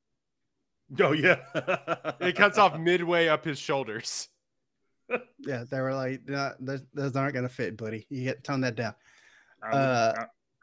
oh 1.00 1.12
yeah. 1.12 1.36
It 2.20 2.36
cuts 2.36 2.58
off 2.58 2.78
midway 2.78 3.28
up 3.28 3.44
his 3.44 3.58
shoulders. 3.58 4.28
Yeah, 5.40 5.64
they 5.68 5.80
were 5.80 5.92
like, 5.92 6.20
nah, 6.28 6.50
those, 6.60 6.82
those 6.94 7.16
aren't 7.16 7.34
gonna 7.34 7.48
fit, 7.48 7.76
buddy. 7.76 8.06
You 8.10 8.22
get 8.22 8.36
to 8.36 8.42
tone 8.42 8.60
that 8.60 8.76
down. 8.76 8.94
I 9.60 9.66
would, 9.68 9.76
Uh, 9.76 10.14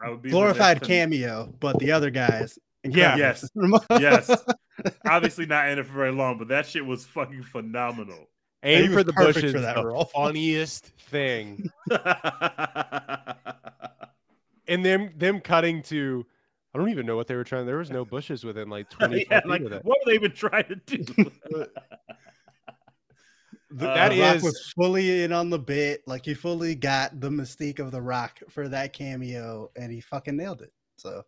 I, 0.02 0.06
I 0.06 0.10
would 0.10 0.22
be 0.22 0.30
Glorified 0.30 0.82
cameo, 0.82 1.54
but 1.60 1.78
the 1.80 1.92
other 1.92 2.10
guys. 2.12 2.58
Yeah. 2.86 3.18
Yes. 3.18 3.50
Yes. 3.92 4.32
Obviously 5.06 5.48
not 5.48 5.68
in 5.68 5.80
it 5.80 5.86
for 5.86 5.92
very 5.92 6.14
long, 6.14 6.38
but 6.38 6.48
that 6.48 6.66
shit 6.66 6.86
was 6.86 7.04
fucking 7.06 7.44
phenomenal. 7.44 8.30
Aim 8.64 8.94
for 8.94 9.04
the 9.04 9.12
perfect 9.12 9.36
bushes. 9.36 9.52
for 9.52 9.60
that 9.60 9.76
the 9.76 9.86
role. 9.86 10.06
funniest 10.06 10.86
thing. 11.10 11.70
And 14.68 14.86
them 14.86 15.12
them 15.18 15.40
cutting 15.42 15.82
to 15.84 16.26
I 16.74 16.78
don't 16.80 16.90
even 16.90 17.06
know 17.06 17.16
what 17.16 17.28
they 17.28 17.36
were 17.36 17.44
trying. 17.44 17.66
There 17.66 17.78
was 17.78 17.90
no 17.90 18.06
bushes 18.06 18.44
within 18.44 18.70
like 18.70 18.90
20 18.92 19.26
yeah, 19.30 19.40
feet 19.42 19.50
like, 19.50 19.62
of 19.62 19.70
that. 19.72 19.86
what 19.86 19.98
were 20.06 20.12
they 20.12 20.16
even 20.16 20.32
trying 20.34 20.66
to 20.66 20.76
do? 20.76 21.32
The, 23.70 23.90
Uh, 23.90 24.10
the 24.10 24.22
Rock 24.22 24.44
was 24.44 24.72
fully 24.76 25.24
in 25.24 25.34
on 25.34 25.50
the 25.50 25.60
bit. 25.60 26.02
Like 26.08 26.24
he 26.24 26.34
fully 26.34 26.74
got 26.74 27.20
the 27.20 27.30
mystique 27.30 27.80
of 27.80 27.92
the 27.92 28.02
Rock 28.02 28.40
for 28.50 28.70
that 28.70 28.94
cameo, 28.94 29.70
and 29.76 29.92
he 29.92 30.00
fucking 30.00 30.38
nailed 30.38 30.62
it. 30.62 30.72
So 30.98 31.24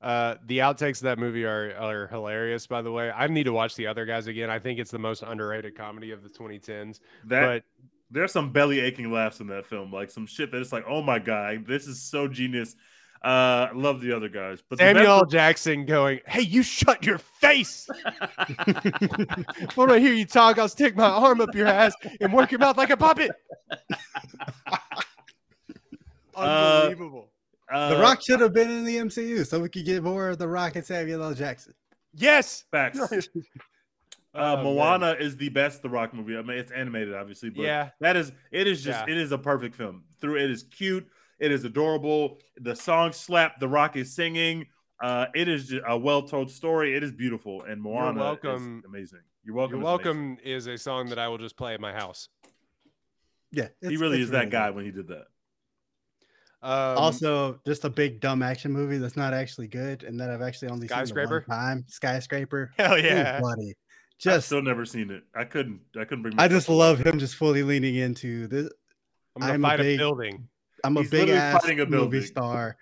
Uh, 0.00 0.36
the 0.46 0.58
outtakes 0.60 0.96
of 0.96 1.02
that 1.02 1.18
movie 1.18 1.44
are 1.44 1.74
are 1.76 2.06
hilarious. 2.06 2.66
By 2.66 2.80
the 2.80 2.90
way, 2.90 3.10
I 3.10 3.26
need 3.26 3.44
to 3.44 3.52
watch 3.52 3.74
the 3.76 3.86
other 3.86 4.06
guys 4.06 4.26
again. 4.26 4.48
I 4.48 4.58
think 4.58 4.78
it's 4.78 4.90
the 4.90 4.98
most 4.98 5.22
underrated 5.22 5.76
comedy 5.76 6.12
of 6.12 6.22
the 6.22 6.30
2010s. 6.30 7.00
that 7.24 7.62
but 7.62 7.64
there's 8.10 8.32
some 8.32 8.52
belly 8.52 8.80
aching 8.80 9.12
laughs 9.12 9.40
in 9.40 9.46
that 9.48 9.66
film, 9.66 9.92
like 9.92 10.10
some 10.10 10.26
shit 10.26 10.50
that 10.50 10.60
it's 10.60 10.72
like, 10.72 10.84
oh 10.88 11.02
my 11.02 11.18
god, 11.18 11.66
this 11.66 11.86
is 11.86 12.02
so 12.02 12.28
genius. 12.28 12.74
Uh, 13.22 13.68
love 13.74 14.00
the 14.00 14.16
other 14.16 14.30
guys, 14.30 14.62
but 14.66 14.78
the 14.78 14.84
best 14.84 14.96
Samuel 14.96 15.18
L. 15.18 15.26
Jackson 15.26 15.84
going, 15.84 16.20
"Hey, 16.26 16.40
you 16.40 16.62
shut 16.62 17.04
your 17.04 17.18
face! 17.18 17.86
when 19.74 19.90
I 19.90 19.98
hear 19.98 20.14
you 20.14 20.24
talk, 20.24 20.58
I'll 20.58 20.70
stick 20.70 20.96
my 20.96 21.04
arm 21.04 21.42
up 21.42 21.54
your 21.54 21.66
ass 21.66 21.92
and 22.18 22.32
work 22.32 22.50
your 22.50 22.60
mouth 22.60 22.78
like 22.78 22.90
a 22.90 22.96
puppet." 22.96 23.30
Uh, 26.32 26.84
Unbelievable. 26.84 27.28
uh, 27.70 27.90
the 27.90 28.00
Rock 28.00 28.22
should 28.22 28.40
have 28.40 28.54
been 28.54 28.70
in 28.70 28.84
the 28.84 28.96
MCU, 28.96 29.46
so 29.46 29.60
we 29.60 29.68
could 29.68 29.84
get 29.84 30.02
more 30.02 30.30
of 30.30 30.38
the 30.38 30.48
Rock 30.48 30.76
and 30.76 30.86
Samuel 30.86 31.22
L. 31.22 31.34
Jackson. 31.34 31.74
yes. 32.14 32.64
facts. 32.70 32.98
Oh, 34.34 34.40
Uh, 34.52 34.56
man. 34.56 34.64
Moana 34.64 35.16
is 35.18 35.36
the 35.36 35.48
best 35.48 35.82
The 35.82 35.88
Rock 35.88 36.14
movie. 36.14 36.36
I 36.36 36.42
mean, 36.42 36.56
it's 36.58 36.70
animated, 36.70 37.14
obviously, 37.14 37.50
but 37.50 37.62
Yeah. 37.62 37.90
that 38.00 38.16
is 38.16 38.32
it. 38.52 38.66
Is 38.68 38.82
just 38.82 39.06
Yeah. 39.06 39.12
it 39.12 39.18
is 39.20 39.32
a 39.32 39.38
perfect 39.38 39.74
film. 39.74 40.04
Through 40.20 40.36
it 40.36 40.50
is 40.50 40.62
cute. 40.64 41.08
It 41.38 41.50
is 41.50 41.64
adorable. 41.64 42.38
The 42.60 42.76
song 42.76 43.12
slap. 43.12 43.58
The 43.60 43.68
Rock 43.68 43.96
is 43.96 44.14
singing. 44.14 44.66
Uh, 45.02 45.26
it 45.34 45.48
is 45.48 45.68
just 45.68 45.82
a 45.88 45.96
well 45.98 46.22
told 46.22 46.50
story. 46.50 46.94
It 46.94 47.02
is 47.02 47.10
beautiful, 47.12 47.62
and 47.62 47.80
Moana 47.82 48.20
welcome. 48.20 48.80
is 48.80 48.84
amazing. 48.84 49.20
You're 49.42 49.54
welcome. 49.56 49.76
You're 49.76 49.84
welcome 49.84 50.38
is 50.44 50.66
a 50.66 50.76
song 50.76 51.08
that 51.08 51.18
I 51.18 51.26
will 51.28 51.38
just 51.38 51.56
play 51.56 51.72
at 51.74 51.80
my 51.80 51.92
house. 51.92 52.28
Yeah, 53.52 53.68
He 53.80 53.96
really 53.96 54.18
it's 54.18 54.24
is 54.26 54.30
that 54.30 54.50
guy 54.50 54.68
good. 54.68 54.76
when 54.76 54.84
he 54.84 54.90
did 54.92 55.08
that. 55.08 55.26
Um, 56.62 56.98
also, 56.98 57.58
just 57.66 57.84
a 57.86 57.90
big 57.90 58.20
dumb 58.20 58.42
action 58.42 58.70
movie 58.70 58.98
that's 58.98 59.16
not 59.16 59.32
actually 59.32 59.66
good, 59.66 60.02
and 60.04 60.20
that 60.20 60.30
I've 60.30 60.42
actually 60.42 60.68
only 60.68 60.86
seen 60.86 60.98
the 60.98 61.06
Skyscraper? 61.06 61.44
one 61.48 61.58
time. 61.58 61.84
Skyscraper. 61.88 62.70
hell 62.78 62.94
Ooh, 62.94 63.00
yeah. 63.00 63.40
Buddy. 64.24 64.34
I've 64.34 64.38
Just 64.38 64.46
still 64.46 64.62
never 64.62 64.84
seen 64.84 65.10
it. 65.10 65.22
I 65.34 65.44
couldn't. 65.44 65.80
I 65.98 66.04
couldn't 66.04 66.22
bring. 66.22 66.34
I 66.38 66.48
just 66.48 66.68
love 66.68 66.98
him 67.04 67.18
just 67.18 67.34
fully 67.36 67.62
leaning 67.62 67.96
into 67.96 68.46
this. 68.46 68.70
I'm 69.36 69.40
gonna 69.40 69.52
I'm 69.54 69.64
a 69.64 69.68
fight 69.68 69.80
a, 69.80 69.82
big- 69.82 69.98
building. 69.98 70.48
I'm 70.82 70.96
a 70.96 71.00
He's 71.02 71.10
big 71.10 71.28
ass 71.28 71.68
a 71.68 71.86
movie 71.86 72.22
star. 72.22 72.76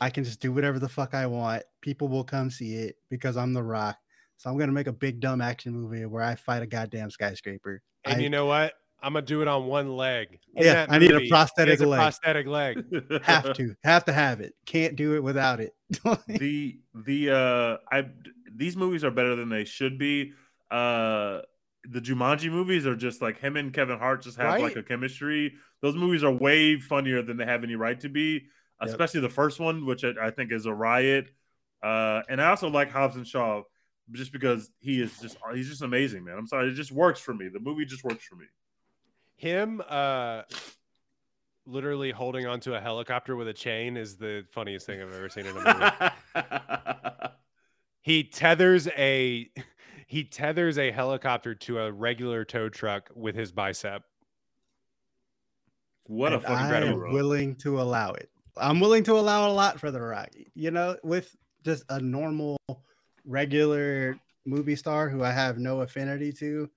I 0.00 0.10
can 0.10 0.22
just 0.22 0.40
do 0.40 0.52
whatever 0.52 0.78
the 0.78 0.88
fuck 0.88 1.14
I 1.14 1.26
want. 1.26 1.62
People 1.80 2.08
will 2.08 2.24
come 2.24 2.50
see 2.50 2.74
it 2.74 2.96
because 3.10 3.36
I'm 3.36 3.52
the 3.52 3.62
rock. 3.62 3.96
So 4.36 4.48
I'm 4.50 4.58
gonna 4.58 4.72
make 4.72 4.86
a 4.86 4.92
big 4.92 5.20
dumb 5.20 5.40
action 5.40 5.72
movie 5.72 6.04
where 6.06 6.22
I 6.22 6.34
fight 6.34 6.62
a 6.62 6.66
goddamn 6.66 7.10
skyscraper. 7.10 7.82
And 8.04 8.16
I 8.16 8.18
you 8.20 8.30
know 8.30 8.46
what? 8.46 8.74
I'm 9.02 9.12
gonna 9.14 9.24
do 9.24 9.42
it 9.42 9.48
on 9.48 9.66
one 9.66 9.96
leg. 9.96 10.38
In 10.54 10.64
Yeah, 10.64 10.86
that 10.86 10.92
I 10.92 10.98
need 10.98 11.12
a 11.12 11.28
prosthetic 11.28 11.72
has 11.72 11.80
a 11.80 11.86
leg. 11.86 11.98
prosthetic 11.98 12.46
leg. 12.46 12.84
have 13.22 13.52
to, 13.54 13.74
have 13.82 14.04
to 14.04 14.12
have 14.12 14.40
it. 14.40 14.54
Can't 14.66 14.94
do 14.96 15.14
it 15.16 15.22
without 15.22 15.60
it. 15.60 15.74
the 16.28 16.78
the 16.94 17.30
uh 17.30 17.76
I 17.90 18.06
these 18.54 18.76
movies 18.76 19.04
are 19.04 19.10
better 19.10 19.34
than 19.36 19.48
they 19.48 19.64
should 19.64 19.98
be. 19.98 20.32
Uh 20.70 21.40
the 21.84 22.00
Jumanji 22.00 22.50
movies 22.50 22.86
are 22.86 22.96
just 22.96 23.22
like 23.22 23.38
him 23.38 23.56
and 23.56 23.72
Kevin 23.72 23.98
Hart 23.98 24.22
just 24.22 24.36
have 24.36 24.60
like 24.60 24.76
a 24.76 24.82
chemistry. 24.82 25.54
Those 25.80 25.94
movies 25.96 26.22
are 26.24 26.32
way 26.32 26.78
funnier 26.78 27.22
than 27.22 27.36
they 27.36 27.46
have 27.46 27.62
any 27.64 27.76
right 27.76 27.98
to 28.00 28.08
be, 28.08 28.42
Yep. 28.80 28.90
especially 28.90 29.20
the 29.20 29.28
first 29.28 29.58
one, 29.60 29.86
which 29.86 30.04
I, 30.04 30.12
I 30.20 30.30
think 30.30 30.52
is 30.52 30.66
a 30.66 30.74
riot. 30.74 31.30
Uh 31.82 32.22
and 32.28 32.42
I 32.42 32.50
also 32.50 32.68
like 32.68 32.90
Hobbs 32.90 33.16
and 33.16 33.26
Shaw 33.26 33.62
just 34.12 34.32
because 34.32 34.70
he 34.80 35.00
is 35.00 35.18
just 35.20 35.36
he's 35.54 35.68
just 35.68 35.82
amazing, 35.82 36.24
man. 36.24 36.36
I'm 36.38 36.46
sorry, 36.46 36.68
it 36.68 36.74
just 36.74 36.92
works 36.92 37.20
for 37.20 37.32
me. 37.34 37.48
The 37.48 37.60
movie 37.60 37.84
just 37.84 38.04
works 38.04 38.24
for 38.24 38.36
me. 38.36 38.46
Him 39.36 39.80
uh 39.88 40.42
literally 41.66 42.10
holding 42.10 42.46
onto 42.46 42.74
a 42.74 42.80
helicopter 42.80 43.36
with 43.36 43.46
a 43.48 43.52
chain 43.52 43.96
is 43.96 44.16
the 44.16 44.44
funniest 44.50 44.86
thing 44.86 45.00
I've 45.02 45.12
ever 45.12 45.28
seen 45.28 45.46
in 45.46 45.56
a 45.56 46.12
movie. 46.34 47.28
he 48.00 48.24
tethers 48.24 48.88
a 48.96 49.50
he 50.08 50.24
tethers 50.24 50.78
a 50.78 50.90
helicopter 50.90 51.54
to 51.54 51.78
a 51.80 51.92
regular 51.92 52.42
tow 52.44 52.68
truck 52.70 53.10
with 53.14 53.34
his 53.36 53.52
bicep. 53.52 54.02
what 56.06 56.32
a 56.32 56.36
And 56.36 56.44
fucking 56.44 56.56
I 56.56 56.80
am 56.86 57.12
willing 57.12 57.54
to 57.56 57.80
allow 57.80 58.12
it. 58.12 58.30
I'm 58.56 58.80
willing 58.80 59.04
to 59.04 59.12
allow 59.18 59.50
a 59.50 59.52
lot 59.52 59.78
for 59.78 59.90
the 59.90 60.00
rock. 60.00 60.30
You 60.54 60.70
know, 60.70 60.96
with 61.04 61.36
just 61.62 61.84
a 61.90 62.00
normal, 62.00 62.56
regular 63.26 64.18
movie 64.46 64.76
star 64.76 65.10
who 65.10 65.22
I 65.22 65.30
have 65.30 65.58
no 65.58 65.82
affinity 65.82 66.32
to, 66.32 66.70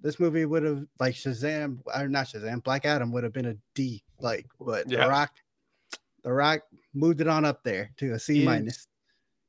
this 0.00 0.20
movie 0.20 0.44
would 0.46 0.62
have 0.62 0.84
like 1.00 1.14
Shazam 1.14 1.80
or 1.92 2.08
not 2.08 2.26
Shazam, 2.28 2.62
Black 2.62 2.86
Adam 2.86 3.10
would 3.12 3.24
have 3.24 3.32
been 3.32 3.46
a 3.46 3.56
D. 3.74 4.04
Like, 4.20 4.46
but 4.60 4.88
Yeah. 4.88 5.04
the 5.04 5.10
Rock, 5.10 5.32
the 6.22 6.32
Rock 6.32 6.60
moved 6.94 7.20
it 7.20 7.26
on 7.26 7.44
up 7.44 7.64
there 7.64 7.90
to 7.96 8.12
a 8.12 8.18
C 8.18 8.44
minus. 8.44 8.86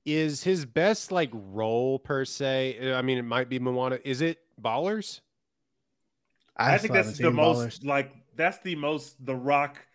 Is 0.08 0.42
his 0.42 0.64
best 0.64 1.12
like 1.12 1.30
role 1.34 2.00
per 2.00 2.24
se? 2.24 2.80
Uh, 2.82 2.96
I 2.96 3.02
mean, 3.02 3.18
it 3.18 3.26
might 3.26 3.50
be 3.50 3.60
Moana. 3.60 4.00
Is 4.06 4.22
it 4.22 4.40
Ballers? 4.60 5.20
I, 6.56 6.78
still 6.78 6.94
think 6.94 7.06
that's 7.06 7.18
the 7.18 7.30
most 7.30 7.84
Ballers. 7.84 7.86
like 7.86 8.12
that's 8.38 8.60
the 8.60 8.76
most 8.76 9.24
the 9.26 9.36
rock 9.36 9.86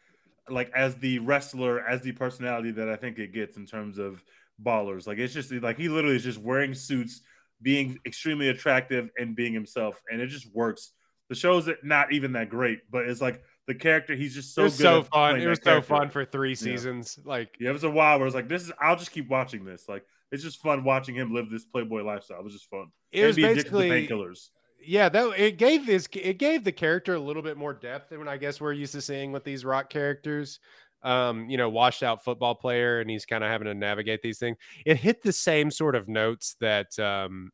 like 0.51 0.71
as 0.75 0.97
the 0.97 1.19
wrestler 1.21 1.81
as 1.89 2.03
the 2.03 2.13
personality 2.13 2.73
that 2.73 2.91
I 2.91 2.97
think 2.97 3.19
it 3.19 3.33
gets 3.33 3.57
in 3.57 3.65
terms 3.65 3.97
of 3.97 4.23
ballers. 4.63 5.07
Like 5.07 5.17
it's 5.17 5.33
just 5.33 5.51
like 5.51 5.79
he 5.79 5.89
literally 5.89 6.17
is 6.17 6.25
just 6.25 6.39
wearing 6.39 6.75
suits, 6.75 7.23
being 7.63 7.99
extremely 8.05 8.51
attractive 8.51 9.09
and 9.19 9.35
being 9.35 9.55
himself, 9.55 9.99
and 10.11 10.21
it 10.21 10.27
just 10.27 10.53
works. 10.55 10.93
The 11.31 11.35
show's 11.35 11.71
not 11.83 12.13
even 12.13 12.33
that 12.33 12.51
great, 12.51 12.81
but 12.91 13.09
it's 13.09 13.23
like 13.23 13.43
the 13.73 13.79
character. 13.79 14.15
He's 14.15 14.35
just 14.35 14.55
so 14.55 14.65
was 14.65 14.77
good. 14.77 14.83
so 14.83 15.03
fun. 15.05 15.41
It 15.41 15.47
was 15.47 15.59
so 15.59 15.65
character. 15.65 15.87
fun 15.89 16.11
for 16.11 16.25
three 16.25 16.55
seasons. 16.55 17.19
Like 17.25 17.57
Yeah, 17.61 17.71
it 17.71 17.73
was 17.73 17.85
a 17.85 17.91
while 17.91 18.19
where 18.19 18.27
it's 18.27 18.35
like 18.35 18.49
this 18.49 18.63
is. 18.63 18.73
I'll 18.81 18.97
just 18.97 19.13
keep 19.13 19.29
watching 19.29 19.65
this. 19.65 19.89
Like 19.89 20.05
it's 20.31 20.43
just 20.43 20.61
fun 20.61 20.85
watching 20.85 21.15
him 21.15 21.33
live 21.35 21.51
this 21.51 21.65
playboy 21.65 22.03
lifestyle. 22.03 22.39
It 22.41 22.45
was 22.45 22.55
just 22.55 22.69
fun. 22.71 22.87
it 23.11 23.21
And 23.21 23.27
was 23.29 23.37
be 23.37 23.45
addicted 23.45 23.71
to 23.71 23.77
basically 23.79 24.07
painkillers. 24.09 24.49
yeah 24.85 25.09
that 25.09 25.39
it 25.39 25.59
gave 25.59 25.87
this 25.87 26.09
it 26.13 26.39
gave 26.39 26.65
the 26.65 26.73
character 26.73 27.15
a 27.15 27.19
little 27.21 27.43
bit 27.43 27.57
more 27.57 27.73
depth 27.73 28.11
than 28.11 28.27
i 28.27 28.37
guess 28.37 28.61
we're 28.61 28.73
used 28.73 28.93
to 28.93 29.01
seeing 29.01 29.31
with 29.31 29.45
these 29.45 29.65
rock 29.65 29.89
characters 29.89 30.59
um 31.05 31.49
you 31.49 31.57
know 31.57 31.69
washed 31.69 32.03
out 32.03 32.25
football 32.25 32.55
player 32.55 33.01
and 33.01 33.09
he's 33.09 33.25
kind 33.25 33.45
of 33.45 33.51
having 33.51 33.67
to 33.67 33.75
navigate 33.75 34.23
these 34.23 34.39
things 34.41 34.57
it 34.85 34.97
hit 34.97 35.23
the 35.23 35.33
same 35.33 35.71
sort 35.71 35.95
of 35.95 36.09
notes 36.09 36.57
that 36.61 36.99
um 36.99 37.53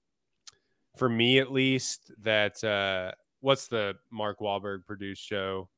for 0.97 1.09
me 1.09 1.39
at 1.39 1.53
least 1.53 2.13
that 2.23 2.63
uh 2.65 3.13
what's 3.41 3.69
the 3.69 3.95
mark 4.11 4.39
Wahlberg 4.41 4.87
produced 4.87 5.23
show 5.23 5.69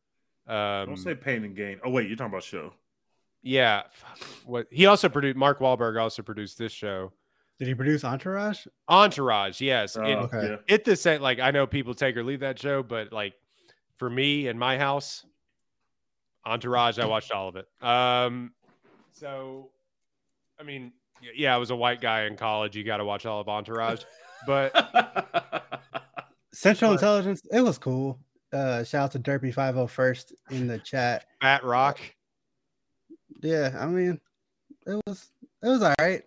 um 0.51 0.87
Don't 0.89 0.97
say 0.97 1.15
pain 1.15 1.45
and 1.45 1.55
gain. 1.57 1.79
Oh 1.85 1.91
wait, 1.91 2.09
you're 2.09 2.17
talking 2.17 2.33
about 2.33 2.43
show. 2.43 2.73
yeah 3.43 3.83
what 4.45 4.67
he 4.71 4.87
also 4.87 5.09
produced 5.09 5.37
mark 5.37 5.61
Wahlberg 5.61 5.99
also 6.01 6.23
produced 6.23 6.59
this 6.59 6.73
show 6.73 7.13
Did 7.59 7.69
he 7.69 7.75
produce 7.75 8.05
Entourage? 8.05 8.67
entourage 8.89 9.61
yes 9.61 9.97
Oh, 9.97 10.03
it, 10.03 10.15
okay. 10.17 10.49
yeah. 10.51 10.57
it 10.75 10.85
the 10.85 10.97
same 10.97 11.23
like 11.23 11.39
i 11.41 11.51
know 11.51 11.67
people 11.67 11.95
take 11.95 12.17
or 12.17 12.23
leave 12.25 12.41
that 12.41 12.59
show 12.59 12.83
but 12.83 13.13
like 13.13 13.35
for 13.97 14.11
me 14.11 14.49
and 14.49 14.59
my 14.59 14.77
house 14.79 15.25
entourage 16.45 16.99
i 16.99 17.07
watched 17.07 17.33
all 17.33 17.49
of 17.49 17.57
it 17.57 17.67
um 17.83 18.53
so 19.13 19.71
i 20.59 20.63
mean 20.63 20.93
yeah 21.35 21.55
i 21.55 21.59
was 21.59 21.71
a 21.71 21.77
white 21.77 22.01
guy 22.01 22.23
in 22.25 22.37
college 22.37 22.75
you 22.77 22.83
got 22.85 22.97
to 22.99 23.05
watch 23.05 23.25
all 23.27 23.41
of 23.41 23.49
entourage 23.49 24.03
but 24.47 24.73
Central 26.53 26.91
But- 26.91 26.95
Intelligence. 26.95 27.43
It 27.53 27.61
was 27.61 27.79
cool. 27.79 28.19
Uh, 28.53 28.83
shout 28.85 29.05
out 29.05 29.13
to 29.13 29.19
Derpy 29.21 29.53
Five 29.55 29.75
Hundred 29.75 29.89
First 29.89 30.35
in 30.51 30.67
the 30.67 30.79
chat. 30.79 31.27
fat 31.41 31.63
rock 31.65 32.01
Yeah, 33.43 33.77
I 33.79 33.87
mean, 33.87 34.21
it 34.87 35.01
was 35.07 35.31
it 35.63 35.69
was 35.69 35.83
all 35.83 35.95
right. 36.01 36.23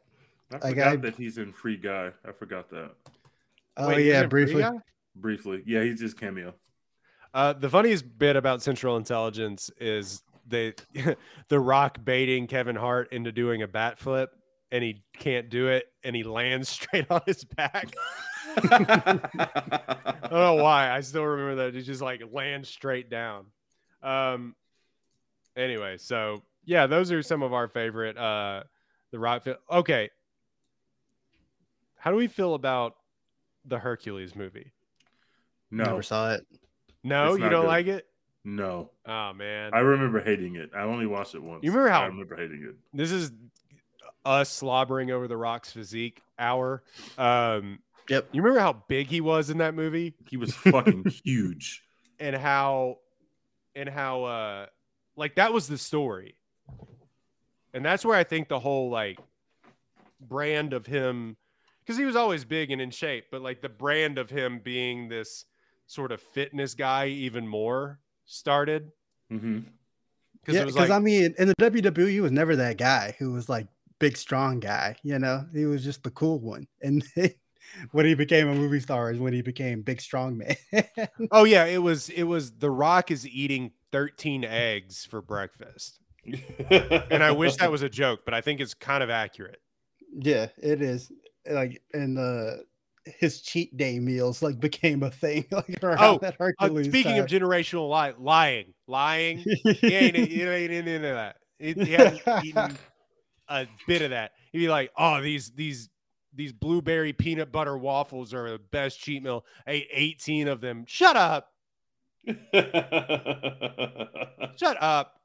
I 0.51 0.55
Like, 0.55 0.61
forgot 0.69 0.87
I- 0.93 0.95
that 0.97 1.15
he's 1.15 1.37
in 1.37 1.51
Free 1.51 1.77
Guy. 1.77 2.11
I 2.27 2.31
forgot 2.31 2.69
that 2.69 2.91
Oh 3.75 3.87
Wait, 3.89 4.05
yeah, 4.05 4.25
briefly. 4.27 4.63
Briefly. 5.15 5.63
Yeah, 5.65 5.83
he's 5.83 5.99
just 5.99 6.17
cameo. 6.17 6.53
uh 7.33 7.53
the 7.53 7.69
funniest 7.69 8.17
bit 8.17 8.35
about 8.35 8.61
central 8.61 8.95
intelligence 8.97 9.69
is 9.79 10.23
they 10.47 10.73
the 11.49 11.59
rock 11.59 11.97
baiting 12.03 12.47
kevin 12.47 12.75
hart 12.75 13.11
into 13.11 13.31
doing 13.31 13.61
a 13.63 13.67
bat 13.67 13.97
flip 13.97 14.29
and 14.71 14.83
he 14.83 15.03
can't 15.17 15.49
do 15.49 15.67
it 15.69 15.85
and 16.03 16.15
he 16.15 16.23
lands 16.23 16.69
straight 16.77 17.05
on 17.09 17.21
his 17.25 17.43
back 17.43 17.91
I 18.57 20.17
don't 20.29 20.31
know 20.31 20.55
why. 20.55 20.91
I 20.91 21.01
still 21.01 21.23
remember 21.23 21.55
that. 21.63 21.75
It 21.75 21.83
just 21.83 22.01
like 22.01 22.21
lands 22.31 22.69
straight 22.69 23.09
down. 23.09 23.45
Um. 24.01 24.55
Anyway, 25.55 25.97
so 25.97 26.43
yeah, 26.65 26.87
those 26.87 27.11
are 27.11 27.21
some 27.21 27.43
of 27.43 27.53
our 27.53 27.67
favorite. 27.67 28.17
Uh, 28.17 28.63
the 29.11 29.19
rock. 29.19 29.43
Fi- 29.43 29.55
okay. 29.71 30.09
How 31.97 32.11
do 32.11 32.17
we 32.17 32.27
feel 32.27 32.53
about 32.55 32.95
the 33.65 33.79
Hercules 33.79 34.35
movie? 34.35 34.71
no, 35.71 35.85
Never 35.85 36.03
saw 36.03 36.33
it. 36.33 36.45
No, 37.03 37.33
It's 37.33 37.39
you 37.43 37.49
don't 37.49 37.61
good. 37.61 37.67
like 37.67 37.87
it. 37.87 38.07
no. 38.43 38.89
Oh 39.05 39.33
man, 39.33 39.71
I 39.73 39.79
remember 39.79 40.21
hating 40.21 40.55
it. 40.55 40.71
I 40.75 40.81
only 40.81 41.05
watched 41.05 41.35
it 41.35 41.41
once. 41.43 41.63
You 41.63 41.71
remember 41.71 41.89
how- 41.89 42.03
I 42.03 42.07
remember 42.07 42.35
hating 42.35 42.63
it. 42.69 42.75
this 42.93 43.11
is 43.11 43.31
us 44.25 44.49
slobbering 44.49 45.11
over 45.11 45.27
the 45.27 45.35
Rock's 45.37 45.71
physique 45.71 46.21
hour. 46.39 46.81
Um, 47.17 47.79
Yep. 48.09 48.29
you 48.33 48.41
remember 48.41 48.59
how 48.59 48.73
big 48.87 49.07
he 49.07 49.21
was 49.21 49.49
in 49.49 49.57
that 49.59 49.73
movie? 49.73 50.13
He 50.29 50.37
was 50.37 50.53
fucking 50.53 51.05
huge. 51.25 51.83
and 52.19 52.35
how 52.35 52.99
and 53.75 53.89
how 53.89 54.23
uh 54.23 54.65
like 55.15 55.35
that 55.35 55.51
was 55.53 55.67
the 55.67 55.77
story 55.77 56.35
and 57.73 57.83
that's 57.83 58.05
where 58.05 58.15
i 58.15 58.23
think 58.23 58.47
the 58.47 58.59
whole 58.59 58.89
like 58.89 59.19
brand 60.21 60.73
of 60.73 60.85
him 60.85 61.35
because 61.81 61.97
he 61.97 62.05
was 62.05 62.15
always 62.15 62.45
big 62.45 62.71
and 62.71 62.79
in 62.81 62.91
shape 62.91 63.25
but 63.31 63.41
like 63.41 63.61
the 63.61 63.69
brand 63.69 64.17
of 64.17 64.29
him 64.29 64.59
being 64.63 65.09
this 65.09 65.45
sort 65.87 66.11
of 66.11 66.21
fitness 66.21 66.73
guy 66.75 67.07
even 67.07 67.47
more 67.47 67.99
started 68.25 68.91
hmm 69.29 69.59
because 70.41 70.55
Yeah, 70.55 70.61
it 70.61 70.65
was 70.65 70.75
because 70.75 70.89
like 70.89 70.97
I 70.97 70.99
mean, 70.99 71.33
in 71.37 71.47
the 71.47 71.55
WWE, 71.55 72.11
he 72.11 72.19
was 72.19 72.31
never 72.31 72.55
that 72.57 72.77
guy 72.77 73.15
who 73.17 73.31
was 73.31 73.47
like 73.47 73.67
big, 73.99 74.17
strong 74.17 74.59
guy. 74.59 74.97
You 75.01 75.17
know, 75.17 75.45
he 75.53 75.63
was 75.65 75.85
just 75.85 76.03
the 76.03 76.11
cool 76.11 76.39
one. 76.41 76.67
And 76.81 77.01
then 77.15 77.29
when 77.91 78.05
he 78.05 78.13
became 78.13 78.47
a 78.47 78.55
movie 78.55 78.79
star 78.79 79.11
is 79.11 79.19
when 79.19 79.33
he 79.33 79.41
became 79.41 79.81
big, 79.81 80.01
strong 80.01 80.37
man. 80.37 80.55
oh 81.31 81.43
yeah 81.43 81.65
it 81.65 81.81
was 81.81 82.09
it 82.09 82.23
was 82.23 82.51
the 82.51 82.69
rock 82.71 83.11
is 83.11 83.27
eating 83.27 83.71
13 83.91 84.43
eggs 84.43 85.05
for 85.05 85.21
breakfast 85.21 85.99
and 87.11 87.23
i 87.23 87.31
wish 87.31 87.55
that 87.57 87.71
was 87.71 87.81
a 87.81 87.89
joke 87.89 88.21
but 88.25 88.33
i 88.33 88.41
think 88.41 88.59
it's 88.59 88.73
kind 88.73 89.03
of 89.03 89.09
accurate 89.09 89.59
yeah, 90.15 90.47
it 90.57 90.81
is. 90.81 91.11
Like, 91.49 91.81
and 91.93 92.17
uh, 92.17 92.63
his 93.05 93.41
cheat 93.41 93.75
day 93.75 93.99
meals 93.99 94.41
like 94.41 94.59
became 94.59 95.03
a 95.03 95.11
thing. 95.11 95.45
Like 95.51 95.79
Oh, 95.83 96.19
that 96.19 96.35
Uh, 96.59 96.67
Hercules. 96.67 96.87
speaking 96.87 97.19
of 97.19 97.25
generational 97.25 97.89
li- 97.89 98.15
lying 98.17 98.73
lying 98.87 99.39
he 99.39 99.95
ain't, 99.95 100.15
he 100.15 100.41
ain't 100.43 100.71
into 100.71 100.99
that. 101.01 101.37
He, 101.59 101.73
he 101.73 101.93
hasn't 101.93 102.21
eaten 102.43 102.77
a 103.47 103.67
bit 103.87 104.01
of 104.01 104.11
that. 104.11 104.31
He'd 104.51 104.59
be 104.59 104.69
like, 104.69 104.91
"Oh, 104.97 105.21
these 105.21 105.51
these 105.51 105.89
these 106.35 106.51
blueberry 106.53 107.13
peanut 107.13 107.51
butter 107.51 107.77
waffles 107.77 108.33
are 108.33 108.51
the 108.51 108.59
best 108.59 108.99
cheat 108.99 109.21
meal. 109.23 109.45
I 109.67 109.71
ate 109.71 109.87
18 109.91 110.47
of 110.47 110.61
them. 110.61 110.85
Shut 110.87 111.15
up. 111.15 111.51
Shut 114.57 114.77
up. 114.81 115.19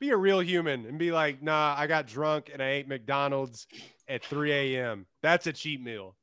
Be 0.00 0.10
a 0.10 0.16
real 0.16 0.40
human 0.40 0.86
and 0.86 0.98
be 0.98 1.10
like, 1.10 1.42
nah, 1.42 1.74
I 1.76 1.86
got 1.88 2.06
drunk 2.06 2.50
and 2.52 2.62
I 2.62 2.68
ate 2.70 2.86
McDonald's 2.88 3.66
at 4.06 4.24
3 4.24 4.52
a.m. 4.76 5.06
That's 5.22 5.46
a 5.48 5.52
cheat 5.52 5.82
meal. 5.82 6.14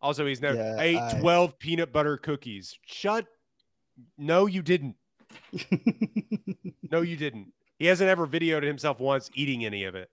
Also, 0.00 0.24
he's 0.26 0.40
never 0.40 0.56
Yeah, 0.56 0.76
I 0.78 0.84
ate 0.84 0.96
I- 0.98 1.20
12 1.20 1.58
peanut 1.58 1.92
butter 1.92 2.16
cookies. 2.16 2.78
Shut. 2.86 3.26
No, 4.16 4.46
you 4.46 4.62
didn't. 4.62 4.96
No, 6.92 7.02
you 7.02 7.16
didn't. 7.16 7.52
He 7.78 7.86
hasn't 7.86 8.10
ever 8.10 8.26
videoed 8.26 8.64
himself 8.64 8.98
once 8.98 9.30
eating 9.34 9.64
any 9.64 9.84
of 9.84 9.94
it. 9.94 10.10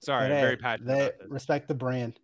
Sorry, 0.00 0.20
But 0.28 0.32
I'm 0.32 0.36
hey, 0.36 0.40
very 0.42 0.56
passionate 0.56 0.86
they 0.94 1.00
about 1.06 1.18
this. 1.20 1.28
respect 1.30 1.68
the 1.68 1.74
brand. 1.74 2.18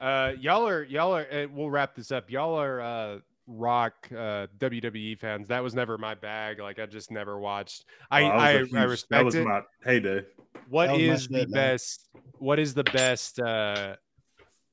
Uh, 0.00 0.32
y'all 0.40 0.66
are 0.68 0.82
y'all 0.84 1.14
are. 1.16 1.26
Uh, 1.30 1.46
we'll 1.52 1.70
wrap 1.70 1.94
this 1.94 2.12
up. 2.12 2.30
Y'all 2.30 2.54
are 2.54 2.80
uh, 2.80 3.18
rock 3.46 3.94
uh, 4.12 4.46
WWE 4.58 5.18
fans. 5.18 5.48
That 5.48 5.62
was 5.62 5.74
never 5.74 5.96
my 5.98 6.14
bag. 6.14 6.60
Like 6.60 6.78
I 6.78 6.86
just 6.86 7.10
never 7.10 7.38
watched. 7.38 7.84
I 8.10 8.22
Oh, 8.22 8.26
I, 8.26 8.30
was 8.30 8.36
a 8.36 8.46
I 8.46 8.58
huge- 8.58 8.70
That 8.72 8.88
respect 8.88 9.24
was 9.24 9.34
it. 9.34 9.44
my 9.46 9.62
heyday. 9.84 10.24
what 10.68 10.86
that 10.88 10.92
was 10.92 11.00
my 11.00 11.14
is 11.14 11.28
the 11.28 11.32
man. 11.38 11.50
best? 11.50 12.08
What 12.38 12.58
is 12.58 12.74
the 12.74 12.84
best 12.84 13.40
uh, 13.40 13.96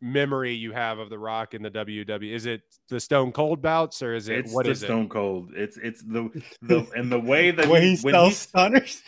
memory 0.02 0.54
you 0.54 0.74
have 0.74 1.00
of 1.00 1.10
the 1.10 1.18
Rock 1.18 1.54
in 1.54 1.62
the 1.64 1.72
WWE? 1.72 2.34
Is 2.34 2.46
it 2.46 2.62
the 2.90 3.00
Stone 3.00 3.32
Cold 3.32 3.62
bouts 3.62 4.02
or 4.04 4.14
is 4.16 4.28
it 4.28 4.40
It's 4.40 4.54
what 4.54 4.66
the 4.66 4.72
is 4.72 4.84
it? 4.84 4.88
Stone 4.88 5.08
Cold. 5.10 5.52
It's 5.56 5.78
it's 5.78 6.04
the 6.04 6.30
the 6.62 6.86
and 6.96 7.10
the 7.12 7.20
way 7.20 7.52
that 7.52 7.68
when 7.70 7.82
he, 7.82 7.96
he 7.96 8.02
when 8.02 8.16
he 8.26 8.32
stunners. 8.32 9.02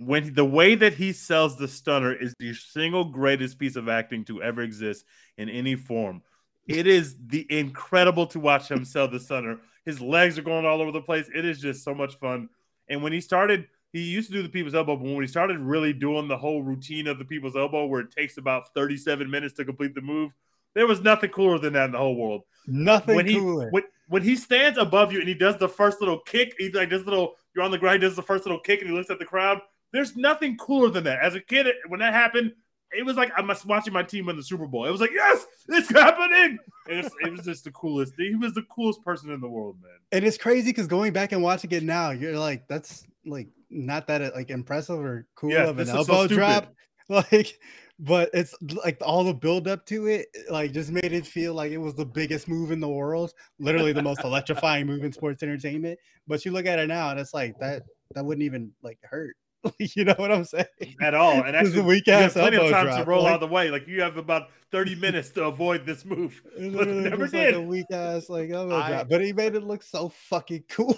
When 0.00 0.32
the 0.32 0.44
way 0.44 0.74
that 0.74 0.94
he 0.94 1.12
sells 1.12 1.56
the 1.56 1.68
stunner 1.68 2.12
is 2.12 2.34
the 2.38 2.54
single 2.54 3.04
greatest 3.04 3.58
piece 3.58 3.76
of 3.76 3.88
acting 3.88 4.24
to 4.24 4.42
ever 4.42 4.62
exist 4.62 5.04
in 5.36 5.48
any 5.50 5.74
form. 5.74 6.22
It 6.66 6.86
is 6.86 7.16
the 7.26 7.46
incredible 7.50 8.26
to 8.28 8.40
watch 8.40 8.70
him 8.70 8.84
sell 8.84 9.08
the 9.08 9.20
stunner. 9.20 9.60
His 9.84 10.00
legs 10.00 10.38
are 10.38 10.42
going 10.42 10.64
all 10.64 10.80
over 10.80 10.92
the 10.92 11.02
place. 11.02 11.28
It 11.34 11.44
is 11.44 11.60
just 11.60 11.84
so 11.84 11.94
much 11.94 12.14
fun. 12.14 12.48
And 12.88 13.02
when 13.02 13.12
he 13.12 13.20
started, 13.20 13.66
he 13.92 14.02
used 14.02 14.28
to 14.28 14.34
do 14.34 14.42
the 14.42 14.48
people's 14.48 14.74
elbow, 14.74 14.96
but 14.96 15.04
when 15.04 15.20
he 15.20 15.26
started 15.26 15.58
really 15.58 15.92
doing 15.92 16.28
the 16.28 16.36
whole 16.36 16.62
routine 16.62 17.06
of 17.06 17.18
the 17.18 17.24
people's 17.24 17.56
elbow, 17.56 17.86
where 17.86 18.00
it 18.00 18.10
takes 18.10 18.38
about 18.38 18.72
37 18.74 19.30
minutes 19.30 19.54
to 19.54 19.64
complete 19.64 19.94
the 19.94 20.00
move, 20.00 20.32
there 20.74 20.86
was 20.86 21.00
nothing 21.00 21.30
cooler 21.30 21.58
than 21.58 21.72
that 21.72 21.86
in 21.86 21.92
the 21.92 21.98
whole 21.98 22.16
world 22.16 22.42
Nothing 22.66 23.16
when 23.16 23.26
he 23.26 23.34
cooler. 23.34 23.68
when, 23.70 23.82
when 24.08 24.22
he 24.22 24.36
stands 24.36 24.78
above 24.78 25.12
you 25.12 25.18
and 25.18 25.28
he 25.28 25.34
does 25.34 25.56
the 25.56 25.68
first 25.68 26.00
little 26.00 26.20
kick, 26.20 26.54
he's 26.58 26.74
like 26.74 26.90
this 26.90 27.04
little 27.04 27.34
you're 27.54 27.64
on 27.64 27.70
the 27.70 27.78
ground, 27.78 28.00
he 28.02 28.08
does 28.08 28.16
the 28.16 28.22
first 28.22 28.46
little 28.46 28.60
kick 28.60 28.80
and 28.80 28.88
he 28.88 28.96
looks 28.96 29.10
at 29.10 29.18
the 29.18 29.24
crowd. 29.24 29.60
There's 29.92 30.16
nothing 30.16 30.56
cooler 30.56 30.90
than 30.90 31.04
that. 31.04 31.20
As 31.22 31.34
a 31.34 31.40
kid, 31.40 31.66
when 31.88 32.00
that 32.00 32.14
happened, 32.14 32.52
it 32.92 33.04
was 33.04 33.16
like 33.16 33.30
I'm 33.36 33.50
watching 33.66 33.92
my 33.92 34.02
team 34.02 34.26
win 34.26 34.36
the 34.36 34.42
Super 34.42 34.66
Bowl. 34.66 34.86
It 34.86 34.90
was 34.90 35.00
like, 35.00 35.12
yes, 35.12 35.46
it's 35.68 35.90
happening. 35.90 36.58
It 36.88 37.04
was, 37.04 37.12
it 37.22 37.32
was 37.32 37.44
just 37.44 37.64
the 37.64 37.70
coolest. 37.72 38.16
Thing. 38.16 38.26
He 38.30 38.34
was 38.34 38.54
the 38.54 38.64
coolest 38.74 39.02
person 39.04 39.30
in 39.30 39.40
the 39.40 39.48
world, 39.48 39.76
man. 39.82 39.92
and 40.12 40.24
it's 40.24 40.38
crazy 40.38 40.70
because 40.70 40.86
going 40.86 41.12
back 41.12 41.32
and 41.32 41.42
watching 41.42 41.70
it 41.70 41.82
now, 41.82 42.10
you're 42.10 42.38
like, 42.38 42.66
that's 42.68 43.06
like 43.24 43.48
not 43.70 44.06
that 44.08 44.34
like 44.34 44.50
impressive 44.50 44.98
or 44.98 45.26
cool 45.36 45.50
Yes, 45.50 45.68
of 45.68 45.78
an 45.78 45.82
is 45.82 45.90
so 45.90 45.98
elbow 45.98 46.26
drop. 46.26 46.74
Like, 47.08 47.58
but 47.98 48.30
it's 48.32 48.54
like 48.84 48.98
all 49.04 49.24
the 49.24 49.34
build 49.34 49.66
up 49.66 49.84
to 49.86 50.06
it, 50.06 50.28
like 50.48 50.70
just 50.70 50.92
made 50.92 51.12
it 51.12 51.26
feel 51.26 51.54
like 51.54 51.72
it 51.72 51.78
was 51.78 51.92
the 51.96 52.04
biggest 52.04 52.46
move 52.46 52.70
in 52.70 52.78
the 52.78 52.88
world, 52.88 53.32
literally 53.58 53.92
the 53.92 54.00
most 54.00 54.20
electrifying 54.24 54.86
move 54.86 55.02
in 55.02 55.12
sports 55.12 55.42
entertainment. 55.42 55.98
But 56.28 56.44
you 56.44 56.52
look 56.52 56.66
at 56.66 56.78
it 56.78 56.86
now 56.86 57.10
and 57.10 57.18
it's 57.18 57.34
like 57.34 57.58
that 57.58 57.82
that 58.14 58.24
wouldn't 58.24 58.44
even 58.44 58.70
like 58.84 58.98
hurt. 59.02 59.34
you 59.78 60.04
know 60.04 60.14
what 60.16 60.32
I'm 60.32 60.44
saying? 60.44 60.64
At 61.00 61.14
all. 61.14 61.42
And 61.42 61.54
This 61.54 61.68
is 61.68 61.68
actually, 61.68 61.80
a 61.80 61.84
weak 61.84 62.06
you 62.06 62.12
have 62.14 62.22
ass 62.24 62.32
plenty 62.32 62.56
of 62.56 62.62
elbow 62.64 62.90
time 62.90 63.04
to 63.04 63.10
roll 63.10 63.22
like- 63.24 63.30
out 63.32 63.42
of 63.42 63.48
the 63.48 63.54
way. 63.54 63.70
Like 63.70 63.86
you 63.86 64.00
have 64.02 64.16
about 64.16 64.48
30 64.72 64.94
minutes 64.94 65.30
to 65.30 65.44
avoid 65.44 65.84
this 65.84 66.04
move. 66.04 66.40
But 66.54 66.62
literally 66.62 67.02
never 67.10 67.24
just 67.26 67.34
like 67.34 67.54
a 67.54 67.60
weak 67.60 67.86
ass 67.92 68.28
like 68.30 68.50
elbow 68.50 68.76
I- 68.76 68.88
drop, 68.90 69.08
but 69.08 69.20
he 69.22 69.32
made 69.32 69.54
it 69.54 69.62
look 69.62 69.82
so 69.82 70.08
fucking 70.08 70.64
cool. 70.70 70.96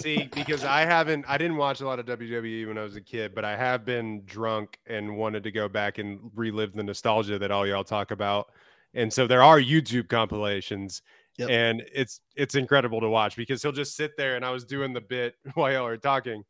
See, 0.00 0.28
because 0.34 0.64
I 0.64 0.80
haven't, 0.82 1.24
I 1.28 1.36
didn't 1.38 1.56
watch 1.56 1.80
a 1.80 1.86
lot 1.86 1.98
of 1.98 2.06
WWE 2.06 2.66
when 2.68 2.78
I 2.78 2.82
was 2.82 2.96
a 2.96 3.00
kid, 3.02 3.34
but 3.34 3.44
I 3.44 3.56
have 3.56 3.84
been 3.84 4.22
drunk 4.24 4.78
and 4.86 5.16
wanted 5.16 5.42
to 5.44 5.50
go 5.50 5.68
back 5.68 5.98
and 5.98 6.18
relive 6.34 6.72
the 6.72 6.82
nostalgia 6.82 7.38
that 7.38 7.50
all 7.50 7.66
y'all 7.66 7.84
talk 7.84 8.10
about. 8.12 8.46
And 8.94 9.12
so 9.12 9.26
there 9.26 9.42
are 9.42 9.60
YouTube 9.60 10.08
compilations, 10.08 11.02
Yep. 11.38 11.48
and 11.48 11.82
it's 11.94 12.20
it's 12.34 12.54
incredible 12.56 13.00
to 13.00 13.08
watch 13.08 13.36
because 13.36 13.62
he'll 13.62 13.70
just 13.72 13.94
sit 13.96 14.16
there 14.16 14.34
and 14.36 14.44
I 14.44 14.50
was 14.50 14.64
doing 14.64 14.92
the 14.92 15.00
bit 15.00 15.36
while 15.54 15.70
y'all 15.72 15.86
are 15.86 15.96
talking, 15.96 16.44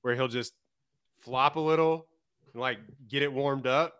where 0.00 0.14
he'll 0.14 0.26
just 0.26 0.54
flop 1.22 1.56
a 1.56 1.60
little, 1.60 2.06
and 2.52 2.60
like 2.60 2.78
get 3.08 3.22
it 3.22 3.32
warmed 3.32 3.66
up, 3.66 3.94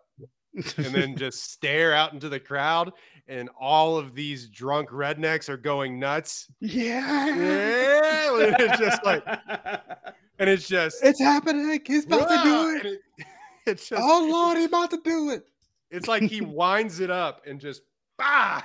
and 0.77 0.93
then 0.93 1.15
just 1.17 1.51
stare 1.51 1.93
out 1.93 2.13
into 2.13 2.29
the 2.29 2.39
crowd, 2.39 2.91
and 3.27 3.49
all 3.59 3.97
of 3.97 4.13
these 4.15 4.47
drunk 4.49 4.89
rednecks 4.89 5.49
are 5.49 5.57
going 5.57 5.99
nuts. 5.99 6.47
yeah, 6.59 7.27
Yeah, 7.27 8.55
it's 8.59 8.79
just 8.79 9.03
like, 9.03 9.23
and 10.39 10.49
it's 10.49 10.67
just 10.67 11.03
it's 11.03 11.19
happening. 11.19 11.81
He's 11.85 12.05
about 12.05 12.29
to 12.29 12.43
do 12.43 12.75
it. 12.77 12.85
it- 12.93 13.25
it's 13.65 13.87
just 13.89 14.01
Oh 14.03 14.27
Lord, 14.29 14.57
he's 14.57 14.67
about 14.67 14.91
to 14.91 14.99
do 15.03 15.29
it. 15.31 15.45
it's 15.89 16.07
like 16.07 16.23
he 16.23 16.41
winds 16.41 16.99
it 16.99 17.09
up 17.09 17.41
and 17.47 17.59
just 17.61 17.81
bah. 18.17 18.61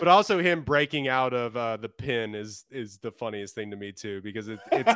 But 0.00 0.08
also 0.08 0.40
him 0.40 0.62
breaking 0.62 1.06
out 1.06 1.32
of 1.32 1.56
uh, 1.56 1.76
the 1.76 1.88
pin 1.88 2.34
is 2.34 2.64
is 2.70 2.98
the 2.98 3.12
funniest 3.12 3.54
thing 3.54 3.70
to 3.70 3.76
me 3.76 3.92
too 3.92 4.20
because 4.22 4.48
it, 4.48 4.58
it's 4.72 4.92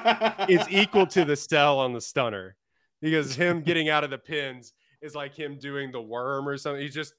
it's 0.49 0.69
equal 0.71 1.07
to 1.09 1.25
the 1.25 1.37
cell 1.37 1.79
on 1.79 1.93
the 1.93 2.01
stunner 2.01 2.57
because 3.01 3.37
him 3.37 3.61
getting 3.61 3.89
out 3.91 4.03
of 4.03 4.11
the 4.11 4.19
pins 4.19 4.73
is 5.03 5.15
like 5.15 5.39
him 5.39 5.59
doing 5.59 5.93
the 5.93 6.01
worm 6.01 6.49
or 6.49 6.57
something. 6.57 6.83
He 6.83 6.89
just 6.89 7.15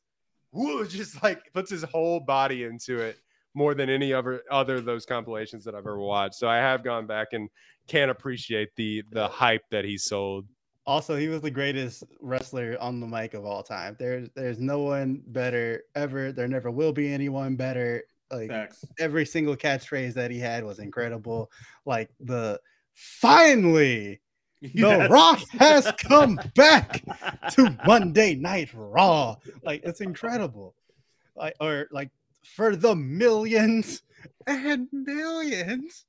whoo, 0.52 0.88
just 0.88 1.22
like 1.24 1.40
puts 1.54 1.70
his 1.70 1.84
whole 1.84 2.20
body 2.20 2.64
into 2.64 2.98
it 2.98 3.18
more 3.54 3.74
than 3.74 3.90
any 3.90 4.14
other 4.14 4.42
other 4.52 4.76
of 4.76 4.86
those 4.86 5.06
compilations 5.06 5.64
that 5.66 5.76
I've 5.76 5.80
ever 5.80 6.00
watched. 6.00 6.36
So 6.36 6.48
I 6.48 6.58
have 6.58 6.84
gone 6.84 7.06
back 7.06 7.30
and 7.34 7.50
can't 7.88 8.12
appreciate 8.12 8.70
the 8.76 9.04
the 9.12 9.28
hype 9.28 9.64
that 9.72 9.86
he 9.86 9.98
sold. 9.98 10.48
Also, 10.88 11.16
he 11.16 11.28
was 11.28 11.42
the 11.42 11.50
greatest 11.52 12.04
wrestler 12.22 12.78
on 12.80 13.00
the 13.00 13.08
mic 13.08 13.34
of 13.34 13.44
all 13.46 13.64
time. 13.64 13.96
There's 13.98 14.30
there's 14.36 14.60
no 14.60 14.80
one 14.80 15.24
better 15.28 15.84
ever. 15.96 16.32
There 16.32 16.48
never 16.48 16.70
will 16.70 16.94
be 16.94 17.12
anyone 17.12 17.56
better. 17.56 18.04
Like 18.32 18.50
Facts. 18.50 18.86
every 19.00 19.26
single 19.26 19.56
catchphrase 19.56 20.14
that 20.14 20.32
he 20.32 20.40
had 20.40 20.64
was 20.64 20.80
incredible. 20.80 21.52
Like 21.86 22.10
the 22.20 22.60
finally 22.94 24.22
The 24.62 24.70
Yes. 24.74 25.10
Rock 25.12 25.40
has 25.60 25.92
come 25.98 26.40
back 26.56 27.04
to 27.52 27.78
Monday 27.86 28.36
Night 28.36 28.70
Raw. 28.74 29.36
Like 29.64 29.82
it's 29.84 30.02
incredible. 30.02 30.76
Like 31.36 31.56
or 31.60 31.88
like 31.92 32.10
for 32.44 32.76
the 32.76 32.96
millions 32.96 34.02
and 34.48 34.88
millions 34.92 36.06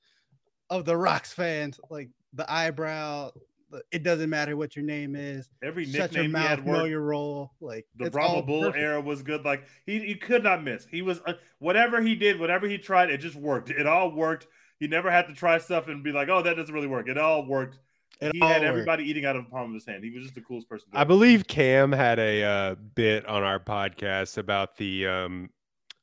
of 0.70 0.84
the 0.84 0.96
Rocks 0.96 1.32
fans, 1.32 1.80
like 1.90 2.08
the 2.32 2.50
eyebrow. 2.50 3.30
The- 3.70 3.82
It 3.90 4.02
doesn't 4.02 4.30
matter 4.30 4.56
what 4.56 4.76
your 4.76 4.84
name 4.84 5.16
is. 5.16 5.48
Every 5.62 5.84
Shut 5.84 6.12
your 6.12 6.22
nickname 6.24 6.24
he 6.24 6.28
mouth, 6.32 6.48
had 6.48 6.66
know 6.66 6.84
your 6.84 7.00
role. 7.02 7.52
Like 7.60 7.86
The 7.96 8.06
it's 8.06 8.14
Brahma 8.14 8.42
Bull 8.42 8.62
perfect. 8.62 8.82
era 8.82 9.00
was 9.00 9.22
good. 9.22 9.44
Like 9.44 9.64
he, 9.86 9.98
he 10.00 10.14
could 10.14 10.42
not 10.42 10.62
miss. 10.62 10.86
He 10.90 11.02
was 11.02 11.20
uh, 11.26 11.34
whatever 11.58 12.00
he 12.00 12.14
did, 12.14 12.38
whatever 12.40 12.68
he 12.68 12.78
tried, 12.78 13.10
it 13.10 13.18
just 13.18 13.36
worked. 13.36 13.70
It 13.70 13.86
all 13.86 14.10
worked. 14.12 14.46
He 14.78 14.86
never 14.88 15.10
had 15.10 15.26
to 15.28 15.34
try 15.34 15.58
stuff 15.58 15.88
and 15.88 16.04
be 16.04 16.12
like, 16.12 16.28
"Oh, 16.28 16.42
that 16.42 16.54
doesn't 16.56 16.74
really 16.74 16.86
work." 16.86 17.08
It 17.08 17.16
all 17.18 17.46
worked. 17.46 17.78
It 18.20 18.32
he 18.34 18.40
all 18.40 18.48
had 18.48 18.60
worked. 18.62 18.68
everybody 18.68 19.04
eating 19.04 19.24
out 19.24 19.36
of 19.36 19.44
the 19.44 19.50
palm 19.50 19.70
of 19.70 19.74
his 19.74 19.86
hand. 19.86 20.04
He 20.04 20.10
was 20.10 20.22
just 20.22 20.34
the 20.34 20.40
coolest 20.42 20.68
person. 20.68 20.88
I 20.92 21.04
believe 21.04 21.46
Cam 21.46 21.92
had 21.92 22.18
a 22.18 22.42
uh, 22.42 22.74
bit 22.94 23.26
on 23.26 23.42
our 23.42 23.58
podcast 23.58 24.38
about 24.38 24.76
the 24.76 25.06
um, 25.06 25.50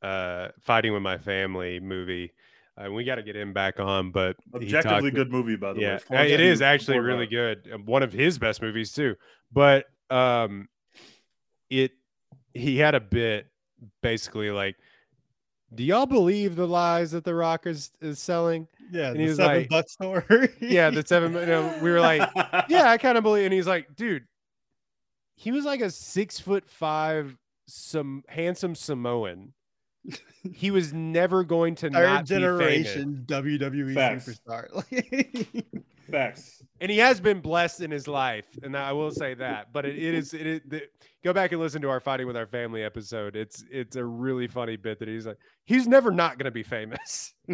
uh, 0.02 0.50
fighting 0.62 0.92
with 0.94 1.02
my 1.04 1.18
family 1.18 1.80
movie. 1.80 2.34
Uh, 2.76 2.92
we 2.92 3.04
got 3.04 3.16
to 3.16 3.24
get 3.24 3.36
him 3.36 3.54
back 3.54 3.80
on, 3.80 4.12
but 4.12 4.36
Objectively 4.54 5.10
talked- 5.12 5.16
good 5.16 5.32
movie, 5.32 5.56
by 5.56 5.74
the 5.74 5.80
yeah, 5.82 5.88
way. 5.90 5.96
uh, 5.96 6.00
Florence 6.00 6.32
it 6.32 6.62
actually 6.62 7.00
really 7.00 7.26
that. 7.28 7.64
good. 7.66 7.74
Um, 7.74 7.86
One 7.86 8.02
of 8.04 8.12
his 8.12 8.40
best 8.40 8.62
movies 8.62 8.92
too. 8.92 9.16
But 9.52 9.86
um, 10.10 10.68
it 11.70 11.92
he 12.54 12.78
had 12.78 12.96
a 12.96 13.00
bit 13.00 13.48
basically 14.02 14.50
like, 14.52 14.76
do 15.74 15.84
y'all 15.84 16.06
believe 16.06 16.56
the 16.56 16.68
lies 16.68 17.12
that 17.12 17.24
The 17.24 17.34
Rock 17.36 17.66
is, 17.68 17.92
is 18.02 18.20
selling? 18.20 18.68
Yeah, 18.92 19.08
and 19.10 19.16
the 19.18 19.22
he 19.22 19.28
was 19.28 19.38
seven 19.38 19.58
like- 19.58 19.70
buck 19.70 19.90
store. 19.90 20.26
Yeah, 20.62 20.90
the 20.90 21.04
seven. 21.06 21.34
You 21.34 21.46
know, 21.46 21.80
we 21.82 21.92
were 21.92 22.00
like, 22.00 22.28
yeah, 22.70 22.90
I 22.90 22.98
kind 22.98 23.18
of 23.18 23.24
believe. 23.24 23.46
And 23.46 23.54
he's 23.54 23.68
like, 23.68 23.96
dude, 23.96 24.26
he 25.36 25.52
was 25.52 25.66
like 25.66 25.82
a 25.82 25.90
six 25.92 26.40
foot 26.40 26.68
five, 26.68 27.36
some 27.68 28.24
handsome 28.28 28.74
Samoan. 28.76 29.54
He 30.54 30.72
was 30.72 30.92
never 30.94 31.44
going 31.46 31.76
to 31.76 31.90
third 31.90 31.94
not 31.94 32.26
be 32.28 32.36
famous. 32.36 32.60
generation 32.60 33.24
WWE 33.28 33.94
Facts. 33.94 34.28
superstar. 34.46 35.64
Facts. 36.12 36.62
and 36.82 36.92
he 36.92 36.98
has 36.98 37.22
been 37.22 37.40
blessed 37.40 37.80
in 37.80 37.90
his 37.90 38.10
life, 38.10 38.46
and 38.62 38.76
I 38.76 38.92
will 38.92 39.10
say 39.12 39.34
that. 39.36 39.72
But 39.72 39.86
it, 39.86 39.96
it 39.98 40.14
is 40.14 40.34
it 40.34 40.46
is 40.46 40.62
the, 40.68 40.82
go 41.24 41.32
back 41.32 41.54
and 41.54 41.62
listen 41.62 41.82
to 41.84 41.90
our 41.90 42.02
fighting 42.02 42.28
with 42.28 42.36
our 42.36 42.46
family 42.46 42.84
episode. 42.84 43.38
It's 43.38 43.64
it's 43.72 43.96
a 43.96 44.04
really 44.04 44.48
funny 44.48 44.76
bit 44.76 45.00
that 45.00 45.08
he's 45.08 45.26
like 45.26 45.38
he's 45.64 45.88
never 45.88 46.12
not 46.12 46.38
going 46.38 46.46
to 46.46 46.52
be 46.52 46.64
famous. 46.64 47.34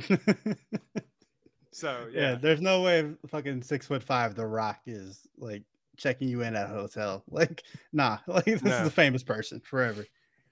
So 1.71 2.07
yeah. 2.11 2.21
yeah, 2.31 2.35
there's 2.35 2.61
no 2.61 2.81
way 2.81 3.11
fucking 3.27 3.61
six 3.61 3.85
foot 3.87 4.01
five 4.03 4.33
The 4.35 4.45
Rock 4.45 4.79
is 4.87 5.21
like 5.37 5.63
checking 5.97 6.27
you 6.27 6.41
in 6.41 6.55
at 6.55 6.65
a 6.65 6.73
hotel. 6.73 7.23
Like, 7.29 7.63
nah, 7.93 8.17
like 8.27 8.45
this 8.45 8.63
No. 8.63 8.71
is 8.81 8.87
a 8.87 8.91
famous 8.91 9.23
person 9.23 9.61
forever. 9.63 10.03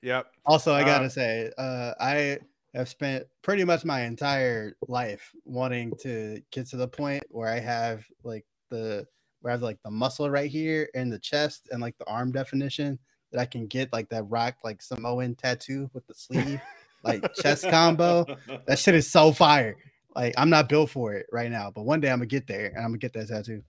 Yep. 0.08 0.28
Also, 0.46 0.74
I 0.74 0.84
gotta 0.84 1.06
Uh, 1.06 1.10
say, 1.10 1.52
uh, 1.58 1.94
I 2.00 2.40
have 2.74 2.88
spent 2.88 3.26
pretty 3.42 3.64
much 3.66 3.84
my 3.84 4.02
entire 4.02 4.76
life 4.88 5.34
wanting 5.44 5.92
to 6.02 6.42
get 6.52 6.68
to 6.68 6.78
the 6.78 6.88
point 6.88 7.24
where 7.30 7.50
I 7.50 7.60
have 7.60 8.06
like 8.24 8.46
the 8.70 9.06
where 9.42 9.52
I 9.52 9.56
have 9.56 9.62
like 9.62 9.82
the 9.84 9.92
muscle 9.92 10.30
right 10.30 10.50
here 10.50 10.90
and 10.96 11.12
the 11.12 11.20
chest 11.20 11.68
and 11.72 11.82
like 11.82 11.98
the 11.98 12.08
arm 12.08 12.32
definition 12.32 12.98
that 13.32 13.42
I 13.42 13.46
can 13.46 13.68
get 13.68 13.92
like 13.92 14.10
that 14.10 14.24
rock 14.24 14.56
like 14.64 14.82
Samoan 14.82 15.36
tattoo 15.36 15.90
with 15.94 16.08
the 16.08 16.14
sleeve, 16.14 16.62
like 17.04 17.24
chest 17.36 17.68
combo. 17.70 18.26
That 18.68 18.80
shit 18.80 18.96
is 18.96 19.12
so 19.12 19.32
fire. 19.32 19.76
Like 20.16 20.34
I'm 20.38 20.50
not 20.50 20.70
built 20.70 20.90
for 20.90 21.14
it 21.14 21.26
right 21.32 21.52
now, 21.52 21.72
but 21.72 21.84
one 21.84 22.00
day 22.00 22.10
I'm 22.10 22.20
gonna 22.20 22.28
get 22.28 22.48
there 22.48 22.68
and 22.68 22.78
I'm 22.78 22.92
gonna 22.92 22.98
get 22.98 23.14
that 23.14 23.28
tattoo. 23.28 23.62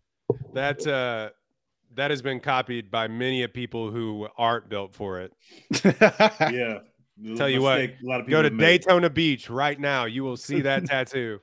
That 0.55 0.87
uh, 0.87 1.31
that 1.99 2.11
has 2.11 2.23
been 2.23 2.39
copied 2.41 2.91
by 2.91 3.09
many 3.09 3.43
of 3.43 3.53
people 3.53 3.91
who 3.91 4.29
aren't 4.39 4.69
built 4.69 4.95
for 4.95 5.21
it. 5.21 5.33
Yeah. 6.53 6.79
Tell 7.37 7.49
you 7.49 7.61
what, 7.61 7.81
a 7.81 7.97
lot 8.03 8.21
of 8.21 8.29
Go 8.29 8.43
to 8.43 8.49
have. 8.49 8.59
Daytona 8.59 9.11
Beach 9.11 9.51
right 9.51 9.79
now. 9.79 10.05
You 10.05 10.23
will 10.23 10.37
see 10.37 10.61
that 10.61 10.85
tattoo. 10.87 11.41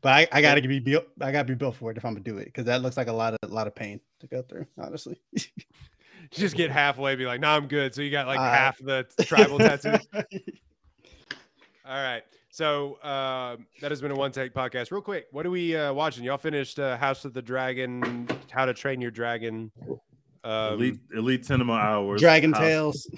but 0.00 0.12
I, 0.14 0.28
I 0.32 0.40
gotta 0.40 0.62
be 0.62 0.78
built. 0.78 1.04
I 1.20 1.30
gotta 1.32 1.46
be 1.46 1.54
built 1.54 1.76
for 1.76 1.90
it 1.90 1.98
if 1.98 2.04
I'm 2.06 2.14
gonna 2.14 2.24
do 2.24 2.38
it 2.38 2.46
because 2.46 2.64
that 2.64 2.80
looks 2.80 2.96
like 2.96 3.08
a 3.08 3.12
lot 3.12 3.34
of 3.34 3.38
a 3.42 3.52
lot 3.52 3.66
of 3.66 3.74
pain 3.74 4.00
to 4.20 4.26
go 4.26 4.40
through. 4.40 4.64
Honestly, 4.78 5.20
Just 6.30 6.56
get 6.56 6.70
halfway, 6.70 7.14
be 7.14 7.26
like, 7.26 7.40
"No, 7.40 7.48
I'm 7.48 7.68
good." 7.68 7.94
So 7.94 8.00
you 8.00 8.10
got 8.10 8.26
like 8.26 8.38
Uh, 8.40 8.50
half 8.50 8.78
the 8.78 9.06
tribal 9.20 9.58
tattoo. 9.58 9.98
All 11.84 12.02
right. 12.02 12.22
So 12.58 12.98
um, 13.04 13.68
that 13.80 13.92
has 13.92 14.00
been 14.00 14.10
a 14.10 14.16
one 14.16 14.32
take 14.32 14.52
podcast. 14.52 14.90
Real 14.90 15.00
quick, 15.00 15.26
what 15.30 15.46
are 15.46 15.50
we 15.50 15.76
uh, 15.76 15.92
watching? 15.92 16.24
Y'all 16.24 16.38
finished 16.38 16.80
uh, 16.80 16.96
House 16.96 17.24
of 17.24 17.32
the 17.32 17.40
Dragon, 17.40 18.26
How 18.50 18.64
to 18.64 18.74
Train 18.74 19.00
Your 19.00 19.12
Dragon. 19.12 19.70
Um, 20.42 20.72
elite 20.74 20.98
elite 21.14 21.46
cinema 21.46 21.74
hours. 21.74 22.20
Dragon 22.20 22.52
House. 22.52 22.62
Tales. 23.06 23.10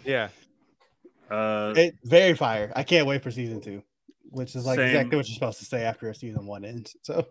Yeah. 0.04 0.30
Uh, 1.30 1.74
It 1.76 1.94
very 2.02 2.34
fire. 2.34 2.72
I 2.74 2.82
can't 2.82 3.06
wait 3.06 3.22
for 3.22 3.30
season 3.30 3.60
two, 3.60 3.84
which 4.30 4.56
is 4.56 4.66
like 4.66 4.78
Same. 4.80 4.88
exactly 4.88 5.16
what 5.16 5.28
you're 5.28 5.34
supposed 5.34 5.60
to 5.60 5.64
say 5.64 5.84
after 5.84 6.08
a 6.08 6.14
season 6.14 6.44
one 6.44 6.64
ends. 6.64 6.96
So 7.02 7.24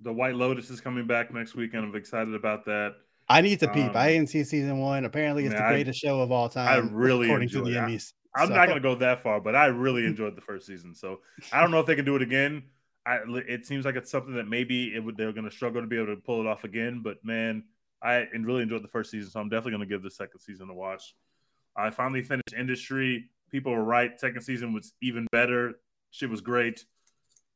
the 0.00 0.12
White 0.12 0.36
Lotus 0.36 0.70
is 0.70 0.80
coming 0.80 1.06
back 1.06 1.34
next 1.34 1.54
week, 1.54 1.74
and 1.74 1.84
I'm 1.84 1.94
excited 1.96 2.34
about 2.34 2.64
that. 2.64 2.94
I 3.28 3.42
need 3.42 3.60
to 3.60 3.68
peep. 3.68 3.90
Um, 3.90 3.92
I 3.96 4.08
didn't 4.12 4.30
see 4.30 4.42
season 4.42 4.78
one. 4.78 5.04
Apparently, 5.04 5.44
it's 5.44 5.52
man, 5.52 5.60
the 5.64 5.68
I- 5.68 5.72
greatest 5.72 6.00
show 6.00 6.20
of 6.22 6.32
all 6.32 6.48
time. 6.48 6.66
I 6.66 6.76
really 6.94 7.26
according 7.26 7.50
to 7.50 7.58
enjoyed 7.58 7.74
the 7.74 7.78
it. 7.78 7.82
I- 7.82 7.90
Emmys. 7.90 8.12
I'm 8.36 8.48
So- 8.48 8.54
not 8.54 8.68
gonna 8.68 8.80
go 8.80 8.94
that 8.96 9.22
far, 9.22 9.40
but 9.40 9.54
I 9.54 9.66
really 9.66 10.04
enjoyed 10.06 10.34
the 10.36 10.40
first 10.40 10.66
season. 10.66 10.94
So 10.94 11.20
I 11.52 11.60
don't 11.60 11.70
know 11.70 11.80
if 11.80 11.86
they 11.86 11.94
can 11.96 12.04
do 12.04 12.16
it 12.16 12.22
again. 12.22 12.64
I 13.06 13.18
it 13.48 13.66
seems 13.66 13.84
like 13.84 13.96
it's 13.96 14.10
something 14.10 14.34
that 14.34 14.48
maybe 14.48 14.94
it 14.94 15.00
would 15.00 15.16
they're 15.16 15.32
gonna 15.32 15.50
struggle 15.50 15.80
to 15.82 15.86
be 15.86 15.96
able 15.96 16.14
to 16.14 16.20
pull 16.20 16.40
it 16.40 16.46
off 16.46 16.64
again. 16.64 17.00
But 17.02 17.24
man, 17.24 17.64
I 18.02 18.26
and 18.32 18.46
really 18.46 18.62
enjoyed 18.62 18.82
the 18.82 18.88
first 18.88 19.10
season, 19.10 19.30
so 19.30 19.40
I'm 19.40 19.48
definitely 19.48 19.72
gonna 19.72 19.86
give 19.86 20.02
the 20.02 20.10
second 20.10 20.40
season 20.40 20.68
a 20.70 20.74
watch. 20.74 21.14
I 21.76 21.90
finally 21.90 22.22
finished 22.22 22.54
Industry. 22.56 23.28
People 23.50 23.72
were 23.72 23.84
right. 23.84 24.18
Second 24.18 24.40
season 24.42 24.72
was 24.72 24.94
even 25.02 25.26
better. 25.32 25.74
Shit 26.12 26.30
was 26.30 26.40
great. 26.40 26.84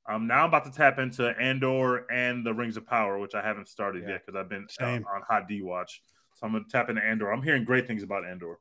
Um, 0.09 0.27
now 0.27 0.43
I'm 0.43 0.49
about 0.49 0.65
to 0.65 0.71
tap 0.71 0.99
into 0.99 1.29
Andor 1.41 2.11
and 2.11 2.45
the 2.45 2.53
Rings 2.55 2.77
of 2.77 2.87
Power, 2.87 3.19
which 3.19 3.35
I 3.35 3.43
haven't 3.43 3.69
started 3.69 4.03
Yeah. 4.05 4.11
yet 4.11 4.27
because 4.27 4.39
I've 4.39 4.49
been 4.49 4.67
out 4.81 5.03
on 5.15 5.23
Hot 5.29 5.49
D 5.49 5.61
watch. 5.63 6.03
So 6.35 6.47
I'm 6.47 6.53
gonna 6.53 6.65
tap 6.71 6.89
into 6.89 7.03
Andor. 7.03 7.31
I'm 7.33 7.43
hearing 7.43 7.65
great 7.65 7.87
things 7.87 8.03
about 8.03 8.25
Andor. 8.27 8.59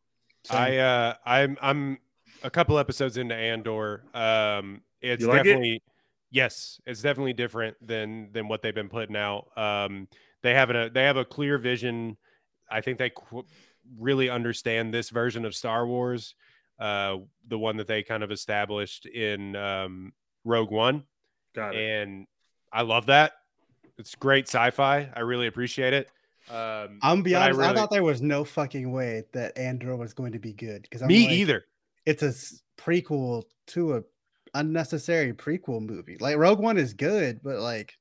I 0.49 0.77
uh, 0.77 1.15
I'm 1.26 1.57
I'm 1.61 1.98
a 2.44 2.49
couple 2.49 2.78
episodes 2.78 3.18
into 3.18 3.36
Andor. 3.36 4.04
Um, 4.14 4.82
it's 5.02 5.22
You 5.22 5.28
like 5.30 5.41
it? 5.41 5.44
definitely 5.45 5.82
yes, 6.32 6.80
it's 6.86 7.02
definitely 7.02 7.34
different 7.34 7.76
than 7.86 8.30
than 8.34 8.48
what 8.48 8.62
they've 8.62 8.76
been 8.76 8.90
putting 8.90 9.16
out. 9.16 9.48
Um, 9.58 10.08
they 10.44 10.54
have 10.54 10.70
a 10.70 10.90
they 10.94 11.04
have 11.04 11.18
a 11.18 11.26
clear 11.26 11.58
vision. 11.58 12.18
I 12.70 12.82
think 12.82 12.98
they 12.98 13.12
qu- 13.12 13.45
really 13.98 14.30
understand 14.30 14.94
this 14.94 15.10
version 15.10 15.45
of 15.45 15.56
Star 15.56 15.88
Wars, 15.88 16.36
uh, 16.80 17.18
the 17.48 17.58
one 17.58 17.78
that 17.78 17.88
they 17.88 18.04
kind 18.04 18.24
of 18.24 18.32
established 18.32 19.06
in 19.06 19.56
um, 19.56 20.12
Rogue 20.44 20.72
One, 20.72 21.04
Got 21.56 21.76
it. 21.76 21.80
and 21.82 22.28
I 22.74 22.82
love 22.82 23.06
that. 23.06 23.34
It's 23.98 24.14
great 24.16 24.48
sci-fi. 24.48 25.10
I 25.16 25.20
really 25.22 25.48
appreciate 25.48 25.94
it. 25.94 26.10
Um, 26.49 26.99
I'm 27.02 27.16
gonna 27.18 27.24
be 27.24 27.36
honest. 27.36 27.60
I, 27.60 27.64
really- 27.64 27.76
thought 27.76 27.90
there 27.90 28.04
was 28.04 28.22
no 28.22 28.44
fucking 28.44 28.91
way 28.91 29.24
that 29.34 29.58
Andor 29.58 29.95
was 29.95 30.14
going 30.14 30.34
to 30.34 30.40
be 30.40 30.54
good 30.54 30.84
because 30.84 31.02
me 31.04 31.28
either. 31.30 31.66
It's 32.08 32.24
a 32.24 32.34
prequel 32.82 33.44
to 33.68 33.98
a 33.98 34.02
unnecessary 34.54 35.34
prequel 35.34 35.82
movie. 35.82 36.18
Like 36.20 36.38
Rogue 36.38 36.60
One 36.60 36.78
is 36.78 36.94
good, 36.94 37.42
but 37.44 37.60
like 37.60 37.94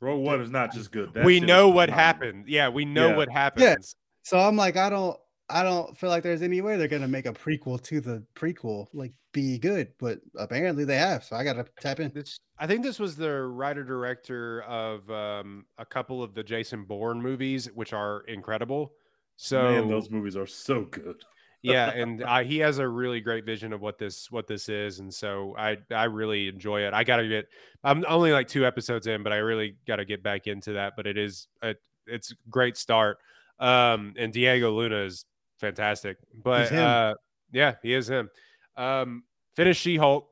Rogue 0.00 0.22
One 0.24 0.40
is 0.40 0.50
not 0.50 0.72
just 0.72 0.92
good. 0.92 1.12
That 1.14 1.24
we 1.24 1.40
know 1.40 1.68
what 1.68 1.88
phenomenal. 1.90 2.04
happened. 2.06 2.44
Yeah, 2.48 2.68
we 2.68 2.84
know 2.84 3.08
Yeah. 3.08 3.16
what 3.16 3.28
happens. 3.30 3.64
Yeah. 3.64 3.74
So 4.22 4.38
I'm 4.38 4.56
like, 4.56 4.76
I 4.76 4.88
don't, 4.88 5.18
I 5.50 5.62
don't 5.62 5.96
feel 5.98 6.10
like 6.10 6.22
there's 6.22 6.42
any 6.42 6.60
way 6.62 6.76
they're 6.76 6.88
gonna 6.88 7.08
make 7.08 7.26
a 7.26 7.32
prequel 7.32 7.82
to 7.82 8.00
the 8.00 8.24
prequel 8.36 8.86
like 8.94 9.12
be 9.32 9.58
good, 9.58 9.92
but 9.98 10.20
apparently 10.38 10.84
they 10.84 10.96
have. 10.96 11.24
So 11.24 11.34
I 11.36 11.42
gotta 11.44 11.66
tap 11.80 11.98
in. 12.00 12.12
This, 12.14 12.38
I 12.58 12.68
think 12.68 12.84
this 12.84 13.00
was 13.00 13.16
the 13.16 13.42
writer 13.42 13.82
director 13.82 14.62
of 14.62 15.10
um, 15.10 15.66
a 15.78 15.84
couple 15.84 16.22
of 16.22 16.34
the 16.34 16.44
Jason 16.44 16.84
Bourne 16.84 17.20
movies, 17.20 17.68
which 17.74 17.92
are 17.92 18.20
incredible. 18.28 18.92
So 19.36 19.60
Man, 19.60 19.88
those 19.88 20.08
movies 20.08 20.36
are 20.36 20.46
so 20.46 20.82
good. 20.82 21.16
Yeah, 21.64 21.90
and 21.94 22.22
uh, 22.22 22.40
he 22.40 22.58
has 22.58 22.78
a 22.78 22.86
really 22.86 23.20
great 23.20 23.44
vision 23.44 23.72
of 23.72 23.80
what 23.80 23.98
this 23.98 24.30
what 24.30 24.46
this 24.46 24.68
is, 24.68 24.98
and 25.00 25.12
so 25.12 25.54
I 25.58 25.78
I 25.90 26.04
really 26.04 26.48
enjoy 26.48 26.82
it. 26.82 26.92
I 26.94 27.04
gotta 27.04 27.26
get. 27.26 27.46
I'm 27.82 28.04
only 28.08 28.32
like 28.32 28.48
two 28.48 28.64
episodes 28.66 29.06
in, 29.06 29.22
but 29.22 29.32
I 29.32 29.36
really 29.36 29.76
got 29.86 29.96
to 29.96 30.04
get 30.04 30.22
back 30.22 30.46
into 30.46 30.74
that. 30.74 30.94
But 30.96 31.06
it 31.06 31.18
is 31.18 31.48
a, 31.62 31.74
it's 32.06 32.32
a 32.32 32.34
great 32.48 32.76
start. 32.76 33.18
Um, 33.58 34.14
and 34.16 34.32
Diego 34.32 34.72
Luna 34.72 35.04
is 35.04 35.24
fantastic. 35.58 36.16
But 36.34 36.68
him. 36.70 36.82
uh, 36.84 37.14
yeah, 37.52 37.74
he 37.82 37.92
is 37.94 38.08
him. 38.08 38.30
Um, 38.76 39.24
finish 39.54 39.78
She 39.78 39.96
Hulk. 39.96 40.28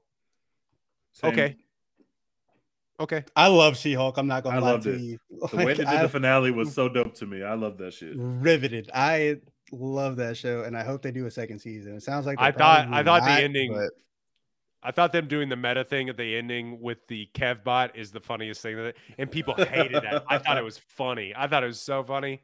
Same. 1.13 1.33
Okay. 1.33 1.57
Okay. 3.01 3.25
I 3.35 3.49
love 3.49 3.77
She-Hulk. 3.77 4.17
I'm 4.17 4.29
not 4.29 4.45
gonna 4.45 4.57
I 4.57 4.61
lie 4.61 4.71
loved 4.73 4.85
to 4.85 4.93
it. 4.95 5.01
you. 5.01 5.19
The 5.51 5.57
way 5.57 5.65
Like, 5.65 5.77
they 5.79 5.85
did 5.85 5.87
I 5.87 6.03
the 6.03 6.09
finale 6.09 6.53
was 6.53 6.73
so 6.73 6.89
dope 6.89 7.15
to 7.17 7.27
me. 7.27 7.43
I 7.43 7.55
love 7.55 7.77
that 7.79 7.95
shit. 7.95 8.13
riveted. 8.15 8.91
I 8.95 9.39
love 9.73 10.17
that 10.17 10.37
show, 10.37 10.63
and 10.63 10.77
I 10.77 10.85
hope 10.85 11.03
they 11.03 11.11
do 11.11 11.27
a 11.27 11.31
second 11.31 11.59
season. 11.59 11.97
It 11.97 12.03
sounds 12.03 12.27
like 12.27 12.39
I 12.41 12.53
thought- 12.53 12.89
I 12.93 13.03
thought 13.03 13.25
the 13.25 13.31
ending- 13.31 13.73
but 13.73 13.91
I 14.85 14.91
thought 14.91 15.13
them 15.13 15.29
doing 15.29 15.49
the 15.49 15.57
meta 15.57 15.85
thing 15.85 16.09
at 16.09 16.17
the 16.17 16.37
ending 16.37 16.81
with 16.81 17.07
the 17.07 17.29
Kev 17.35 17.63
bot 17.65 17.97
is 17.97 18.11
the 18.11 18.21
funniest 18.21 18.61
thing 18.63 18.77
that, 18.77 18.97
and 19.19 19.31
people 19.31 19.55
hated 19.55 20.03
that. 20.03 20.25
I 20.29 20.39
thought 20.39 20.59
it 20.59 20.65
was 20.65 20.79
funny. 20.79 21.33
I 21.37 21.47
thought 21.47 21.63
it 21.63 21.69
was 21.69 21.81
so 21.81 22.03
funny. 22.05 22.43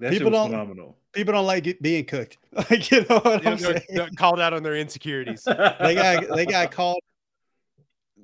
That 0.00 0.10
People 0.12 0.30
was 0.30 0.38
don't- 0.38 0.50
phenomenal. 0.50 0.96
People 1.12 1.34
don't 1.34 1.46
like 1.46 1.66
it 1.68 1.80
being 1.82 2.04
cooked. 2.04 2.38
Like 2.52 2.90
you 2.90 3.04
know 3.08 3.18
what 3.20 3.44
You 3.44 3.50
I'm 3.50 3.60
know, 3.62 3.74
saying? 3.88 4.14
called 4.16 4.40
out 4.40 4.52
on 4.52 4.62
their 4.62 4.76
insecurities. 4.76 5.42
they 5.80 5.94
got 5.94 6.28
they 6.34 6.46
got 6.46 6.70
called. 6.70 6.98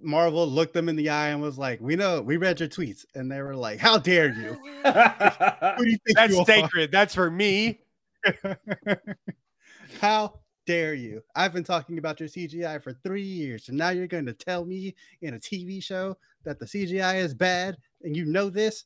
Marvel 0.02 0.46
looked 0.46 0.72
them 0.72 0.88
in 0.88 0.96
the 0.96 1.10
eye 1.10 1.28
and 1.28 1.42
was 1.42 1.58
like, 1.58 1.80
"We 1.80 1.94
know, 1.94 2.22
we 2.22 2.36
read 2.38 2.58
your 2.58 2.68
tweets," 2.70 3.04
and 3.14 3.30
they 3.30 3.40
were 3.42 3.54
like, 3.54 3.78
"How 3.80 3.98
dare 3.98 4.28
you? 4.32 4.54
Who 5.76 5.84
do 5.84 5.90
you 5.90 5.98
think 6.06 6.16
That's 6.16 6.32
you 6.32 6.40
are? 6.40 6.46
sacred. 6.46 6.90
That's 6.90 7.14
for 7.14 7.30
me. 7.30 7.80
How 10.00 10.40
dare 10.66 10.94
you? 10.94 11.22
I've 11.34 11.52
been 11.52 11.64
talking 11.64 11.98
about 11.98 12.20
your 12.20 12.28
CGI 12.28 12.82
for 12.82 12.92
three 12.92 13.22
years, 13.22 13.68
and 13.68 13.78
now 13.78 13.90
you're 13.90 14.06
going 14.06 14.26
to 14.26 14.32
tell 14.32 14.64
me 14.64 14.94
in 15.22 15.34
a 15.34 15.38
TV 15.38 15.82
show 15.82 16.16
that 16.44 16.58
the 16.58 16.66
CGI 16.66 17.16
is 17.16 17.34
bad, 17.34 17.76
and 18.02 18.16
you 18.16 18.24
know 18.24 18.50
this? 18.50 18.84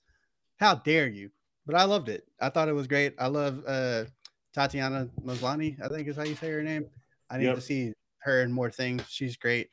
How 0.56 0.76
dare 0.76 1.08
you? 1.08 1.30
But 1.66 1.76
I 1.76 1.84
loved 1.84 2.08
it. 2.08 2.26
I 2.40 2.48
thought 2.48 2.68
it 2.68 2.74
was 2.74 2.86
great. 2.86 3.14
I 3.18 3.26
love 3.26 3.62
uh, 3.66 4.04
Tatiana 4.52 5.08
Maslany. 5.24 5.80
I 5.82 5.88
think 5.88 6.08
is 6.08 6.16
how 6.16 6.22
you 6.24 6.34
say 6.36 6.50
her 6.50 6.62
name. 6.62 6.86
I 7.30 7.38
need 7.38 7.46
Yep. 7.46 7.56
to 7.56 7.60
see 7.60 7.92
her 8.18 8.42
in 8.42 8.52
more 8.52 8.70
things. 8.70 9.02
She's 9.08 9.36
great, 9.36 9.70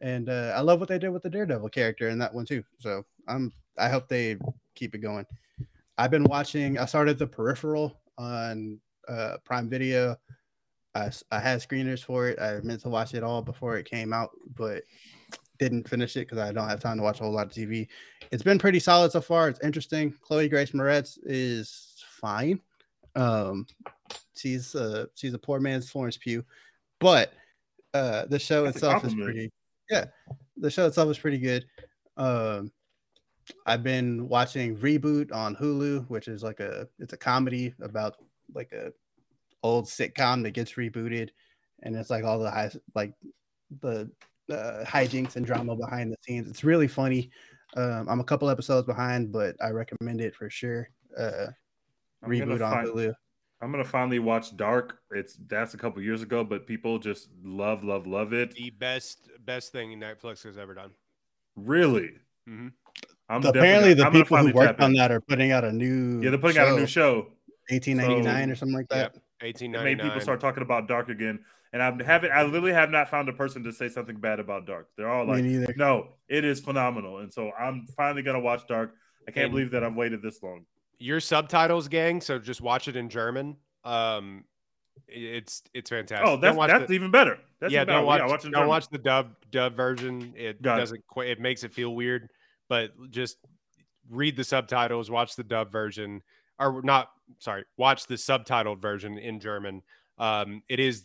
and 0.00 0.28
uh, 0.28 0.52
I 0.54 0.60
love 0.60 0.80
what 0.80 0.88
they 0.88 0.98
did 0.98 1.10
with 1.10 1.22
the 1.22 1.30
Daredevil 1.30 1.70
character 1.70 2.08
in 2.08 2.18
that 2.18 2.32
one 2.34 2.46
too. 2.46 2.62
So 2.78 3.04
I'm. 3.28 3.52
I 3.78 3.88
hope 3.88 4.08
they 4.08 4.36
keep 4.74 4.94
it 4.94 4.98
going. 4.98 5.24
I've 5.96 6.10
been 6.10 6.24
watching. 6.24 6.78
I 6.78 6.84
started 6.86 7.18
the 7.18 7.26
Peripheral 7.26 7.98
on 8.18 8.78
uh, 9.10 9.36
Prime 9.44 9.68
Video. 9.68 10.16
I, 10.94 11.10
I 11.30 11.38
had 11.38 11.60
screeners 11.60 12.02
for 12.02 12.28
it. 12.28 12.40
I 12.40 12.60
meant 12.60 12.82
to 12.82 12.88
watch 12.88 13.14
it 13.14 13.22
all 13.22 13.42
before 13.42 13.76
it 13.76 13.88
came 13.88 14.12
out, 14.12 14.30
but 14.54 14.82
didn't 15.58 15.88
finish 15.88 16.16
it 16.16 16.20
because 16.20 16.38
I 16.38 16.52
don't 16.52 16.68
have 16.68 16.80
time 16.80 16.96
to 16.96 17.02
watch 17.02 17.20
a 17.20 17.24
whole 17.24 17.32
lot 17.32 17.46
of 17.46 17.52
TV. 17.52 17.86
It's 18.32 18.42
been 18.42 18.58
pretty 18.58 18.80
solid 18.80 19.12
so 19.12 19.20
far. 19.20 19.48
It's 19.48 19.60
interesting. 19.60 20.14
Chloe 20.22 20.48
Grace 20.48 20.72
Moretz 20.72 21.18
is 21.22 22.02
fine. 22.20 22.60
Um, 23.14 23.66
she's 24.36 24.74
uh 24.74 25.06
she's 25.14 25.34
a 25.34 25.38
poor 25.38 25.60
man's 25.60 25.90
Florence 25.90 26.16
Pugh, 26.16 26.44
but 26.98 27.32
uh 27.92 28.24
the 28.26 28.38
show 28.38 28.64
That's 28.64 28.76
itself 28.76 29.04
is 29.04 29.14
pretty 29.14 29.50
yeah. 29.90 30.06
The 30.56 30.70
show 30.70 30.86
itself 30.86 31.10
is 31.10 31.18
pretty 31.18 31.38
good. 31.38 31.66
Um, 32.16 32.70
I've 33.66 33.82
been 33.82 34.28
watching 34.28 34.76
Reboot 34.76 35.32
on 35.34 35.56
Hulu, 35.56 36.08
which 36.08 36.28
is 36.28 36.42
like 36.42 36.60
a 36.60 36.88
it's 36.98 37.12
a 37.12 37.16
comedy 37.16 37.74
about 37.82 38.16
like 38.54 38.72
a 38.72 38.92
old 39.62 39.86
sitcom 39.86 40.42
that 40.42 40.52
gets 40.52 40.72
rebooted, 40.72 41.30
and 41.82 41.96
it's 41.96 42.10
like 42.10 42.24
all 42.24 42.38
the 42.38 42.50
high 42.50 42.70
like 42.94 43.12
the 43.80 44.10
uh, 44.50 44.84
hijinks 44.84 45.36
and 45.36 45.46
drama 45.46 45.76
behind 45.76 46.12
the 46.12 46.16
scenes. 46.22 46.48
It's 46.48 46.64
really 46.64 46.88
funny. 46.88 47.30
Um, 47.76 48.08
I'm 48.08 48.20
a 48.20 48.24
couple 48.24 48.50
episodes 48.50 48.86
behind, 48.86 49.32
but 49.32 49.56
I 49.62 49.70
recommend 49.70 50.20
it 50.20 50.34
for 50.34 50.50
sure. 50.50 50.90
Uh, 51.16 51.46
I'm 52.22 52.30
reboot 52.30 52.64
on 52.64 52.72
find- 52.72 52.88
Hulu. 52.88 53.14
I'm 53.62 53.70
gonna 53.70 53.84
finally 53.84 54.18
watch 54.20 54.56
Dark. 54.56 55.00
It's 55.10 55.36
that's 55.46 55.74
a 55.74 55.76
couple 55.76 56.00
years 56.02 56.22
ago, 56.22 56.42
but 56.42 56.66
people 56.66 56.98
just 56.98 57.28
love, 57.44 57.84
love, 57.84 58.06
love 58.06 58.32
it. 58.32 58.54
The 58.54 58.70
best 58.70 59.28
best 59.44 59.70
thing 59.70 60.00
Netflix 60.00 60.42
has 60.44 60.56
ever 60.56 60.72
done. 60.72 60.92
Really? 61.56 62.12
Mm-hmm. 62.48 62.68
I'm 63.28 63.44
Apparently, 63.44 63.92
the 63.94 64.06
I'm 64.06 64.12
people 64.12 64.38
who 64.38 64.52
worked 64.52 64.80
on 64.80 64.94
that 64.94 65.12
are 65.12 65.20
putting 65.20 65.52
out 65.52 65.64
a 65.64 65.70
new 65.72 66.20
Yeah, 66.22 66.30
they're 66.30 66.38
putting 66.38 66.58
out 66.58 66.68
a 66.68 66.76
new 66.76 66.86
show. 66.86 67.28
1899 67.68 68.50
or 68.50 68.56
something 68.56 68.74
like 68.74 68.88
that. 68.88 69.12
Yep. 69.14 69.22
Eighteen 69.42 69.74
It 69.74 69.82
made 69.82 70.00
people 70.00 70.20
start 70.20 70.40
talking 70.40 70.62
about 70.62 70.86
Dark 70.88 71.08
again, 71.08 71.44
and 71.72 71.82
I 71.82 71.86
haven't. 72.04 72.30
I 72.32 72.42
literally 72.42 72.72
have 72.72 72.90
not 72.90 73.08
found 73.08 73.28
a 73.28 73.32
person 73.32 73.64
to 73.64 73.72
say 73.72 73.88
something 73.88 74.16
bad 74.16 74.38
about 74.40 74.66
Dark. 74.66 74.88
They're 74.96 75.08
all 75.10 75.26
like, 75.26 75.44
"No, 75.76 76.08
it 76.28 76.44
is 76.44 76.60
phenomenal," 76.60 77.18
and 77.18 77.32
so 77.32 77.50
I'm 77.58 77.86
finally 77.96 78.22
gonna 78.22 78.40
watch 78.40 78.66
Dark. 78.66 78.94
I 79.26 79.30
can't 79.30 79.44
And- 79.46 79.52
believe 79.52 79.70
that 79.72 79.82
I've 79.84 79.94
waited 79.94 80.22
this 80.22 80.42
long. 80.42 80.66
Your 80.98 81.20
subtitles, 81.20 81.88
gang. 81.88 82.20
So 82.20 82.38
just 82.38 82.60
watch 82.60 82.86
it 82.88 82.96
in 82.96 83.08
German. 83.08 83.56
Um, 83.84 84.44
it's 85.08 85.62
it's 85.72 85.88
fantastic. 85.88 86.26
Oh, 86.26 86.32
Don't 86.32 86.40
that's 86.42 86.56
watch 86.56 86.70
that's 86.70 86.86
the- 86.88 86.94
even 86.94 87.10
better. 87.10 87.38
That's 87.60 87.72
yeah, 87.72 87.82
even 87.82 87.94
don't 87.94 88.06
watch, 88.06 88.20
Yeah, 88.20 88.26
watch 88.26 88.44
it 88.44 88.46
in 88.48 88.52
don't 88.52 88.68
watch 88.68 88.88
the 88.88 88.98
dub 88.98 89.34
dub 89.50 89.74
version. 89.74 90.34
It 90.36 90.60
Got 90.60 90.76
it. 90.76 90.80
doesn't 90.80 91.06
quite. 91.06 91.28
It 91.28 91.40
makes 91.40 91.64
it 91.64 91.72
feel 91.72 91.94
weird, 91.94 92.28
but 92.68 92.92
just 93.10 93.38
read 94.10 94.36
the 94.36 94.44
subtitles. 94.44 95.10
Watch 95.10 95.36
the 95.36 95.44
dub 95.44 95.72
version, 95.72 96.22
or 96.58 96.82
not. 96.82 97.10
Sorry, 97.38 97.64
watch 97.76 98.06
the 98.06 98.14
subtitled 98.14 98.80
version 98.80 99.18
in 99.18 99.40
German. 99.40 99.82
Um, 100.18 100.62
it 100.68 100.80
is 100.80 101.04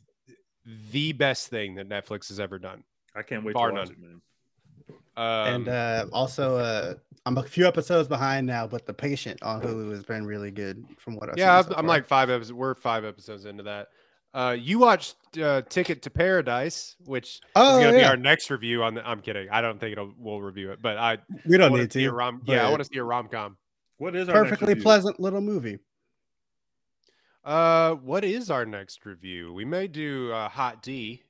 the 0.92 1.12
best 1.14 1.48
thing 1.48 1.76
that 1.76 1.88
Netflix 1.88 2.30
has 2.30 2.40
ever 2.40 2.60
done. 2.60 2.84
I 3.16 3.22
can't 3.22 3.44
wait 3.44 3.54
bar 3.54 3.70
to 3.70 3.76
watch 3.76 3.88
none. 3.90 3.94
it, 3.94 4.02
man. 4.02 4.22
Um, 5.18 5.54
and 5.54 5.70
uh, 5.70 6.06
also, 6.12 6.58
uh, 6.58 6.96
I'm 7.26 7.38
a 7.38 7.44
few 7.44 7.66
episodes 7.66 8.08
behind 8.08 8.46
now, 8.46 8.68
but 8.68 8.86
The 8.86 8.94
Patient 8.94 9.42
on 9.42 9.62
Hulu 9.62 9.92
has 9.92 10.04
been 10.04 10.26
really 10.26 10.52
good 10.52 10.86
from 10.98 11.16
what 11.16 11.30
I've 11.30 11.38
yeah, 11.38 11.62
seen. 11.62 11.68
I'm, 11.68 11.72
so 11.72 11.78
I'm 11.78 11.88
like 11.88 12.06
five 12.06 12.30
episodes. 12.30 12.54
We're 12.54 12.76
five 12.76 13.06
episodes 13.06 13.46
into 13.46 13.64
that. 13.64 13.88
Uh, 14.34 14.52
you 14.52 14.78
watched 14.78 15.16
uh, 15.42 15.62
Ticket 15.70 16.02
to 16.02 16.10
Paradise, 16.10 16.98
which 17.06 17.40
oh, 17.56 17.78
is 17.78 17.84
going 17.84 17.94
to 17.94 18.00
be 18.02 18.06
our 18.06 18.18
next 18.18 18.52
review 18.52 18.84
on 18.84 18.94
the. 18.94 19.08
I'm 19.08 19.22
kidding. 19.22 19.48
I 19.50 19.62
don't 19.62 19.80
think 19.80 19.94
it'll. 19.94 20.14
We'll 20.18 20.42
review 20.42 20.72
it, 20.72 20.82
but 20.82 20.98
I 20.98 21.20
we 21.46 21.58
don't 21.58 21.72
wanna 21.72 21.84
need 21.84 21.94
see 21.94 22.04
a 22.04 22.10
to. 22.10 22.14
rom. 22.14 22.42
Yeah, 22.46 22.68
I 22.68 22.70
want 22.70 22.84
to 22.84 22.90
see 22.92 22.98
a 22.98 23.04
rom 23.04 23.30
com. 23.30 23.56
What 23.98 24.14
is 24.14 24.28
our 24.28 24.44
Perfectly 24.44 24.74
review? 24.74 24.84
pleasant 24.84 25.22
little 25.22 25.40
movie. 25.40 25.80
Uh, 27.46 27.94
what 27.96 28.26
is 28.26 28.50
our 28.50 28.66
next 28.66 29.06
review? 29.06 29.54
We 29.54 29.66
may 29.66 29.88
do 29.88 30.32
uh, 30.32 30.50
Hot 30.50 30.82
D, 30.82 31.22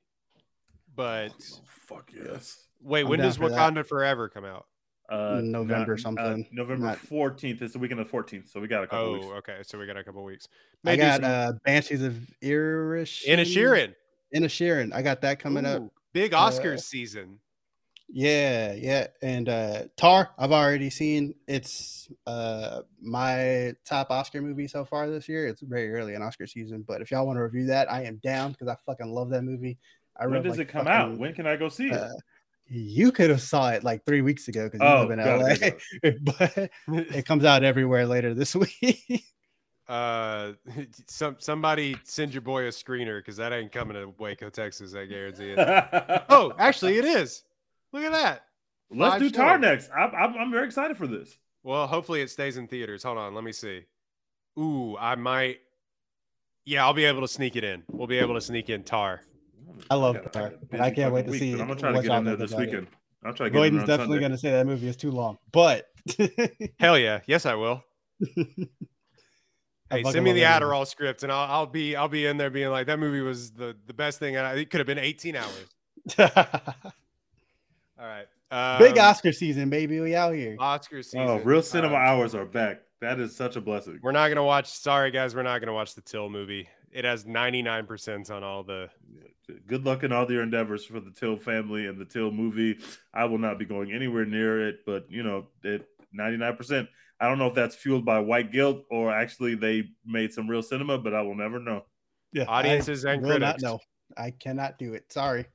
but 0.94 1.28
Oh, 1.52 1.60
fuck 1.86 2.10
yes. 2.14 2.66
wait, 2.80 3.02
I'm 3.02 3.08
when 3.08 3.18
does 3.20 3.36
for 3.36 3.50
that. 3.50 3.74
Wakanda 3.74 3.86
Forever 3.86 4.28
come 4.30 4.44
out? 4.46 4.66
Uh, 5.10 5.40
November 5.42 5.92
not- 5.92 5.98
uh, 6.00 6.02
something. 6.02 6.48
November 6.50 6.86
Not- 6.86 6.98
fourteenth 6.98 7.60
is 7.62 7.72
the 7.74 7.78
weekend 7.78 8.00
of 8.00 8.06
the 8.06 8.10
fourteenth, 8.10 8.48
so 8.48 8.58
we 8.60 8.66
got 8.66 8.82
a 8.82 8.86
couple 8.86 9.06
Oh, 9.06 9.12
weeks. 9.14 9.26
okay, 9.26 9.58
so 9.62 9.78
we 9.78 9.86
got 9.86 9.96
a 9.98 10.02
couple 10.02 10.24
weeks. 10.24 10.48
I 10.84 10.90
May 10.90 10.96
do 10.96 11.02
got 11.02 11.20
some- 11.20 11.24
uh, 11.30 11.52
Banshees 11.64 12.02
of 12.02 12.18
Irish. 12.42 13.24
Inisherin 13.26 13.94
In 14.32 14.42
a 14.42 14.48
Sheeran. 14.48 14.92
I 14.92 15.02
got 15.02 15.20
that 15.20 15.38
coming 15.38 15.64
up. 15.64 15.82
Big 16.12 16.34
Uh, 16.34 16.38
Oscars 16.50 16.80
season. 16.80 17.38
Yeah, 18.08 18.72
yeah. 18.72 19.08
And 19.22 19.48
uh 19.48 19.84
Tar, 19.96 20.30
I've 20.38 20.52
already 20.52 20.90
seen. 20.90 21.34
It's 21.48 22.08
uh 22.26 22.82
my 23.00 23.74
top 23.84 24.10
Oscar 24.10 24.40
movie 24.40 24.68
so 24.68 24.84
far 24.84 25.10
this 25.10 25.28
year. 25.28 25.46
It's 25.48 25.60
very 25.60 25.92
early 25.92 26.14
in 26.14 26.22
Oscar 26.22 26.46
season, 26.46 26.84
but 26.86 27.02
if 27.02 27.10
y'all 27.10 27.26
want 27.26 27.36
to 27.36 27.42
review 27.42 27.66
that, 27.66 27.90
I 27.90 28.04
am 28.04 28.16
down 28.16 28.52
because 28.52 28.68
I 28.68 28.76
fucking 28.86 29.12
love 29.12 29.30
that 29.30 29.42
movie. 29.42 29.78
I 30.18 30.26
When 30.26 30.42
does 30.42 30.52
like, 30.52 30.68
it 30.68 30.72
come 30.72 30.86
out? 30.86 31.18
When 31.18 31.34
can 31.34 31.46
I 31.46 31.56
go 31.56 31.68
see 31.68 31.88
it? 31.88 31.94
uh, 31.94 32.08
you 32.68 33.12
could 33.12 33.30
have 33.30 33.40
saw 33.40 33.70
it 33.70 33.84
like 33.84 34.04
three 34.04 34.22
weeks 34.22 34.48
ago 34.48 34.64
because 34.64 34.80
you 34.80 34.86
oh, 34.86 35.02
live 35.02 35.10
in 35.10 35.18
got 35.18 35.40
LA, 35.40 35.76
it, 36.02 36.24
but 36.24 36.70
it 36.88 37.26
comes 37.26 37.44
out 37.44 37.64
everywhere 37.64 38.06
later 38.06 38.34
this 38.34 38.54
week. 38.54 39.24
uh, 39.88 40.52
some 41.06 41.36
somebody 41.38 41.96
send 42.04 42.32
your 42.34 42.40
boy 42.40 42.64
a 42.64 42.70
screener 42.70 43.18
because 43.18 43.36
that 43.36 43.52
ain't 43.52 43.72
coming 43.72 43.94
to 43.94 44.12
Waco, 44.18 44.50
Texas. 44.50 44.94
I 44.94 45.06
guarantee 45.06 45.54
it. 45.56 46.24
oh, 46.28 46.52
actually, 46.58 46.98
it 46.98 47.04
is. 47.04 47.44
Look 47.96 48.04
at 48.04 48.12
that. 48.12 48.42
let's 48.90 49.14
five 49.14 49.22
do 49.22 49.30
Tar 49.30 49.54
shows. 49.54 49.60
next. 49.62 49.90
I'm, 49.96 50.14
I'm 50.14 50.36
I'm 50.36 50.50
very 50.50 50.66
excited 50.66 50.98
for 50.98 51.06
this. 51.06 51.38
Well, 51.62 51.86
hopefully 51.86 52.20
it 52.20 52.28
stays 52.30 52.58
in 52.58 52.68
theaters. 52.68 53.02
Hold 53.02 53.16
on, 53.16 53.34
let 53.34 53.42
me 53.42 53.52
see. 53.52 53.84
Ooh, 54.58 54.96
I 54.98 55.14
might. 55.14 55.60
Yeah, 56.66 56.84
I'll 56.84 56.92
be 56.92 57.06
able 57.06 57.22
to 57.22 57.28
sneak 57.28 57.56
it 57.56 57.64
in. 57.64 57.84
We'll 57.90 58.06
be 58.06 58.18
able 58.18 58.34
to 58.34 58.40
sneak 58.40 58.68
in 58.68 58.82
Tar. 58.82 59.22
I 59.88 59.94
love 59.94 60.16
got 60.16 60.32
Tar, 60.32 60.52
busy 60.70 60.82
I 60.82 60.90
can't 60.90 61.14
wait 61.14 61.26
fucking 61.26 61.32
to 61.32 61.38
see 61.38 61.52
but 61.52 61.60
I'm 61.62 61.68
gonna 61.68 61.80
try 61.80 61.92
to 61.92 61.96
get 61.96 62.04
y'all 62.04 62.18
in 62.18 62.24
there 62.24 62.36
this 62.36 62.52
weekend. 62.54 62.86
I'll 63.24 63.32
try 63.32 63.46
to 63.46 63.50
get 63.50 63.56
in 63.56 63.62
Boyden's 63.62 63.86
there 63.86 63.94
on 63.94 63.98
definitely 63.98 64.16
Sunday. 64.16 64.20
going 64.20 64.32
to 64.32 64.38
say 64.38 64.50
that 64.50 64.66
movie 64.66 64.88
is 64.88 64.96
too 64.96 65.10
long, 65.10 65.38
but 65.52 65.86
Hell 66.78 66.98
yeah, 66.98 67.20
yes 67.26 67.46
I 67.46 67.54
will. 67.54 67.82
Hey, 69.88 70.02
send 70.02 70.24
me 70.24 70.32
the 70.32 70.40
that 70.40 70.60
movie. 70.62 70.72
Adderall 70.72 70.86
script, 70.86 71.22
and 71.22 71.30
I'll, 71.30 71.48
I'll 71.48 71.66
be 71.66 71.94
I'll 71.94 72.08
be 72.08 72.26
in 72.26 72.38
there 72.38 72.50
being 72.50 72.70
like 72.70 72.88
that 72.88 72.98
movie 72.98 73.20
was 73.20 73.52
the 73.52 73.76
the 73.86 73.94
best 73.94 74.18
thing. 74.18 74.34
And 74.34 74.44
I, 74.44 74.54
it 74.54 74.70
could 74.70 74.80
have 74.80 74.86
been 74.86 74.98
18 74.98 75.36
hours. 75.36 75.68
All 77.98 78.06
right, 78.06 78.26
um, 78.50 78.78
Big 78.78 78.98
Oscar 78.98 79.32
season, 79.32 79.70
baby. 79.70 80.00
We 80.00 80.14
out 80.14 80.34
here. 80.34 80.56
Oscar 80.58 81.02
season. 81.02 81.20
Oh, 81.22 81.38
real 81.38 81.62
cinema 81.62 81.94
Uh, 81.94 81.98
hours 81.98 82.34
are 82.34 82.44
back. 82.44 82.82
That 83.00 83.18
is 83.20 83.34
such 83.34 83.56
a 83.56 83.60
blessing. 83.60 83.98
We're 84.02 84.12
not 84.12 84.28
gonna 84.28 84.44
watch. 84.44 84.66
Sorry 84.68 85.10
guys, 85.10 85.34
we're 85.34 85.42
not 85.42 85.60
gonna 85.60 85.72
watch 85.72 85.94
the 85.94 86.02
Till 86.02 86.28
movie. 86.28 86.68
It 86.92 87.04
has 87.04 87.26
99 87.26 87.86
percent 87.86 88.30
on 88.30 88.42
all 88.44 88.62
the. 88.62 88.88
Good 89.68 89.84
luck 89.86 90.02
in 90.02 90.10
all 90.12 90.30
your 90.30 90.42
endeavors 90.42 90.84
for 90.84 90.98
the 90.98 91.12
Till 91.12 91.36
family 91.36 91.86
and 91.86 91.98
the 91.98 92.04
Till 92.04 92.30
movie. 92.32 92.78
I 93.14 93.26
will 93.26 93.38
not 93.38 93.58
be 93.58 93.64
going 93.64 93.92
anywhere 93.92 94.24
near 94.24 94.68
it, 94.68 94.80
but 94.84 95.06
you 95.10 95.22
know, 95.22 95.46
it 95.62 95.86
99%. 96.18 96.88
I 97.20 97.28
don't 97.28 97.38
know 97.38 97.46
if 97.46 97.54
that's 97.54 97.76
fueled 97.76 98.04
by 98.04 98.18
white 98.18 98.50
guilt 98.52 98.84
or 98.90 99.12
actually 99.12 99.54
they 99.54 99.90
made 100.04 100.32
some 100.32 100.48
real 100.48 100.62
cinema, 100.62 100.98
but 100.98 101.14
I 101.14 101.22
will 101.22 101.34
never 101.36 101.58
know. 101.60 101.84
Yeah, 102.32 102.44
Audiences 102.48 103.04
I 103.04 103.12
and 103.12 103.22
will 103.22 103.30
critics. 103.30 103.62
Not 103.62 103.70
know. 103.70 103.78
I 104.16 104.32
cannot 104.32 104.78
do 104.78 104.94
it. 104.94 105.10
Sorry. 105.12 105.46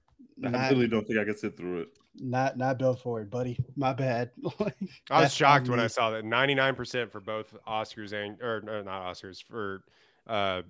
I 0.43 0.49
Not, 0.49 0.72
really 0.72 0.88
don't 0.88 1.05
think 1.05 1.19
I 1.19 1.23
can 1.26 1.38
sit 1.38 1.57
through 1.57 1.81
it. 1.81 1.89
Not 2.15 2.57
not 2.57 2.77
built 2.77 3.01
for 3.01 3.21
it, 3.21 3.29
buddy. 3.29 3.57
My 3.75 3.93
bad. 3.93 4.31
I 5.09 5.21
was 5.21 5.33
shocked 5.33 5.69
when 5.69 5.79
I 5.79 5.88
saw 5.88 6.09
that 6.11 6.25
99 6.25 6.75
percent 6.75 7.11
for 7.11 7.19
both 7.19 7.55
Oscars 7.67 8.13
and 8.13 8.41
or 8.41 8.61
no, 8.61 8.81
not 8.81 9.03
Oscars 9.13 9.43
for 9.43 9.83
uh 10.27 10.61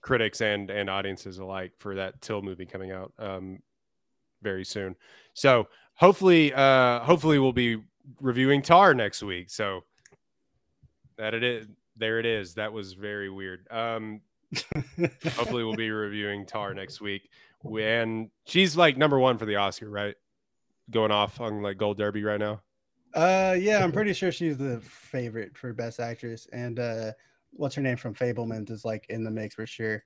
critics 0.00 0.40
and 0.40 0.70
and 0.70 0.90
audiences 0.90 1.38
alike 1.38 1.72
for 1.78 1.94
that 1.94 2.20
Till 2.20 2.42
movie 2.42 2.66
coming 2.66 2.90
out. 2.90 3.12
Um, 3.18 3.60
very 4.42 4.64
soon. 4.64 4.96
So 5.34 5.68
hopefully, 5.94 6.52
uh, 6.52 6.98
hopefully 7.00 7.38
we'll 7.38 7.52
be 7.52 7.78
reviewing 8.20 8.60
Tar 8.60 8.92
next 8.92 9.22
week. 9.22 9.50
So 9.50 9.84
that 11.16 11.32
it 11.34 11.44
is. 11.44 11.66
There 11.96 12.18
it 12.18 12.26
is. 12.26 12.54
That 12.54 12.72
was 12.72 12.94
very 12.94 13.30
weird. 13.30 13.66
Um, 13.70 14.22
hopefully 14.98 15.62
we'll 15.62 15.76
be 15.76 15.90
reviewing 15.90 16.44
Tar 16.46 16.74
next 16.74 17.00
week. 17.00 17.28
We- 17.62 17.84
And 17.84 18.30
she's 18.46 18.76
like 18.76 18.96
number 18.96 19.18
one 19.18 19.38
for 19.38 19.44
the 19.46 19.56
Oscar, 19.56 19.88
right? 19.88 20.16
Going 20.92 21.10
off 21.10 21.40
on 21.40 21.62
like 21.62 21.78
Gold 21.78 21.98
Derby 21.98 22.22
right 22.22 22.38
now. 22.40 22.60
Uh, 23.14 23.56
yeah, 23.58 23.82
I'm 23.82 23.92
pretty 23.98 24.12
sure 24.12 24.30
she's 24.30 24.56
the 24.56 24.80
favorite 24.80 25.56
for 25.56 25.72
best 25.72 25.98
actress, 26.00 26.46
and 26.52 26.78
uh, 26.78 27.12
what's 27.52 27.74
her 27.74 27.82
name 27.82 27.96
from 27.96 28.14
Fabelmans 28.14 28.70
is 28.70 28.84
like 28.84 29.06
in 29.08 29.24
the 29.24 29.30
mix 29.30 29.54
for 29.54 29.66
sure. 29.66 30.04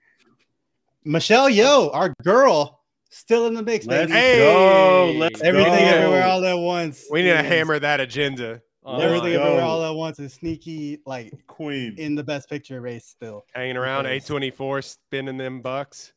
Michelle 1.05 1.49
Yeoh, 1.51 1.91
our 1.95 2.13
girl, 2.25 2.81
still 3.11 3.47
in 3.47 3.55
the 3.55 3.63
mix, 3.63 3.87
Let's 3.87 4.11
baby. 4.11 4.21
Hey! 4.21 4.39
go. 4.39 5.13
Let's 5.17 5.41
Everything, 5.41 5.73
go. 5.73 5.79
everywhere, 5.85 6.25
all 6.25 6.45
at 6.45 6.55
once. 6.59 7.05
We 7.11 7.23
need 7.23 7.29
to 7.31 7.43
hammer 7.43 7.79
that 7.79 8.01
agenda. 8.01 8.61
Everything, 8.89 9.33
Let's 9.33 9.37
everywhere, 9.45 9.63
all 9.63 9.85
at 9.85 9.95
once 9.95 10.19
is 10.21 10.33
sneaky, 10.35 11.01
like 11.07 11.33
Queen. 11.49 11.95
in 11.99 12.15
the 12.15 12.23
best 12.25 12.49
picture 12.49 12.81
race 12.81 13.07
still. 13.07 13.45
hanging 13.55 13.77
around 13.77 14.05
Because- 14.05 14.29
A24 14.29 14.85
spinning 14.85 15.37
them 15.37 15.61
bucks. 15.61 16.13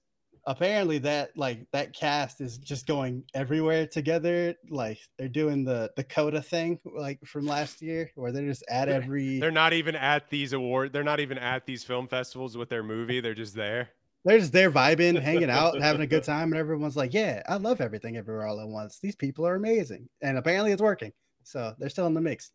Apparently 0.47 0.97
that 0.99 1.35
like 1.37 1.65
that 1.71 1.93
cast 1.93 2.41
is 2.41 2.57
just 2.57 2.87
going 2.87 3.23
everywhere 3.33 3.85
together 3.87 4.55
like 4.69 4.99
they're 5.17 5.27
doing 5.27 5.63
the 5.63 5.91
the 5.95 6.03
coda 6.03 6.41
thing 6.41 6.79
like 6.97 7.19
from 7.25 7.45
last 7.45 7.81
year 7.81 8.09
where 8.15 8.31
they're 8.31 8.45
just 8.45 8.63
at 8.69 8.89
every 8.89 9.39
They're 9.39 9.51
not 9.51 9.73
even 9.73 9.95
at 9.95 10.29
these 10.29 10.53
award. 10.53 10.93
They're 10.93 11.03
not 11.03 11.19
even 11.19 11.37
at 11.37 11.65
these 11.65 11.83
film 11.83 12.07
festivals 12.07 12.57
with 12.57 12.69
their 12.69 12.83
movie. 12.83 13.19
They're 13.21 13.33
just 13.33 13.55
there. 13.55 13.89
they're 14.25 14.39
just 14.39 14.51
there 14.51 14.71
vibing 14.71 15.19
hanging 15.19 15.49
out 15.49 15.79
having 15.81 16.01
a 16.01 16.07
good 16.07 16.23
time 16.23 16.51
and 16.51 16.59
everyone's 16.59 16.97
like 16.97 17.13
yeah 17.13 17.41
i 17.47 17.55
love 17.55 17.79
everything 17.79 18.17
everywhere 18.17 18.47
all 18.47 18.59
at 18.59 18.67
once 18.67 18.99
these 19.01 19.15
people 19.15 19.47
are 19.47 19.55
amazing 19.55 20.09
and 20.21 20.37
apparently 20.37 20.71
it's 20.73 20.81
working 20.81 21.11
so 21.43 21.73
they're 21.79 21.89
still 21.89 22.05
in 22.07 22.13
the 22.13 22.21
mix 22.21 22.51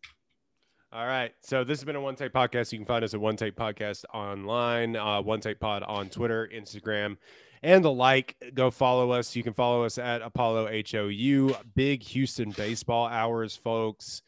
All 0.93 1.07
right. 1.07 1.33
So 1.41 1.65
this 1.65 1.79
has 1.79 1.83
been 1.83 1.97
a 1.97 2.01
one 2.01 2.15
take 2.15 2.31
podcast. 2.31 2.71
You 2.71 2.77
can 2.77 2.85
find 2.85 3.03
us 3.03 3.13
at 3.13 3.19
one 3.19 3.35
take 3.35 3.55
podcast 3.57 4.05
online, 4.13 4.95
uh, 4.95 5.21
one 5.21 5.41
take 5.41 5.59
pod 5.59 5.83
on 5.83 6.07
Twitter, 6.07 6.49
Instagram, 6.55 7.17
and 7.63 7.83
the 7.83 7.91
like. 7.91 8.35
Go 8.53 8.71
follow 8.71 9.11
us. 9.11 9.35
You 9.35 9.43
can 9.43 9.53
follow 9.53 9.83
us 9.83 9.97
at 9.97 10.21
Apollo 10.21 10.69
HOU. 10.91 11.55
Big 11.75 12.03
Houston 12.03 12.51
baseball 12.51 13.07
hours, 13.07 13.55
folks. 13.55 14.21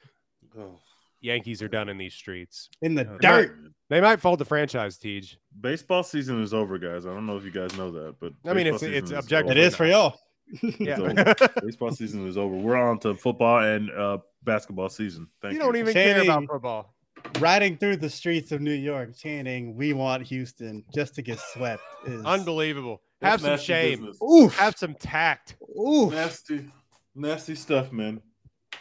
Oh, 0.58 0.80
Yankees 1.22 1.62
are 1.62 1.68
done 1.68 1.90
in 1.90 1.98
these 1.98 2.14
streets. 2.14 2.70
in 2.82 2.96
the 2.96 3.04
God. 3.04 3.20
dirt 3.22 3.58
They 3.90 4.02
might 4.02 4.20
fold 4.22 4.40
the 4.40 4.46
franchise, 4.46 4.98
Teej. 4.98 5.36
Baseball 5.60 6.04
season 6.04 6.42
is 6.42 6.54
over, 6.54 6.78
guys. 6.78 7.06
I 7.06 7.10
don't 7.14 7.26
know 7.26 7.38
if 7.38 7.44
you 7.44 7.52
guys 7.52 7.76
know 7.78 7.92
that, 7.92 8.16
but 8.20 8.34
I 8.46 8.54
mean, 8.54 8.68
it's- 8.68 8.82
season 8.82 8.96
it's 8.96 9.12
objective. 9.12 9.58
it 9.58 9.60
over. 9.68 9.76
for 9.76 9.86
y'all 9.86 10.20
Yeah. 10.80 11.34
Baseball 11.64 11.92
season 11.92 12.28
is 12.28 12.38
over. 12.38 12.56
We're 12.56 12.78
on 12.78 13.00
to 13.00 13.16
football 13.16 13.64
and 13.64 13.90
uh, 13.92 14.20
basketball 14.44 14.90
season. 14.90 15.28
Thank 15.42 15.54
you 15.54 15.60
you. 15.60 15.66
don't 15.66 15.76
even 15.76 15.94
care 15.94 16.22
about 16.22 16.46
football. 16.48 16.94
riding 17.40 17.78
through 17.78 17.98
the 17.98 18.10
streets 18.10 18.52
of 18.54 18.62
new 18.62 18.72
york 18.72 19.14
chanting 19.18 19.76
we 19.76 19.92
want 19.92 20.24
houston 20.24 20.86
just 20.94 21.16
to 21.16 21.22
get 21.22 21.40
swept 21.40 21.82
is 22.06 22.24
Unbelievable. 22.24 23.02
That's 23.20 23.44
Have 23.44 23.60
some 23.60 23.66
shame. 23.66 24.00
business. 24.06 24.18
oof 24.22 24.56
Have 24.58 24.78
some 24.78 24.94
tact. 24.96 25.56
oof 25.80 26.14
Nasty, 26.14 26.70
nasty 27.16 27.56
stuff, 27.56 27.92
man. 27.92 28.22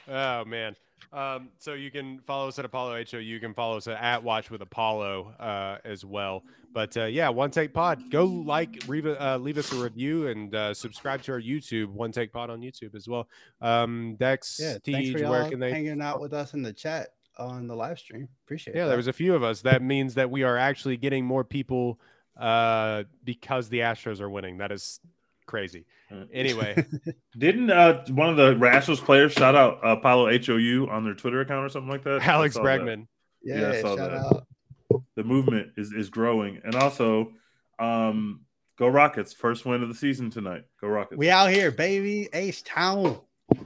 Oh 0.09 0.45
man. 0.45 0.77
Um, 1.13 1.49
so 1.57 1.73
you 1.75 1.91
can 1.91 2.19
follow 2.27 2.49
us 2.49 2.59
at 2.59 2.65
Apollo 2.67 3.03
HOU. 3.11 3.19
You 3.19 3.41
can 3.41 3.55
follow 3.55 3.79
us 3.79 3.87
at 3.89 4.23
Watch 4.23 4.51
with 4.51 4.61
Apollo 4.61 5.33
uh, 5.41 5.79
as 5.85 6.05
well. 6.05 6.43
But 6.75 6.95
uh, 6.97 7.05
yeah, 7.05 7.31
One 7.31 7.51
Take 7.51 7.73
Pod. 7.73 8.11
Go 8.11 8.27
like, 8.27 8.87
leave, 8.87 9.07
uh, 9.07 9.39
leave 9.41 9.57
us 9.57 9.73
a 9.73 9.77
review, 9.77 10.27
and 10.27 10.55
uh, 10.55 10.75
subscribe 10.75 11.23
to 11.23 11.33
our 11.33 11.41
YouTube, 11.41 11.87
One 11.87 12.13
Take 12.13 12.33
Pod 12.33 12.51
on 12.51 12.61
YouTube 12.61 12.95
as 12.95 13.09
well. 13.09 13.29
Um, 13.63 14.17
Dex, 14.19 14.59
Yeah, 14.61 14.77
thanks 14.85 15.11
for 15.11 15.19
Teej, 15.21 15.29
where 15.31 15.41
y'all 15.43 15.51
can 15.51 15.61
they? 15.61 15.71
hanging 15.71 16.03
out 16.03 16.21
with 16.21 16.35
us 16.35 16.53
in 16.53 16.61
the 16.61 16.73
chat 16.73 17.11
on 17.39 17.67
the 17.67 17.75
live 17.75 17.99
stream. 17.99 18.29
Appreciate 18.45 18.75
it. 18.75 18.79
Yeah, 18.81 18.87
there 18.87 18.99
was 18.99 19.07
a 19.07 19.13
few 19.13 19.35
of 19.35 19.43
us. 19.43 19.63
That 19.63 19.81
means 19.81 20.15
that 20.15 20.31
we 20.31 20.43
are 20.43 20.59
actually 20.59 20.99
getting 20.99 21.25
more 21.25 21.45
people 21.45 21.99
uh, 22.37 23.05
because 23.25 23.69
the 23.69 23.81
Astros 23.81 24.21
are 24.21 24.31
winning. 24.31 24.59
That 24.59 24.73
is 24.73 25.01
crazy. 25.47 25.87
Anyway, 26.33 26.85
Didn't 27.39 27.71
uh, 27.71 28.05
one 28.11 28.29
of 28.29 28.37
the 28.37 28.55
Astros 28.55 28.99
players 28.99 29.33
shout 29.33 29.55
out 29.55 29.85
uh, 29.85 29.97
Apollo 29.97 30.39
HOU 30.39 30.89
on 30.91 31.05
their 31.05 31.15
Twitter 31.15 31.41
account 31.41 31.65
or 31.65 31.69
something 31.69 31.91
like 31.91 32.05
that? 32.05 32.23
Alex 32.27 32.55
saw 32.55 32.63
that. 32.63 32.81
Bregman. 32.81 33.07
yeah, 33.43 33.61
yeah, 33.61 33.69
I 33.71 33.81
saw 33.81 33.97
shout 33.97 34.11
that. 34.11 34.19
out. 34.19 34.47
The 35.17 35.25
movement 35.25 35.73
is 35.77 35.93
is 35.93 36.11
growing, 36.11 36.61
and 36.65 36.75
also, 36.77 37.33
um, 37.79 38.43
go 38.79 38.87
Rockets! 38.87 39.33
First 39.33 39.65
win 39.65 39.83
of 39.83 39.89
the 39.89 39.95
season 39.95 40.31
tonight. 40.31 40.65
Go 40.81 40.89
Rockets! 40.89 41.19
We 41.19 41.31
out 41.31 41.51
here, 41.51 41.71
baby. 41.71 42.29
H-Town. 42.33 43.19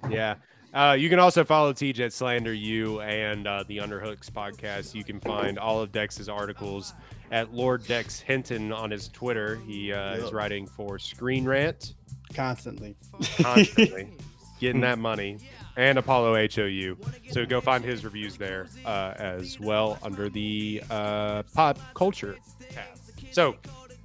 Yeah. 0.08 0.36
Uh, 0.72 0.96
you 0.98 1.08
can 1.08 1.18
also 1.18 1.42
follow 1.44 1.72
TJ 1.72 2.00
at 2.00 2.12
Slander 2.12 2.52
U 2.54 3.00
and 3.00 3.46
uh, 3.46 3.64
the 3.66 3.78
Underhooks 3.78 4.30
podcast. 4.30 4.94
You 4.94 5.02
can 5.02 5.18
find 5.18 5.58
all 5.58 5.80
of 5.80 5.90
Dex's 5.90 6.28
articles 6.28 6.94
at 7.32 7.52
Lord 7.52 7.84
Dex 7.86 8.20
Hinton 8.20 8.72
on 8.72 8.90
his 8.90 9.08
Twitter. 9.08 9.56
He 9.66 9.92
uh, 9.92 10.14
is 10.14 10.32
writing 10.32 10.66
for 10.66 10.98
Screen 10.98 11.44
Rant 11.44 11.94
Constantly. 12.34 12.94
constantly, 13.40 14.12
getting 14.60 14.80
that 14.82 14.98
money, 15.00 15.38
and 15.76 15.98
Apollo 15.98 16.46
HOU. 16.54 16.96
So 17.30 17.44
go 17.44 17.60
find 17.60 17.82
his 17.84 18.04
reviews 18.04 18.36
there 18.36 18.68
uh, 18.84 19.14
as 19.16 19.58
well 19.58 19.98
under 20.02 20.28
the 20.28 20.82
uh, 20.88 21.42
pop 21.54 21.80
culture 21.94 22.36
tab. 22.70 22.84
So, 23.32 23.56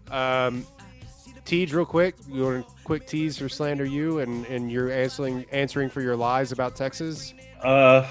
um, 0.10 0.66
Teej, 1.46 1.74
real 1.74 1.86
quick, 1.86 2.16
you 2.28 2.44
want 2.44 2.66
a 2.66 2.84
quick 2.84 3.06
tease 3.06 3.38
for 3.38 3.48
Slander 3.48 3.86
U, 3.86 4.20
and 4.20 4.46
and 4.48 4.72
you're 4.72 4.92
answering 4.92 5.46
answering 5.52 5.90
for 5.90 6.02
your 6.02 6.16
lies 6.16 6.52
about 6.52 6.76
Texas. 6.76 7.36
Uh, 7.62 8.08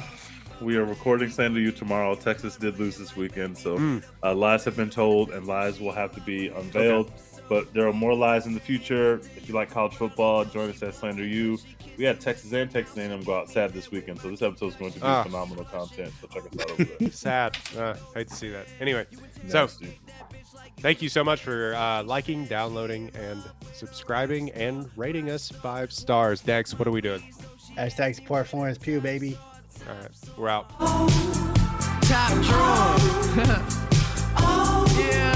we 0.61 0.77
are 0.77 0.85
recording 0.85 1.31
Slander 1.31 1.59
U 1.59 1.73
tomorrow. 1.73 2.15
Texas 2.15 2.57
did 2.57 2.79
lose 2.79 2.97
this 2.97 3.17
weekend, 3.17 3.59
so 3.59 3.77
Mm. 3.77 4.05
uh, 4.23 4.35
lies 4.35 4.65
have 4.65 4.77
been 4.77 4.91
told, 4.91 5.31
and 5.31 5.47
lies 5.49 5.81
will 5.81 5.91
have 5.93 6.15
to 6.15 6.21
be 6.21 6.49
unveiled. 6.49 7.11
But 7.49 7.75
there 7.75 7.87
are 7.89 7.93
more 7.93 8.15
lies 8.15 8.47
in 8.47 8.55
the 8.55 8.61
future. 8.61 9.21
If 9.37 9.49
you 9.49 9.55
like 9.55 9.69
college 9.69 9.95
football, 9.97 10.45
join 10.47 10.71
us 10.71 10.83
at 10.83 10.95
Slander 10.95 11.27
U. 11.27 11.59
We 11.99 12.05
had 12.05 12.19
Texas 12.21 12.53
and 12.53 12.71
Texas 12.71 12.97
A&M 12.97 13.23
go 13.23 13.37
out 13.39 13.51
sad 13.51 13.73
this 13.75 13.91
weekend, 13.91 14.21
so 14.21 14.31
this 14.31 14.41
episode 14.43 14.69
is 14.69 14.75
going 14.77 14.93
to 14.93 14.99
be 15.01 15.05
Ah. 15.07 15.25
phenomenal 15.25 15.65
content. 15.65 16.11
So 16.21 16.29
check 16.29 16.45
us 16.47 16.59
out 16.61 16.71
over 16.71 16.85
there. 16.85 17.11
Sad. 17.11 17.59
Uh, 17.77 17.95
hate 18.15 18.29
to 18.29 18.35
see 18.35 18.49
that. 18.51 18.67
Anyway, 18.81 19.07
so. 19.49 19.69
Thank 20.79 21.01
you 21.01 21.09
so 21.09 21.25
much 21.25 21.41
for 21.41 21.75
uh, 21.75 22.03
liking, 22.03 22.45
downloading, 22.45 23.11
and 23.15 23.43
subscribing 23.73 24.51
and 24.53 24.91
rating 24.97 25.31
us 25.31 25.49
five 25.49 25.93
stars. 25.93 26.41
Dex, 26.41 26.79
what 26.79 26.87
are 26.87 26.91
we 26.91 27.01
doing? 27.01 27.23
Hashtag 27.77 28.15
support 28.15 28.47
Florence 28.47 28.79
Pugh, 28.79 29.01
baby. 29.01 29.39
All 29.89 29.95
right, 29.97 30.11
we're 30.37 30.49
out. 30.49 30.69
Top 30.79 32.33
drawer. 32.43 32.95
oh, 34.37 34.97
yeah. 34.99 35.34